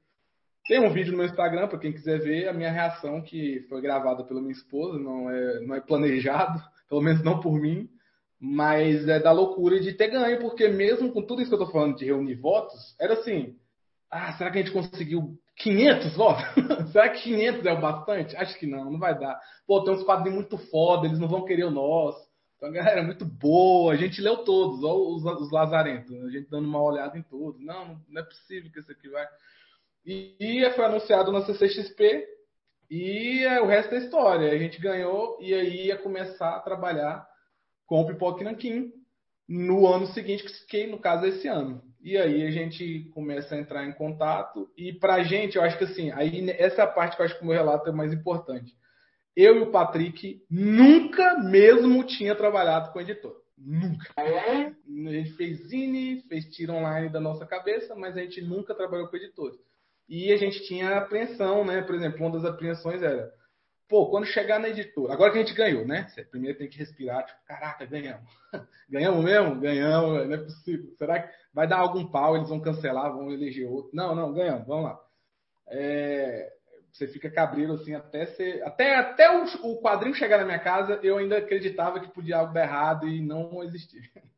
Tem 0.69 0.78
um 0.78 0.93
vídeo 0.93 1.12
no 1.12 1.19
meu 1.19 1.27
Instagram 1.27 1.66
para 1.66 1.78
quem 1.78 1.93
quiser 1.93 2.20
ver 2.20 2.47
a 2.47 2.53
minha 2.53 2.70
reação 2.70 3.23
que 3.23 3.65
foi 3.70 3.81
gravada 3.81 4.23
pela 4.23 4.40
minha 4.40 4.53
esposa, 4.53 4.99
não 4.99 5.31
é, 5.31 5.61
não 5.61 5.74
é 5.74 5.81
planejado, 5.81 6.62
pelo 6.89 7.02
menos 7.02 7.23
não 7.23 7.40
por 7.40 7.52
mim, 7.52 7.89
mas 8.40 9.09
é 9.09 9.19
da 9.19 9.32
loucura 9.32 9.81
de 9.81 9.93
ter 9.93 10.09
ganho, 10.09 10.40
porque 10.40 10.69
mesmo 10.69 11.12
com 11.12 11.23
tudo 11.23 11.43
isso 11.43 11.51
que 11.51 11.55
eu 11.55 11.66
tô 11.66 11.70
falando 11.70 11.97
de 11.97 12.05
reunir 12.05 12.36
votos, 12.36 12.94
era 13.01 13.15
assim, 13.15 13.56
ah, 14.10 14.32
será 14.35 14.51
que 14.51 14.59
a 14.59 14.62
gente 14.62 14.73
conseguiu 14.73 15.39
500 15.56 16.16
votos? 16.16 16.44
será 16.93 17.09
que 17.09 17.23
500 17.23 17.66
é 17.66 17.73
o 17.73 17.81
bastante? 17.81 18.36
Acho 18.36 18.59
que 18.59 18.66
não, 18.66 18.90
não 18.90 18.98
vai 18.98 19.19
dar. 19.19 19.39
Pô, 19.66 19.82
tem 19.82 19.93
uns 19.93 20.05
quadrinhos 20.05 20.39
muito 20.39 20.59
foda, 20.70 21.06
eles 21.06 21.19
não 21.19 21.28
vão 21.28 21.44
querer 21.44 21.65
o 21.65 21.70
nosso. 21.70 22.28
Então, 22.56 22.73
galera, 22.73 23.01
é 23.01 23.05
muito 23.05 23.24
boa. 23.24 23.93
A 23.93 23.97
gente 23.97 24.20
leu 24.20 24.39
todos, 24.39 24.82
os, 24.82 25.24
os 25.24 25.51
lazarentos. 25.52 26.12
A 26.24 26.31
gente 26.31 26.51
dando 26.51 26.66
uma 26.66 26.82
olhada 26.82 27.16
em 27.16 27.23
todos. 27.23 27.60
Não, 27.60 28.01
não 28.09 28.20
é 28.20 28.24
possível 28.24 28.70
que 28.73 28.81
esse 28.81 28.90
aqui 28.90 29.09
vai. 29.09 29.27
E, 30.05 30.35
e 30.40 30.70
foi 30.70 30.85
anunciado 30.85 31.31
na 31.31 31.43
CCXP. 31.43 32.27
E 32.90 33.44
é, 33.44 33.60
o 33.60 33.66
resto 33.66 33.94
é 33.94 33.98
história. 33.98 34.52
A 34.52 34.59
gente 34.59 34.81
ganhou 34.81 35.39
e 35.40 35.55
aí 35.55 35.86
ia 35.86 35.98
começar 35.98 36.56
a 36.56 36.60
trabalhar 36.60 37.27
com 37.86 38.01
o 38.01 38.06
Pipoque 38.06 38.44
Nanquim 38.44 38.93
no 39.48 39.86
ano 39.86 40.06
seguinte, 40.09 40.44
que 40.66 40.86
no 40.86 40.98
caso 40.98 41.24
é 41.24 41.28
esse 41.28 41.48
ano. 41.48 41.82
E 42.01 42.16
aí 42.16 42.47
a 42.47 42.51
gente 42.51 43.10
começa 43.15 43.55
a 43.55 43.59
entrar 43.59 43.85
em 43.85 43.93
contato. 43.93 44.70
E 44.77 44.93
pra 44.93 45.23
gente, 45.23 45.56
eu 45.56 45.62
acho 45.62 45.77
que 45.77 45.85
assim, 45.85 46.10
aí 46.12 46.48
essa 46.51 46.82
é 46.82 46.85
a 46.85 46.89
parte 46.89 47.16
que 47.16 47.23
eu 47.23 47.27
acho 47.27 47.36
que 47.36 47.43
o 47.43 47.47
meu 47.47 47.55
relato 47.55 47.89
é 47.89 47.93
mais 47.93 48.12
importante 48.12 48.77
eu 49.39 49.55
e 49.55 49.60
o 49.60 49.70
Patrick 49.70 50.43
nunca 50.51 51.39
mesmo 51.39 52.02
tinha 52.02 52.35
trabalhado 52.35 52.93
com 52.93 53.01
editor. 53.01 53.36
Nunca. 53.56 54.12
A 54.16 55.12
gente 55.12 55.32
fez 55.35 55.69
zine, 55.69 56.23
fez 56.23 56.47
tiro 56.47 56.73
online 56.73 57.09
da 57.09 57.20
nossa 57.20 57.47
cabeça, 57.47 57.94
mas 57.94 58.16
a 58.16 58.20
gente 58.20 58.40
nunca 58.40 58.74
trabalhou 58.74 59.06
com 59.06 59.16
editores. 59.16 59.56
E 60.09 60.33
a 60.33 60.37
gente 60.37 60.63
tinha 60.67 60.97
apreensão, 60.97 61.65
né? 61.65 61.83
Por 61.83 61.95
exemplo, 61.95 62.25
uma 62.25 62.33
das 62.33 62.45
apreensões 62.45 63.03
era, 63.03 63.31
pô, 63.89 64.09
quando 64.11 64.27
chegar 64.27 64.59
na 64.59 64.69
editora, 64.69 65.13
agora 65.13 65.31
que 65.31 65.39
a 65.39 65.43
gente 65.43 65.55
ganhou, 65.55 65.87
né? 65.87 66.09
Você 66.09 66.25
primeiro 66.25 66.57
tem 66.57 66.69
que 66.69 66.79
respirar, 66.79 67.27
tipo, 67.27 67.39
caraca, 67.45 67.85
ganhamos. 67.85 68.31
ganhamos 68.89 69.23
mesmo? 69.23 69.61
Ganhamos, 69.61 70.27
não 70.27 70.35
é 70.35 70.39
possível. 70.39 70.91
Será 70.97 71.23
que 71.23 71.35
vai 71.53 71.69
dar 71.69 71.79
algum 71.79 72.11
pau, 72.11 72.37
eles 72.37 72.49
vão 72.49 72.61
cancelar, 72.61 73.13
vão 73.13 73.31
eleger 73.31 73.69
outro? 73.69 73.91
Não, 73.93 74.15
não, 74.15 74.33
ganhamos, 74.33 74.67
vamos 74.67 74.85
lá. 74.85 74.99
É, 75.69 76.53
você 76.93 77.07
fica 77.07 77.31
cabreiro 77.31 77.75
assim 77.75 77.95
até 77.95 78.23
até 78.65 78.97
até 78.97 79.31
o, 79.31 79.45
o, 79.71 79.81
quadrinho 79.81 80.15
chegar 80.15 80.39
na 80.39 80.45
minha 80.47 80.59
casa, 80.59 80.99
eu 81.03 81.19
ainda 81.19 81.37
acreditava 81.39 82.01
que 82.01 82.13
podia 82.13 82.39
algo 82.39 82.55
dar 82.55 82.65
errado 82.65 83.07
e 83.07 83.21
não 83.21 83.63
existir. 83.63 84.11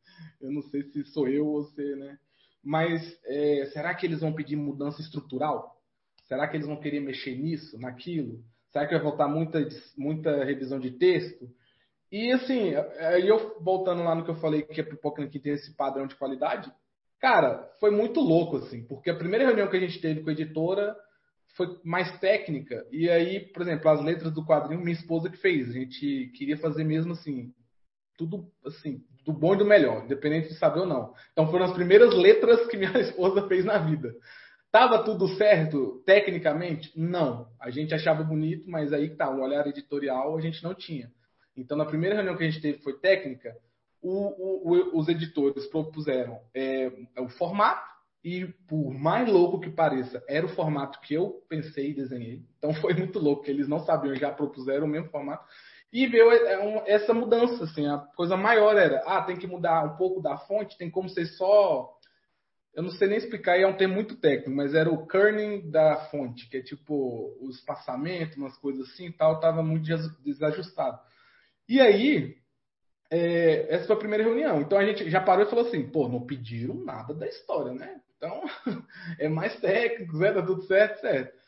Eu 0.40 0.50
não 0.50 0.62
sei 0.62 0.82
se 0.84 1.04
sou 1.04 1.28
eu 1.28 1.46
ou 1.46 1.64
se, 1.64 1.96
né? 1.96 2.18
Mas 2.62 3.02
é, 3.24 3.66
será 3.72 3.94
que 3.94 4.06
eles 4.06 4.20
vão 4.20 4.32
pedir 4.32 4.56
mudança 4.56 5.00
estrutural? 5.00 5.76
Será 6.24 6.46
que 6.46 6.56
eles 6.56 6.66
vão 6.66 6.76
querer 6.76 7.00
mexer 7.00 7.36
nisso, 7.36 7.78
naquilo? 7.78 8.42
Será 8.70 8.86
que 8.86 8.94
vai 8.94 9.02
voltar 9.02 9.26
muita 9.26 9.66
muita 9.96 10.44
revisão 10.44 10.78
de 10.78 10.92
texto? 10.92 11.48
E 12.12 12.32
assim, 12.32 12.74
aí 12.74 13.26
eu 13.26 13.60
voltando 13.60 14.02
lá 14.02 14.14
no 14.14 14.24
que 14.24 14.30
eu 14.30 14.36
falei 14.36 14.62
que 14.62 14.80
a 14.80 14.84
pipoca 14.84 15.26
tem 15.26 15.52
esse 15.52 15.74
padrão 15.76 16.06
de 16.06 16.16
qualidade, 16.16 16.72
cara, 17.20 17.68
foi 17.78 17.90
muito 17.90 18.20
louco 18.20 18.56
assim, 18.56 18.84
porque 18.84 19.10
a 19.10 19.16
primeira 19.16 19.46
reunião 19.46 19.68
que 19.68 19.76
a 19.76 19.80
gente 19.80 20.00
teve 20.00 20.22
com 20.22 20.30
a 20.30 20.32
editora 20.32 20.96
foi 21.56 21.80
mais 21.84 22.18
técnica. 22.20 22.86
E 22.90 23.08
aí, 23.08 23.40
por 23.52 23.62
exemplo, 23.62 23.88
as 23.90 24.02
letras 24.02 24.32
do 24.32 24.44
quadrinho, 24.44 24.80
minha 24.80 24.92
esposa 24.92 25.28
que 25.28 25.36
fez. 25.36 25.68
A 25.68 25.72
gente 25.72 26.32
queria 26.36 26.56
fazer 26.56 26.84
mesmo 26.84 27.12
assim, 27.12 27.52
tudo 28.20 28.46
assim, 28.66 29.02
do 29.24 29.32
bom 29.32 29.54
e 29.54 29.56
do 29.56 29.64
melhor, 29.64 30.04
independente 30.04 30.48
de 30.48 30.58
saber 30.58 30.80
ou 30.80 30.86
não. 30.86 31.14
Então 31.32 31.50
foram 31.50 31.64
as 31.64 31.72
primeiras 31.72 32.14
letras 32.14 32.66
que 32.66 32.76
minha 32.76 32.92
esposa 33.00 33.48
fez 33.48 33.64
na 33.64 33.78
vida. 33.78 34.14
Tava 34.70 35.02
tudo 35.02 35.26
certo 35.36 36.02
tecnicamente? 36.04 36.92
Não. 36.94 37.48
A 37.58 37.70
gente 37.70 37.94
achava 37.94 38.22
bonito, 38.22 38.70
mas 38.70 38.92
aí 38.92 39.16
tá, 39.16 39.30
um 39.30 39.40
olhar 39.40 39.66
editorial 39.66 40.36
a 40.36 40.40
gente 40.40 40.62
não 40.62 40.74
tinha. 40.74 41.10
Então, 41.56 41.76
na 41.78 41.86
primeira 41.86 42.14
reunião 42.14 42.36
que 42.36 42.44
a 42.44 42.50
gente 42.50 42.60
teve 42.60 42.82
foi 42.82 42.98
técnica, 42.98 43.56
o, 44.02 44.68
o, 44.70 44.98
os 44.98 45.08
editores 45.08 45.66
propuseram 45.66 46.38
é, 46.54 46.92
o 47.18 47.28
formato, 47.30 47.90
e 48.22 48.46
por 48.68 48.92
mais 48.92 49.26
louco 49.26 49.60
que 49.60 49.70
pareça, 49.70 50.22
era 50.28 50.44
o 50.44 50.50
formato 50.50 51.00
que 51.00 51.14
eu 51.14 51.42
pensei 51.48 51.90
e 51.90 51.94
desenhei. 51.94 52.44
Então 52.58 52.72
foi 52.80 52.92
muito 52.92 53.18
louco, 53.18 53.44
que 53.44 53.50
eles 53.50 53.66
não 53.66 53.80
sabiam, 53.80 54.14
já 54.14 54.30
propuseram 54.30 54.86
o 54.86 54.90
mesmo 54.90 55.08
formato. 55.08 55.44
E 55.92 56.06
veio 56.06 56.30
é, 56.30 56.84
essa 56.86 57.12
mudança, 57.12 57.64
assim, 57.64 57.86
a 57.86 57.98
coisa 58.16 58.36
maior 58.36 58.76
era, 58.76 59.02
ah, 59.06 59.22
tem 59.22 59.36
que 59.36 59.46
mudar 59.46 59.84
um 59.84 59.96
pouco 59.96 60.22
da 60.22 60.38
fonte, 60.38 60.78
tem 60.78 60.90
como 60.90 61.08
ser 61.08 61.26
só. 61.26 61.90
Eu 62.72 62.84
não 62.84 62.90
sei 62.90 63.08
nem 63.08 63.18
explicar, 63.18 63.58
é 63.58 63.66
um 63.66 63.76
termo 63.76 63.94
muito 63.94 64.14
técnico, 64.16 64.50
mas 64.50 64.74
era 64.74 64.88
o 64.88 65.06
kerning 65.06 65.68
da 65.70 66.08
fonte, 66.10 66.48
que 66.48 66.58
é 66.58 66.62
tipo 66.62 67.36
o 67.40 67.50
espaçamento, 67.50 68.38
umas 68.38 68.56
coisas 68.58 68.88
assim 68.88 69.06
e 69.06 69.12
tal, 69.12 69.34
estava 69.34 69.62
muito 69.62 69.84
desajustado. 70.24 70.98
E 71.68 71.80
aí, 71.80 72.36
é, 73.10 73.74
essa 73.74 73.86
foi 73.86 73.96
a 73.96 73.98
primeira 73.98 74.22
reunião. 74.22 74.60
Então 74.60 74.78
a 74.78 74.84
gente 74.84 75.10
já 75.10 75.20
parou 75.20 75.44
e 75.44 75.50
falou 75.50 75.66
assim: 75.66 75.90
pô, 75.90 76.08
não 76.08 76.24
pediram 76.24 76.74
nada 76.74 77.12
da 77.12 77.26
história, 77.26 77.72
né? 77.72 78.00
Então, 78.16 78.42
é 79.18 79.28
mais 79.28 79.58
técnico, 79.60 80.16
né? 80.18 80.32
Tá 80.32 80.42
tudo 80.42 80.62
certo, 80.62 81.00
certo. 81.00 81.39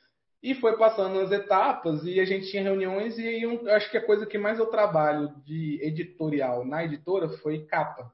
E 0.42 0.56
foi 0.56 0.76
passando 0.76 1.20
as 1.20 1.30
etapas 1.30 2.04
e 2.04 2.18
a 2.18 2.24
gente 2.24 2.50
tinha 2.50 2.64
reuniões 2.64 3.16
e 3.16 3.42
eu 3.42 3.70
acho 3.70 3.88
que 3.90 3.96
a 3.96 4.04
coisa 4.04 4.26
que 4.26 4.36
mais 4.36 4.58
eu 4.58 4.66
trabalho 4.66 5.32
de 5.44 5.78
editorial 5.80 6.64
na 6.64 6.84
editora 6.84 7.28
foi 7.28 7.64
capa. 7.64 8.12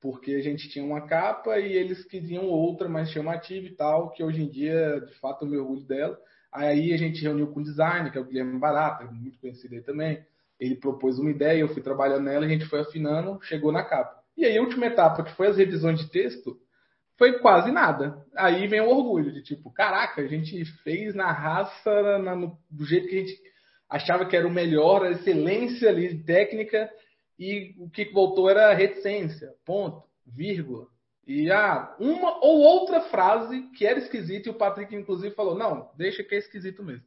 Porque 0.00 0.32
a 0.32 0.40
gente 0.40 0.70
tinha 0.70 0.84
uma 0.84 1.02
capa 1.02 1.58
e 1.58 1.74
eles 1.74 2.04
queriam 2.06 2.44
outra 2.46 2.88
mais 2.88 3.10
chamativa 3.10 3.66
e 3.66 3.74
tal, 3.74 4.10
que 4.10 4.24
hoje 4.24 4.42
em 4.42 4.48
dia, 4.48 5.00
de 5.00 5.14
fato, 5.20 5.44
eu 5.44 5.50
me 5.50 5.58
orgulho 5.58 5.82
dela. 5.82 6.18
Aí 6.50 6.92
a 6.92 6.96
gente 6.96 7.22
reuniu 7.22 7.48
com 7.48 7.60
o 7.60 7.62
designer, 7.62 8.10
que 8.10 8.16
é 8.16 8.20
o 8.20 8.24
Guilherme 8.24 8.58
Barata, 8.58 9.04
muito 9.04 9.38
conhecido 9.38 9.74
aí 9.74 9.82
também. 9.82 10.24
Ele 10.58 10.74
propôs 10.76 11.18
uma 11.18 11.30
ideia, 11.30 11.60
eu 11.60 11.68
fui 11.68 11.82
trabalhando 11.82 12.24
nela, 12.24 12.46
a 12.46 12.48
gente 12.48 12.64
foi 12.64 12.80
afinando, 12.80 13.38
chegou 13.42 13.70
na 13.70 13.82
capa. 13.82 14.22
E 14.36 14.44
aí 14.46 14.56
a 14.56 14.62
última 14.62 14.86
etapa, 14.86 15.22
que 15.22 15.34
foi 15.36 15.48
as 15.48 15.56
revisões 15.58 16.00
de 16.00 16.10
texto, 16.10 16.58
foi 17.22 17.38
quase 17.38 17.70
nada. 17.70 18.20
Aí 18.36 18.66
vem 18.66 18.80
o 18.80 18.88
orgulho 18.88 19.30
de 19.32 19.44
tipo, 19.44 19.70
caraca, 19.70 20.20
a 20.20 20.26
gente 20.26 20.64
fez 20.82 21.14
na 21.14 21.30
raça, 21.30 22.18
na, 22.18 22.34
no, 22.34 22.58
do 22.68 22.84
jeito 22.84 23.06
que 23.06 23.14
a 23.14 23.20
gente 23.20 23.40
achava 23.88 24.26
que 24.26 24.36
era 24.36 24.44
o 24.44 24.50
melhor, 24.50 25.04
a 25.04 25.12
excelência 25.12 25.88
ali 25.88 26.20
técnica, 26.24 26.90
e 27.38 27.76
o 27.78 27.88
que 27.88 28.06
voltou 28.06 28.50
era 28.50 28.74
reticência, 28.74 29.52
ponto, 29.64 30.02
vírgula. 30.26 30.88
E 31.24 31.48
ah, 31.52 31.94
uma 32.00 32.44
ou 32.44 32.58
outra 32.58 33.02
frase 33.02 33.70
que 33.76 33.86
era 33.86 34.00
esquisita, 34.00 34.48
e 34.48 34.50
o 34.50 34.58
Patrick, 34.58 34.92
inclusive, 34.92 35.32
falou: 35.36 35.56
não, 35.56 35.92
deixa 35.96 36.24
que 36.24 36.34
é 36.34 36.38
esquisito 36.38 36.82
mesmo. 36.82 37.04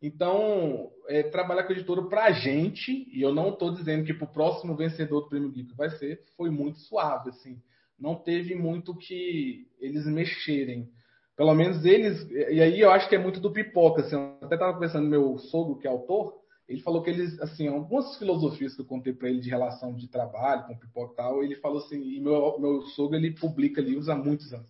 Então, 0.00 0.90
é, 1.06 1.22
trabalhar 1.24 1.64
com 1.64 1.74
a 1.74 1.76
editora 1.76 2.00
pra 2.04 2.32
gente, 2.32 3.06
e 3.12 3.20
eu 3.20 3.34
não 3.34 3.50
estou 3.50 3.74
dizendo 3.74 4.06
que 4.06 4.14
pro 4.14 4.26
próximo 4.26 4.74
vencedor 4.74 5.20
do 5.20 5.28
Prêmio 5.28 5.52
Geek 5.52 5.74
vai 5.76 5.90
ser, 5.90 6.24
foi 6.34 6.48
muito 6.48 6.78
suave, 6.78 7.28
assim 7.28 7.60
não 8.00 8.14
teve 8.14 8.54
muito 8.54 8.96
que 8.96 9.66
eles 9.78 10.06
mexerem. 10.06 10.88
Pelo 11.36 11.54
menos 11.54 11.84
eles. 11.84 12.28
E 12.30 12.60
aí 12.60 12.80
eu 12.80 12.90
acho 12.90 13.08
que 13.08 13.14
é 13.14 13.18
muito 13.18 13.40
do 13.40 13.52
pipoca. 13.52 14.02
Assim, 14.02 14.14
eu 14.14 14.36
até 14.42 14.54
estava 14.54 14.78
pensando 14.78 15.04
no 15.04 15.10
meu 15.10 15.38
sogro, 15.38 15.78
que 15.78 15.86
é 15.86 15.90
autor, 15.90 16.40
ele 16.68 16.80
falou 16.80 17.02
que 17.02 17.10
eles, 17.10 17.38
assim, 17.40 17.66
algumas 17.66 18.16
filosofias 18.16 18.74
que 18.74 18.80
eu 18.80 18.86
contei 18.86 19.12
para 19.12 19.28
ele 19.28 19.40
de 19.40 19.50
relação 19.50 19.94
de 19.94 20.08
trabalho 20.08 20.66
com 20.66 20.78
pipoca 20.78 21.12
e 21.12 21.16
tal, 21.16 21.42
ele 21.42 21.56
falou 21.56 21.78
assim, 21.78 22.00
e 22.00 22.20
meu, 22.20 22.58
meu 22.60 22.82
sogro 22.82 23.16
ele 23.16 23.32
publica 23.32 23.80
livros 23.80 24.08
há 24.08 24.14
muitos 24.14 24.52
anos. 24.52 24.68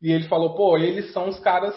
E 0.00 0.12
ele 0.12 0.28
falou, 0.28 0.54
pô, 0.54 0.78
eles 0.78 1.12
são 1.12 1.28
os 1.28 1.40
caras 1.40 1.74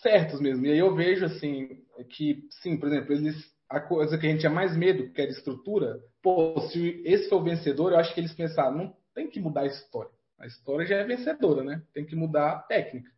certos 0.00 0.40
mesmo. 0.40 0.64
E 0.64 0.72
aí 0.72 0.78
eu 0.78 0.94
vejo, 0.94 1.26
assim, 1.26 1.68
que, 2.10 2.46
sim, 2.62 2.76
por 2.76 2.88
exemplo, 2.88 3.12
eles 3.12 3.52
a 3.68 3.80
coisa 3.80 4.16
que 4.16 4.26
a 4.26 4.30
gente 4.30 4.40
tinha 4.40 4.52
mais 4.52 4.76
medo, 4.76 5.10
que 5.12 5.20
era 5.20 5.30
estrutura, 5.30 5.98
pô, 6.22 6.58
se 6.70 7.02
esse 7.04 7.28
for 7.28 7.40
o 7.40 7.44
vencedor, 7.44 7.92
eu 7.92 7.98
acho 7.98 8.14
que 8.14 8.20
eles 8.20 8.32
pensaram, 8.32 8.76
não 8.76 8.94
tem 9.14 9.28
que 9.28 9.40
mudar 9.40 9.62
a 9.62 9.66
história. 9.66 10.10
A 10.38 10.46
história 10.46 10.86
já 10.86 10.96
é 10.96 11.04
vencedora, 11.04 11.62
né? 11.62 11.82
Tem 11.92 12.04
que 12.04 12.16
mudar 12.16 12.50
a 12.50 12.58
técnica. 12.58 13.10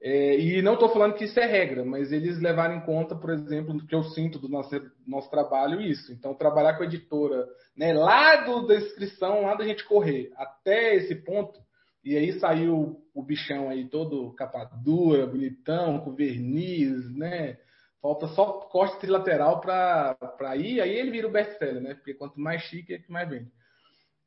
É, 0.00 0.38
e 0.38 0.62
não 0.62 0.74
estou 0.74 0.88
falando 0.90 1.14
que 1.14 1.24
isso 1.24 1.38
é 1.40 1.44
regra, 1.44 1.84
mas 1.84 2.12
eles 2.12 2.38
levaram 2.40 2.76
em 2.76 2.80
conta, 2.80 3.16
por 3.16 3.30
exemplo, 3.30 3.74
do 3.74 3.84
que 3.84 3.94
eu 3.94 4.04
sinto 4.04 4.38
do 4.38 4.48
nosso, 4.48 4.70
nosso 5.06 5.28
trabalho, 5.28 5.80
isso. 5.80 6.12
Então, 6.12 6.34
trabalhar 6.34 6.76
com 6.76 6.84
a 6.84 6.86
editora, 6.86 7.48
né, 7.76 7.92
lá 7.92 8.36
do, 8.44 8.66
da 8.66 8.76
inscrição, 8.76 9.42
lá 9.42 9.56
da 9.56 9.64
gente 9.64 9.84
correr, 9.84 10.30
até 10.36 10.94
esse 10.94 11.16
ponto, 11.16 11.58
e 12.04 12.16
aí 12.16 12.38
saiu 12.38 13.02
o 13.12 13.22
bichão 13.22 13.68
aí 13.68 13.88
todo 13.88 14.32
capa 14.34 14.70
dura, 14.82 15.26
bonitão, 15.26 15.98
com 16.00 16.14
verniz, 16.14 17.12
né? 17.16 17.58
Falta 18.00 18.28
só 18.28 18.60
corte 18.70 19.00
trilateral 19.00 19.60
para 19.60 20.56
ir, 20.56 20.80
aí 20.80 20.96
ele 20.96 21.10
vira 21.10 21.26
o 21.26 21.32
best-seller, 21.32 21.82
né? 21.82 21.94
Porque 21.94 22.14
quanto 22.14 22.38
mais 22.38 22.62
chique, 22.62 22.94
é 22.94 22.98
que 22.98 23.10
mais 23.10 23.28
vende. 23.28 23.50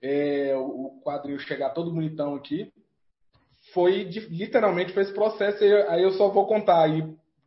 É, 0.02 0.56
o 0.56 1.00
quadrinho 1.04 1.40
chegar 1.40 1.70
todo 1.72 1.92
bonitão 1.92 2.36
aqui, 2.36 2.72
foi 3.74 4.06
de, 4.06 4.20
literalmente 4.22 4.94
foi 4.94 5.04
esse 5.04 5.14
processo. 5.14 5.64
Aí 5.90 6.02
eu 6.02 6.12
só 6.12 6.30
vou 6.30 6.48
contar 6.48 6.84
aí 6.84 7.04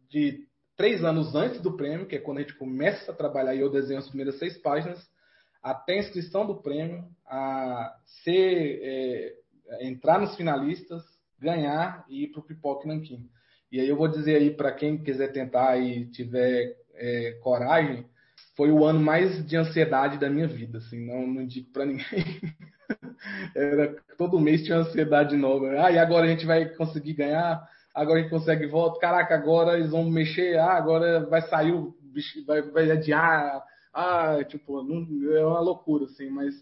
de 0.08 0.46
três 0.76 1.04
anos 1.04 1.34
antes 1.34 1.60
do 1.60 1.76
prêmio, 1.76 2.06
que 2.06 2.16
é 2.16 2.20
quando 2.20 2.38
a 2.38 2.40
gente 2.42 2.56
começa 2.56 3.12
a 3.12 3.14
trabalhar 3.14 3.54
e 3.54 3.60
eu 3.60 3.70
desenho 3.70 3.98
as 3.98 4.08
primeiras 4.08 4.38
seis 4.38 4.56
páginas, 4.58 5.00
até 5.62 5.94
a 5.94 5.98
inscrição 6.00 6.46
do 6.46 6.60
prêmio, 6.60 7.04
a 7.26 7.96
ser 8.22 8.80
é, 8.82 9.34
entrar 9.80 10.20
nos 10.20 10.36
finalistas, 10.36 11.02
ganhar 11.38 12.04
e 12.08 12.24
ir 12.24 12.28
para 12.28 12.40
o 12.40 12.44
Pipoque 12.44 12.86
Nanquim. 12.86 13.28
E 13.70 13.80
aí 13.80 13.88
eu 13.88 13.96
vou 13.96 14.08
dizer 14.08 14.36
aí 14.36 14.50
para 14.50 14.72
quem 14.72 15.02
quiser 15.02 15.32
tentar 15.32 15.76
e 15.78 16.06
tiver 16.10 16.76
é, 16.94 17.32
coragem, 17.42 18.06
foi 18.56 18.70
o 18.70 18.84
ano 18.84 19.00
mais 19.00 19.44
de 19.46 19.56
ansiedade 19.56 20.18
da 20.18 20.30
minha 20.30 20.46
vida, 20.46 20.78
assim, 20.78 21.04
não, 21.04 21.26
não 21.26 21.42
indico 21.42 21.70
para 21.72 21.86
ninguém. 21.86 22.04
Era, 23.54 23.96
todo 24.16 24.40
mês 24.40 24.62
tinha 24.64 24.78
ansiedade 24.78 25.36
nova. 25.36 25.84
Ah, 25.84 25.90
e 25.90 25.98
agora 25.98 26.26
a 26.26 26.28
gente 26.28 26.46
vai 26.46 26.68
conseguir 26.68 27.14
ganhar? 27.14 27.66
Agora 27.94 28.18
a 28.18 28.22
gente 28.22 28.30
consegue 28.30 28.66
voto? 28.66 28.98
Caraca, 28.98 29.34
agora 29.34 29.78
eles 29.78 29.90
vão 29.90 30.08
mexer? 30.10 30.58
Ah, 30.58 30.74
agora 30.74 31.24
vai 31.26 31.42
sair 31.42 31.72
o 31.72 31.96
bicho, 32.02 32.44
vai, 32.44 32.62
vai 32.62 32.90
adiar? 32.90 33.64
Ah, 33.92 34.38
tipo, 34.44 34.82
não, 34.82 35.32
é 35.34 35.44
uma 35.44 35.60
loucura, 35.60 36.04
assim, 36.04 36.28
mas 36.28 36.54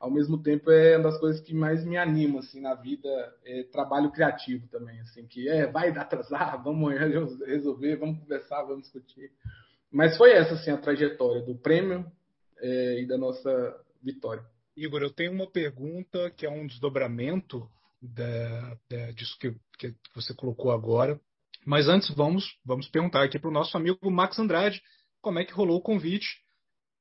ao 0.00 0.10
mesmo 0.10 0.42
tempo 0.42 0.70
é 0.70 0.96
uma 0.96 1.10
das 1.10 1.18
coisas 1.18 1.40
que 1.40 1.54
mais 1.54 1.84
me 1.84 1.96
anima 1.96 2.38
assim 2.38 2.60
na 2.60 2.74
vida 2.74 3.08
é 3.44 3.64
trabalho 3.64 4.10
criativo 4.12 4.66
também 4.68 5.00
assim 5.00 5.26
que 5.26 5.48
é 5.48 5.66
vai 5.66 5.88
atrasar 5.90 6.62
vamos 6.62 6.94
resolver 6.94 7.96
vamos 7.96 8.20
conversar 8.20 8.62
vamos 8.62 8.82
discutir 8.82 9.32
mas 9.92 10.16
foi 10.16 10.32
essa 10.32 10.54
assim 10.54 10.70
a 10.70 10.76
trajetória 10.76 11.42
do 11.42 11.54
prêmio 11.54 12.04
é, 12.58 13.00
e 13.00 13.06
da 13.06 13.16
nossa 13.16 13.50
vitória 14.02 14.44
Igor 14.76 15.02
eu 15.02 15.10
tenho 15.10 15.32
uma 15.32 15.50
pergunta 15.50 16.30
que 16.30 16.46
é 16.46 16.50
um 16.50 16.66
desdobramento 16.66 17.68
da, 18.00 18.76
da, 18.88 19.10
disso 19.12 19.36
que, 19.38 19.54
que 19.78 19.94
você 20.14 20.34
colocou 20.34 20.70
agora 20.70 21.20
mas 21.66 21.88
antes 21.88 22.14
vamos 22.14 22.56
vamos 22.64 22.88
perguntar 22.88 23.24
aqui 23.24 23.38
para 23.38 23.50
o 23.50 23.52
nosso 23.52 23.76
amigo 23.76 24.10
Max 24.10 24.38
Andrade 24.38 24.80
como 25.20 25.38
é 25.38 25.44
que 25.44 25.52
rolou 25.52 25.78
o 25.78 25.82
convite 25.82 26.26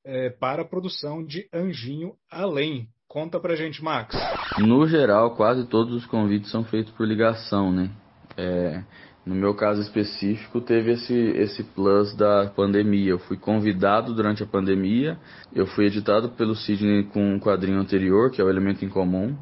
é, 0.07 0.29
para 0.29 0.61
a 0.61 0.65
produção 0.65 1.23
de 1.23 1.47
Anjinho 1.53 2.13
Além. 2.31 2.87
Conta 3.07 3.39
pra 3.39 3.55
gente, 3.55 3.83
Max. 3.83 4.15
No 4.57 4.87
geral, 4.87 5.35
quase 5.35 5.67
todos 5.67 5.93
os 5.93 6.05
convites 6.05 6.49
são 6.49 6.63
feitos 6.63 6.93
por 6.93 7.07
ligação, 7.07 7.71
né? 7.71 7.91
É, 8.37 8.83
no 9.27 9.35
meu 9.35 9.53
caso 9.53 9.81
específico, 9.81 10.61
teve 10.61 10.93
esse, 10.93 11.13
esse 11.13 11.63
plus 11.63 12.15
da 12.15 12.47
pandemia. 12.55 13.11
Eu 13.11 13.19
fui 13.19 13.37
convidado 13.37 14.13
durante 14.13 14.41
a 14.41 14.45
pandemia, 14.45 15.17
eu 15.53 15.67
fui 15.67 15.85
editado 15.85 16.29
pelo 16.29 16.55
Sidney 16.55 17.03
com 17.03 17.35
um 17.35 17.39
quadrinho 17.39 17.79
anterior, 17.79 18.31
que 18.31 18.39
é 18.39 18.43
o 18.43 18.49
Elemento 18.49 18.85
em 18.85 18.89
Comum. 18.89 19.35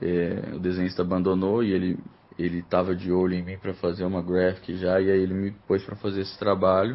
É, 0.00 0.54
o 0.54 0.58
desenhista 0.58 1.02
abandonou 1.02 1.62
e 1.62 1.72
ele 1.72 1.98
ele 2.38 2.58
estava 2.58 2.94
de 2.94 3.10
olho 3.10 3.32
em 3.32 3.42
mim 3.42 3.56
para 3.56 3.72
fazer 3.72 4.04
uma 4.04 4.20
graphic 4.20 4.76
já, 4.76 5.00
e 5.00 5.10
aí 5.10 5.20
ele 5.20 5.32
me 5.32 5.50
pôs 5.66 5.82
para 5.82 5.96
fazer 5.96 6.20
esse 6.20 6.38
trabalho 6.38 6.94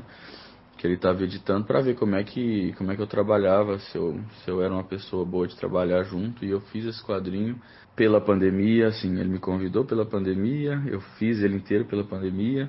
que 0.82 0.88
ele 0.88 0.96
estava 0.96 1.24
editando 1.24 1.68
para 1.68 1.80
ver 1.80 1.96
como 1.96 2.16
é 2.16 2.24
que 2.24 2.74
como 2.74 2.92
é 2.92 2.96
que 2.96 3.02
eu 3.04 3.06
trabalhava, 3.08 3.78
se 3.78 3.96
eu, 3.96 4.20
se 4.44 4.50
eu 4.50 4.64
era 4.64 4.74
uma 4.74 4.84
pessoa 4.84 5.24
boa 5.24 5.48
de 5.48 5.56
trabalhar 5.56 6.02
junto 6.02 6.44
e 6.44 6.50
eu 6.50 6.60
fiz 6.60 6.86
esse 6.86 7.06
quadrinho 7.06 7.62
pela 7.96 8.20
pandemia, 8.20 8.88
assim, 8.88 9.20
ele 9.20 9.30
me 9.30 9.38
convidou 9.38 9.86
pela 9.86 10.08
pandemia, 10.08 10.82
eu 10.88 11.00
fiz 11.20 11.40
ele 11.44 11.56
inteiro 11.56 11.86
pela 11.86 12.04
pandemia. 12.04 12.68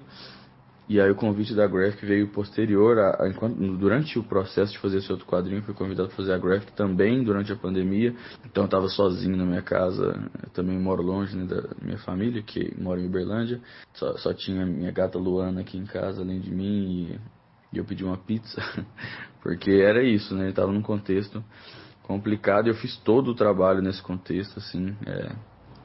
E 0.88 1.00
aí 1.00 1.10
o 1.10 1.14
convite 1.14 1.54
da 1.54 1.66
Graphic 1.66 2.04
veio 2.04 2.28
posterior 2.28 2.98
a, 2.98 3.22
a 3.22 3.28
enquanto, 3.30 3.56
durante 3.78 4.18
o 4.18 4.22
processo 4.22 4.72
de 4.72 4.78
fazer 4.78 4.98
esse 4.98 5.10
outro 5.10 5.26
quadrinho, 5.26 5.62
fui 5.62 5.72
convidado 5.72 6.08
a 6.08 6.14
fazer 6.14 6.34
a 6.34 6.38
Graphic 6.38 6.72
também 6.72 7.24
durante 7.24 7.50
a 7.50 7.56
pandemia. 7.56 8.14
Então 8.44 8.64
eu 8.64 8.66
estava 8.66 8.88
sozinho 8.88 9.36
na 9.38 9.46
minha 9.46 9.62
casa, 9.62 10.30
eu 10.42 10.50
também 10.50 10.78
moro 10.78 11.02
longe 11.02 11.34
né, 11.34 11.46
da 11.46 11.62
minha 11.80 11.98
família, 11.98 12.42
que 12.42 12.74
mora 12.78 13.00
em 13.00 13.06
Uberlândia. 13.06 13.58
Só, 13.94 14.18
só 14.18 14.34
tinha 14.34 14.66
minha 14.66 14.92
gata 14.92 15.18
Luana 15.18 15.62
aqui 15.62 15.78
em 15.78 15.86
casa, 15.86 16.20
além 16.20 16.40
de 16.40 16.52
mim, 16.52 17.08
e 17.12 17.41
e 17.72 17.78
eu 17.78 17.84
pedi 17.84 18.04
uma 18.04 18.16
pizza, 18.16 18.60
porque 19.42 19.70
era 19.70 20.02
isso, 20.02 20.34
né? 20.34 20.42
Ele 20.42 20.50
estava 20.50 20.72
num 20.72 20.82
contexto 20.82 21.42
complicado 22.02 22.66
e 22.66 22.70
eu 22.70 22.74
fiz 22.74 22.96
todo 22.98 23.30
o 23.30 23.34
trabalho 23.34 23.80
nesse 23.80 24.02
contexto, 24.02 24.58
assim, 24.58 24.94
é, 25.06 25.32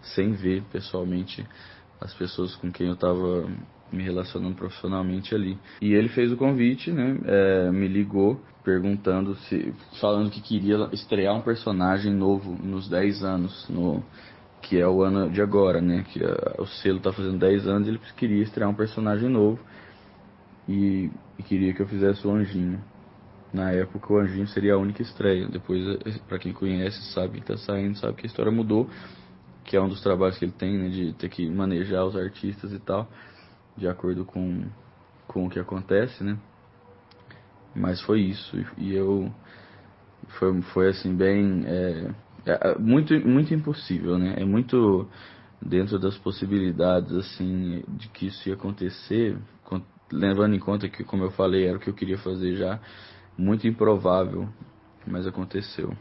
sem 0.01 0.33
ver 0.33 0.63
pessoalmente 0.71 1.45
as 2.01 2.13
pessoas 2.13 2.55
com 2.55 2.71
quem 2.71 2.87
eu 2.87 2.93
estava 2.93 3.49
me 3.91 4.03
relacionando 4.03 4.55
profissionalmente 4.55 5.33
ali. 5.33 5.57
E 5.81 5.93
ele 5.93 6.09
fez 6.09 6.31
o 6.31 6.37
convite, 6.37 6.91
né? 6.91 7.17
É, 7.25 7.71
me 7.71 7.87
ligou 7.87 8.41
perguntando 8.63 9.35
se, 9.35 9.73
falando 10.01 10.29
que 10.29 10.41
queria 10.41 10.89
estrear 10.91 11.33
um 11.33 11.41
personagem 11.41 12.13
novo 12.13 12.51
nos 12.61 12.89
10 12.89 13.23
anos, 13.23 13.65
no 13.69 14.03
que 14.61 14.77
é 14.77 14.87
o 14.87 15.01
ano 15.01 15.29
de 15.29 15.41
agora, 15.41 15.79
né? 15.79 16.03
Que 16.11 16.21
a, 16.23 16.61
o 16.61 16.67
selo 16.67 16.97
está 16.97 17.13
fazendo 17.13 17.39
10 17.39 17.67
anos, 17.67 17.87
ele 17.87 17.99
queria 18.17 18.43
estrear 18.43 18.69
um 18.69 18.75
personagem 18.75 19.29
novo 19.29 19.59
e, 20.67 21.09
e 21.37 21.43
queria 21.43 21.73
que 21.73 21.81
eu 21.81 21.87
fizesse 21.87 22.25
o 22.27 22.31
Anjinho. 22.31 22.79
Na 23.53 23.71
época 23.71 24.13
o 24.13 24.17
Anjinho 24.17 24.47
seria 24.47 24.73
a 24.73 24.77
única 24.77 25.01
estreia. 25.01 25.47
Depois, 25.47 25.81
eh, 26.05 26.19
para 26.27 26.37
quem 26.37 26.51
conhece, 26.51 27.01
sabe 27.13 27.39
que 27.39 27.51
está 27.51 27.57
saindo, 27.57 27.97
sabe 27.97 28.17
que 28.17 28.25
a 28.25 28.29
história 28.29 28.51
mudou, 28.51 28.89
que 29.63 29.77
é 29.77 29.81
um 29.81 29.87
dos 29.87 30.01
trabalhos 30.01 30.37
que 30.37 30.45
ele 30.45 30.51
tem, 30.51 30.77
né, 30.77 30.89
de 30.89 31.13
ter 31.13 31.29
que 31.29 31.49
manejar 31.49 32.05
os 32.05 32.15
artistas 32.15 32.73
e 32.73 32.79
tal, 32.79 33.07
de 33.77 33.87
acordo 33.87 34.25
com, 34.25 34.65
com 35.27 35.45
o 35.45 35.49
que 35.49 35.59
acontece, 35.59 36.23
né? 36.23 36.37
Mas 37.75 38.01
foi 38.01 38.21
isso 38.21 38.57
e 38.77 38.93
eu 38.93 39.31
foi, 40.39 40.61
foi 40.73 40.89
assim 40.89 41.15
bem 41.15 41.63
é, 41.65 42.11
é, 42.45 42.77
muito 42.77 43.13
muito 43.27 43.53
impossível, 43.53 44.17
né? 44.17 44.35
É 44.37 44.45
muito 44.45 45.07
dentro 45.61 45.99
das 45.99 46.17
possibilidades 46.17 47.11
assim 47.13 47.83
de 47.87 48.09
que 48.09 48.27
isso 48.27 48.49
ia 48.49 48.55
acontecer 48.55 49.37
levando 50.11 50.55
em 50.55 50.59
conta 50.59 50.87
que, 50.89 51.03
como 51.03 51.23
eu 51.23 51.31
falei, 51.31 51.65
era 51.67 51.77
o 51.77 51.79
que 51.79 51.89
eu 51.89 51.93
queria 51.93 52.17
fazer 52.17 52.55
já, 52.55 52.79
muito 53.37 53.67
improvável, 53.67 54.47
mas 55.05 55.27
aconteceu. 55.27 55.95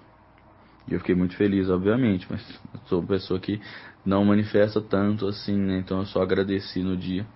E 0.88 0.94
eu 0.94 1.00
fiquei 1.00 1.14
muito 1.14 1.36
feliz, 1.36 1.68
obviamente, 1.68 2.26
mas 2.30 2.40
sou 2.86 3.00
uma 3.00 3.08
pessoa 3.08 3.40
que 3.40 3.60
não 4.04 4.24
manifesta 4.24 4.80
tanto 4.80 5.26
assim, 5.26 5.56
né? 5.56 5.78
Então 5.78 5.98
eu 5.98 6.06
só 6.06 6.22
agradeci 6.22 6.82
no 6.82 6.96
dia. 6.96 7.26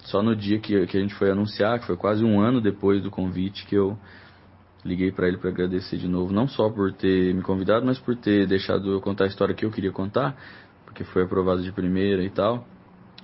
Só 0.00 0.22
no 0.22 0.34
dia 0.34 0.58
que, 0.58 0.86
que 0.86 0.96
a 0.96 1.00
gente 1.00 1.14
foi 1.14 1.30
anunciar, 1.30 1.78
que 1.78 1.86
foi 1.86 1.96
quase 1.96 2.24
um 2.24 2.40
ano 2.40 2.60
depois 2.60 3.02
do 3.02 3.10
convite, 3.10 3.66
que 3.66 3.74
eu 3.74 3.98
liguei 4.84 5.10
para 5.10 5.26
ele 5.26 5.36
para 5.36 5.50
agradecer 5.50 5.98
de 5.98 6.08
novo, 6.08 6.32
não 6.32 6.46
só 6.46 6.70
por 6.70 6.92
ter 6.92 7.34
me 7.34 7.42
convidado, 7.42 7.84
mas 7.84 7.98
por 7.98 8.16
ter 8.16 8.46
deixado 8.46 8.92
eu 8.92 9.00
contar 9.00 9.24
a 9.24 9.26
história 9.26 9.54
que 9.54 9.64
eu 9.64 9.70
queria 9.70 9.90
contar, 9.90 10.36
porque 10.84 11.02
foi 11.04 11.24
aprovado 11.24 11.62
de 11.62 11.72
primeira 11.72 12.22
e 12.22 12.30
tal. 12.30 12.66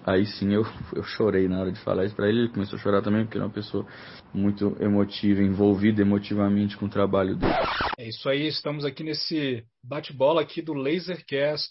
Aí 0.05 0.27
sim 0.27 0.53
eu, 0.53 0.65
eu 0.95 1.03
chorei 1.05 1.47
na 1.47 1.61
hora 1.61 1.73
de 1.73 1.81
falar 1.81 2.05
isso 2.05 2.17
para 2.17 2.29
ele. 2.29 2.41
Ele 2.41 2.49
começou 2.49 2.79
a 2.79 2.83
chorar 2.83 3.03
também, 3.03 3.25
porque 3.25 3.37
ele 3.37 3.45
é 3.45 3.47
uma 3.47 3.53
pessoa 3.53 3.87
muito 4.35 4.77
emotiva, 4.81 5.41
envolvida 5.43 6.03
emotivamente 6.03 6.77
com 6.77 6.87
o 6.87 6.91
trabalho 6.91 7.37
dele. 7.37 7.53
É 7.99 8.09
isso 8.09 8.29
aí, 8.29 8.47
estamos 8.47 8.85
aqui 8.85 9.05
nesse 9.05 9.65
bate-bola 9.83 10.43
aqui 10.43 10.61
do 10.61 10.75
Lasercast 10.75 11.71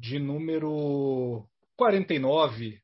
de 0.00 0.18
número 0.18 1.44
49, 1.76 2.78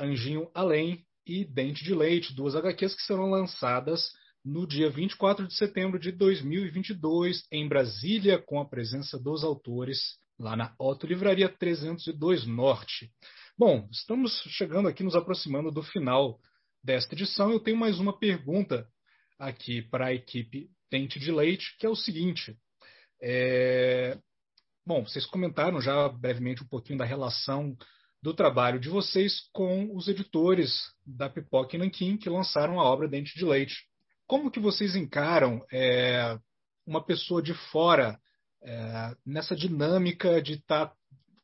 Anjinho 0.00 0.50
Além 0.54 1.04
e 1.26 1.44
Dente 1.44 1.84
de 1.84 1.94
Leite, 1.94 2.34
duas 2.34 2.56
HQs 2.56 2.94
que 2.94 3.02
serão 3.02 3.30
lançadas 3.30 4.10
no 4.44 4.66
dia 4.66 4.88
24 4.88 5.46
de 5.46 5.54
setembro 5.54 5.98
de 5.98 6.10
2022 6.10 7.46
em 7.52 7.68
Brasília, 7.68 8.38
com 8.38 8.60
a 8.60 8.68
presença 8.68 9.18
dos 9.18 9.44
autores 9.44 9.98
lá 10.38 10.56
na 10.56 10.74
Otto 10.78 11.06
Livraria 11.06 11.48
302 11.48 12.46
Norte. 12.46 13.10
Bom, 13.58 13.88
estamos 13.90 14.40
chegando 14.50 14.86
aqui, 14.86 15.02
nos 15.02 15.16
aproximando 15.16 15.72
do 15.72 15.82
final 15.82 16.38
desta 16.80 17.12
edição. 17.16 17.50
Eu 17.50 17.58
tenho 17.58 17.76
mais 17.76 17.98
uma 17.98 18.16
pergunta 18.16 18.86
aqui 19.36 19.82
para 19.82 20.06
a 20.06 20.14
equipe 20.14 20.70
Dente 20.88 21.18
de 21.18 21.32
Leite, 21.32 21.76
que 21.76 21.84
é 21.84 21.88
o 21.88 21.96
seguinte. 21.96 22.56
É... 23.20 24.16
Bom, 24.86 25.02
vocês 25.02 25.26
comentaram 25.26 25.80
já 25.80 26.08
brevemente 26.08 26.62
um 26.62 26.68
pouquinho 26.68 27.00
da 27.00 27.04
relação 27.04 27.76
do 28.22 28.32
trabalho 28.32 28.78
de 28.78 28.88
vocês 28.88 29.48
com 29.52 29.92
os 29.92 30.06
editores 30.06 30.78
da 31.04 31.28
Pipoca 31.28 31.74
e 31.74 31.80
Nanquim, 31.80 32.16
que 32.16 32.30
lançaram 32.30 32.78
a 32.78 32.84
obra 32.84 33.08
Dente 33.08 33.36
de 33.36 33.44
Leite. 33.44 33.74
como 34.24 34.52
que 34.52 34.60
vocês 34.60 34.94
encaram 34.94 35.66
é, 35.72 36.38
uma 36.86 37.04
pessoa 37.04 37.42
de 37.42 37.54
fora 37.72 38.20
é, 38.62 39.16
nessa 39.26 39.56
dinâmica 39.56 40.40
de 40.40 40.52
estar 40.52 40.86
tá 40.86 40.97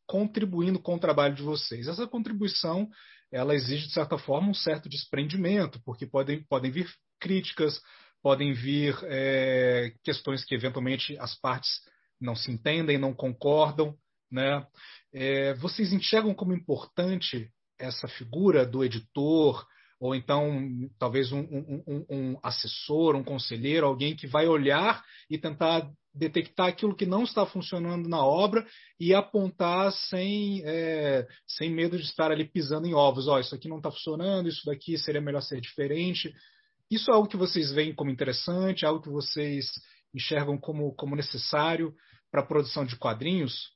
contribuindo 0.06 0.78
com 0.78 0.94
o 0.94 1.01
trabalho 1.01 1.35
de 1.35 1.43
vocês? 1.43 1.89
Essa 1.89 2.06
contribuição 2.06 2.89
ela 3.32 3.55
exige, 3.55 3.89
de 3.89 3.93
certa 3.93 4.16
forma, 4.16 4.51
um 4.51 4.55
certo 4.55 4.89
desprendimento, 4.89 5.81
porque 5.85 6.06
podem, 6.06 6.44
podem 6.44 6.70
vir 6.70 6.89
críticas, 7.18 7.81
podem 8.22 8.52
vir 8.52 8.97
é, 9.05 9.93
questões 10.05 10.44
que 10.44 10.55
eventualmente 10.55 11.18
as 11.18 11.35
partes 11.40 11.70
não 12.20 12.36
se 12.36 12.51
entendem, 12.51 12.97
não 12.97 13.12
concordam. 13.12 13.97
Né? 14.31 14.64
É, 15.12 15.55
vocês 15.55 15.93
enxergam 15.93 16.32
como 16.32 16.55
importante 16.55 17.51
essa 17.78 18.06
figura 18.06 18.64
do 18.64 18.85
editor, 18.85 19.66
ou 20.01 20.14
então 20.14 20.68
talvez 20.98 21.32
um, 21.32 21.40
um, 21.40 22.06
um, 22.10 22.39
assessor, 22.43 23.16
um 23.16 23.24
conselheiro, 23.24 23.86
alguém 23.86 24.14
que 24.14 24.26
vai 24.26 24.47
olhar 24.47 25.02
e 25.28 25.39
tentar 25.39 25.90
detectar 26.15 26.69
aquilo 26.69 26.95
que 26.95 27.05
não 27.05 27.24
está 27.24 27.45
funcionando 27.45 28.09
na 28.09 28.24
obra 28.24 28.65
e 29.01 29.12
apontar 29.12 29.91
sem, 29.93 30.62
é, 30.65 31.27
sem 31.47 31.70
medo 31.70 31.99
de 31.99 32.05
estar 32.05 32.31
ali 32.31 32.45
pisando 32.49 32.86
em 32.86 32.95
ovos. 32.95 33.27
Oh, 33.27 33.39
isso 33.39 33.55
aqui 33.55 33.69
não 33.69 33.78
está 33.78 33.91
funcionando, 33.91 34.49
isso 34.49 34.65
daqui 34.65 34.97
seria 34.97 35.20
melhor 35.20 35.43
ser 35.43 35.61
diferente. 35.61 36.32
Isso 36.91 37.11
é 37.11 37.15
algo 37.15 37.28
que 37.28 37.36
vocês 37.36 37.73
veem 37.73 37.95
como 37.95 38.11
interessante, 38.11 38.86
algo 38.86 39.03
que 39.03 39.11
vocês 39.11 39.73
enxergam 40.15 40.57
como, 40.57 40.95
como 40.95 41.16
necessário 41.16 41.93
para 42.31 42.43
a 42.43 42.47
produção 42.47 42.85
de 42.85 42.97
quadrinhos? 42.97 43.73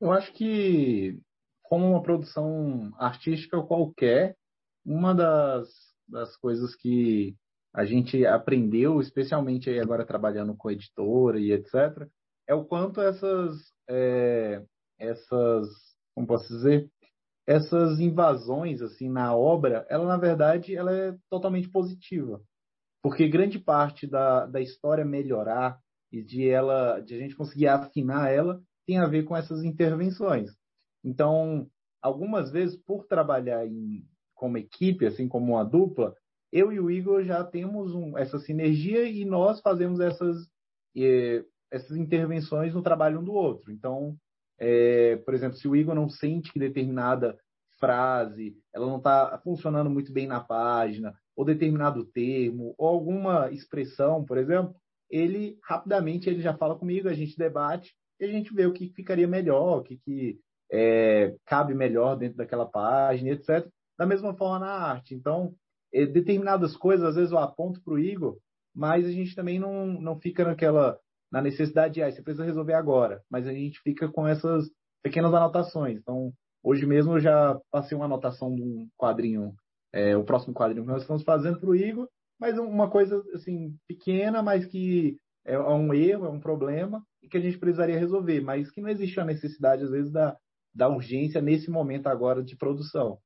Eu 0.00 0.12
acho 0.12 0.32
que, 0.32 1.18
como 1.62 1.90
uma 1.90 2.02
produção 2.02 2.92
artística 2.98 3.60
qualquer, 3.62 4.36
uma 4.84 5.14
das, 5.14 5.68
das 6.08 6.36
coisas 6.36 6.74
que 6.76 7.36
a 7.74 7.84
gente 7.84 8.24
aprendeu, 8.26 9.00
especialmente 9.00 9.70
agora 9.78 10.04
trabalhando 10.04 10.54
com 10.54 10.70
editora 10.70 11.40
e 11.40 11.52
etc., 11.52 12.06
é 12.46 12.54
o 12.54 12.64
quanto 12.64 13.00
essas, 13.00 13.56
é, 13.88 14.62
essas, 14.98 15.68
como 16.14 16.26
posso 16.26 16.48
dizer, 16.48 16.90
essas 17.46 17.98
invasões 17.98 18.82
assim 18.82 19.08
na 19.08 19.34
obra, 19.34 19.86
ela 19.88 20.06
na 20.06 20.16
verdade 20.16 20.76
ela 20.76 20.92
é 20.94 21.16
totalmente 21.30 21.68
positiva, 21.70 22.40
porque 23.02 23.28
grande 23.28 23.58
parte 23.58 24.06
da, 24.06 24.46
da 24.46 24.60
história 24.60 25.04
melhorar 25.04 25.78
e 26.10 26.22
de 26.22 26.48
ela, 26.48 27.00
de 27.00 27.14
a 27.14 27.18
gente 27.18 27.34
conseguir 27.34 27.68
afinar 27.68 28.30
ela, 28.30 28.60
tem 28.86 28.98
a 28.98 29.06
ver 29.06 29.24
com 29.24 29.36
essas 29.36 29.64
intervenções. 29.64 30.50
Então, 31.02 31.66
algumas 32.02 32.50
vezes 32.50 32.76
por 32.76 33.06
trabalhar 33.06 33.66
em 33.66 34.04
como 34.34 34.58
equipe, 34.58 35.06
assim 35.06 35.26
como 35.26 35.52
uma 35.52 35.64
dupla, 35.64 36.14
eu 36.52 36.72
e 36.72 36.78
o 36.78 36.90
Igor 36.90 37.24
já 37.24 37.42
temos 37.42 37.94
um, 37.94 38.16
essa 38.18 38.38
sinergia 38.38 39.08
e 39.08 39.24
nós 39.24 39.60
fazemos 39.60 40.00
essas, 40.00 40.46
essas 41.70 41.96
intervenções 41.96 42.74
no 42.74 42.82
trabalho 42.82 43.20
um 43.20 43.24
do 43.24 43.32
outro. 43.32 43.72
Então, 43.72 44.16
é, 44.58 45.16
por 45.16 45.32
exemplo, 45.32 45.56
se 45.56 45.66
o 45.66 45.74
Igor 45.74 45.94
não 45.94 46.08
sente 46.08 46.52
que 46.52 46.58
determinada 46.58 47.38
frase 47.80 48.56
ela 48.72 48.86
não 48.86 48.98
está 48.98 49.40
funcionando 49.42 49.90
muito 49.90 50.12
bem 50.12 50.26
na 50.26 50.40
página, 50.40 51.14
ou 51.34 51.44
determinado 51.44 52.04
termo, 52.04 52.74
ou 52.76 52.86
alguma 52.86 53.50
expressão, 53.50 54.24
por 54.24 54.36
exemplo, 54.36 54.74
ele 55.10 55.58
rapidamente 55.64 56.28
ele 56.28 56.40
já 56.40 56.54
fala 56.54 56.78
comigo, 56.78 57.08
a 57.08 57.14
gente 57.14 57.36
debate 57.36 57.94
e 58.20 58.24
a 58.24 58.28
gente 58.28 58.54
vê 58.54 58.66
o 58.66 58.72
que 58.72 58.92
ficaria 58.94 59.26
melhor, 59.26 59.78
o 59.78 59.82
que, 59.82 59.96
que 59.96 60.38
é, 60.70 61.34
cabe 61.46 61.74
melhor 61.74 62.16
dentro 62.16 62.36
daquela 62.36 62.66
página, 62.66 63.30
etc. 63.30 63.66
Da 63.98 64.06
mesma 64.06 64.34
forma 64.34 64.60
na 64.60 64.72
arte. 64.72 65.14
Então, 65.14 65.54
determinadas 65.92 66.76
coisas, 66.76 67.06
às 67.06 67.14
vezes 67.16 67.32
eu 67.32 67.38
aponto 67.38 67.82
para 67.82 67.94
o 67.94 67.98
Igor, 67.98 68.38
mas 68.74 69.04
a 69.04 69.10
gente 69.10 69.34
também 69.34 69.58
não, 69.58 69.86
não 69.86 70.18
fica 70.18 70.44
naquela 70.44 70.98
na 71.30 71.40
necessidade 71.40 71.94
de, 71.94 72.02
ah, 72.02 72.10
você 72.10 72.22
precisa 72.22 72.44
resolver 72.44 72.74
agora, 72.74 73.22
mas 73.30 73.46
a 73.46 73.52
gente 73.52 73.80
fica 73.80 74.06
com 74.06 74.28
essas 74.28 74.68
pequenas 75.02 75.32
anotações. 75.32 75.98
Então, 75.98 76.30
hoje 76.62 76.84
mesmo 76.84 77.14
eu 77.14 77.20
já 77.20 77.58
passei 77.70 77.96
uma 77.96 78.04
anotação 78.04 78.54
de 78.54 78.62
um 78.62 78.86
quadrinho, 78.98 79.54
é, 79.94 80.14
o 80.14 80.24
próximo 80.24 80.52
quadrinho 80.52 80.84
que 80.84 80.92
nós 80.92 81.00
estamos 81.00 81.22
fazendo 81.22 81.58
para 81.58 81.70
o 81.70 81.74
Igor, 81.74 82.06
mas 82.38 82.58
uma 82.58 82.90
coisa 82.90 83.22
assim 83.34 83.74
pequena, 83.88 84.42
mas 84.42 84.66
que 84.66 85.16
é 85.44 85.58
um 85.58 85.94
erro, 85.94 86.26
é 86.26 86.28
um 86.28 86.40
problema 86.40 87.02
e 87.22 87.28
que 87.28 87.38
a 87.38 87.40
gente 87.40 87.58
precisaria 87.58 87.98
resolver, 87.98 88.40
mas 88.42 88.70
que 88.70 88.82
não 88.82 88.90
existe 88.90 89.18
a 89.18 89.24
necessidade 89.24 89.84
às 89.84 89.90
vezes 89.90 90.12
da, 90.12 90.36
da 90.74 90.88
urgência 90.88 91.40
nesse 91.40 91.70
momento 91.70 92.08
agora 92.08 92.42
de 92.42 92.56
produção. 92.56 93.18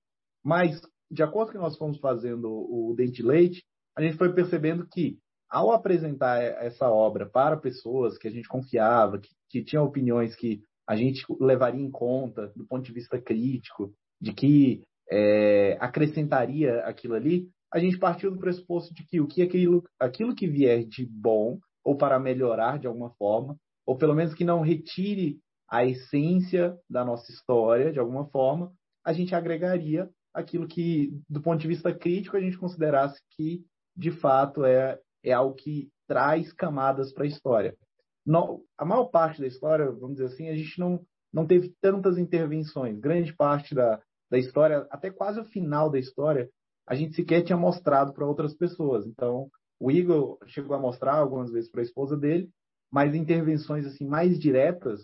Mas, 0.45 0.81
de 1.11 1.23
acordo 1.23 1.53
que 1.53 1.59
nós 1.59 1.77
fomos 1.77 1.99
fazendo 1.99 2.49
o 2.49 2.95
Dente 2.97 3.23
Leite, 3.23 3.65
a 3.97 4.03
gente 4.03 4.17
foi 4.17 4.33
percebendo 4.33 4.87
que, 4.87 5.19
ao 5.49 5.73
apresentar 5.73 6.43
essa 6.43 6.91
obra 6.91 7.27
para 7.27 7.57
pessoas 7.57 8.19
que 8.19 8.29
a 8.29 8.31
gente 8.31 8.49
confiava, 8.49 9.19
que, 9.19 9.29
que 9.49 9.65
tinham 9.65 9.85
opiniões 9.85 10.35
que 10.35 10.63
a 10.87 10.97
gente 10.97 11.25
levaria 11.41 11.81
em 11.81 11.91
conta 11.91 12.53
do 12.55 12.67
ponto 12.67 12.85
de 12.85 12.93
vista 12.93 13.21
crítico, 13.21 13.93
de 14.21 14.33
que 14.33 14.83
é, 15.11 15.77
acrescentaria 15.81 16.81
aquilo 16.81 17.15
ali, 17.15 17.49
a 17.73 17.79
gente 17.79 17.99
partiu 17.99 18.31
do 18.31 18.39
pressuposto 18.39 18.95
de 18.95 19.05
que 19.05 19.21
o 19.21 19.27
que 19.27 19.43
aquilo, 19.43 19.85
aquilo 19.99 20.35
que 20.35 20.47
vier 20.47 20.85
de 20.85 21.07
bom 21.07 21.59
ou 21.85 21.97
para 21.97 22.19
melhorar 22.19 22.79
de 22.79 22.87
alguma 22.87 23.11
forma, 23.11 23.57
ou 23.85 23.97
pelo 23.97 24.15
menos 24.15 24.35
que 24.35 24.45
não 24.45 24.61
retire 24.61 25.39
a 25.69 25.85
essência 25.85 26.77
da 26.89 27.05
nossa 27.05 27.31
história 27.31 27.93
de 27.93 27.99
alguma 27.99 28.27
forma, 28.27 28.73
a 29.05 29.13
gente 29.13 29.35
agregaria 29.35 30.09
aquilo 30.37 30.69
que, 30.69 31.19
do 31.29 31.41
ponto 31.41 31.59
de 31.59 31.67
vista 31.67 31.93
crítico, 31.93 32.37
a 32.37 32.41
gente 32.41 32.59
considerasse 32.59 33.19
que, 33.31 33.65
de 33.97 34.11
fato, 34.11 34.65
é, 34.67 35.01
é 35.25 35.33
algo 35.33 35.55
que 35.55 35.89
traz 36.07 36.53
camadas 36.53 37.13
para 37.13 37.25
a 37.25 37.27
história. 37.27 37.75
A 38.77 38.85
maior 38.85 39.07
parte 39.07 39.41
da 39.41 39.47
história, 39.47 39.91
vamos 39.91 40.17
dizer 40.17 40.27
assim, 40.27 40.49
a 40.49 40.55
gente 40.55 40.79
não, 40.79 41.01
não 41.33 41.47
teve 41.47 41.75
tantas 41.81 42.19
intervenções. 42.19 43.01
Grande 43.01 43.35
parte 43.35 43.75
da, 43.75 44.01
da 44.31 44.39
história, 44.39 44.87
até 44.91 45.11
quase 45.11 45.41
o 45.41 45.45
final 45.47 45.91
da 45.91 45.99
história, 45.99 46.51
a 46.87 46.95
gente 46.95 47.15
sequer 47.15 47.43
tinha 47.43 47.57
mostrado 47.57 48.13
para 48.13 48.27
outras 48.27 48.55
pessoas. 48.55 49.07
Então, 49.07 49.49
o 49.81 49.91
Igor 49.91 50.39
chegou 50.47 50.77
a 50.77 50.81
mostrar 50.81 51.15
algumas 51.15 51.51
vezes 51.51 51.71
para 51.71 51.81
a 51.81 51.85
esposa 51.85 52.15
dele, 52.15 52.51
mas 52.93 53.15
intervenções 53.15 53.87
assim 53.87 54.07
mais 54.07 54.39
diretas, 54.39 55.01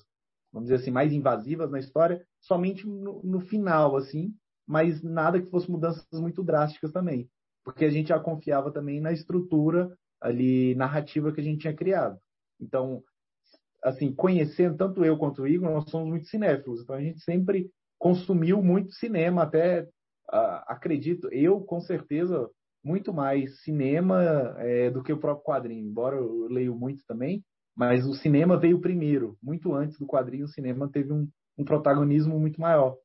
vamos 0.53 0.69
dizer 0.69 0.83
assim, 0.83 0.91
mais 0.91 1.11
invasivas 1.11 1.71
na 1.71 1.79
história, 1.79 2.23
somente 2.39 2.87
no, 2.87 3.23
no 3.23 3.41
final, 3.41 3.97
assim, 3.97 4.35
mas 4.67 5.03
nada 5.03 5.41
que 5.41 5.51
fosse 5.51 5.71
mudanças 5.71 6.07
muito 6.13 6.43
drásticas 6.43 6.93
também, 6.93 7.29
porque 7.65 7.85
a 7.85 7.91
gente 7.91 8.09
já 8.09 8.19
confiava 8.19 8.71
também 8.73 9.01
na 9.01 9.13
estrutura 9.13 9.91
ali 10.21 10.75
narrativa 10.75 11.33
que 11.33 11.41
a 11.41 11.45
gente 11.45 11.61
tinha 11.61 11.75
criado. 11.75 12.19
Então, 12.61 13.03
assim, 13.83 14.15
conhecendo 14.15 14.77
tanto 14.77 15.05
eu 15.05 15.19
quanto 15.19 15.43
o 15.43 15.47
Igor, 15.47 15.71
nós 15.71 15.91
somos 15.91 16.09
muito 16.09 16.27
cinéfilos, 16.27 16.83
então 16.83 16.97
a 16.97 17.01
gente 17.01 17.21
sempre 17.23 17.71
consumiu 17.99 18.63
muito 18.63 18.93
cinema, 18.93 19.43
até 19.43 19.83
uh, 19.83 20.63
acredito, 20.67 21.29
eu 21.33 21.61
com 21.61 21.81
certeza 21.81 22.49
muito 22.85 23.13
mais 23.13 23.63
cinema 23.63 24.57
é, 24.59 24.91
do 24.91 25.03
que 25.03 25.13
o 25.13 25.19
próprio 25.19 25.45
quadrinho, 25.45 25.87
embora 25.87 26.17
eu 26.17 26.49
leio 26.49 26.75
muito 26.75 27.05
também, 27.07 27.45
mas 27.77 28.05
o 28.07 28.15
cinema 28.15 28.59
veio 28.59 28.81
primeiro, 28.81 29.37
muito 29.43 29.73
antes 29.73 29.99
do 29.99 30.07
quadrinho, 30.07 30.45
o 30.45 30.49
cinema 30.49 30.91
teve 30.91 31.13
um, 31.13 31.29
um 31.57 31.65
protagonismo 31.65 32.39
muito 32.39 32.61
maior. 32.61 32.97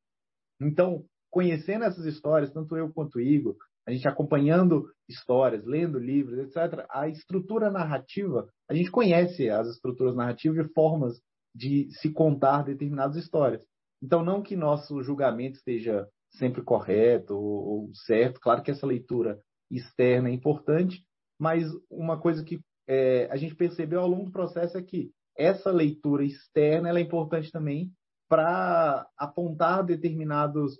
Então, 0.59 1.05
conhecendo 1.37 1.85
essas 1.85 2.03
histórias, 2.03 2.51
tanto 2.51 2.75
eu 2.75 2.91
quanto 2.91 3.19
o 3.19 3.21
Igor, 3.21 3.55
a 3.87 3.91
gente 3.91 4.07
acompanhando 4.07 4.89
histórias, 5.07 5.63
lendo 5.65 5.99
livros, 5.99 6.39
etc., 6.39 6.83
a 6.89 7.07
estrutura 7.07 7.69
narrativa, 7.69 8.49
a 8.67 8.73
gente 8.73 8.89
conhece 8.89 9.47
as 9.47 9.67
estruturas 9.67 10.15
narrativas 10.15 10.65
e 10.65 10.73
formas 10.73 11.21
de 11.53 11.91
se 11.91 12.11
contar 12.11 12.63
determinadas 12.63 13.15
histórias. 13.17 13.63
Então, 14.01 14.23
não 14.23 14.41
que 14.41 14.55
nosso 14.55 15.03
julgamento 15.03 15.57
esteja 15.57 16.07
sempre 16.31 16.63
correto 16.63 17.35
ou, 17.35 17.91
certo, 17.93 18.39
claro 18.39 18.63
que 18.63 18.71
essa 18.71 18.87
leitura 18.87 19.39
externa 19.69 20.29
é 20.29 20.33
importante, 20.33 21.03
mas 21.39 21.67
uma 21.87 22.19
coisa 22.19 22.43
que 22.43 22.59
é, 22.89 23.29
a 23.29 23.35
gente 23.35 23.53
percebeu 23.53 23.99
ao 23.99 24.07
longo 24.07 24.25
do 24.25 24.31
processo 24.31 24.75
é 24.75 24.81
que 24.81 25.11
essa 25.37 25.69
leitura 25.69 26.25
externa 26.25 26.89
é 26.89 26.99
importante 26.99 27.51
também 27.51 27.91
para 28.27 29.07
apontar 29.19 29.85
determinadas 29.85 30.71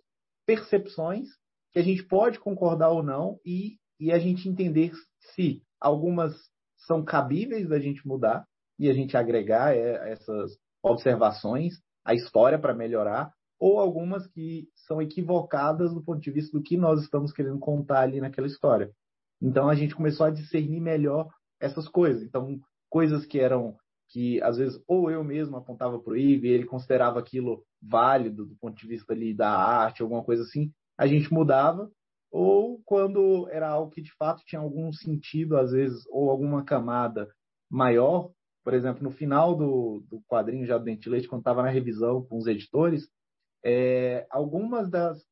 percepções 0.47 1.27
que 1.73 1.79
a 1.79 1.83
gente 1.83 2.03
pode 2.03 2.39
concordar 2.39 2.89
ou 2.89 3.03
não 3.03 3.39
e, 3.45 3.77
e 3.99 4.11
a 4.11 4.17
gente 4.17 4.49
entender 4.49 4.93
se 5.19 5.61
algumas 5.79 6.33
são 6.87 7.03
cabíveis 7.03 7.67
da 7.67 7.77
gente 7.79 8.07
mudar 8.07 8.45
e 8.79 8.89
a 8.89 8.93
gente 8.93 9.17
agregar 9.17 9.75
é, 9.75 10.11
essas 10.11 10.57
observações 10.81 11.73
à 12.05 12.13
história 12.13 12.57
para 12.57 12.73
melhorar, 12.73 13.33
ou 13.59 13.79
algumas 13.79 14.25
que 14.27 14.69
são 14.87 15.01
equivocadas 15.01 15.93
do 15.93 16.01
ponto 16.01 16.21
de 16.21 16.31
vista 16.31 16.57
do 16.57 16.63
que 16.63 16.77
nós 16.77 17.01
estamos 17.01 17.33
querendo 17.33 17.59
contar 17.59 18.01
ali 18.01 18.21
naquela 18.21 18.47
história. 18.47 18.91
Então 19.41 19.67
a 19.67 19.75
gente 19.75 19.95
começou 19.95 20.25
a 20.25 20.31
discernir 20.31 20.79
melhor 20.79 21.27
essas 21.59 21.87
coisas. 21.89 22.23
Então, 22.23 22.59
coisas 22.89 23.25
que 23.25 23.39
eram 23.39 23.75
que 24.09 24.41
às 24.41 24.57
vezes 24.57 24.81
ou 24.87 25.11
eu 25.11 25.23
mesmo 25.23 25.57
apontava 25.57 25.99
para 25.99 26.13
o 26.13 26.17
Igor 26.17 26.45
e 26.45 26.53
ele 26.53 26.65
considerava 26.65 27.19
aquilo 27.19 27.63
válido 27.81 28.45
do 28.45 28.55
ponto 28.55 28.75
de 28.75 28.87
vista 28.87 29.13
ali 29.13 29.33
da 29.33 29.49
arte, 29.49 30.01
alguma 30.01 30.23
coisa 30.23 30.43
assim, 30.43 30.71
a 30.97 31.05
gente 31.05 31.31
mudava 31.31 31.89
ou 32.31 32.81
quando 32.85 33.47
era 33.49 33.69
algo 33.69 33.91
que 33.91 34.01
de 34.01 34.13
fato 34.15 34.43
tinha 34.45 34.61
algum 34.61 34.91
sentido, 34.91 35.57
às 35.57 35.71
vezes, 35.71 36.05
ou 36.09 36.29
alguma 36.29 36.63
camada 36.63 37.29
maior. 37.69 38.31
Por 38.63 38.73
exemplo, 38.73 39.03
no 39.03 39.11
final 39.11 39.55
do, 39.55 40.03
do 40.09 40.21
quadrinho 40.27 40.65
já 40.65 40.77
do 40.77 40.83
Dente 40.83 41.09
Leite, 41.09 41.27
quando 41.27 41.41
estava 41.41 41.63
na 41.63 41.69
revisão 41.69 42.23
com 42.23 42.37
os 42.37 42.47
editores, 42.47 43.09
é, 43.63 44.27
algumas 44.29 44.89
das, 44.89 45.23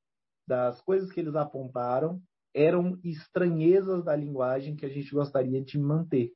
das 0.48 0.82
coisas 0.82 1.12
que 1.12 1.20
eles 1.20 1.36
apontaram 1.36 2.22
eram 2.54 2.98
estranhezas 3.04 4.04
da 4.06 4.16
linguagem 4.16 4.78
que 4.78 4.86
a 4.86 4.90
gente 4.90 5.12
gostaria 5.12 5.62
de 5.62 5.78
manter. 5.78 6.32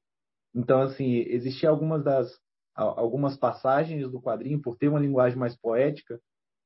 Então, 0.53 0.81
assim, 0.81 1.23
existiam 1.27 1.71
algumas 1.71 2.03
das 2.03 2.39
algumas 2.75 3.35
passagens 3.35 4.09
do 4.09 4.21
quadrinho, 4.21 4.61
por 4.61 4.77
ter 4.77 4.87
uma 4.87 4.99
linguagem 4.99 5.37
mais 5.37 5.55
poética, 5.55 6.19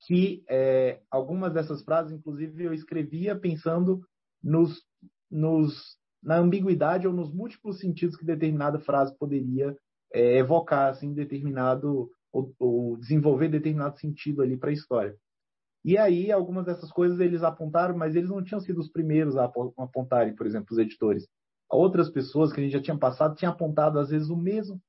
que 0.05 0.43
é, 0.49 1.01
algumas 1.09 1.53
dessas 1.53 1.81
frases, 1.83 2.11
inclusive, 2.11 2.65
eu 2.65 2.73
escrevia 2.73 3.35
pensando 3.35 4.01
nos, 4.43 4.83
nos, 5.31 5.97
na 6.21 6.37
ambiguidade 6.37 7.07
ou 7.07 7.13
nos 7.13 7.33
múltiplos 7.33 7.79
sentidos 7.79 8.15
que 8.15 8.25
determinada 8.25 8.79
frase 8.79 9.17
poderia 9.17 9.75
é, 10.13 10.37
evocar, 10.37 10.91
assim, 10.91 11.13
determinado 11.13 12.09
ou, 12.31 12.53
ou, 12.59 12.97
desenvolver 12.97 13.47
determinado 13.47 13.97
sentido 13.97 14.41
ali 14.41 14.57
para 14.57 14.69
a 14.69 14.73
história. 14.73 15.15
E 15.85 15.97
aí, 15.97 16.31
algumas 16.31 16.65
dessas 16.65 16.91
coisas 16.91 17.19
eles 17.19 17.43
apontaram, 17.43 17.97
mas 17.97 18.15
eles 18.15 18.29
não 18.29 18.43
tinham 18.43 18.61
sido 18.61 18.79
os 18.79 18.89
primeiros 18.89 19.35
a 19.35 19.45
apontarem, 19.77 20.35
por 20.35 20.45
exemplo, 20.45 20.67
os 20.71 20.77
editores. 20.77 21.27
Outras 21.73 22.09
pessoas 22.09 22.51
que 22.51 22.59
a 22.59 22.63
gente 22.63 22.73
já 22.73 22.81
tinha 22.81 22.97
passado 22.97 23.35
tinham 23.35 23.51
apontado, 23.51 23.99
às 23.99 24.09
vezes, 24.09 24.29
o 24.29 24.37
mesmo, 24.37 24.79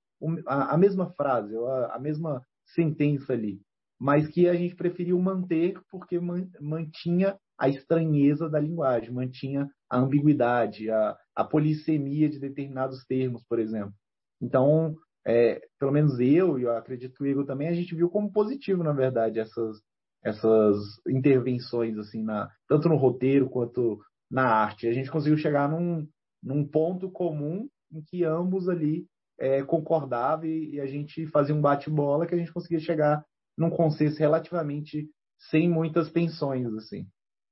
a, 0.47 0.77
mesma 0.77 1.11
frase, 1.13 1.57
a, 1.57 1.95
a 1.95 1.99
mesma 1.99 2.43
sentença 2.67 3.33
ali 3.33 3.61
mas 3.99 4.29
que 4.29 4.49
a 4.49 4.55
gente 4.55 4.75
preferiu 4.75 5.19
manter 5.19 5.81
porque 5.91 6.19
mantinha 6.61 7.39
a 7.59 7.69
estranheza 7.69 8.49
da 8.49 8.59
linguagem, 8.59 9.11
mantinha 9.11 9.69
a 9.89 9.99
ambiguidade, 9.99 10.91
a, 10.91 11.17
a 11.35 11.45
polissemia 11.45 12.29
de 12.29 12.39
determinados 12.39 13.05
termos, 13.07 13.43
por 13.49 13.59
exemplo. 13.59 13.95
Então, 14.43 14.95
é, 15.27 15.61
pelo 15.79 15.93
menos 15.93 16.19
eu, 16.19 16.59
e 16.59 16.65
eu 16.65 16.77
acredito 16.77 17.15
que 17.15 17.23
o 17.23 17.27
Igor 17.27 17.47
também, 17.47 17.69
a 17.69 17.73
gente 17.73 17.95
viu 17.95 18.11
como 18.11 18.33
positivo, 18.33 18.83
na 18.83 18.93
verdade, 18.93 19.39
essas, 19.39 19.79
essas 20.23 20.77
intervenções, 21.09 21.97
assim, 21.97 22.23
na, 22.23 22.51
tanto 22.69 22.89
no 22.89 22.97
roteiro 22.97 23.49
quanto 23.49 24.01
na 24.31 24.45
arte. 24.45 24.89
A 24.89 24.93
gente 24.93 25.11
conseguiu 25.11 25.39
chegar 25.39 25.69
num, 25.69 26.07
num 26.45 26.67
ponto 26.67 27.11
comum 27.11 27.69
em 27.91 28.03
que 28.03 28.23
ambos 28.25 28.69
ali 28.69 29.07
é, 29.39 29.63
concordavam 29.63 30.47
e, 30.47 30.75
e 30.75 30.81
a 30.81 30.87
gente 30.87 31.27
fazia 31.29 31.55
um 31.55 31.61
bate-bola 31.61 32.27
que 32.27 32.35
a 32.35 32.39
gente 32.39 32.53
conseguia 32.53 32.79
chegar 32.79 33.25
num 33.57 33.71
consenso 33.71 34.19
relativamente 34.19 35.09
sem 35.51 35.69
muitas 35.69 36.13
tensões, 36.13 36.73
assim. 36.75 37.07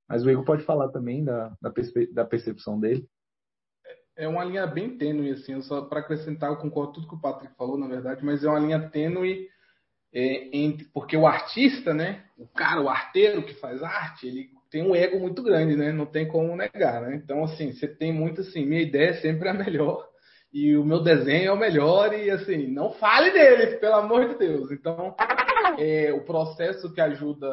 Mas 0.07 0.23
o 0.23 0.29
Igor 0.29 0.45
pode 0.45 0.63
falar 0.63 0.89
também 0.89 1.23
da, 1.23 1.49
da, 1.61 1.73
da 2.11 2.25
percepção 2.25 2.79
dele. 2.79 3.07
É 4.15 4.27
uma 4.27 4.43
linha 4.43 4.67
bem 4.67 4.95
tênue, 4.95 5.31
assim, 5.31 5.59
só 5.61 5.81
para 5.81 6.01
acrescentar, 6.01 6.51
eu 6.51 6.57
concordo 6.57 6.93
tudo 6.93 7.07
que 7.07 7.15
o 7.15 7.21
Patrick 7.21 7.55
falou, 7.55 7.77
na 7.77 7.87
verdade, 7.87 8.23
mas 8.23 8.43
é 8.43 8.47
uma 8.47 8.59
linha 8.59 8.89
tênue 8.89 9.47
é, 10.13 10.55
entre, 10.55 10.85
porque 10.93 11.17
o 11.17 11.25
artista, 11.25 11.93
né, 11.93 12.23
o 12.37 12.47
cara, 12.47 12.81
o 12.81 12.89
arteiro 12.89 13.43
que 13.43 13.55
faz 13.55 13.81
arte, 13.81 14.27
ele 14.27 14.51
tem 14.73 14.81
um 14.81 14.95
ego 14.95 15.19
muito 15.19 15.43
grande, 15.43 15.75
né, 15.75 15.91
não 15.91 16.07
tem 16.07 16.27
como 16.27 16.55
negar, 16.55 16.99
né, 17.03 17.15
então, 17.15 17.43
assim, 17.43 17.71
você 17.71 17.87
tem 17.87 18.11
muito, 18.11 18.41
assim, 18.41 18.65
minha 18.65 18.81
ideia 18.81 19.11
é 19.11 19.21
sempre 19.21 19.47
a 19.47 19.53
melhor, 19.53 20.03
e 20.51 20.75
o 20.75 20.83
meu 20.83 21.03
desenho 21.03 21.49
é 21.49 21.51
o 21.51 21.59
melhor, 21.59 22.11
e, 22.11 22.31
assim, 22.31 22.65
não 22.65 22.91
fale 22.93 23.29
dele, 23.29 23.77
pelo 23.77 23.93
amor 23.93 24.29
de 24.29 24.39
Deus, 24.39 24.71
então, 24.71 25.15
é, 25.77 26.11
o 26.11 26.25
processo 26.25 26.91
que 26.91 26.99
ajuda, 26.99 27.47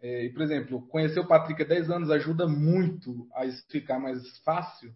é, 0.00 0.30
por 0.30 0.40
exemplo, 0.40 0.88
conhecer 0.88 1.20
o 1.20 1.28
Patrick 1.28 1.62
há 1.62 1.66
10 1.66 1.90
anos 1.90 2.10
ajuda 2.10 2.48
muito 2.48 3.28
a 3.34 3.44
isso 3.44 3.62
ficar 3.68 3.98
mais 3.98 4.22
fácil 4.38 4.90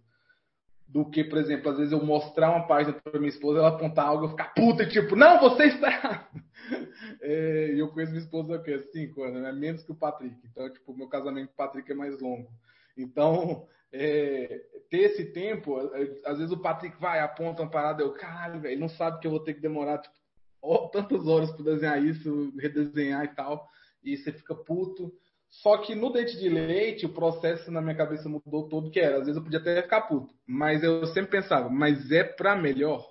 do 0.88 1.04
que, 1.04 1.22
por 1.22 1.36
exemplo, 1.36 1.70
às 1.70 1.76
vezes 1.76 1.92
eu 1.92 2.02
mostrar 2.02 2.50
uma 2.50 2.66
página 2.66 2.94
para 2.94 3.18
minha 3.18 3.28
esposa, 3.28 3.58
ela 3.58 3.68
apontar 3.68 4.06
algo 4.06 4.24
eu 4.24 4.30
ficar 4.30 4.54
puta, 4.54 4.88
tipo, 4.88 5.14
não, 5.14 5.38
você 5.38 5.64
está. 5.64 6.26
é, 7.20 7.74
eu 7.76 7.88
conheço 7.88 8.12
minha 8.12 8.24
esposa 8.24 8.56
há 8.56 8.58
quê? 8.58 8.82
cinco 8.90 9.22
anos, 9.22 9.42
né? 9.42 9.52
menos 9.52 9.82
que 9.82 9.92
o 9.92 9.94
Patrick. 9.94 10.34
Então, 10.50 10.70
tipo, 10.72 10.96
meu 10.96 11.06
casamento 11.06 11.48
com 11.48 11.52
o 11.52 11.56
Patrick 11.56 11.92
é 11.92 11.94
mais 11.94 12.18
longo. 12.18 12.50
Então, 12.96 13.68
é, 13.92 14.62
ter 14.88 15.02
esse 15.02 15.26
tempo, 15.26 15.76
às 16.24 16.38
vezes 16.38 16.52
o 16.52 16.60
Patrick 16.60 16.98
vai, 16.98 17.20
aponta 17.20 17.62
uma 17.62 17.70
parada, 17.70 18.02
eu, 18.02 18.12
caralho, 18.12 18.60
velho, 18.60 18.80
não 18.80 18.88
sabe 18.88 19.20
que 19.20 19.26
eu 19.26 19.30
vou 19.30 19.40
ter 19.40 19.54
que 19.54 19.60
demorar 19.60 19.98
tipo, 19.98 20.16
tantas 20.90 21.26
horas 21.26 21.52
para 21.52 21.64
desenhar 21.64 22.02
isso, 22.02 22.52
redesenhar 22.58 23.24
e 23.24 23.28
tal, 23.28 23.68
e 24.02 24.16
você 24.16 24.32
fica 24.32 24.54
puto. 24.54 25.12
Só 25.50 25.78
que 25.78 25.94
no 25.94 26.12
dente 26.12 26.36
de 26.38 26.48
leite, 26.48 27.06
o 27.06 27.12
processo 27.12 27.70
na 27.70 27.80
minha 27.80 27.94
cabeça 27.94 28.28
mudou 28.28 28.68
todo 28.68 28.90
que 28.90 29.00
era. 29.00 29.16
Às 29.16 29.26
vezes 29.26 29.36
eu 29.36 29.42
podia 29.42 29.58
até 29.58 29.82
ficar 29.82 30.02
puto, 30.02 30.34
mas 30.46 30.82
eu 30.82 31.06
sempre 31.06 31.30
pensava, 31.30 31.68
mas 31.68 32.10
é 32.10 32.22
para 32.22 32.54
melhor. 32.54 33.04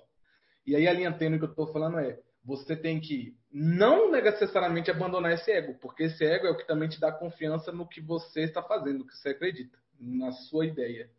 E 0.66 0.76
aí 0.76 0.86
a 0.86 0.92
linha 0.92 1.12
tênue 1.12 1.38
que 1.38 1.44
eu 1.44 1.50
estou 1.50 1.72
falando 1.72 1.98
é, 1.98 2.18
você 2.44 2.76
tem 2.76 3.00
que 3.00 3.36
não 3.52 4.10
necessariamente 4.10 4.90
abandonar 4.90 5.32
esse 5.32 5.50
ego, 5.50 5.74
porque 5.80 6.04
esse 6.04 6.24
ego 6.24 6.46
é 6.46 6.50
o 6.50 6.56
que 6.56 6.66
também 6.66 6.88
te 6.88 7.00
dá 7.00 7.10
confiança 7.10 7.72
no 7.72 7.88
que 7.88 8.00
você 8.00 8.42
está 8.42 8.62
fazendo, 8.62 9.00
no 9.00 9.06
que 9.06 9.16
você 9.16 9.30
acredita, 9.30 9.76
na 9.98 10.32
sua 10.32 10.66
ideia. 10.66 11.10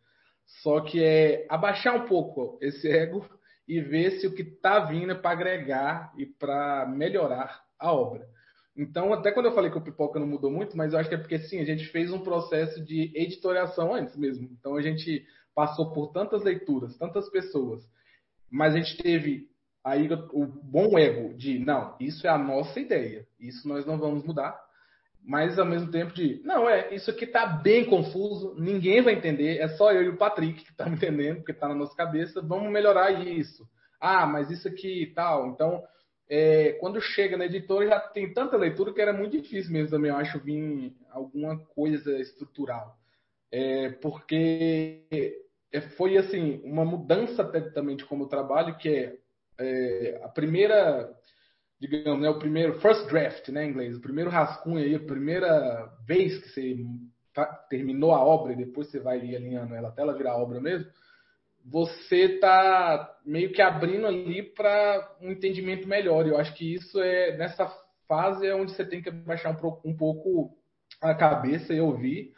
Só 0.62 0.80
que 0.80 1.02
é 1.02 1.46
abaixar 1.48 1.94
um 1.94 2.06
pouco 2.06 2.58
esse 2.60 2.88
ego 2.88 3.28
e 3.66 3.80
ver 3.80 4.12
se 4.18 4.26
o 4.26 4.34
que 4.34 4.42
está 4.42 4.80
vindo 4.80 5.12
é 5.12 5.14
para 5.14 5.30
agregar 5.30 6.12
e 6.16 6.26
para 6.26 6.86
melhorar 6.86 7.62
a 7.78 7.92
obra. 7.92 8.28
Então, 8.76 9.12
até 9.12 9.32
quando 9.32 9.46
eu 9.46 9.52
falei 9.52 9.70
que 9.70 9.78
o 9.78 9.82
Pipoca 9.82 10.18
não 10.18 10.26
mudou 10.26 10.50
muito, 10.50 10.76
mas 10.76 10.92
eu 10.92 10.98
acho 10.98 11.08
que 11.08 11.14
é 11.14 11.18
porque 11.18 11.38
sim, 11.38 11.60
a 11.60 11.64
gente 11.64 11.86
fez 11.86 12.12
um 12.12 12.20
processo 12.20 12.82
de 12.84 13.12
editoriação 13.14 13.94
antes 13.94 14.16
mesmo. 14.16 14.48
Então, 14.52 14.76
a 14.76 14.82
gente 14.82 15.24
passou 15.54 15.92
por 15.92 16.12
tantas 16.12 16.42
leituras, 16.42 16.96
tantas 16.96 17.28
pessoas, 17.30 17.82
mas 18.50 18.74
a 18.74 18.78
gente 18.78 18.96
teve 19.02 19.48
aí 19.84 20.08
o 20.32 20.46
bom 20.46 20.98
ego 20.98 21.34
de 21.36 21.58
não, 21.58 21.96
isso 22.00 22.26
é 22.26 22.30
a 22.30 22.38
nossa 22.38 22.78
ideia, 22.78 23.26
isso 23.38 23.66
nós 23.66 23.84
não 23.86 23.98
vamos 23.98 24.24
mudar, 24.24 24.58
mas 25.22 25.58
ao 25.58 25.66
mesmo 25.66 25.90
tempo 25.90 26.14
de 26.14 26.40
não 26.44 26.68
é, 26.68 26.94
isso 26.94 27.10
aqui 27.10 27.24
está 27.24 27.46
bem 27.46 27.84
confuso, 27.84 28.54
ninguém 28.58 29.02
vai 29.02 29.14
entender, 29.14 29.58
é 29.58 29.68
só 29.68 29.92
eu 29.92 30.02
e 30.02 30.08
o 30.08 30.16
Patrick 30.16 30.64
que 30.64 30.74
tá 30.74 30.86
me 30.86 30.96
entendendo, 30.96 31.36
porque 31.36 31.52
está 31.52 31.68
na 31.68 31.74
nossa 31.74 31.94
cabeça, 31.94 32.40
vamos 32.40 32.70
melhorar 32.70 33.10
isso. 33.26 33.66
Ah, 34.00 34.26
mas 34.26 34.50
isso 34.50 34.66
aqui 34.66 35.02
e 35.02 35.12
tal. 35.12 35.48
Então, 35.48 35.82
é, 36.30 36.74
quando 36.74 37.00
chega 37.00 37.36
na 37.36 37.46
editora 37.46 37.88
já 37.88 37.98
tem 37.98 38.32
tanta 38.32 38.56
leitura 38.56 38.92
que 38.94 39.00
era 39.00 39.12
muito 39.12 39.36
difícil 39.36 39.72
mesmo 39.72 39.90
também, 39.90 40.12
eu 40.12 40.16
acho, 40.16 40.38
vir 40.38 40.94
alguma 41.10 41.58
coisa 41.58 42.16
estrutural. 42.18 42.96
É, 43.50 43.90
porque 44.00 45.02
é, 45.72 45.80
foi 45.80 46.16
assim 46.16 46.60
uma 46.62 46.84
mudança 46.84 47.44
também 47.74 47.96
de 47.96 48.04
como 48.04 48.22
eu 48.22 48.28
trabalho, 48.28 48.76
que 48.78 48.88
é, 48.88 49.16
é 49.58 50.20
a 50.22 50.28
primeira 50.28 51.12
digamos, 51.80 52.20
né, 52.20 52.28
o 52.28 52.38
primeiro 52.38 52.78
first 52.78 53.08
draft, 53.08 53.48
né, 53.48 53.64
em 53.64 53.70
inglês, 53.70 53.96
o 53.96 54.02
primeiro 54.02 54.28
rascunho 54.28 54.84
aí, 54.84 54.94
a 54.94 55.00
primeira 55.00 55.90
vez 56.06 56.38
que 56.38 56.48
você 56.50 56.76
terminou 57.70 58.12
a 58.12 58.22
obra 58.22 58.52
e 58.52 58.56
depois 58.56 58.88
você 58.88 59.00
vai 59.00 59.16
alinhando 59.16 59.74
ela 59.74 59.88
até 59.88 60.02
ela 60.02 60.16
virar 60.16 60.36
obra 60.36 60.60
mesmo, 60.60 60.86
você 61.64 62.38
tá 62.38 63.18
meio 63.24 63.52
que 63.52 63.62
abrindo 63.62 64.06
ali 64.06 64.42
para 64.42 65.16
um 65.20 65.30
entendimento 65.30 65.86
melhor. 65.86 66.26
Eu 66.26 66.38
acho 66.38 66.54
que 66.54 66.74
isso 66.74 67.00
é 67.00 67.36
nessa 67.36 67.66
fase 68.08 68.46
é 68.46 68.54
onde 68.54 68.72
você 68.72 68.84
tem 68.84 69.02
que 69.02 69.10
baixar 69.10 69.50
um, 69.84 69.96
pouco 69.96 70.56
a 71.00 71.14
cabeça 71.14 71.72
e 71.72 71.80
ouvir 71.80 72.32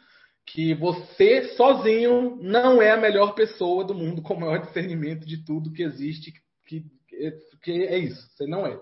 que 0.45 0.73
você 0.75 1.55
sozinho 1.55 2.37
não 2.41 2.81
é 2.81 2.91
a 2.91 2.97
melhor 2.97 3.33
pessoa 3.33 3.83
do 3.83 3.95
mundo 3.95 4.21
com 4.21 4.33
o 4.33 4.39
maior 4.39 4.59
discernimento 4.59 5.25
de 5.25 5.43
tudo 5.43 5.71
que 5.71 5.83
existe, 5.83 6.33
que, 6.67 6.85
que, 7.61 7.71
é 7.71 7.97
isso, 7.97 8.27
você 8.35 8.45
não 8.45 8.67
é 8.67 8.77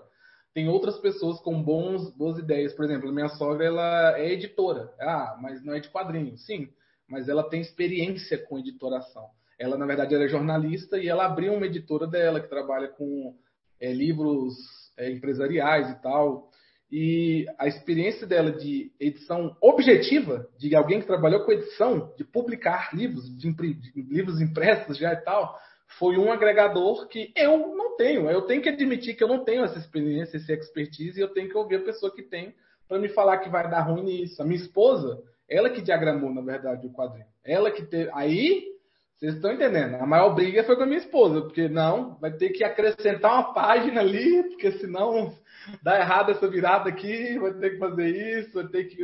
tem 0.54 0.68
outras 0.68 0.98
pessoas 0.98 1.40
com 1.40 1.62
bons, 1.62 2.14
boas 2.14 2.38
ideias. 2.38 2.74
Por 2.74 2.84
exemplo, 2.84 3.12
minha 3.12 3.28
sogra 3.30 3.64
ela 3.64 4.18
é 4.18 4.32
editora. 4.32 4.92
Ah, 5.00 5.36
mas 5.40 5.64
não 5.64 5.74
é 5.74 5.80
de 5.80 5.88
quadrinhos. 5.88 6.44
Sim, 6.44 6.68
mas 7.08 7.28
ela 7.28 7.48
tem 7.48 7.60
experiência 7.60 8.38
com 8.38 8.58
editoração. 8.58 9.30
Ela, 9.62 9.78
na 9.78 9.86
verdade, 9.86 10.12
era 10.12 10.24
é 10.24 10.28
jornalista 10.28 10.98
e 10.98 11.08
ela 11.08 11.24
abriu 11.24 11.52
uma 11.54 11.66
editora 11.66 12.04
dela 12.04 12.40
que 12.40 12.48
trabalha 12.48 12.88
com 12.88 13.36
é, 13.80 13.92
livros 13.92 14.56
é, 14.98 15.08
empresariais 15.08 15.88
e 15.88 16.02
tal. 16.02 16.50
E 16.90 17.46
a 17.56 17.68
experiência 17.68 18.26
dela 18.26 18.50
de 18.50 18.90
edição 18.98 19.56
objetiva, 19.62 20.48
de 20.58 20.74
alguém 20.74 21.00
que 21.00 21.06
trabalhou 21.06 21.44
com 21.44 21.52
edição, 21.52 22.12
de 22.16 22.24
publicar 22.24 22.92
livros, 22.92 23.24
de, 23.38 23.52
de 23.52 24.02
livros 24.02 24.40
impressos 24.40 24.98
já 24.98 25.12
e 25.12 25.20
tal, 25.20 25.56
foi 25.96 26.18
um 26.18 26.32
agregador 26.32 27.06
que 27.06 27.32
eu 27.36 27.56
não 27.76 27.96
tenho. 27.96 28.28
Eu 28.28 28.42
tenho 28.42 28.62
que 28.62 28.68
admitir 28.68 29.14
que 29.14 29.22
eu 29.22 29.28
não 29.28 29.44
tenho 29.44 29.62
essa 29.62 29.78
experiência, 29.78 30.38
essa 30.38 30.52
expertise, 30.54 31.20
e 31.20 31.22
eu 31.22 31.32
tenho 31.32 31.48
que 31.48 31.56
ouvir 31.56 31.76
a 31.76 31.84
pessoa 31.84 32.12
que 32.12 32.22
tem 32.22 32.52
para 32.88 32.98
me 32.98 33.08
falar 33.08 33.38
que 33.38 33.48
vai 33.48 33.70
dar 33.70 33.82
ruim 33.82 34.02
nisso. 34.02 34.42
A 34.42 34.44
minha 34.44 34.60
esposa, 34.60 35.22
ela 35.48 35.70
que 35.70 35.80
diagramou, 35.80 36.34
na 36.34 36.40
verdade, 36.40 36.84
o 36.84 36.92
quadrinho. 36.92 37.26
Ela 37.44 37.70
que 37.70 37.84
teve. 37.84 38.10
Aí, 38.12 38.71
vocês 39.22 39.36
estão 39.36 39.52
entendendo. 39.52 39.94
A 39.94 40.04
maior 40.06 40.34
briga 40.34 40.64
foi 40.64 40.74
com 40.74 40.82
a 40.82 40.86
minha 40.86 40.98
esposa, 40.98 41.42
porque 41.42 41.68
não, 41.68 42.16
vai 42.16 42.32
ter 42.32 42.50
que 42.50 42.64
acrescentar 42.64 43.32
uma 43.32 43.54
página 43.54 44.00
ali, 44.00 44.42
porque 44.48 44.72
senão 44.72 45.32
dá 45.80 45.96
errado 46.00 46.32
essa 46.32 46.48
virada 46.48 46.88
aqui, 46.88 47.38
vai 47.38 47.54
ter 47.54 47.70
que 47.70 47.78
fazer 47.78 48.40
isso, 48.40 48.54
vai 48.54 48.66
ter 48.66 48.84
que. 48.86 48.98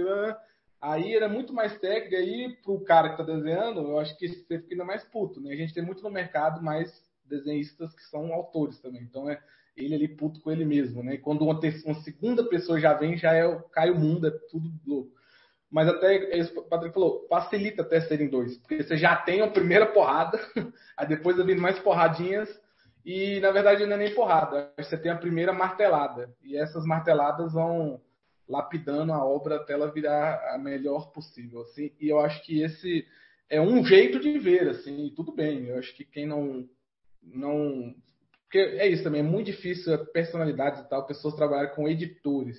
Aí 0.82 1.14
era 1.14 1.28
muito 1.28 1.52
mais 1.52 1.78
técnica, 1.78 2.16
aí 2.16 2.56
pro 2.64 2.80
cara 2.80 3.10
que 3.10 3.16
tá 3.16 3.22
desenhando, 3.22 3.80
eu 3.80 3.98
acho 4.00 4.18
que 4.18 4.26
você 4.26 4.58
fica 4.58 4.74
ainda 4.74 4.84
mais 4.84 5.04
puto, 5.04 5.40
né? 5.40 5.52
A 5.52 5.56
gente 5.56 5.72
tem 5.72 5.84
muito 5.84 6.02
no 6.02 6.10
mercado 6.10 6.60
mais 6.60 6.92
desenhistas 7.24 7.94
que 7.94 8.02
são 8.02 8.32
autores 8.32 8.80
também. 8.80 9.02
Então 9.02 9.30
é 9.30 9.40
ele 9.76 9.94
ali 9.94 10.08
puto 10.08 10.40
com 10.40 10.50
ele 10.50 10.64
mesmo, 10.64 11.00
né? 11.00 11.16
Quando 11.18 11.42
uma, 11.42 11.60
uma 11.84 11.94
segunda 12.02 12.42
pessoa 12.42 12.80
já 12.80 12.92
vem, 12.92 13.16
já 13.16 13.34
é 13.34 13.56
cai 13.70 13.88
o 13.88 13.98
mundo, 13.98 14.26
é 14.26 14.32
tudo 14.50 14.68
louco. 14.84 15.12
Mas 15.70 15.86
até, 15.86 16.40
o 16.56 16.62
Patrick 16.62 16.94
falou, 16.94 17.26
facilita 17.28 17.82
até 17.82 18.00
serem 18.00 18.28
dois, 18.28 18.56
porque 18.58 18.82
você 18.82 18.96
já 18.96 19.16
tem 19.16 19.42
a 19.42 19.50
primeira 19.50 19.86
porrada, 19.86 20.40
aí 20.96 21.06
depois 21.06 21.36
vindo 21.36 21.60
mais 21.60 21.78
porradinhas, 21.78 22.48
e 23.04 23.38
na 23.40 23.50
verdade 23.50 23.84
não 23.84 23.94
é 23.94 23.98
nem 23.98 24.14
porrada, 24.14 24.72
você 24.78 24.96
tem 24.96 25.10
a 25.10 25.18
primeira 25.18 25.52
martelada, 25.52 26.34
e 26.42 26.56
essas 26.56 26.86
marteladas 26.86 27.52
vão 27.52 28.00
lapidando 28.48 29.12
a 29.12 29.22
obra 29.22 29.56
até 29.56 29.74
ela 29.74 29.92
virar 29.92 30.54
a 30.54 30.58
melhor 30.58 31.12
possível, 31.12 31.60
assim, 31.60 31.92
e 32.00 32.08
eu 32.08 32.18
acho 32.18 32.42
que 32.44 32.62
esse 32.62 33.06
é 33.50 33.60
um 33.60 33.84
jeito 33.84 34.18
de 34.18 34.38
ver, 34.38 34.70
assim, 34.70 35.12
tudo 35.14 35.32
bem, 35.32 35.66
eu 35.66 35.78
acho 35.78 35.94
que 35.94 36.04
quem 36.04 36.26
não 36.26 36.66
não 37.22 37.94
porque 38.44 38.58
é 38.58 38.88
isso 38.88 39.04
também, 39.04 39.20
é 39.20 39.24
muito 39.24 39.48
difícil 39.48 39.92
a 39.92 39.98
personalidade 39.98 40.80
e 40.80 40.88
tal, 40.88 41.06
pessoas 41.06 41.34
trabalharem 41.34 41.74
com 41.74 41.86
editores 41.86 42.56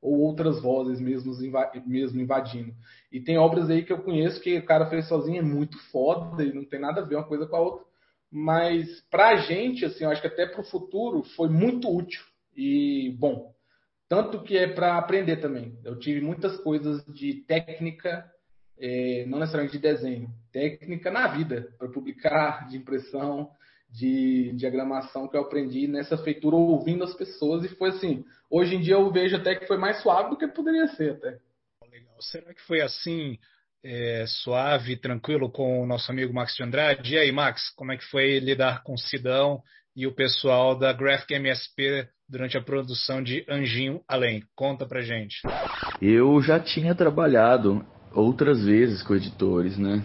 ou 0.00 0.20
outras 0.20 0.60
vozes 0.62 1.00
mesmo, 1.00 1.32
mesmo 1.86 2.20
invadindo. 2.20 2.74
E 3.12 3.20
tem 3.20 3.36
obras 3.36 3.68
aí 3.68 3.84
que 3.84 3.92
eu 3.92 4.02
conheço 4.02 4.40
que 4.40 4.58
o 4.58 4.64
cara 4.64 4.86
fez 4.86 5.06
sozinho, 5.08 5.38
é 5.38 5.42
muito 5.42 5.78
foda 5.90 6.42
e 6.42 6.52
não 6.52 6.64
tem 6.64 6.80
nada 6.80 7.00
a 7.00 7.04
ver 7.04 7.16
uma 7.16 7.26
coisa 7.26 7.46
com 7.46 7.56
a 7.56 7.60
outra. 7.60 7.84
Mas 8.30 9.00
pra 9.10 9.36
gente, 9.36 9.84
assim, 9.84 10.04
eu 10.04 10.10
acho 10.10 10.20
que 10.20 10.28
até 10.28 10.46
pro 10.46 10.62
futuro 10.62 11.22
foi 11.36 11.48
muito 11.48 11.94
útil 11.94 12.22
e 12.56 13.14
bom. 13.18 13.52
Tanto 14.08 14.42
que 14.42 14.56
é 14.56 14.68
para 14.68 14.96
aprender 14.96 15.36
também. 15.36 15.78
Eu 15.84 15.98
tive 15.98 16.20
muitas 16.20 16.56
coisas 16.58 17.04
de 17.06 17.44
técnica, 17.46 18.24
é, 18.78 19.24
não 19.26 19.38
necessariamente 19.38 19.76
de 19.76 19.82
desenho, 19.82 20.30
técnica 20.52 21.10
na 21.10 21.28
vida, 21.28 21.72
para 21.78 21.88
publicar, 21.88 22.66
de 22.68 22.76
impressão, 22.76 23.50
de 23.90 24.52
diagramação 24.54 25.26
que 25.26 25.36
eu 25.36 25.42
aprendi 25.42 25.88
nessa 25.88 26.16
feitura 26.16 26.56
ouvindo 26.56 27.02
as 27.02 27.14
pessoas 27.14 27.64
e 27.64 27.68
foi 27.68 27.90
assim. 27.90 28.24
Hoje 28.48 28.76
em 28.76 28.80
dia 28.80 28.94
eu 28.94 29.10
vejo 29.10 29.36
até 29.36 29.54
que 29.54 29.66
foi 29.66 29.76
mais 29.76 30.00
suave 30.00 30.30
do 30.30 30.36
que 30.36 30.46
poderia 30.46 30.86
ser 30.88 31.12
até. 31.12 31.38
Legal. 31.90 32.14
Será 32.20 32.54
que 32.54 32.62
foi 32.62 32.80
assim 32.80 33.38
é, 33.82 34.24
suave, 34.26 34.96
tranquilo 34.96 35.50
com 35.50 35.82
o 35.82 35.86
nosso 35.86 36.10
amigo 36.10 36.32
Max 36.32 36.54
de 36.54 36.62
Andrade? 36.62 37.14
E 37.14 37.18
aí, 37.18 37.32
Max, 37.32 37.70
como 37.76 37.92
é 37.92 37.96
que 37.96 38.04
foi 38.04 38.38
lidar 38.38 38.82
com 38.84 38.94
o 38.94 38.98
Sidão 38.98 39.60
e 39.96 40.06
o 40.06 40.14
pessoal 40.14 40.78
da 40.78 40.92
Graphic 40.92 41.34
MSP 41.34 42.08
durante 42.28 42.56
a 42.56 42.62
produção 42.62 43.22
de 43.22 43.44
Anjinho 43.48 44.00
Além? 44.06 44.44
Conta 44.54 44.86
pra 44.86 45.00
gente. 45.00 45.40
Eu 46.00 46.40
já 46.40 46.60
tinha 46.60 46.94
trabalhado 46.94 47.84
outras 48.12 48.64
vezes 48.64 49.02
com 49.02 49.16
editores, 49.16 49.76
né? 49.76 50.04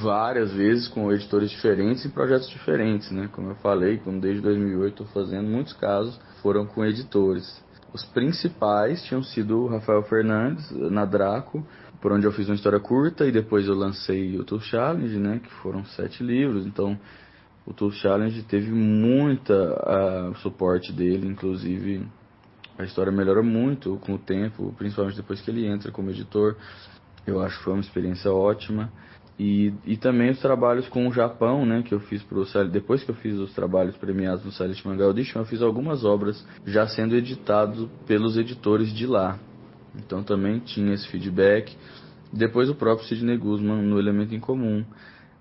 Várias 0.00 0.52
vezes 0.52 0.88
com 0.88 1.12
editores 1.12 1.50
diferentes 1.50 2.04
e 2.04 2.08
projetos 2.08 2.48
diferentes, 2.48 3.10
né? 3.10 3.28
Como 3.32 3.50
eu 3.50 3.54
falei, 3.56 3.98
como 3.98 4.20
desde 4.20 4.42
2008 4.42 5.02
estou 5.02 5.06
fazendo, 5.06 5.48
muitos 5.48 5.72
casos 5.72 6.18
foram 6.42 6.66
com 6.66 6.84
editores. 6.84 7.62
Os 7.92 8.04
principais 8.04 9.02
tinham 9.04 9.22
sido 9.22 9.60
o 9.60 9.66
Rafael 9.66 10.02
Fernandes, 10.02 10.70
na 10.70 11.04
Draco, 11.04 11.66
por 12.00 12.12
onde 12.12 12.26
eu 12.26 12.32
fiz 12.32 12.48
uma 12.48 12.54
história 12.54 12.78
curta 12.78 13.26
e 13.26 13.32
depois 13.32 13.66
eu 13.66 13.74
lancei 13.74 14.38
o 14.38 14.44
Tool 14.44 14.60
Challenge, 14.60 15.18
né? 15.18 15.40
Que 15.42 15.50
foram 15.62 15.84
sete 15.84 16.22
livros, 16.22 16.66
então 16.66 16.98
o 17.66 17.72
Tool 17.72 17.90
Challenge 17.90 18.42
teve 18.44 18.70
muita 18.70 19.54
uh, 20.32 20.34
suporte 20.38 20.92
dele, 20.92 21.26
inclusive 21.26 22.06
a 22.78 22.84
história 22.84 23.10
melhora 23.10 23.42
muito 23.42 23.98
com 24.02 24.14
o 24.14 24.18
tempo, 24.18 24.72
principalmente 24.78 25.16
depois 25.16 25.40
que 25.40 25.50
ele 25.50 25.66
entra 25.66 25.90
como 25.90 26.10
editor. 26.10 26.56
Eu 27.26 27.42
acho 27.42 27.58
que 27.58 27.64
foi 27.64 27.72
uma 27.72 27.82
experiência 27.82 28.32
ótima. 28.32 28.90
E, 29.38 29.72
e 29.86 29.96
também 29.96 30.30
os 30.30 30.40
trabalhos 30.40 30.88
com 30.88 31.06
o 31.06 31.12
Japão, 31.12 31.64
né, 31.64 31.82
que 31.82 31.94
eu 31.94 32.00
fiz 32.00 32.22
pro 32.24 32.44
depois 32.68 33.04
que 33.04 33.10
eu 33.10 33.14
fiz 33.14 33.38
os 33.38 33.54
trabalhos 33.54 33.96
premiados 33.96 34.44
no 34.44 34.50
Silent 34.50 34.84
Manga 34.84 35.04
Audition, 35.04 35.38
eu 35.38 35.44
fiz 35.44 35.62
algumas 35.62 36.04
obras 36.04 36.44
já 36.66 36.88
sendo 36.88 37.14
editado 37.14 37.88
pelos 38.04 38.36
editores 38.36 38.92
de 38.92 39.06
lá. 39.06 39.38
Então 39.94 40.24
também 40.24 40.58
tinha 40.58 40.92
esse 40.92 41.06
feedback. 41.08 41.76
Depois 42.32 42.68
o 42.68 42.74
próprio 42.74 43.06
Sidney 43.06 43.36
Guzman 43.36 43.82
no 43.82 43.98
Elemento 43.98 44.34
em 44.34 44.40
Comum. 44.40 44.84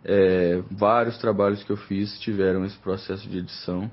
É, 0.06 0.62
vários 0.72 1.18
trabalhos 1.18 1.64
que 1.64 1.72
eu 1.72 1.78
fiz 1.78 2.20
tiveram 2.20 2.64
esse 2.66 2.78
processo 2.78 3.28
de 3.28 3.40
edição. 3.40 3.90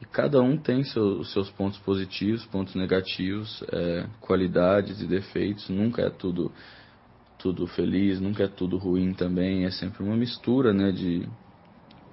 E 0.00 0.04
cada 0.04 0.40
um 0.40 0.56
tem 0.56 0.84
seu, 0.84 1.24
seus 1.24 1.50
pontos 1.50 1.78
positivos, 1.80 2.44
pontos 2.46 2.74
negativos, 2.74 3.64
é, 3.72 4.06
qualidades 4.20 5.00
e 5.00 5.06
defeitos. 5.06 5.68
Nunca 5.68 6.02
é 6.02 6.10
tudo 6.10 6.52
tudo 7.38 7.66
feliz, 7.68 8.20
nunca 8.20 8.44
é 8.44 8.48
tudo 8.48 8.76
ruim 8.76 9.14
também, 9.14 9.64
é 9.64 9.70
sempre 9.70 10.02
uma 10.02 10.16
mistura, 10.16 10.72
né, 10.72 10.90
de, 10.90 11.26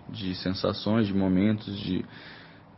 de 0.10 0.36
sensações, 0.36 1.08
de 1.08 1.14
momentos, 1.14 1.78
de, 1.80 2.06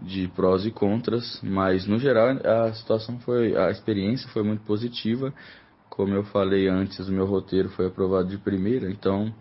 de 0.02 0.28
prós 0.30 0.66
e 0.66 0.72
contras, 0.72 1.42
mas 1.44 1.86
no 1.86 2.00
geral 2.00 2.30
a 2.44 2.74
situação 2.74 3.20
foi, 3.20 3.56
a 3.56 3.70
experiência 3.70 4.30
foi 4.30 4.44
muito 4.44 4.64
positiva, 4.64 5.34
como 5.90 6.14
eu 6.14 6.24
falei 6.24 6.68
antes, 6.68 7.08
o 7.08 7.12
meu 7.12 7.26
roteiro 7.26 7.70
foi 7.70 7.88
aprovado 7.88 8.30
de 8.30 8.38
primeira, 8.38 8.90
então 8.90 9.34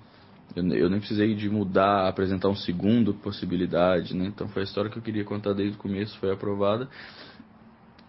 eu, 0.56 0.64
eu 0.74 0.90
nem 0.90 0.98
precisei 0.98 1.34
de 1.34 1.48
mudar, 1.48 2.08
apresentar 2.08 2.48
um 2.48 2.56
segundo 2.56 3.14
possibilidade, 3.14 4.16
né, 4.16 4.26
então 4.26 4.48
foi 4.48 4.62
a 4.62 4.64
história 4.64 4.90
que 4.90 4.98
eu 4.98 5.02
queria 5.02 5.24
contar 5.24 5.52
desde 5.52 5.76
o 5.76 5.80
começo, 5.80 6.18
foi 6.18 6.32
aprovada, 6.32 6.88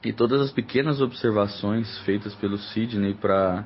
e 0.03 0.11
todas 0.11 0.41
as 0.41 0.51
pequenas 0.51 1.01
observações 1.01 1.99
feitas 1.99 2.33
pelo 2.35 2.57
Sidney 2.57 3.13
para 3.13 3.65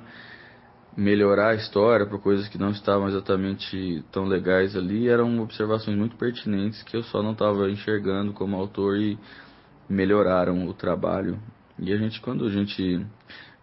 melhorar 0.95 1.49
a 1.49 1.55
história 1.55 2.05
para 2.05 2.17
coisas 2.17 2.47
que 2.47 2.57
não 2.57 2.71
estavam 2.71 3.07
exatamente 3.07 4.03
tão 4.11 4.25
legais 4.25 4.75
ali 4.75 5.07
eram 5.07 5.39
observações 5.39 5.97
muito 5.97 6.17
pertinentes 6.17 6.83
que 6.83 6.97
eu 6.97 7.03
só 7.03 7.23
não 7.23 7.31
estava 7.31 7.69
enxergando 7.69 8.33
como 8.33 8.57
autor 8.57 8.97
e 8.97 9.17
melhoraram 9.89 10.67
o 10.67 10.73
trabalho. 10.73 11.39
E 11.79 11.91
a 11.93 11.97
gente, 11.97 12.19
quando 12.21 12.45
a 12.45 12.49
gente 12.49 13.05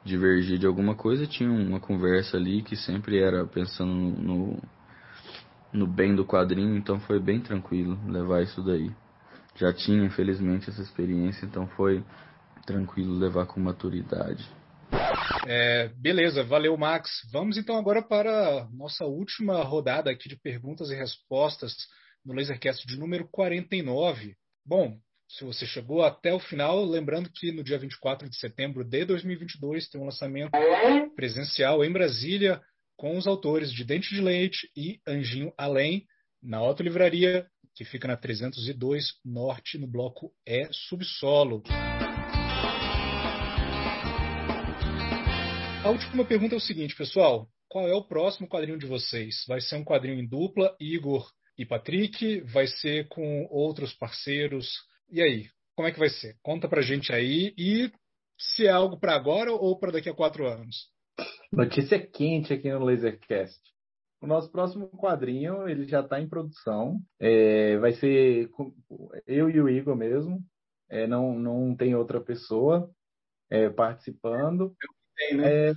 divergia 0.05 0.59
de 0.59 0.67
alguma 0.67 0.95
coisa, 0.95 1.27
tinha 1.27 1.51
uma 1.51 1.79
conversa 1.79 2.37
ali 2.37 2.63
que 2.63 2.77
sempre 2.77 3.19
era 3.19 3.45
pensando 3.47 3.93
no, 3.93 4.59
no 5.73 5.87
bem 5.87 6.15
do 6.15 6.25
quadrinho, 6.25 6.77
então 6.77 6.99
foi 7.01 7.21
bem 7.21 7.41
tranquilo 7.41 7.99
levar 8.07 8.43
isso 8.43 8.63
daí. 8.63 8.91
Já 9.55 9.73
tinha, 9.73 10.05
infelizmente, 10.05 10.71
essa 10.71 10.81
experiência, 10.81 11.45
então 11.45 11.67
foi 11.69 12.03
tranquilo 12.65 13.19
levar 13.19 13.47
com 13.47 13.61
maturidade. 13.61 14.49
É, 15.47 15.89
beleza, 15.97 16.43
valeu, 16.43 16.77
Max. 16.77 17.11
Vamos 17.33 17.57
então 17.57 17.77
agora 17.77 18.03
para 18.03 18.63
a 18.63 18.71
nossa 18.71 19.05
última 19.05 19.63
rodada 19.63 20.11
aqui 20.11 20.29
de 20.29 20.37
perguntas 20.37 20.91
e 20.91 20.95
respostas 20.95 21.75
no 22.25 22.35
Lasercast 22.35 22.87
de 22.87 22.99
número 22.99 23.27
49. 23.29 24.35
Bom, 24.65 24.99
se 25.29 25.45
você 25.45 25.67
chegou 25.67 26.03
até 26.03 26.33
o 26.33 26.41
final, 26.41 26.85
lembrando 26.85 27.31
que 27.31 27.53
no 27.53 27.63
dia 27.63 27.79
24 27.79 28.29
de 28.29 28.39
setembro 28.39 28.85
de 28.85 29.05
2022 29.05 29.89
tem 29.89 30.01
um 30.01 30.05
lançamento 30.05 30.51
presencial 31.15 31.85
em 31.85 31.93
Brasília 31.93 32.61
com 32.97 33.17
os 33.17 33.27
autores 33.27 33.73
de 33.73 33.85
Dente 33.85 34.15
de 34.15 34.21
Leite 34.21 34.71
e 34.77 35.01
Anjinho 35.07 35.53
Além, 35.57 36.05
na 36.43 36.61
Livraria, 36.81 37.47
que 37.75 37.85
fica 37.85 38.09
na 38.09 38.17
302 38.17 39.15
Norte, 39.25 39.79
no 39.79 39.87
bloco 39.87 40.33
E 40.47 40.69
Subsolo. 40.73 41.63
A 45.89 45.91
última 45.91 46.23
pergunta 46.23 46.55
é 46.55 46.59
o 46.59 46.61
seguinte, 46.61 46.95
pessoal. 46.95 47.49
Qual 47.67 47.89
é 47.89 47.95
o 47.95 48.05
próximo 48.05 48.47
quadrinho 48.47 48.79
de 48.79 48.85
vocês? 48.85 49.43
Vai 49.49 49.59
ser 49.63 49.77
um 49.77 49.85
quadrinho 49.85 50.21
em 50.21 50.29
dupla, 50.29 50.77
Igor 50.79 51.27
e 51.57 51.65
Patrick? 51.65 52.43
Vai 52.43 52.67
ser 52.67 53.09
com 53.09 53.49
outros 53.51 53.95
parceiros? 53.95 54.71
E 55.11 55.23
aí, 55.23 55.47
como 55.75 55.89
é 55.89 55.91
que 55.91 55.99
vai 55.99 56.11
ser? 56.11 56.37
Conta 56.43 56.69
pra 56.69 56.83
gente 56.83 57.11
aí 57.11 57.55
e 57.57 57.91
se 58.39 58.67
é 58.67 58.71
algo 58.71 59.01
para 59.01 59.15
agora 59.15 59.51
ou 59.51 59.79
para 59.79 59.93
daqui 59.93 60.11
a 60.11 60.15
quatro 60.15 60.47
anos. 60.47 60.77
Notícia 61.51 61.99
quente 61.99 62.53
aqui 62.53 62.71
no 62.71 62.85
Lasercast. 62.85 63.59
O 64.21 64.27
nosso 64.27 64.53
próximo 64.53 64.91
quadrinho 64.91 65.67
ele 65.67 65.89
já 65.89 66.01
está 66.01 66.21
em 66.21 66.29
produção. 66.29 67.01
É, 67.19 67.79
vai 67.79 67.95
ser 67.95 68.51
eu 69.27 69.49
e 69.49 69.59
o 69.59 69.71
Igor 69.71 69.97
mesmo. 69.97 70.39
É, 70.91 71.07
não, 71.07 71.33
não 71.39 71.75
tem 71.75 71.95
outra 71.95 72.21
pessoa 72.21 72.91
é, 73.49 73.71
participando. 73.71 74.77
Tem, 75.19 75.37
né? 75.37 75.71
É, 75.71 75.75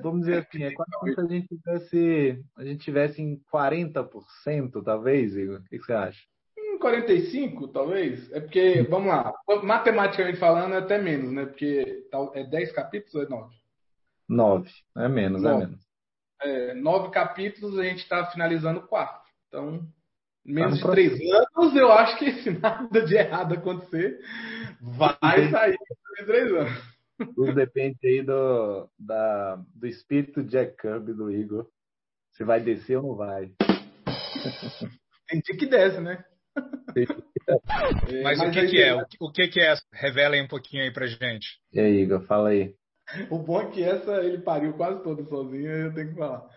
vamos 0.00 0.20
dizer 0.20 0.46
assim, 0.46 0.62
é 0.62 0.72
quase 0.72 0.90
como 0.92 1.14
se 1.14 1.20
a 1.20 1.24
gente 1.24 1.48
tivesse, 1.48 2.44
a 2.56 2.64
gente 2.64 2.84
tivesse 2.84 3.22
em 3.22 3.40
40%, 3.52 4.84
talvez, 4.84 5.34
Igor. 5.34 5.60
O 5.60 5.64
que 5.64 5.78
você 5.78 5.92
acha? 5.94 6.20
Em 6.56 6.78
45, 6.78 7.68
talvez. 7.68 8.30
É 8.32 8.40
porque, 8.40 8.82
vamos 8.82 9.08
lá, 9.08 9.32
matematicamente 9.62 10.38
falando, 10.38 10.74
é 10.74 10.78
até 10.78 10.98
menos, 10.98 11.32
né? 11.32 11.46
Porque 11.46 12.04
é 12.34 12.44
10 12.44 12.72
capítulos 12.72 13.14
ou 13.14 13.22
é 13.22 13.28
9? 13.28 13.54
9, 14.28 14.70
é 14.98 15.08
menos, 15.08 15.42
9. 15.42 15.54
é 15.54 15.66
menos. 15.66 15.84
É, 16.42 16.74
9 16.74 17.10
capítulos, 17.10 17.78
a 17.78 17.84
gente 17.84 18.00
está 18.00 18.26
finalizando 18.26 18.82
4. 18.82 19.22
Então, 19.48 19.88
menos 20.44 20.80
tá 20.80 20.88
de 20.88 20.92
3 20.92 21.20
anos, 21.32 21.74
eu 21.74 21.90
acho 21.90 22.18
que 22.18 22.32
se 22.42 22.50
nada 22.50 23.02
de 23.02 23.14
errado 23.14 23.54
acontecer, 23.54 24.20
vai 24.80 25.50
sair 25.50 25.76
em 26.20 26.24
3 26.26 26.52
anos. 26.52 26.93
Tudo 27.34 27.54
depende 27.54 27.98
aí 28.04 28.22
do, 28.22 28.88
da, 28.98 29.56
do 29.74 29.86
espírito 29.86 30.42
Jack 30.42 30.76
Kirby 30.76 31.12
do 31.12 31.30
Igor. 31.30 31.68
Se 32.32 32.44
vai 32.44 32.60
descer 32.60 32.96
ou 32.96 33.02
não 33.02 33.14
vai. 33.16 33.52
Tem 35.28 35.40
dia 35.40 35.56
que 35.56 35.66
desce, 35.66 36.00
né? 36.00 36.24
Mas, 38.22 38.38
mas 38.38 38.40
o 38.40 38.50
que, 38.50 38.66
que 38.66 38.82
é? 38.82 38.94
O 39.20 39.30
que, 39.30 39.48
que 39.48 39.60
é? 39.60 39.74
Revela 39.92 40.34
aí 40.34 40.42
um 40.42 40.48
pouquinho 40.48 40.82
aí 40.82 40.92
pra 40.92 41.06
gente. 41.06 41.46
E 41.72 41.80
aí, 41.80 42.02
Igor, 42.02 42.22
fala 42.26 42.50
aí. 42.50 42.74
O 43.30 43.38
bom 43.38 43.60
é 43.60 43.70
que 43.70 43.82
essa 43.82 44.24
ele 44.24 44.38
pariu 44.38 44.72
quase 44.74 45.02
todo 45.02 45.28
sozinho, 45.28 45.70
eu 45.70 45.94
tenho 45.94 46.10
que 46.10 46.18
falar. 46.18 46.48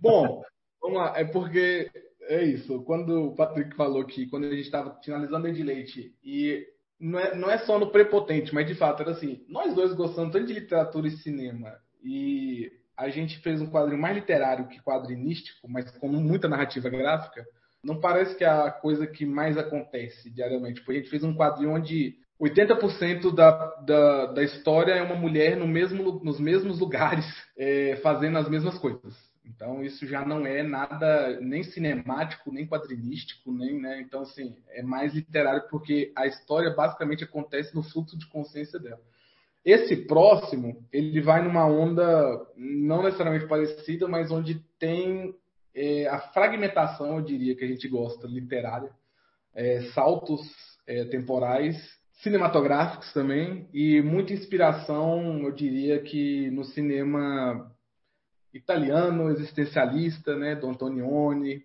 Bom, 0.00 0.42
vamos 0.80 0.98
lá. 0.98 1.18
É 1.18 1.24
porque 1.24 1.90
é 2.22 2.42
isso. 2.42 2.82
Quando 2.84 3.26
o 3.26 3.34
Patrick 3.34 3.76
falou 3.76 4.04
que 4.04 4.28
quando 4.28 4.44
a 4.44 4.50
gente 4.50 4.62
estava 4.62 4.98
finalizando 5.02 5.52
de 5.52 5.62
leite 5.62 6.14
e 6.22 6.66
não 7.00 7.18
é, 7.18 7.34
não 7.34 7.50
é 7.50 7.58
só 7.58 7.78
no 7.78 7.90
prepotente, 7.90 8.54
mas 8.54 8.66
de 8.66 8.74
fato 8.74 9.02
era 9.02 9.12
assim. 9.12 9.44
Nós 9.48 9.74
dois 9.74 9.92
gostamos 9.94 10.32
tanto 10.32 10.46
de 10.46 10.52
literatura 10.52 11.08
e 11.08 11.16
cinema 11.18 11.74
e 12.02 12.70
a 12.96 13.08
gente 13.08 13.38
fez 13.40 13.60
um 13.60 13.70
quadrinho 13.70 14.00
mais 14.00 14.14
literário 14.14 14.68
que 14.68 14.80
quadrinístico, 14.80 15.68
mas 15.68 15.90
com 15.98 16.08
muita 16.08 16.48
narrativa 16.48 16.88
gráfica. 16.88 17.44
Não 17.82 18.00
parece 18.00 18.34
que 18.36 18.44
é 18.44 18.48
a 18.48 18.70
coisa 18.70 19.06
que 19.06 19.26
mais 19.26 19.58
acontece 19.58 20.30
diariamente. 20.30 20.80
Tipo, 20.80 20.92
a 20.92 20.94
gente 20.94 21.10
fez 21.10 21.22
um 21.22 21.34
quadrinho 21.34 21.72
onde 21.72 22.14
80% 22.40 23.34
da, 23.34 23.50
da, 23.82 24.26
da 24.26 24.42
história 24.42 24.92
é 24.92 25.02
uma 25.02 25.16
mulher 25.16 25.56
no 25.56 25.66
mesmo, 25.66 26.20
nos 26.22 26.40
mesmos 26.40 26.78
lugares, 26.78 27.26
é, 27.58 27.96
fazendo 27.96 28.38
as 28.38 28.48
mesmas 28.48 28.78
coisas. 28.78 29.14
Então 29.44 29.82
isso 29.82 30.06
já 30.06 30.24
não 30.24 30.46
é 30.46 30.62
nada 30.62 31.38
nem 31.40 31.62
cinemático, 31.62 32.50
nem 32.50 32.66
quadrinístico, 32.66 33.52
nem, 33.52 33.80
né? 33.80 34.00
Então 34.00 34.22
assim, 34.22 34.56
é 34.70 34.82
mais 34.82 35.14
literário 35.14 35.68
porque 35.70 36.12
a 36.16 36.26
história 36.26 36.70
basicamente 36.70 37.24
acontece 37.24 37.74
no 37.74 37.82
fluxo 37.82 38.18
de 38.18 38.26
consciência 38.28 38.78
dela. 38.78 39.00
Esse 39.64 39.96
próximo, 39.96 40.84
ele 40.92 41.20
vai 41.22 41.42
numa 41.42 41.66
onda 41.66 42.46
não 42.56 43.02
necessariamente 43.02 43.46
parecida, 43.46 44.06
mas 44.06 44.30
onde 44.30 44.60
tem 44.78 45.34
é, 45.74 46.06
a 46.06 46.18
fragmentação, 46.18 47.16
eu 47.16 47.22
diria, 47.22 47.56
que 47.56 47.64
a 47.64 47.68
gente 47.68 47.88
gosta, 47.88 48.26
literária, 48.26 48.90
é, 49.54 49.82
saltos 49.92 50.40
é, 50.86 51.04
temporais, 51.06 51.76
cinematográficos 52.22 53.10
também, 53.12 53.66
e 53.72 54.02
muita 54.02 54.34
inspiração, 54.34 55.42
eu 55.42 55.50
diria 55.50 55.98
que 56.00 56.50
no 56.50 56.64
cinema 56.64 57.73
italiano, 58.54 59.30
existencialista, 59.30 60.36
né, 60.36 60.54
do 60.54 60.68
Antonioni, 60.68 61.64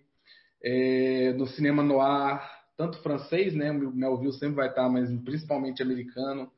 é, 0.62 1.32
no 1.34 1.46
cinema 1.46 1.82
noir, 1.82 2.40
tanto 2.76 3.00
francês, 3.02 3.54
né, 3.54 3.70
o 3.70 3.92
Melville 3.92 4.32
sempre 4.32 4.56
vai 4.56 4.68
estar, 4.68 4.88
mas 4.88 5.10
principalmente 5.22 5.82
americano, 5.82 6.50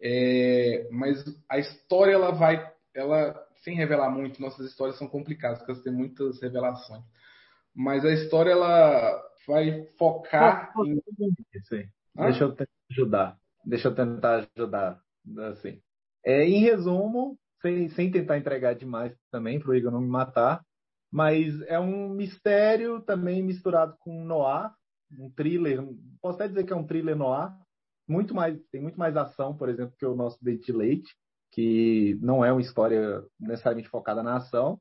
é, 0.00 0.88
mas 0.90 1.22
a 1.48 1.58
história 1.58 2.12
ela 2.12 2.32
vai, 2.32 2.72
ela 2.94 3.40
sem 3.62 3.76
revelar 3.76 4.10
muito, 4.10 4.40
nossas 4.40 4.66
histórias 4.66 4.98
são 4.98 5.06
complicadas, 5.08 5.58
porque 5.58 5.72
elas 5.72 5.82
têm 5.84 5.92
muitas 5.92 6.40
revelações, 6.40 7.02
mas 7.74 8.04
a 8.04 8.12
história 8.12 8.52
ela 8.52 9.22
vai 9.46 9.84
focar 9.98 10.72
em... 10.86 11.00
Deixa 12.14 12.44
eu 12.44 12.52
tentar 12.52 12.72
ajudar, 12.90 13.38
deixa 13.64 13.88
eu 13.88 13.94
tentar 13.94 14.48
ajudar, 14.56 15.00
assim. 15.50 15.80
É, 16.24 16.44
em 16.44 16.60
resumo, 16.60 17.38
sem, 17.64 17.88
sem 17.88 18.10
tentar 18.10 18.36
entregar 18.36 18.74
demais 18.74 19.16
também, 19.30 19.58
para 19.58 19.70
o 19.70 19.74
Igor 19.74 19.90
não 19.90 20.02
me 20.02 20.08
matar. 20.08 20.62
Mas 21.10 21.58
é 21.62 21.78
um 21.78 22.10
mistério 22.10 23.00
também 23.00 23.42
misturado 23.42 23.96
com 24.00 24.22
noir, 24.24 24.70
um 25.18 25.30
thriller. 25.30 25.80
Posso 26.20 26.36
até 26.36 26.48
dizer 26.48 26.64
que 26.64 26.72
é 26.72 26.76
um 26.76 26.86
thriller 26.86 27.16
noir. 27.16 27.50
Muito 28.06 28.34
mais, 28.34 28.60
tem 28.70 28.82
muito 28.82 28.98
mais 28.98 29.16
ação, 29.16 29.56
por 29.56 29.70
exemplo, 29.70 29.94
que 29.98 30.04
o 30.04 30.14
nosso 30.14 30.44
Date 30.44 30.70
Leite, 30.72 31.10
que 31.52 32.18
não 32.20 32.44
é 32.44 32.52
uma 32.52 32.60
história 32.60 33.22
necessariamente 33.40 33.88
focada 33.88 34.22
na 34.22 34.36
ação. 34.36 34.78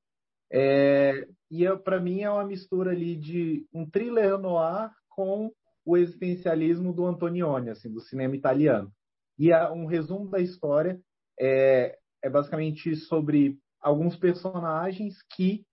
É, 0.52 1.26
e 1.50 1.66
é, 1.66 1.76
para 1.76 2.02
mim 2.02 2.22
é 2.22 2.30
uma 2.30 2.46
mistura 2.46 2.92
ali 2.92 3.16
de 3.16 3.66
um 3.74 3.90
thriller 3.90 4.38
noir 4.38 4.92
com 5.10 5.52
o 5.86 5.96
existencialismo 5.96 6.92
do 6.92 7.06
Antonioni, 7.06 7.70
assim, 7.70 7.90
do 7.90 8.02
cinema 8.02 8.36
italiano. 8.36 8.92
E 9.38 9.52
é 9.52 9.72
um 9.72 9.86
resumo 9.86 10.30
da 10.30 10.40
história 10.40 11.00
é, 11.40 11.98
é 12.24 12.30
basicamente 12.30 12.96
sobre 12.96 13.58
alguns 13.82 14.16
personagens 14.16 15.22
que 15.36 15.66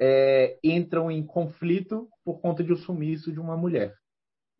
é, 0.00 0.58
entram 0.62 1.10
em 1.10 1.26
conflito 1.26 2.08
por 2.24 2.40
conta 2.40 2.62
de 2.62 2.72
um 2.72 2.76
sumiço 2.76 3.32
de 3.32 3.40
uma 3.40 3.56
mulher. 3.56 3.94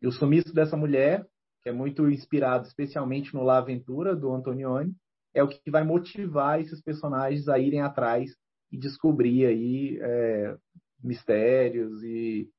E 0.01 0.07
o 0.07 0.11
sumiço 0.11 0.53
dessa 0.53 0.75
mulher, 0.75 1.25
que 1.63 1.69
é 1.69 1.71
muito 1.71 2.09
inspirado 2.09 2.67
especialmente 2.67 3.33
no 3.33 3.43
La 3.43 3.57
Aventura, 3.57 4.15
do 4.15 4.33
Antonioni, 4.33 4.93
é 5.33 5.41
o 5.41 5.47
que 5.47 5.71
vai 5.71 5.83
motivar 5.83 6.59
esses 6.59 6.81
personagens 6.81 7.47
a 7.47 7.57
irem 7.57 7.81
atrás 7.81 8.31
e 8.71 8.77
descobrir 8.77 9.45
aí 9.45 9.97
é, 10.01 10.57
mistérios 11.01 12.03
e 12.03 12.49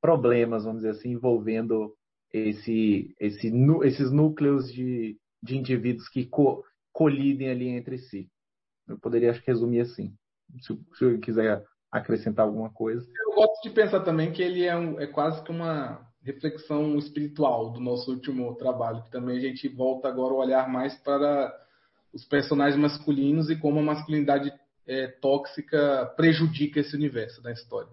problemas, 0.00 0.64
vamos 0.64 0.82
dizer 0.82 0.90
assim, 0.90 1.10
envolvendo 1.10 1.94
esse, 2.32 3.14
esse, 3.20 3.52
esses 3.84 4.10
núcleos 4.10 4.72
de, 4.72 5.16
de 5.42 5.56
indivíduos 5.56 6.08
que 6.08 6.26
co, 6.26 6.64
colidem 6.94 7.50
ali 7.50 7.68
entre 7.68 7.98
si. 7.98 8.30
Eu 8.88 8.98
poderia, 8.98 9.30
acho 9.30 9.42
que, 9.42 9.50
resumir 9.50 9.80
assim. 9.80 10.14
Se, 10.60 10.78
se 10.96 11.04
eu 11.04 11.18
quiser 11.20 11.62
acrescentar 11.90 12.46
alguma 12.46 12.70
coisa. 12.70 13.06
Eu 13.26 13.34
gosto 13.34 13.62
de 13.62 13.70
pensar 13.70 14.00
também 14.00 14.32
que 14.32 14.42
ele 14.42 14.64
é, 14.64 14.76
um, 14.76 14.98
é 14.98 15.06
quase 15.06 15.42
que 15.42 15.50
uma 15.50 16.00
reflexão 16.22 16.96
espiritual 16.96 17.70
do 17.70 17.80
nosso 17.80 18.10
último 18.10 18.54
trabalho, 18.54 19.02
que 19.02 19.10
também 19.10 19.36
a 19.36 19.40
gente 19.40 19.68
volta 19.68 20.08
agora 20.08 20.32
a 20.32 20.38
olhar 20.38 20.68
mais 20.68 20.94
para 21.02 21.52
os 22.12 22.24
personagens 22.24 22.80
masculinos 22.80 23.50
e 23.50 23.56
como 23.56 23.80
a 23.80 23.82
masculinidade 23.82 24.52
é, 24.86 25.08
tóxica 25.08 26.12
prejudica 26.16 26.80
esse 26.80 26.96
universo 26.96 27.42
da 27.42 27.52
história. 27.52 27.90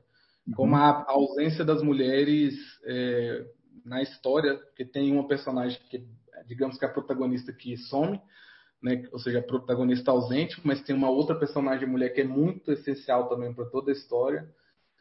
Uhum. 0.48 0.54
Como 0.54 0.76
a 0.76 1.06
ausência 1.08 1.66
das 1.66 1.82
mulheres 1.82 2.56
é, 2.86 3.46
na 3.84 4.02
história, 4.02 4.60
que 4.76 4.86
tem 4.86 5.12
uma 5.12 5.28
personagem 5.28 5.80
que, 5.90 6.06
digamos 6.48 6.78
que 6.78 6.86
é 6.86 6.88
a 6.88 6.94
protagonista 6.94 7.52
que 7.52 7.78
some, 7.78 8.20
né, 8.82 9.08
ou 9.12 9.20
seja, 9.20 9.40
a 9.40 9.44
protagonista 9.44 10.12
ausente, 10.12 10.60
mas 10.64 10.82
tem 10.82 10.96
uma 10.96 11.10
outra 11.10 11.36
personagem 11.36 11.88
mulher 11.88 12.10
que 12.10 12.22
é 12.22 12.26
muito 12.26 12.72
essencial 12.72 13.30
também 13.30 13.54
para 13.54 13.66
toda 13.66 13.92
a 13.92 13.94
história. 13.94 14.50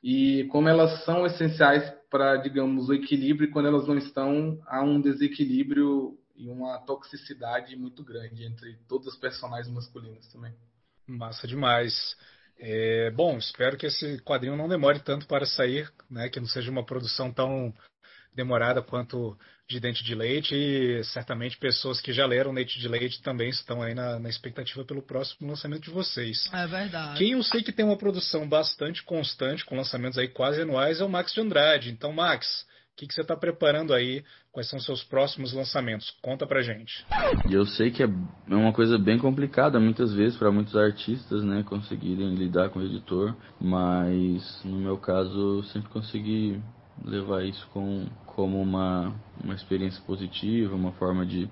E 0.02 0.44
como 0.50 0.68
elas 0.68 1.04
são 1.04 1.26
essenciais 1.26 1.90
para, 2.10 2.36
digamos, 2.36 2.88
o 2.88 2.94
equilíbrio, 2.94 3.50
quando 3.50 3.68
elas 3.68 3.86
não 3.86 3.96
estão, 3.96 4.60
há 4.66 4.82
um 4.82 5.00
desequilíbrio 5.00 6.18
e 6.36 6.48
uma 6.48 6.78
toxicidade 6.78 7.76
muito 7.76 8.02
grande 8.02 8.44
entre 8.44 8.76
todos 8.88 9.06
os 9.06 9.16
personagens 9.16 9.72
masculinos 9.72 10.26
também. 10.32 10.54
Massa 11.06 11.46
demais. 11.46 12.16
É, 12.58 13.10
bom, 13.10 13.36
espero 13.38 13.76
que 13.76 13.86
esse 13.86 14.20
quadrinho 14.22 14.56
não 14.56 14.68
demore 14.68 15.00
tanto 15.00 15.26
para 15.26 15.46
sair, 15.46 15.90
né, 16.10 16.28
que 16.28 16.40
não 16.40 16.46
seja 16.46 16.70
uma 16.70 16.84
produção 16.84 17.32
tão 17.32 17.72
demorada 18.34 18.82
quanto 18.82 19.36
de 19.68 19.78
Dente 19.78 20.02
de 20.02 20.14
Leite 20.14 20.54
e 20.54 21.04
certamente 21.04 21.56
pessoas 21.56 22.00
que 22.00 22.12
já 22.12 22.26
leram 22.26 22.52
Dente 22.52 22.78
de 22.80 22.88
Leite 22.88 23.22
também 23.22 23.48
estão 23.50 23.80
aí 23.82 23.94
na, 23.94 24.18
na, 24.18 24.28
expectativa 24.28 24.84
pelo 24.84 25.00
próximo 25.00 25.48
lançamento 25.48 25.82
de 25.82 25.90
vocês. 25.90 26.50
É 26.52 26.66
verdade. 26.66 27.18
Quem 27.18 27.32
eu 27.32 27.42
sei 27.42 27.62
que 27.62 27.72
tem 27.72 27.84
uma 27.84 27.96
produção 27.96 28.48
bastante 28.48 29.02
constante, 29.04 29.64
com 29.64 29.76
lançamentos 29.76 30.18
aí 30.18 30.26
quase 30.26 30.62
anuais, 30.62 31.00
é 31.00 31.04
o 31.04 31.08
Max 31.08 31.32
de 31.32 31.40
Andrade. 31.40 31.90
Então, 31.90 32.12
Max, 32.12 32.66
o 32.94 32.96
que, 32.96 33.06
que 33.06 33.14
você 33.14 33.22
está 33.22 33.36
preparando 33.36 33.94
aí? 33.94 34.24
Quais 34.50 34.68
são 34.68 34.78
os 34.80 34.84
seus 34.84 35.04
próximos 35.04 35.52
lançamentos? 35.52 36.10
Conta 36.20 36.44
pra 36.44 36.62
gente. 36.62 37.06
E 37.48 37.54
eu 37.54 37.64
sei 37.64 37.92
que 37.92 38.02
é 38.02 38.08
uma 38.48 38.72
coisa 38.72 38.98
bem 38.98 39.16
complicada 39.18 39.78
muitas 39.78 40.12
vezes 40.12 40.36
para 40.36 40.50
muitos 40.50 40.76
artistas, 40.76 41.44
né, 41.44 41.62
conseguirem 41.62 42.34
lidar 42.34 42.70
com 42.70 42.80
o 42.80 42.84
editor, 42.84 43.36
mas 43.60 44.60
no 44.64 44.78
meu 44.78 44.98
caso 44.98 45.58
eu 45.58 45.62
sempre 45.64 45.88
consegui 45.90 46.60
levar 47.04 47.44
isso 47.44 47.68
com, 47.72 48.06
como 48.26 48.60
uma, 48.60 49.14
uma 49.42 49.54
experiência 49.54 50.02
positiva, 50.06 50.74
uma 50.74 50.92
forma 50.92 51.24
de, 51.26 51.48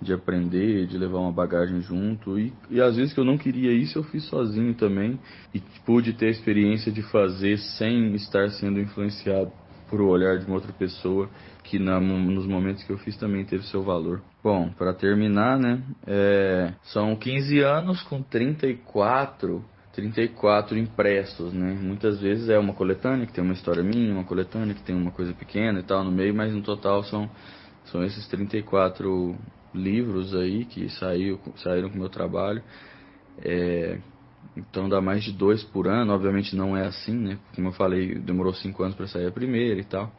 de 0.00 0.12
aprender, 0.12 0.86
de 0.86 0.98
levar 0.98 1.18
uma 1.18 1.32
bagagem 1.32 1.80
junto. 1.80 2.38
E, 2.38 2.52
e 2.70 2.80
às 2.80 2.96
vezes 2.96 3.12
que 3.12 3.20
eu 3.20 3.24
não 3.24 3.38
queria 3.38 3.72
isso, 3.72 3.98
eu 3.98 4.04
fiz 4.04 4.24
sozinho 4.24 4.74
também. 4.74 5.18
E 5.54 5.60
pude 5.84 6.12
ter 6.12 6.26
a 6.26 6.30
experiência 6.30 6.92
de 6.92 7.02
fazer 7.02 7.58
sem 7.58 8.14
estar 8.14 8.50
sendo 8.50 8.80
influenciado 8.80 9.52
por 9.92 10.00
o 10.00 10.08
olhar 10.08 10.38
de 10.38 10.46
uma 10.46 10.54
outra 10.54 10.72
pessoa, 10.72 11.28
que 11.64 11.78
na, 11.78 12.00
nos 12.00 12.46
momentos 12.46 12.82
que 12.82 12.90
eu 12.90 12.96
fiz 12.96 13.14
também 13.18 13.44
teve 13.44 13.62
seu 13.64 13.82
valor. 13.82 14.22
Bom, 14.42 14.70
para 14.70 14.94
terminar, 14.94 15.58
né, 15.58 15.82
é, 16.06 16.72
são 16.84 17.14
15 17.14 17.60
anos 17.60 18.02
com 18.04 18.22
34 18.22 19.62
34 19.92 20.78
impressos, 20.78 21.52
né? 21.52 21.72
Muitas 21.74 22.18
vezes 22.20 22.48
é 22.48 22.58
uma 22.58 22.72
coletânea 22.72 23.26
que 23.26 23.32
tem 23.32 23.44
uma 23.44 23.52
história 23.52 23.82
minha, 23.82 24.12
uma 24.12 24.24
coletânea 24.24 24.74
que 24.74 24.82
tem 24.82 24.94
uma 24.94 25.10
coisa 25.10 25.34
pequena 25.34 25.80
e 25.80 25.82
tal 25.82 26.02
no 26.02 26.10
meio, 26.10 26.34
mas 26.34 26.52
no 26.52 26.62
total 26.62 27.04
são, 27.04 27.30
são 27.84 28.02
esses 28.02 28.26
34 28.28 29.36
livros 29.74 30.34
aí 30.34 30.64
que 30.64 30.88
saiu, 30.90 31.38
saíram 31.56 31.90
com 31.90 31.96
o 31.96 32.00
meu 32.00 32.08
trabalho. 32.08 32.62
É, 33.38 33.98
então 34.56 34.88
dá 34.88 35.00
mais 35.00 35.24
de 35.24 35.32
dois 35.32 35.62
por 35.62 35.86
ano, 35.86 36.12
obviamente 36.12 36.56
não 36.56 36.76
é 36.76 36.86
assim, 36.86 37.14
né? 37.14 37.38
Como 37.54 37.68
eu 37.68 37.72
falei, 37.72 38.14
demorou 38.14 38.54
cinco 38.54 38.82
anos 38.82 38.96
para 38.96 39.06
sair 39.06 39.26
a 39.26 39.32
primeira 39.32 39.78
e 39.78 39.84
tal. 39.84 40.10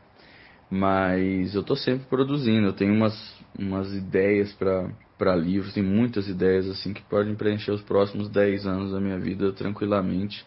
Mas 0.69 1.53
eu 1.55 1.63
tô 1.63 1.75
sempre 1.75 2.05
produzindo, 2.07 2.67
eu 2.67 2.73
tenho 2.73 2.93
umas, 2.93 3.13
umas 3.57 3.91
ideias 3.93 4.51
para 4.53 4.89
para 5.17 5.35
livros, 5.35 5.73
tem 5.73 5.83
muitas 5.83 6.27
ideias 6.27 6.67
assim 6.67 6.93
que 6.93 7.01
podem 7.03 7.35
preencher 7.35 7.71
os 7.71 7.81
próximos 7.81 8.29
10 8.29 8.65
anos 8.65 8.91
da 8.91 8.99
minha 8.99 9.19
vida 9.19 9.51
tranquilamente. 9.51 10.45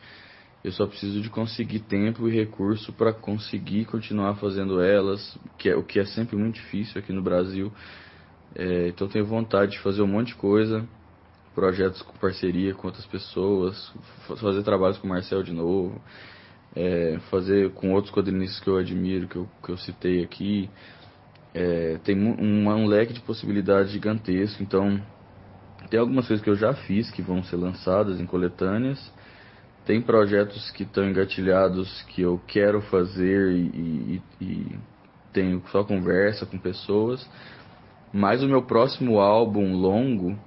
Eu 0.64 0.72
só 0.72 0.86
preciso 0.86 1.20
de 1.20 1.30
conseguir 1.30 1.80
tempo 1.80 2.28
e 2.28 2.34
recurso 2.34 2.92
para 2.92 3.12
conseguir 3.12 3.84
continuar 3.84 4.34
fazendo 4.34 4.80
elas, 4.80 5.38
que 5.56 5.68
é 5.68 5.76
o 5.76 5.84
que 5.84 6.00
é 6.00 6.04
sempre 6.04 6.36
muito 6.36 6.56
difícil 6.56 7.00
aqui 7.00 7.12
no 7.12 7.22
Brasil. 7.22 7.72
É, 8.54 8.88
então 8.88 9.06
tenho 9.06 9.24
vontade 9.24 9.72
de 9.72 9.78
fazer 9.78 10.02
um 10.02 10.06
monte 10.06 10.28
de 10.28 10.34
coisa, 10.34 10.84
projetos 11.54 12.02
com 12.02 12.12
parceria 12.18 12.74
com 12.74 12.88
outras 12.88 13.06
pessoas, 13.06 13.92
fazer 14.40 14.62
trabalhos 14.62 14.98
com 14.98 15.06
o 15.06 15.10
Marcel 15.10 15.42
de 15.42 15.52
novo, 15.52 16.00
é, 16.74 17.18
fazer 17.30 17.70
com 17.72 17.92
outros 17.92 18.12
quadrinistas 18.12 18.60
que 18.60 18.68
eu 18.68 18.76
admiro, 18.76 19.28
que 19.28 19.36
eu, 19.36 19.48
que 19.64 19.70
eu 19.70 19.78
citei 19.78 20.22
aqui. 20.22 20.68
É, 21.58 21.98
tem 22.04 22.14
um, 22.14 22.68
um 22.68 22.86
leque 22.86 23.14
de 23.14 23.20
possibilidades 23.20 23.90
gigantesco, 23.90 24.62
então 24.62 25.00
tem 25.88 25.98
algumas 25.98 26.26
coisas 26.26 26.44
que 26.44 26.50
eu 26.50 26.54
já 26.54 26.74
fiz 26.74 27.10
que 27.10 27.22
vão 27.22 27.42
ser 27.42 27.56
lançadas 27.56 28.20
em 28.20 28.26
coletâneas. 28.26 29.10
Tem 29.86 30.02
projetos 30.02 30.70
que 30.72 30.82
estão 30.82 31.08
engatilhados 31.08 32.02
que 32.08 32.20
eu 32.20 32.38
quero 32.46 32.82
fazer 32.82 33.52
e, 33.52 34.20
e, 34.38 34.44
e 34.44 34.78
tenho 35.32 35.62
só 35.72 35.82
conversa 35.82 36.44
com 36.44 36.58
pessoas. 36.58 37.26
Mas 38.12 38.42
o 38.42 38.46
meu 38.46 38.60
próximo 38.60 39.18
álbum 39.18 39.74
longo, 39.76 40.38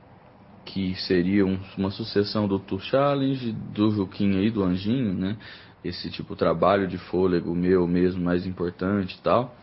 que 0.64 0.94
seria 0.94 1.44
um, 1.44 1.58
uma 1.76 1.90
sucessão 1.90 2.48
do 2.48 2.60
Tour 2.60 2.82
Challenge, 2.82 3.52
do 3.52 3.90
Juquinha 3.90 4.44
e 4.44 4.52
do 4.52 4.64
Anjinho, 4.64 5.16
né? 5.16 5.38
Esse 5.84 6.12
tipo 6.12 6.34
de 6.34 6.40
trabalho 6.40 6.88
de 6.88 7.00
fôlego 7.00 7.56
meu 7.56 7.88
mesmo, 7.88 8.24
mais 8.24 8.46
importante 8.46 9.16
e 9.16 9.22
tal. 9.24 9.56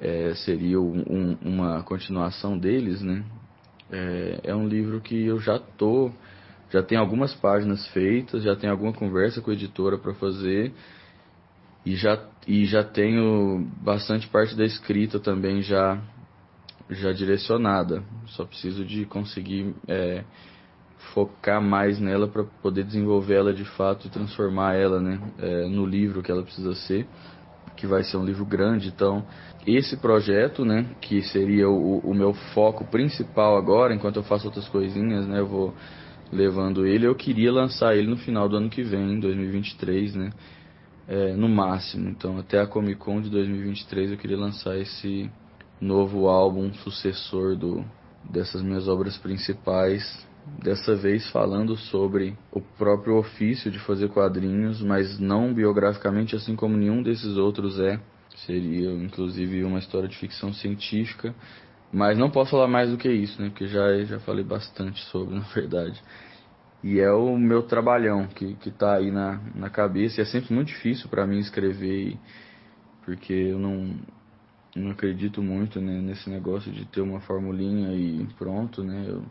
É, 0.00 0.34
seria 0.36 0.80
um, 0.80 1.36
uma 1.42 1.82
continuação 1.82 2.56
deles, 2.56 3.02
né? 3.02 3.24
É, 3.90 4.40
é, 4.44 4.54
um 4.54 4.68
livro 4.68 5.00
que 5.00 5.26
eu 5.26 5.40
já 5.40 5.58
tô, 5.58 6.10
já 6.70 6.82
tem 6.82 6.96
algumas 6.96 7.34
páginas 7.34 7.86
feitas, 7.88 8.42
já 8.42 8.54
tem 8.54 8.68
alguma 8.70 8.92
conversa 8.92 9.40
com 9.40 9.50
a 9.50 9.54
editora 9.54 9.98
para 9.98 10.14
fazer 10.14 10.72
e 11.84 11.96
já 11.96 12.22
e 12.46 12.64
já 12.66 12.84
tenho 12.84 13.66
bastante 13.82 14.28
parte 14.28 14.54
da 14.54 14.64
escrita 14.64 15.18
também 15.18 15.62
já 15.62 16.00
já 16.90 17.12
direcionada. 17.12 18.02
Só 18.28 18.44
preciso 18.44 18.84
de 18.84 19.04
conseguir 19.04 19.74
é, 19.86 20.22
focar 21.14 21.60
mais 21.62 21.98
nela 21.98 22.28
para 22.28 22.44
poder 22.62 22.84
desenvolver 22.84 23.34
ela 23.34 23.54
de 23.54 23.64
fato 23.64 24.06
e 24.06 24.10
transformar 24.10 24.74
ela 24.74 25.00
né, 25.00 25.20
é, 25.38 25.66
no 25.66 25.86
livro 25.86 26.22
que 26.22 26.30
ela 26.30 26.42
precisa 26.42 26.74
ser, 26.74 27.06
que 27.76 27.86
vai 27.86 28.02
ser 28.02 28.16
um 28.16 28.24
livro 28.24 28.44
grande. 28.44 28.88
Então, 28.88 29.24
esse 29.66 29.96
projeto, 29.96 30.64
né, 30.64 30.86
que 31.00 31.22
seria 31.22 31.68
o, 31.68 31.98
o 31.98 32.14
meu 32.14 32.32
foco 32.54 32.84
principal 32.86 33.56
agora, 33.56 33.94
enquanto 33.94 34.16
eu 34.16 34.22
faço 34.22 34.46
outras 34.46 34.68
coisinhas, 34.68 35.26
né, 35.26 35.40
eu 35.40 35.46
vou 35.46 35.74
levando 36.32 36.86
ele. 36.86 37.06
Eu 37.06 37.14
queria 37.14 37.52
lançar 37.52 37.96
ele 37.96 38.08
no 38.08 38.16
final 38.16 38.48
do 38.48 38.56
ano 38.56 38.70
que 38.70 38.82
vem, 38.82 39.18
2023, 39.20 40.14
né, 40.14 40.30
é, 41.06 41.34
no 41.34 41.48
máximo. 41.48 42.08
Então, 42.08 42.38
até 42.38 42.60
a 42.60 42.66
Comic 42.66 42.96
Con 42.96 43.20
de 43.20 43.30
2023 43.30 44.12
eu 44.12 44.18
queria 44.18 44.38
lançar 44.38 44.78
esse 44.78 45.30
novo 45.80 46.28
álbum 46.28 46.72
sucessor 46.74 47.56
do, 47.56 47.84
dessas 48.28 48.62
minhas 48.62 48.88
obras 48.88 49.16
principais. 49.16 50.26
Dessa 50.62 50.96
vez 50.96 51.28
falando 51.30 51.76
sobre 51.76 52.34
o 52.50 52.60
próprio 52.60 53.18
ofício 53.18 53.70
de 53.70 53.78
fazer 53.80 54.08
quadrinhos, 54.08 54.80
mas 54.80 55.18
não 55.20 55.52
biograficamente, 55.52 56.34
assim 56.34 56.56
como 56.56 56.74
nenhum 56.74 57.02
desses 57.02 57.36
outros 57.36 57.78
é. 57.78 58.00
Seria 58.46 58.90
inclusive 58.92 59.64
uma 59.64 59.78
história 59.78 60.08
de 60.08 60.16
ficção 60.16 60.52
científica, 60.52 61.34
mas 61.92 62.18
não 62.18 62.30
posso 62.30 62.52
falar 62.52 62.68
mais 62.68 62.90
do 62.90 62.96
que 62.96 63.10
isso, 63.10 63.40
né? 63.40 63.48
Porque 63.48 63.66
já, 63.66 64.04
já 64.04 64.20
falei 64.20 64.44
bastante 64.44 65.00
sobre, 65.06 65.34
na 65.38 65.44
verdade. 65.54 66.02
E 66.82 67.00
é 67.00 67.10
o 67.10 67.36
meu 67.36 67.62
trabalhão 67.64 68.28
que, 68.28 68.54
que 68.54 68.70
tá 68.70 68.94
aí 68.94 69.10
na, 69.10 69.40
na 69.54 69.68
cabeça. 69.68 70.20
E 70.20 70.22
é 70.22 70.26
sempre 70.26 70.54
muito 70.54 70.68
difícil 70.68 71.08
para 71.08 71.26
mim 71.26 71.38
escrever, 71.38 72.16
porque 73.04 73.32
eu 73.32 73.58
não, 73.58 73.96
não 74.76 74.90
acredito 74.92 75.42
muito 75.42 75.80
né, 75.80 76.00
nesse 76.00 76.30
negócio 76.30 76.70
de 76.70 76.84
ter 76.84 77.00
uma 77.00 77.20
formulinha 77.20 77.92
e 77.94 78.26
pronto, 78.38 78.84
né? 78.84 79.04
Eu, 79.08 79.24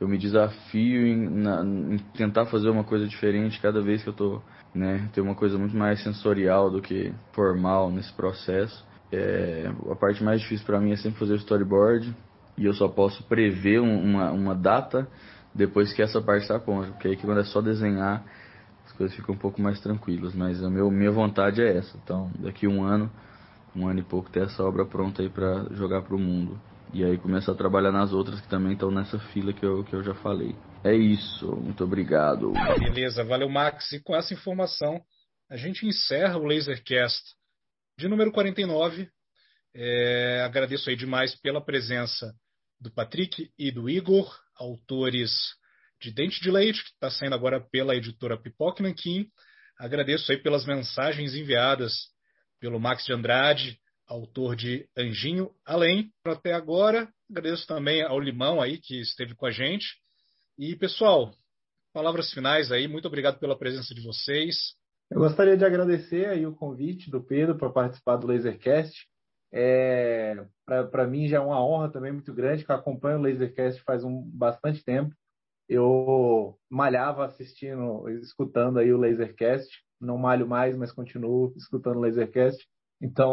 eu 0.00 0.08
me 0.08 0.18
desafio 0.18 1.06
em, 1.06 1.28
na, 1.28 1.64
em, 1.64 1.98
tentar 2.16 2.46
fazer 2.46 2.68
uma 2.68 2.84
coisa 2.84 3.06
diferente 3.06 3.60
cada 3.60 3.80
vez 3.80 4.02
que 4.02 4.08
eu 4.08 4.12
tô, 4.12 4.40
né? 4.74 5.08
Ter 5.12 5.20
uma 5.20 5.34
coisa 5.34 5.58
muito 5.58 5.76
mais 5.76 6.02
sensorial 6.02 6.70
do 6.70 6.80
que 6.80 7.12
formal 7.32 7.90
nesse 7.90 8.12
processo. 8.12 8.86
É, 9.10 9.70
a 9.90 9.96
parte 9.96 10.22
mais 10.22 10.40
difícil 10.40 10.66
para 10.66 10.80
mim 10.80 10.92
é 10.92 10.96
sempre 10.96 11.18
fazer 11.18 11.32
o 11.32 11.36
storyboard 11.36 12.14
e 12.56 12.66
eu 12.66 12.74
só 12.74 12.88
posso 12.88 13.22
prever 13.24 13.80
um, 13.80 14.02
uma, 14.02 14.30
uma 14.30 14.54
data 14.54 15.08
depois 15.54 15.92
que 15.92 16.02
essa 16.02 16.20
parte 16.20 16.42
está 16.42 16.58
pronta, 16.58 16.88
porque 16.92 17.08
aí 17.08 17.16
que 17.16 17.24
quando 17.24 17.40
é 17.40 17.44
só 17.44 17.60
desenhar 17.60 18.24
as 18.84 18.92
coisas 18.92 19.16
ficam 19.16 19.34
um 19.34 19.38
pouco 19.38 19.60
mais 19.60 19.80
tranquilas. 19.80 20.34
Mas 20.34 20.62
a 20.62 20.70
meu, 20.70 20.90
minha 20.90 21.10
vontade 21.10 21.60
é 21.60 21.76
essa. 21.76 21.96
Então, 22.02 22.30
daqui 22.38 22.66
um 22.66 22.82
ano 22.82 23.10
um 23.74 23.86
ano 23.86 24.00
e 24.00 24.02
pouco 24.02 24.30
ter 24.30 24.42
essa 24.42 24.62
obra 24.62 24.84
pronta 24.84 25.22
aí 25.22 25.28
para 25.28 25.64
jogar 25.72 26.02
para 26.02 26.14
o 26.14 26.18
mundo. 26.18 26.58
E 26.92 27.04
aí 27.04 27.18
começar 27.18 27.52
a 27.52 27.56
trabalhar 27.56 27.92
nas 27.92 28.12
outras 28.12 28.40
que 28.40 28.48
também 28.48 28.72
estão 28.72 28.90
nessa 28.90 29.18
fila 29.18 29.52
que 29.52 29.64
eu, 29.64 29.84
que 29.84 29.94
eu 29.94 30.02
já 30.02 30.14
falei. 30.14 30.56
É 30.82 30.94
isso, 30.94 31.54
muito 31.56 31.84
obrigado. 31.84 32.52
Beleza, 32.78 33.24
valeu 33.24 33.48
Max. 33.48 33.92
E 33.92 34.00
com 34.00 34.16
essa 34.16 34.32
informação 34.32 35.00
a 35.50 35.56
gente 35.56 35.86
encerra 35.86 36.36
o 36.36 36.44
Lasercast 36.44 37.22
de 37.98 38.08
número 38.08 38.32
49. 38.32 39.08
É, 39.74 40.42
agradeço 40.44 40.88
aí 40.88 40.96
demais 40.96 41.34
pela 41.40 41.64
presença 41.64 42.34
do 42.80 42.90
Patrick 42.92 43.50
e 43.58 43.70
do 43.70 43.88
Igor, 43.88 44.34
autores 44.56 45.32
de 46.00 46.12
Dente 46.12 46.40
de 46.40 46.50
Leite, 46.50 46.82
que 46.84 46.90
está 46.90 47.10
saindo 47.10 47.34
agora 47.34 47.60
pela 47.60 47.96
editora 47.96 48.40
Pipoque 48.40 48.82
Nanquim. 48.82 49.26
Agradeço 49.78 50.30
aí 50.30 50.38
pelas 50.38 50.64
mensagens 50.64 51.34
enviadas 51.34 51.92
pelo 52.60 52.80
Max 52.80 53.04
de 53.04 53.12
Andrade, 53.12 53.78
autor 54.08 54.56
de 54.56 54.88
Anjinho 54.96 55.50
Além. 55.64 56.10
Até 56.24 56.52
agora, 56.52 57.08
agradeço 57.30 57.66
também 57.66 58.02
ao 58.02 58.18
Limão 58.18 58.60
aí 58.60 58.78
que 58.78 59.00
esteve 59.00 59.34
com 59.34 59.46
a 59.46 59.50
gente. 59.50 59.86
E 60.58 60.74
pessoal, 60.76 61.30
palavras 61.92 62.32
finais 62.32 62.72
aí, 62.72 62.88
muito 62.88 63.06
obrigado 63.06 63.38
pela 63.38 63.58
presença 63.58 63.94
de 63.94 64.02
vocês. 64.02 64.56
Eu 65.10 65.20
gostaria 65.20 65.56
de 65.56 65.64
agradecer 65.64 66.26
aí 66.26 66.46
o 66.46 66.54
convite 66.54 67.10
do 67.10 67.22
Pedro 67.22 67.56
para 67.56 67.70
participar 67.70 68.16
do 68.16 68.26
Lasercast. 68.26 69.06
É, 69.52 70.44
para 70.90 71.06
mim 71.06 71.28
já 71.28 71.38
é 71.38 71.40
uma 71.40 71.64
honra 71.64 71.90
também 71.90 72.12
muito 72.12 72.34
grande, 72.34 72.64
que 72.64 72.70
eu 72.70 72.76
acompanho 72.76 73.18
o 73.18 73.22
Lasercast 73.22 73.82
faz 73.82 74.04
um 74.04 74.22
bastante 74.22 74.84
tempo. 74.84 75.14
Eu 75.68 76.58
malhava 76.68 77.24
assistindo, 77.26 78.08
escutando 78.08 78.78
aí 78.78 78.92
o 78.92 78.98
Lasercast 78.98 79.68
não 80.00 80.16
malho 80.16 80.46
mais, 80.46 80.76
mas 80.76 80.92
continuo 80.92 81.52
escutando 81.56 81.96
o 81.96 82.00
Lasercast. 82.00 82.64
Então, 83.00 83.32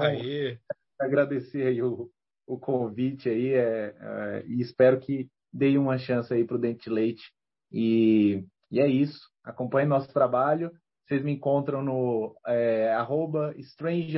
agradecer 0.99 1.67
aí 1.67 1.81
o, 1.81 2.09
o 2.47 2.57
convite 2.57 3.29
aí 3.29 3.53
é, 3.53 3.95
é, 3.99 4.43
e 4.47 4.61
espero 4.61 4.99
que 4.99 5.27
dê 5.51 5.77
uma 5.77 5.97
chance 5.97 6.33
aí 6.33 6.45
para 6.45 6.55
o 6.55 6.59
Dente 6.59 6.89
Leite. 6.89 7.23
E, 7.71 8.43
e 8.71 8.79
é 8.79 8.87
isso. 8.87 9.19
Acompanhe 9.43 9.87
nosso 9.87 10.11
trabalho. 10.13 10.71
Vocês 11.07 11.23
me 11.23 11.31
encontram 11.31 11.83
no 11.83 12.35
é, 12.45 12.93
arroba 12.93 13.53
strange 13.57 14.17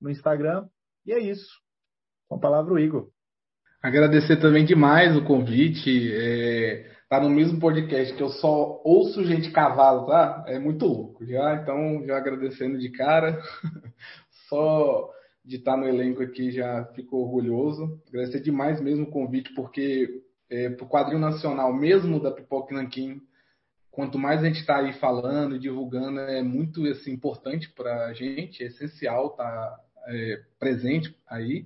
no 0.00 0.10
Instagram. 0.10 0.68
E 1.04 1.12
é 1.12 1.18
isso. 1.18 1.50
Com 2.28 2.36
a 2.36 2.40
palavra 2.40 2.74
o 2.74 2.78
Igor. 2.78 3.10
Agradecer 3.82 4.40
também 4.40 4.64
demais 4.64 5.16
o 5.16 5.24
convite. 5.24 6.12
É 6.12 6.98
tá 7.08 7.18
no 7.20 7.30
mesmo 7.30 7.58
podcast 7.58 8.14
que 8.14 8.22
eu 8.22 8.28
só 8.28 8.82
ouço 8.84 9.24
gente 9.24 9.50
cavalo, 9.50 10.06
tá? 10.06 10.44
É 10.46 10.58
muito 10.58 10.84
louco. 10.84 11.24
Já, 11.24 11.54
então, 11.54 12.04
já 12.06 12.16
agradecendo 12.18 12.78
de 12.78 12.90
cara. 12.90 13.40
só 14.48 15.10
de 15.44 15.56
estar 15.56 15.76
no 15.76 15.88
elenco 15.88 16.22
aqui 16.22 16.50
já 16.50 16.84
fico 16.94 17.16
orgulhoso. 17.16 18.00
Agradecer 18.08 18.40
demais 18.40 18.80
mesmo 18.80 19.04
o 19.04 19.10
convite, 19.10 19.54
porque 19.54 20.22
é, 20.50 20.68
para 20.70 20.84
o 20.84 20.88
quadrinho 20.88 21.20
nacional, 21.20 21.72
mesmo 21.72 22.20
da 22.20 22.30
Pipoca 22.30 22.74
Nanquim, 22.74 23.20
quanto 23.90 24.18
mais 24.18 24.42
a 24.42 24.46
gente 24.46 24.60
está 24.60 24.78
aí 24.78 24.92
falando 24.94 25.56
e 25.56 25.58
divulgando, 25.58 26.20
é 26.20 26.42
muito 26.42 26.84
assim, 26.86 27.12
importante 27.12 27.70
para 27.70 28.06
a 28.06 28.12
gente, 28.12 28.62
é 28.62 28.66
essencial 28.66 29.28
estar 29.28 29.44
tá, 29.44 29.80
é, 30.08 30.40
presente 30.58 31.14
aí. 31.28 31.64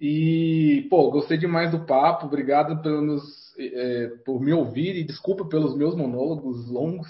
E, 0.00 0.86
pô, 0.88 1.10
gostei 1.10 1.36
demais 1.36 1.72
do 1.72 1.84
papo, 1.84 2.26
obrigado 2.26 2.80
pelos 2.82 3.48
é, 3.58 4.06
por 4.24 4.40
me 4.40 4.52
ouvir 4.52 4.96
e 4.96 5.04
desculpa 5.04 5.44
pelos 5.44 5.76
meus 5.76 5.94
monólogos 5.96 6.68
longos. 6.68 7.08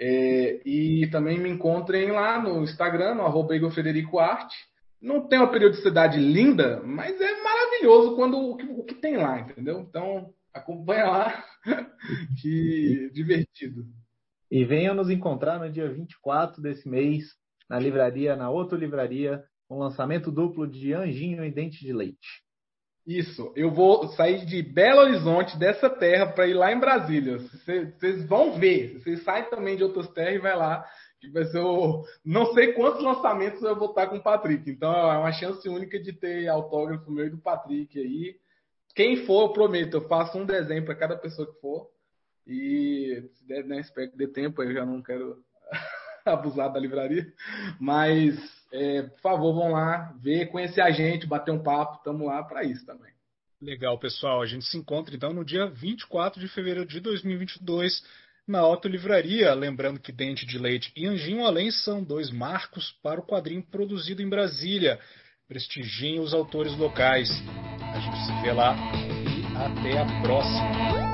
É, 0.00 0.60
e 0.64 1.08
também 1.10 1.38
me 1.38 1.48
encontrem 1.48 2.12
lá 2.12 2.40
no 2.40 2.62
Instagram, 2.62 3.16
no 3.16 3.22
arroba 3.22 3.54
Federico 3.70 4.18
Arte. 4.18 4.56
Não 5.00 5.26
tem 5.26 5.38
uma 5.38 5.50
periodicidade 5.50 6.18
linda, 6.18 6.80
mas 6.84 7.20
é 7.20 7.42
maravilhoso 7.42 8.16
quando 8.16 8.36
o 8.36 8.56
que, 8.56 8.66
o 8.66 8.84
que 8.84 8.94
tem 8.94 9.16
lá, 9.16 9.40
entendeu? 9.40 9.80
Então, 9.80 10.32
acompanha 10.52 11.06
lá, 11.06 11.44
que 12.40 13.10
divertido. 13.12 13.84
E 14.50 14.64
venham 14.64 14.94
nos 14.94 15.10
encontrar 15.10 15.58
no 15.58 15.70
dia 15.70 15.92
24 15.92 16.62
desse 16.62 16.88
mês, 16.88 17.34
na 17.68 17.78
livraria, 17.78 18.34
na 18.34 18.50
outra 18.50 18.78
livraria, 18.78 19.44
um 19.70 19.78
lançamento 19.78 20.32
duplo 20.32 20.66
de 20.66 20.94
Anjinho 20.94 21.44
e 21.44 21.50
Dente 21.50 21.84
de 21.84 21.92
Leite. 21.92 22.42
Isso, 23.08 23.50
eu 23.56 23.70
vou 23.70 24.06
sair 24.08 24.44
de 24.44 24.62
Belo 24.62 25.00
Horizonte, 25.00 25.58
dessa 25.58 25.88
terra, 25.88 26.26
para 26.26 26.46
ir 26.46 26.52
lá 26.52 26.70
em 26.70 26.78
Brasília. 26.78 27.38
Vocês 27.38 28.26
vão 28.26 28.58
ver. 28.60 28.98
Vocês 28.98 29.24
saem 29.24 29.48
também 29.48 29.78
de 29.78 29.82
outras 29.82 30.06
terras 30.12 30.34
e 30.34 30.38
vai 30.38 30.54
lá. 30.54 30.84
Que 31.18 31.30
vai 31.30 31.46
ser 31.46 31.58
o... 31.58 32.04
Não 32.22 32.52
sei 32.52 32.74
quantos 32.74 33.02
lançamentos 33.02 33.62
eu 33.62 33.74
vou 33.78 33.88
estar 33.88 34.08
com 34.08 34.16
o 34.16 34.22
Patrick. 34.22 34.70
Então 34.70 34.92
é 34.92 35.16
uma 35.16 35.32
chance 35.32 35.66
única 35.70 35.98
de 35.98 36.12
ter 36.12 36.48
autógrafo 36.48 37.10
meu 37.10 37.24
e 37.24 37.30
do 37.30 37.38
Patrick 37.38 37.98
aí. 37.98 38.36
Quem 38.94 39.24
for, 39.24 39.44
eu 39.44 39.52
prometo, 39.54 39.94
eu 39.94 40.06
faço 40.06 40.36
um 40.36 40.44
desenho 40.44 40.84
para 40.84 40.94
cada 40.94 41.16
pessoa 41.16 41.50
que 41.50 41.58
for. 41.62 41.88
E 42.46 43.26
se 43.32 43.48
der, 43.48 43.64
né, 43.64 43.80
espero 43.80 44.10
que 44.10 44.18
dê 44.18 44.28
tempo, 44.28 44.62
eu 44.62 44.74
já 44.74 44.84
não 44.84 45.02
quero 45.02 45.38
abusar 46.26 46.70
da 46.70 46.78
livraria. 46.78 47.26
Mas, 47.80 48.38
é, 48.72 49.02
por 49.02 49.20
favor, 49.20 49.54
vão 49.54 49.72
lá 49.72 50.14
ver, 50.20 50.46
conhecer 50.46 50.80
a 50.80 50.90
gente, 50.90 51.26
bater 51.26 51.52
um 51.52 51.62
papo. 51.62 51.96
Estamos 51.96 52.26
lá 52.26 52.42
para 52.42 52.64
isso 52.64 52.84
também. 52.84 53.12
Legal, 53.60 53.98
pessoal. 53.98 54.40
A 54.40 54.46
gente 54.46 54.64
se 54.66 54.76
encontra 54.76 55.14
então 55.14 55.32
no 55.32 55.44
dia 55.44 55.66
24 55.66 56.40
de 56.40 56.48
fevereiro 56.48 56.86
de 56.86 57.00
2022 57.00 58.02
na 58.46 58.60
Auto 58.60 58.88
Livraria. 58.88 59.52
Lembrando 59.54 60.00
que 60.00 60.12
Dente 60.12 60.46
de 60.46 60.58
Leite 60.58 60.92
e 60.96 61.06
Anjinho 61.06 61.44
Além 61.44 61.70
são 61.70 62.02
dois 62.02 62.30
marcos 62.30 62.92
para 63.02 63.20
o 63.20 63.26
quadrinho 63.26 63.62
produzido 63.62 64.22
em 64.22 64.28
Brasília. 64.28 65.00
Prestigiem 65.48 66.20
os 66.20 66.32
autores 66.32 66.76
locais. 66.76 67.30
A 67.94 67.98
gente 67.98 68.16
se 68.26 68.42
vê 68.42 68.52
lá 68.52 68.76
e 68.94 69.56
até 69.56 69.98
a 69.98 70.22
próxima. 70.22 71.07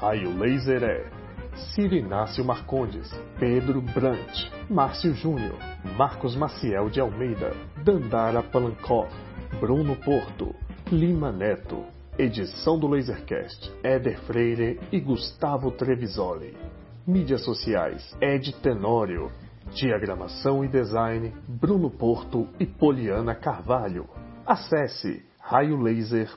Raio 0.00 0.30
Laser 0.38 0.84
é 0.84 1.10
Ciro 1.74 1.96
Inácio 1.96 2.44
Marcondes, 2.44 3.10
Pedro 3.36 3.82
Brant, 3.82 4.48
Márcio 4.70 5.12
Júnior, 5.12 5.58
Marcos 5.96 6.36
Maciel 6.36 6.88
de 6.88 7.00
Almeida, 7.00 7.52
Dandara 7.82 8.40
Palankov, 8.40 9.08
Bruno 9.58 9.96
Porto, 9.96 10.54
Lima 10.92 11.32
Neto. 11.32 11.84
Edição 12.16 12.78
do 12.78 12.86
Lasercast, 12.86 13.72
Éder 13.82 14.20
Freire 14.20 14.78
e 14.92 15.00
Gustavo 15.00 15.72
Trevisoli. 15.72 16.56
Mídias 17.04 17.42
sociais, 17.44 18.16
Ed 18.20 18.52
Tenório. 18.62 19.32
Diagramação 19.72 20.64
e 20.64 20.68
design, 20.68 21.34
Bruno 21.48 21.90
Porto 21.90 22.46
e 22.60 22.66
Poliana 22.66 23.34
Carvalho. 23.34 24.08
Acesse 24.46 25.24
raiolaser.net. 25.40 26.28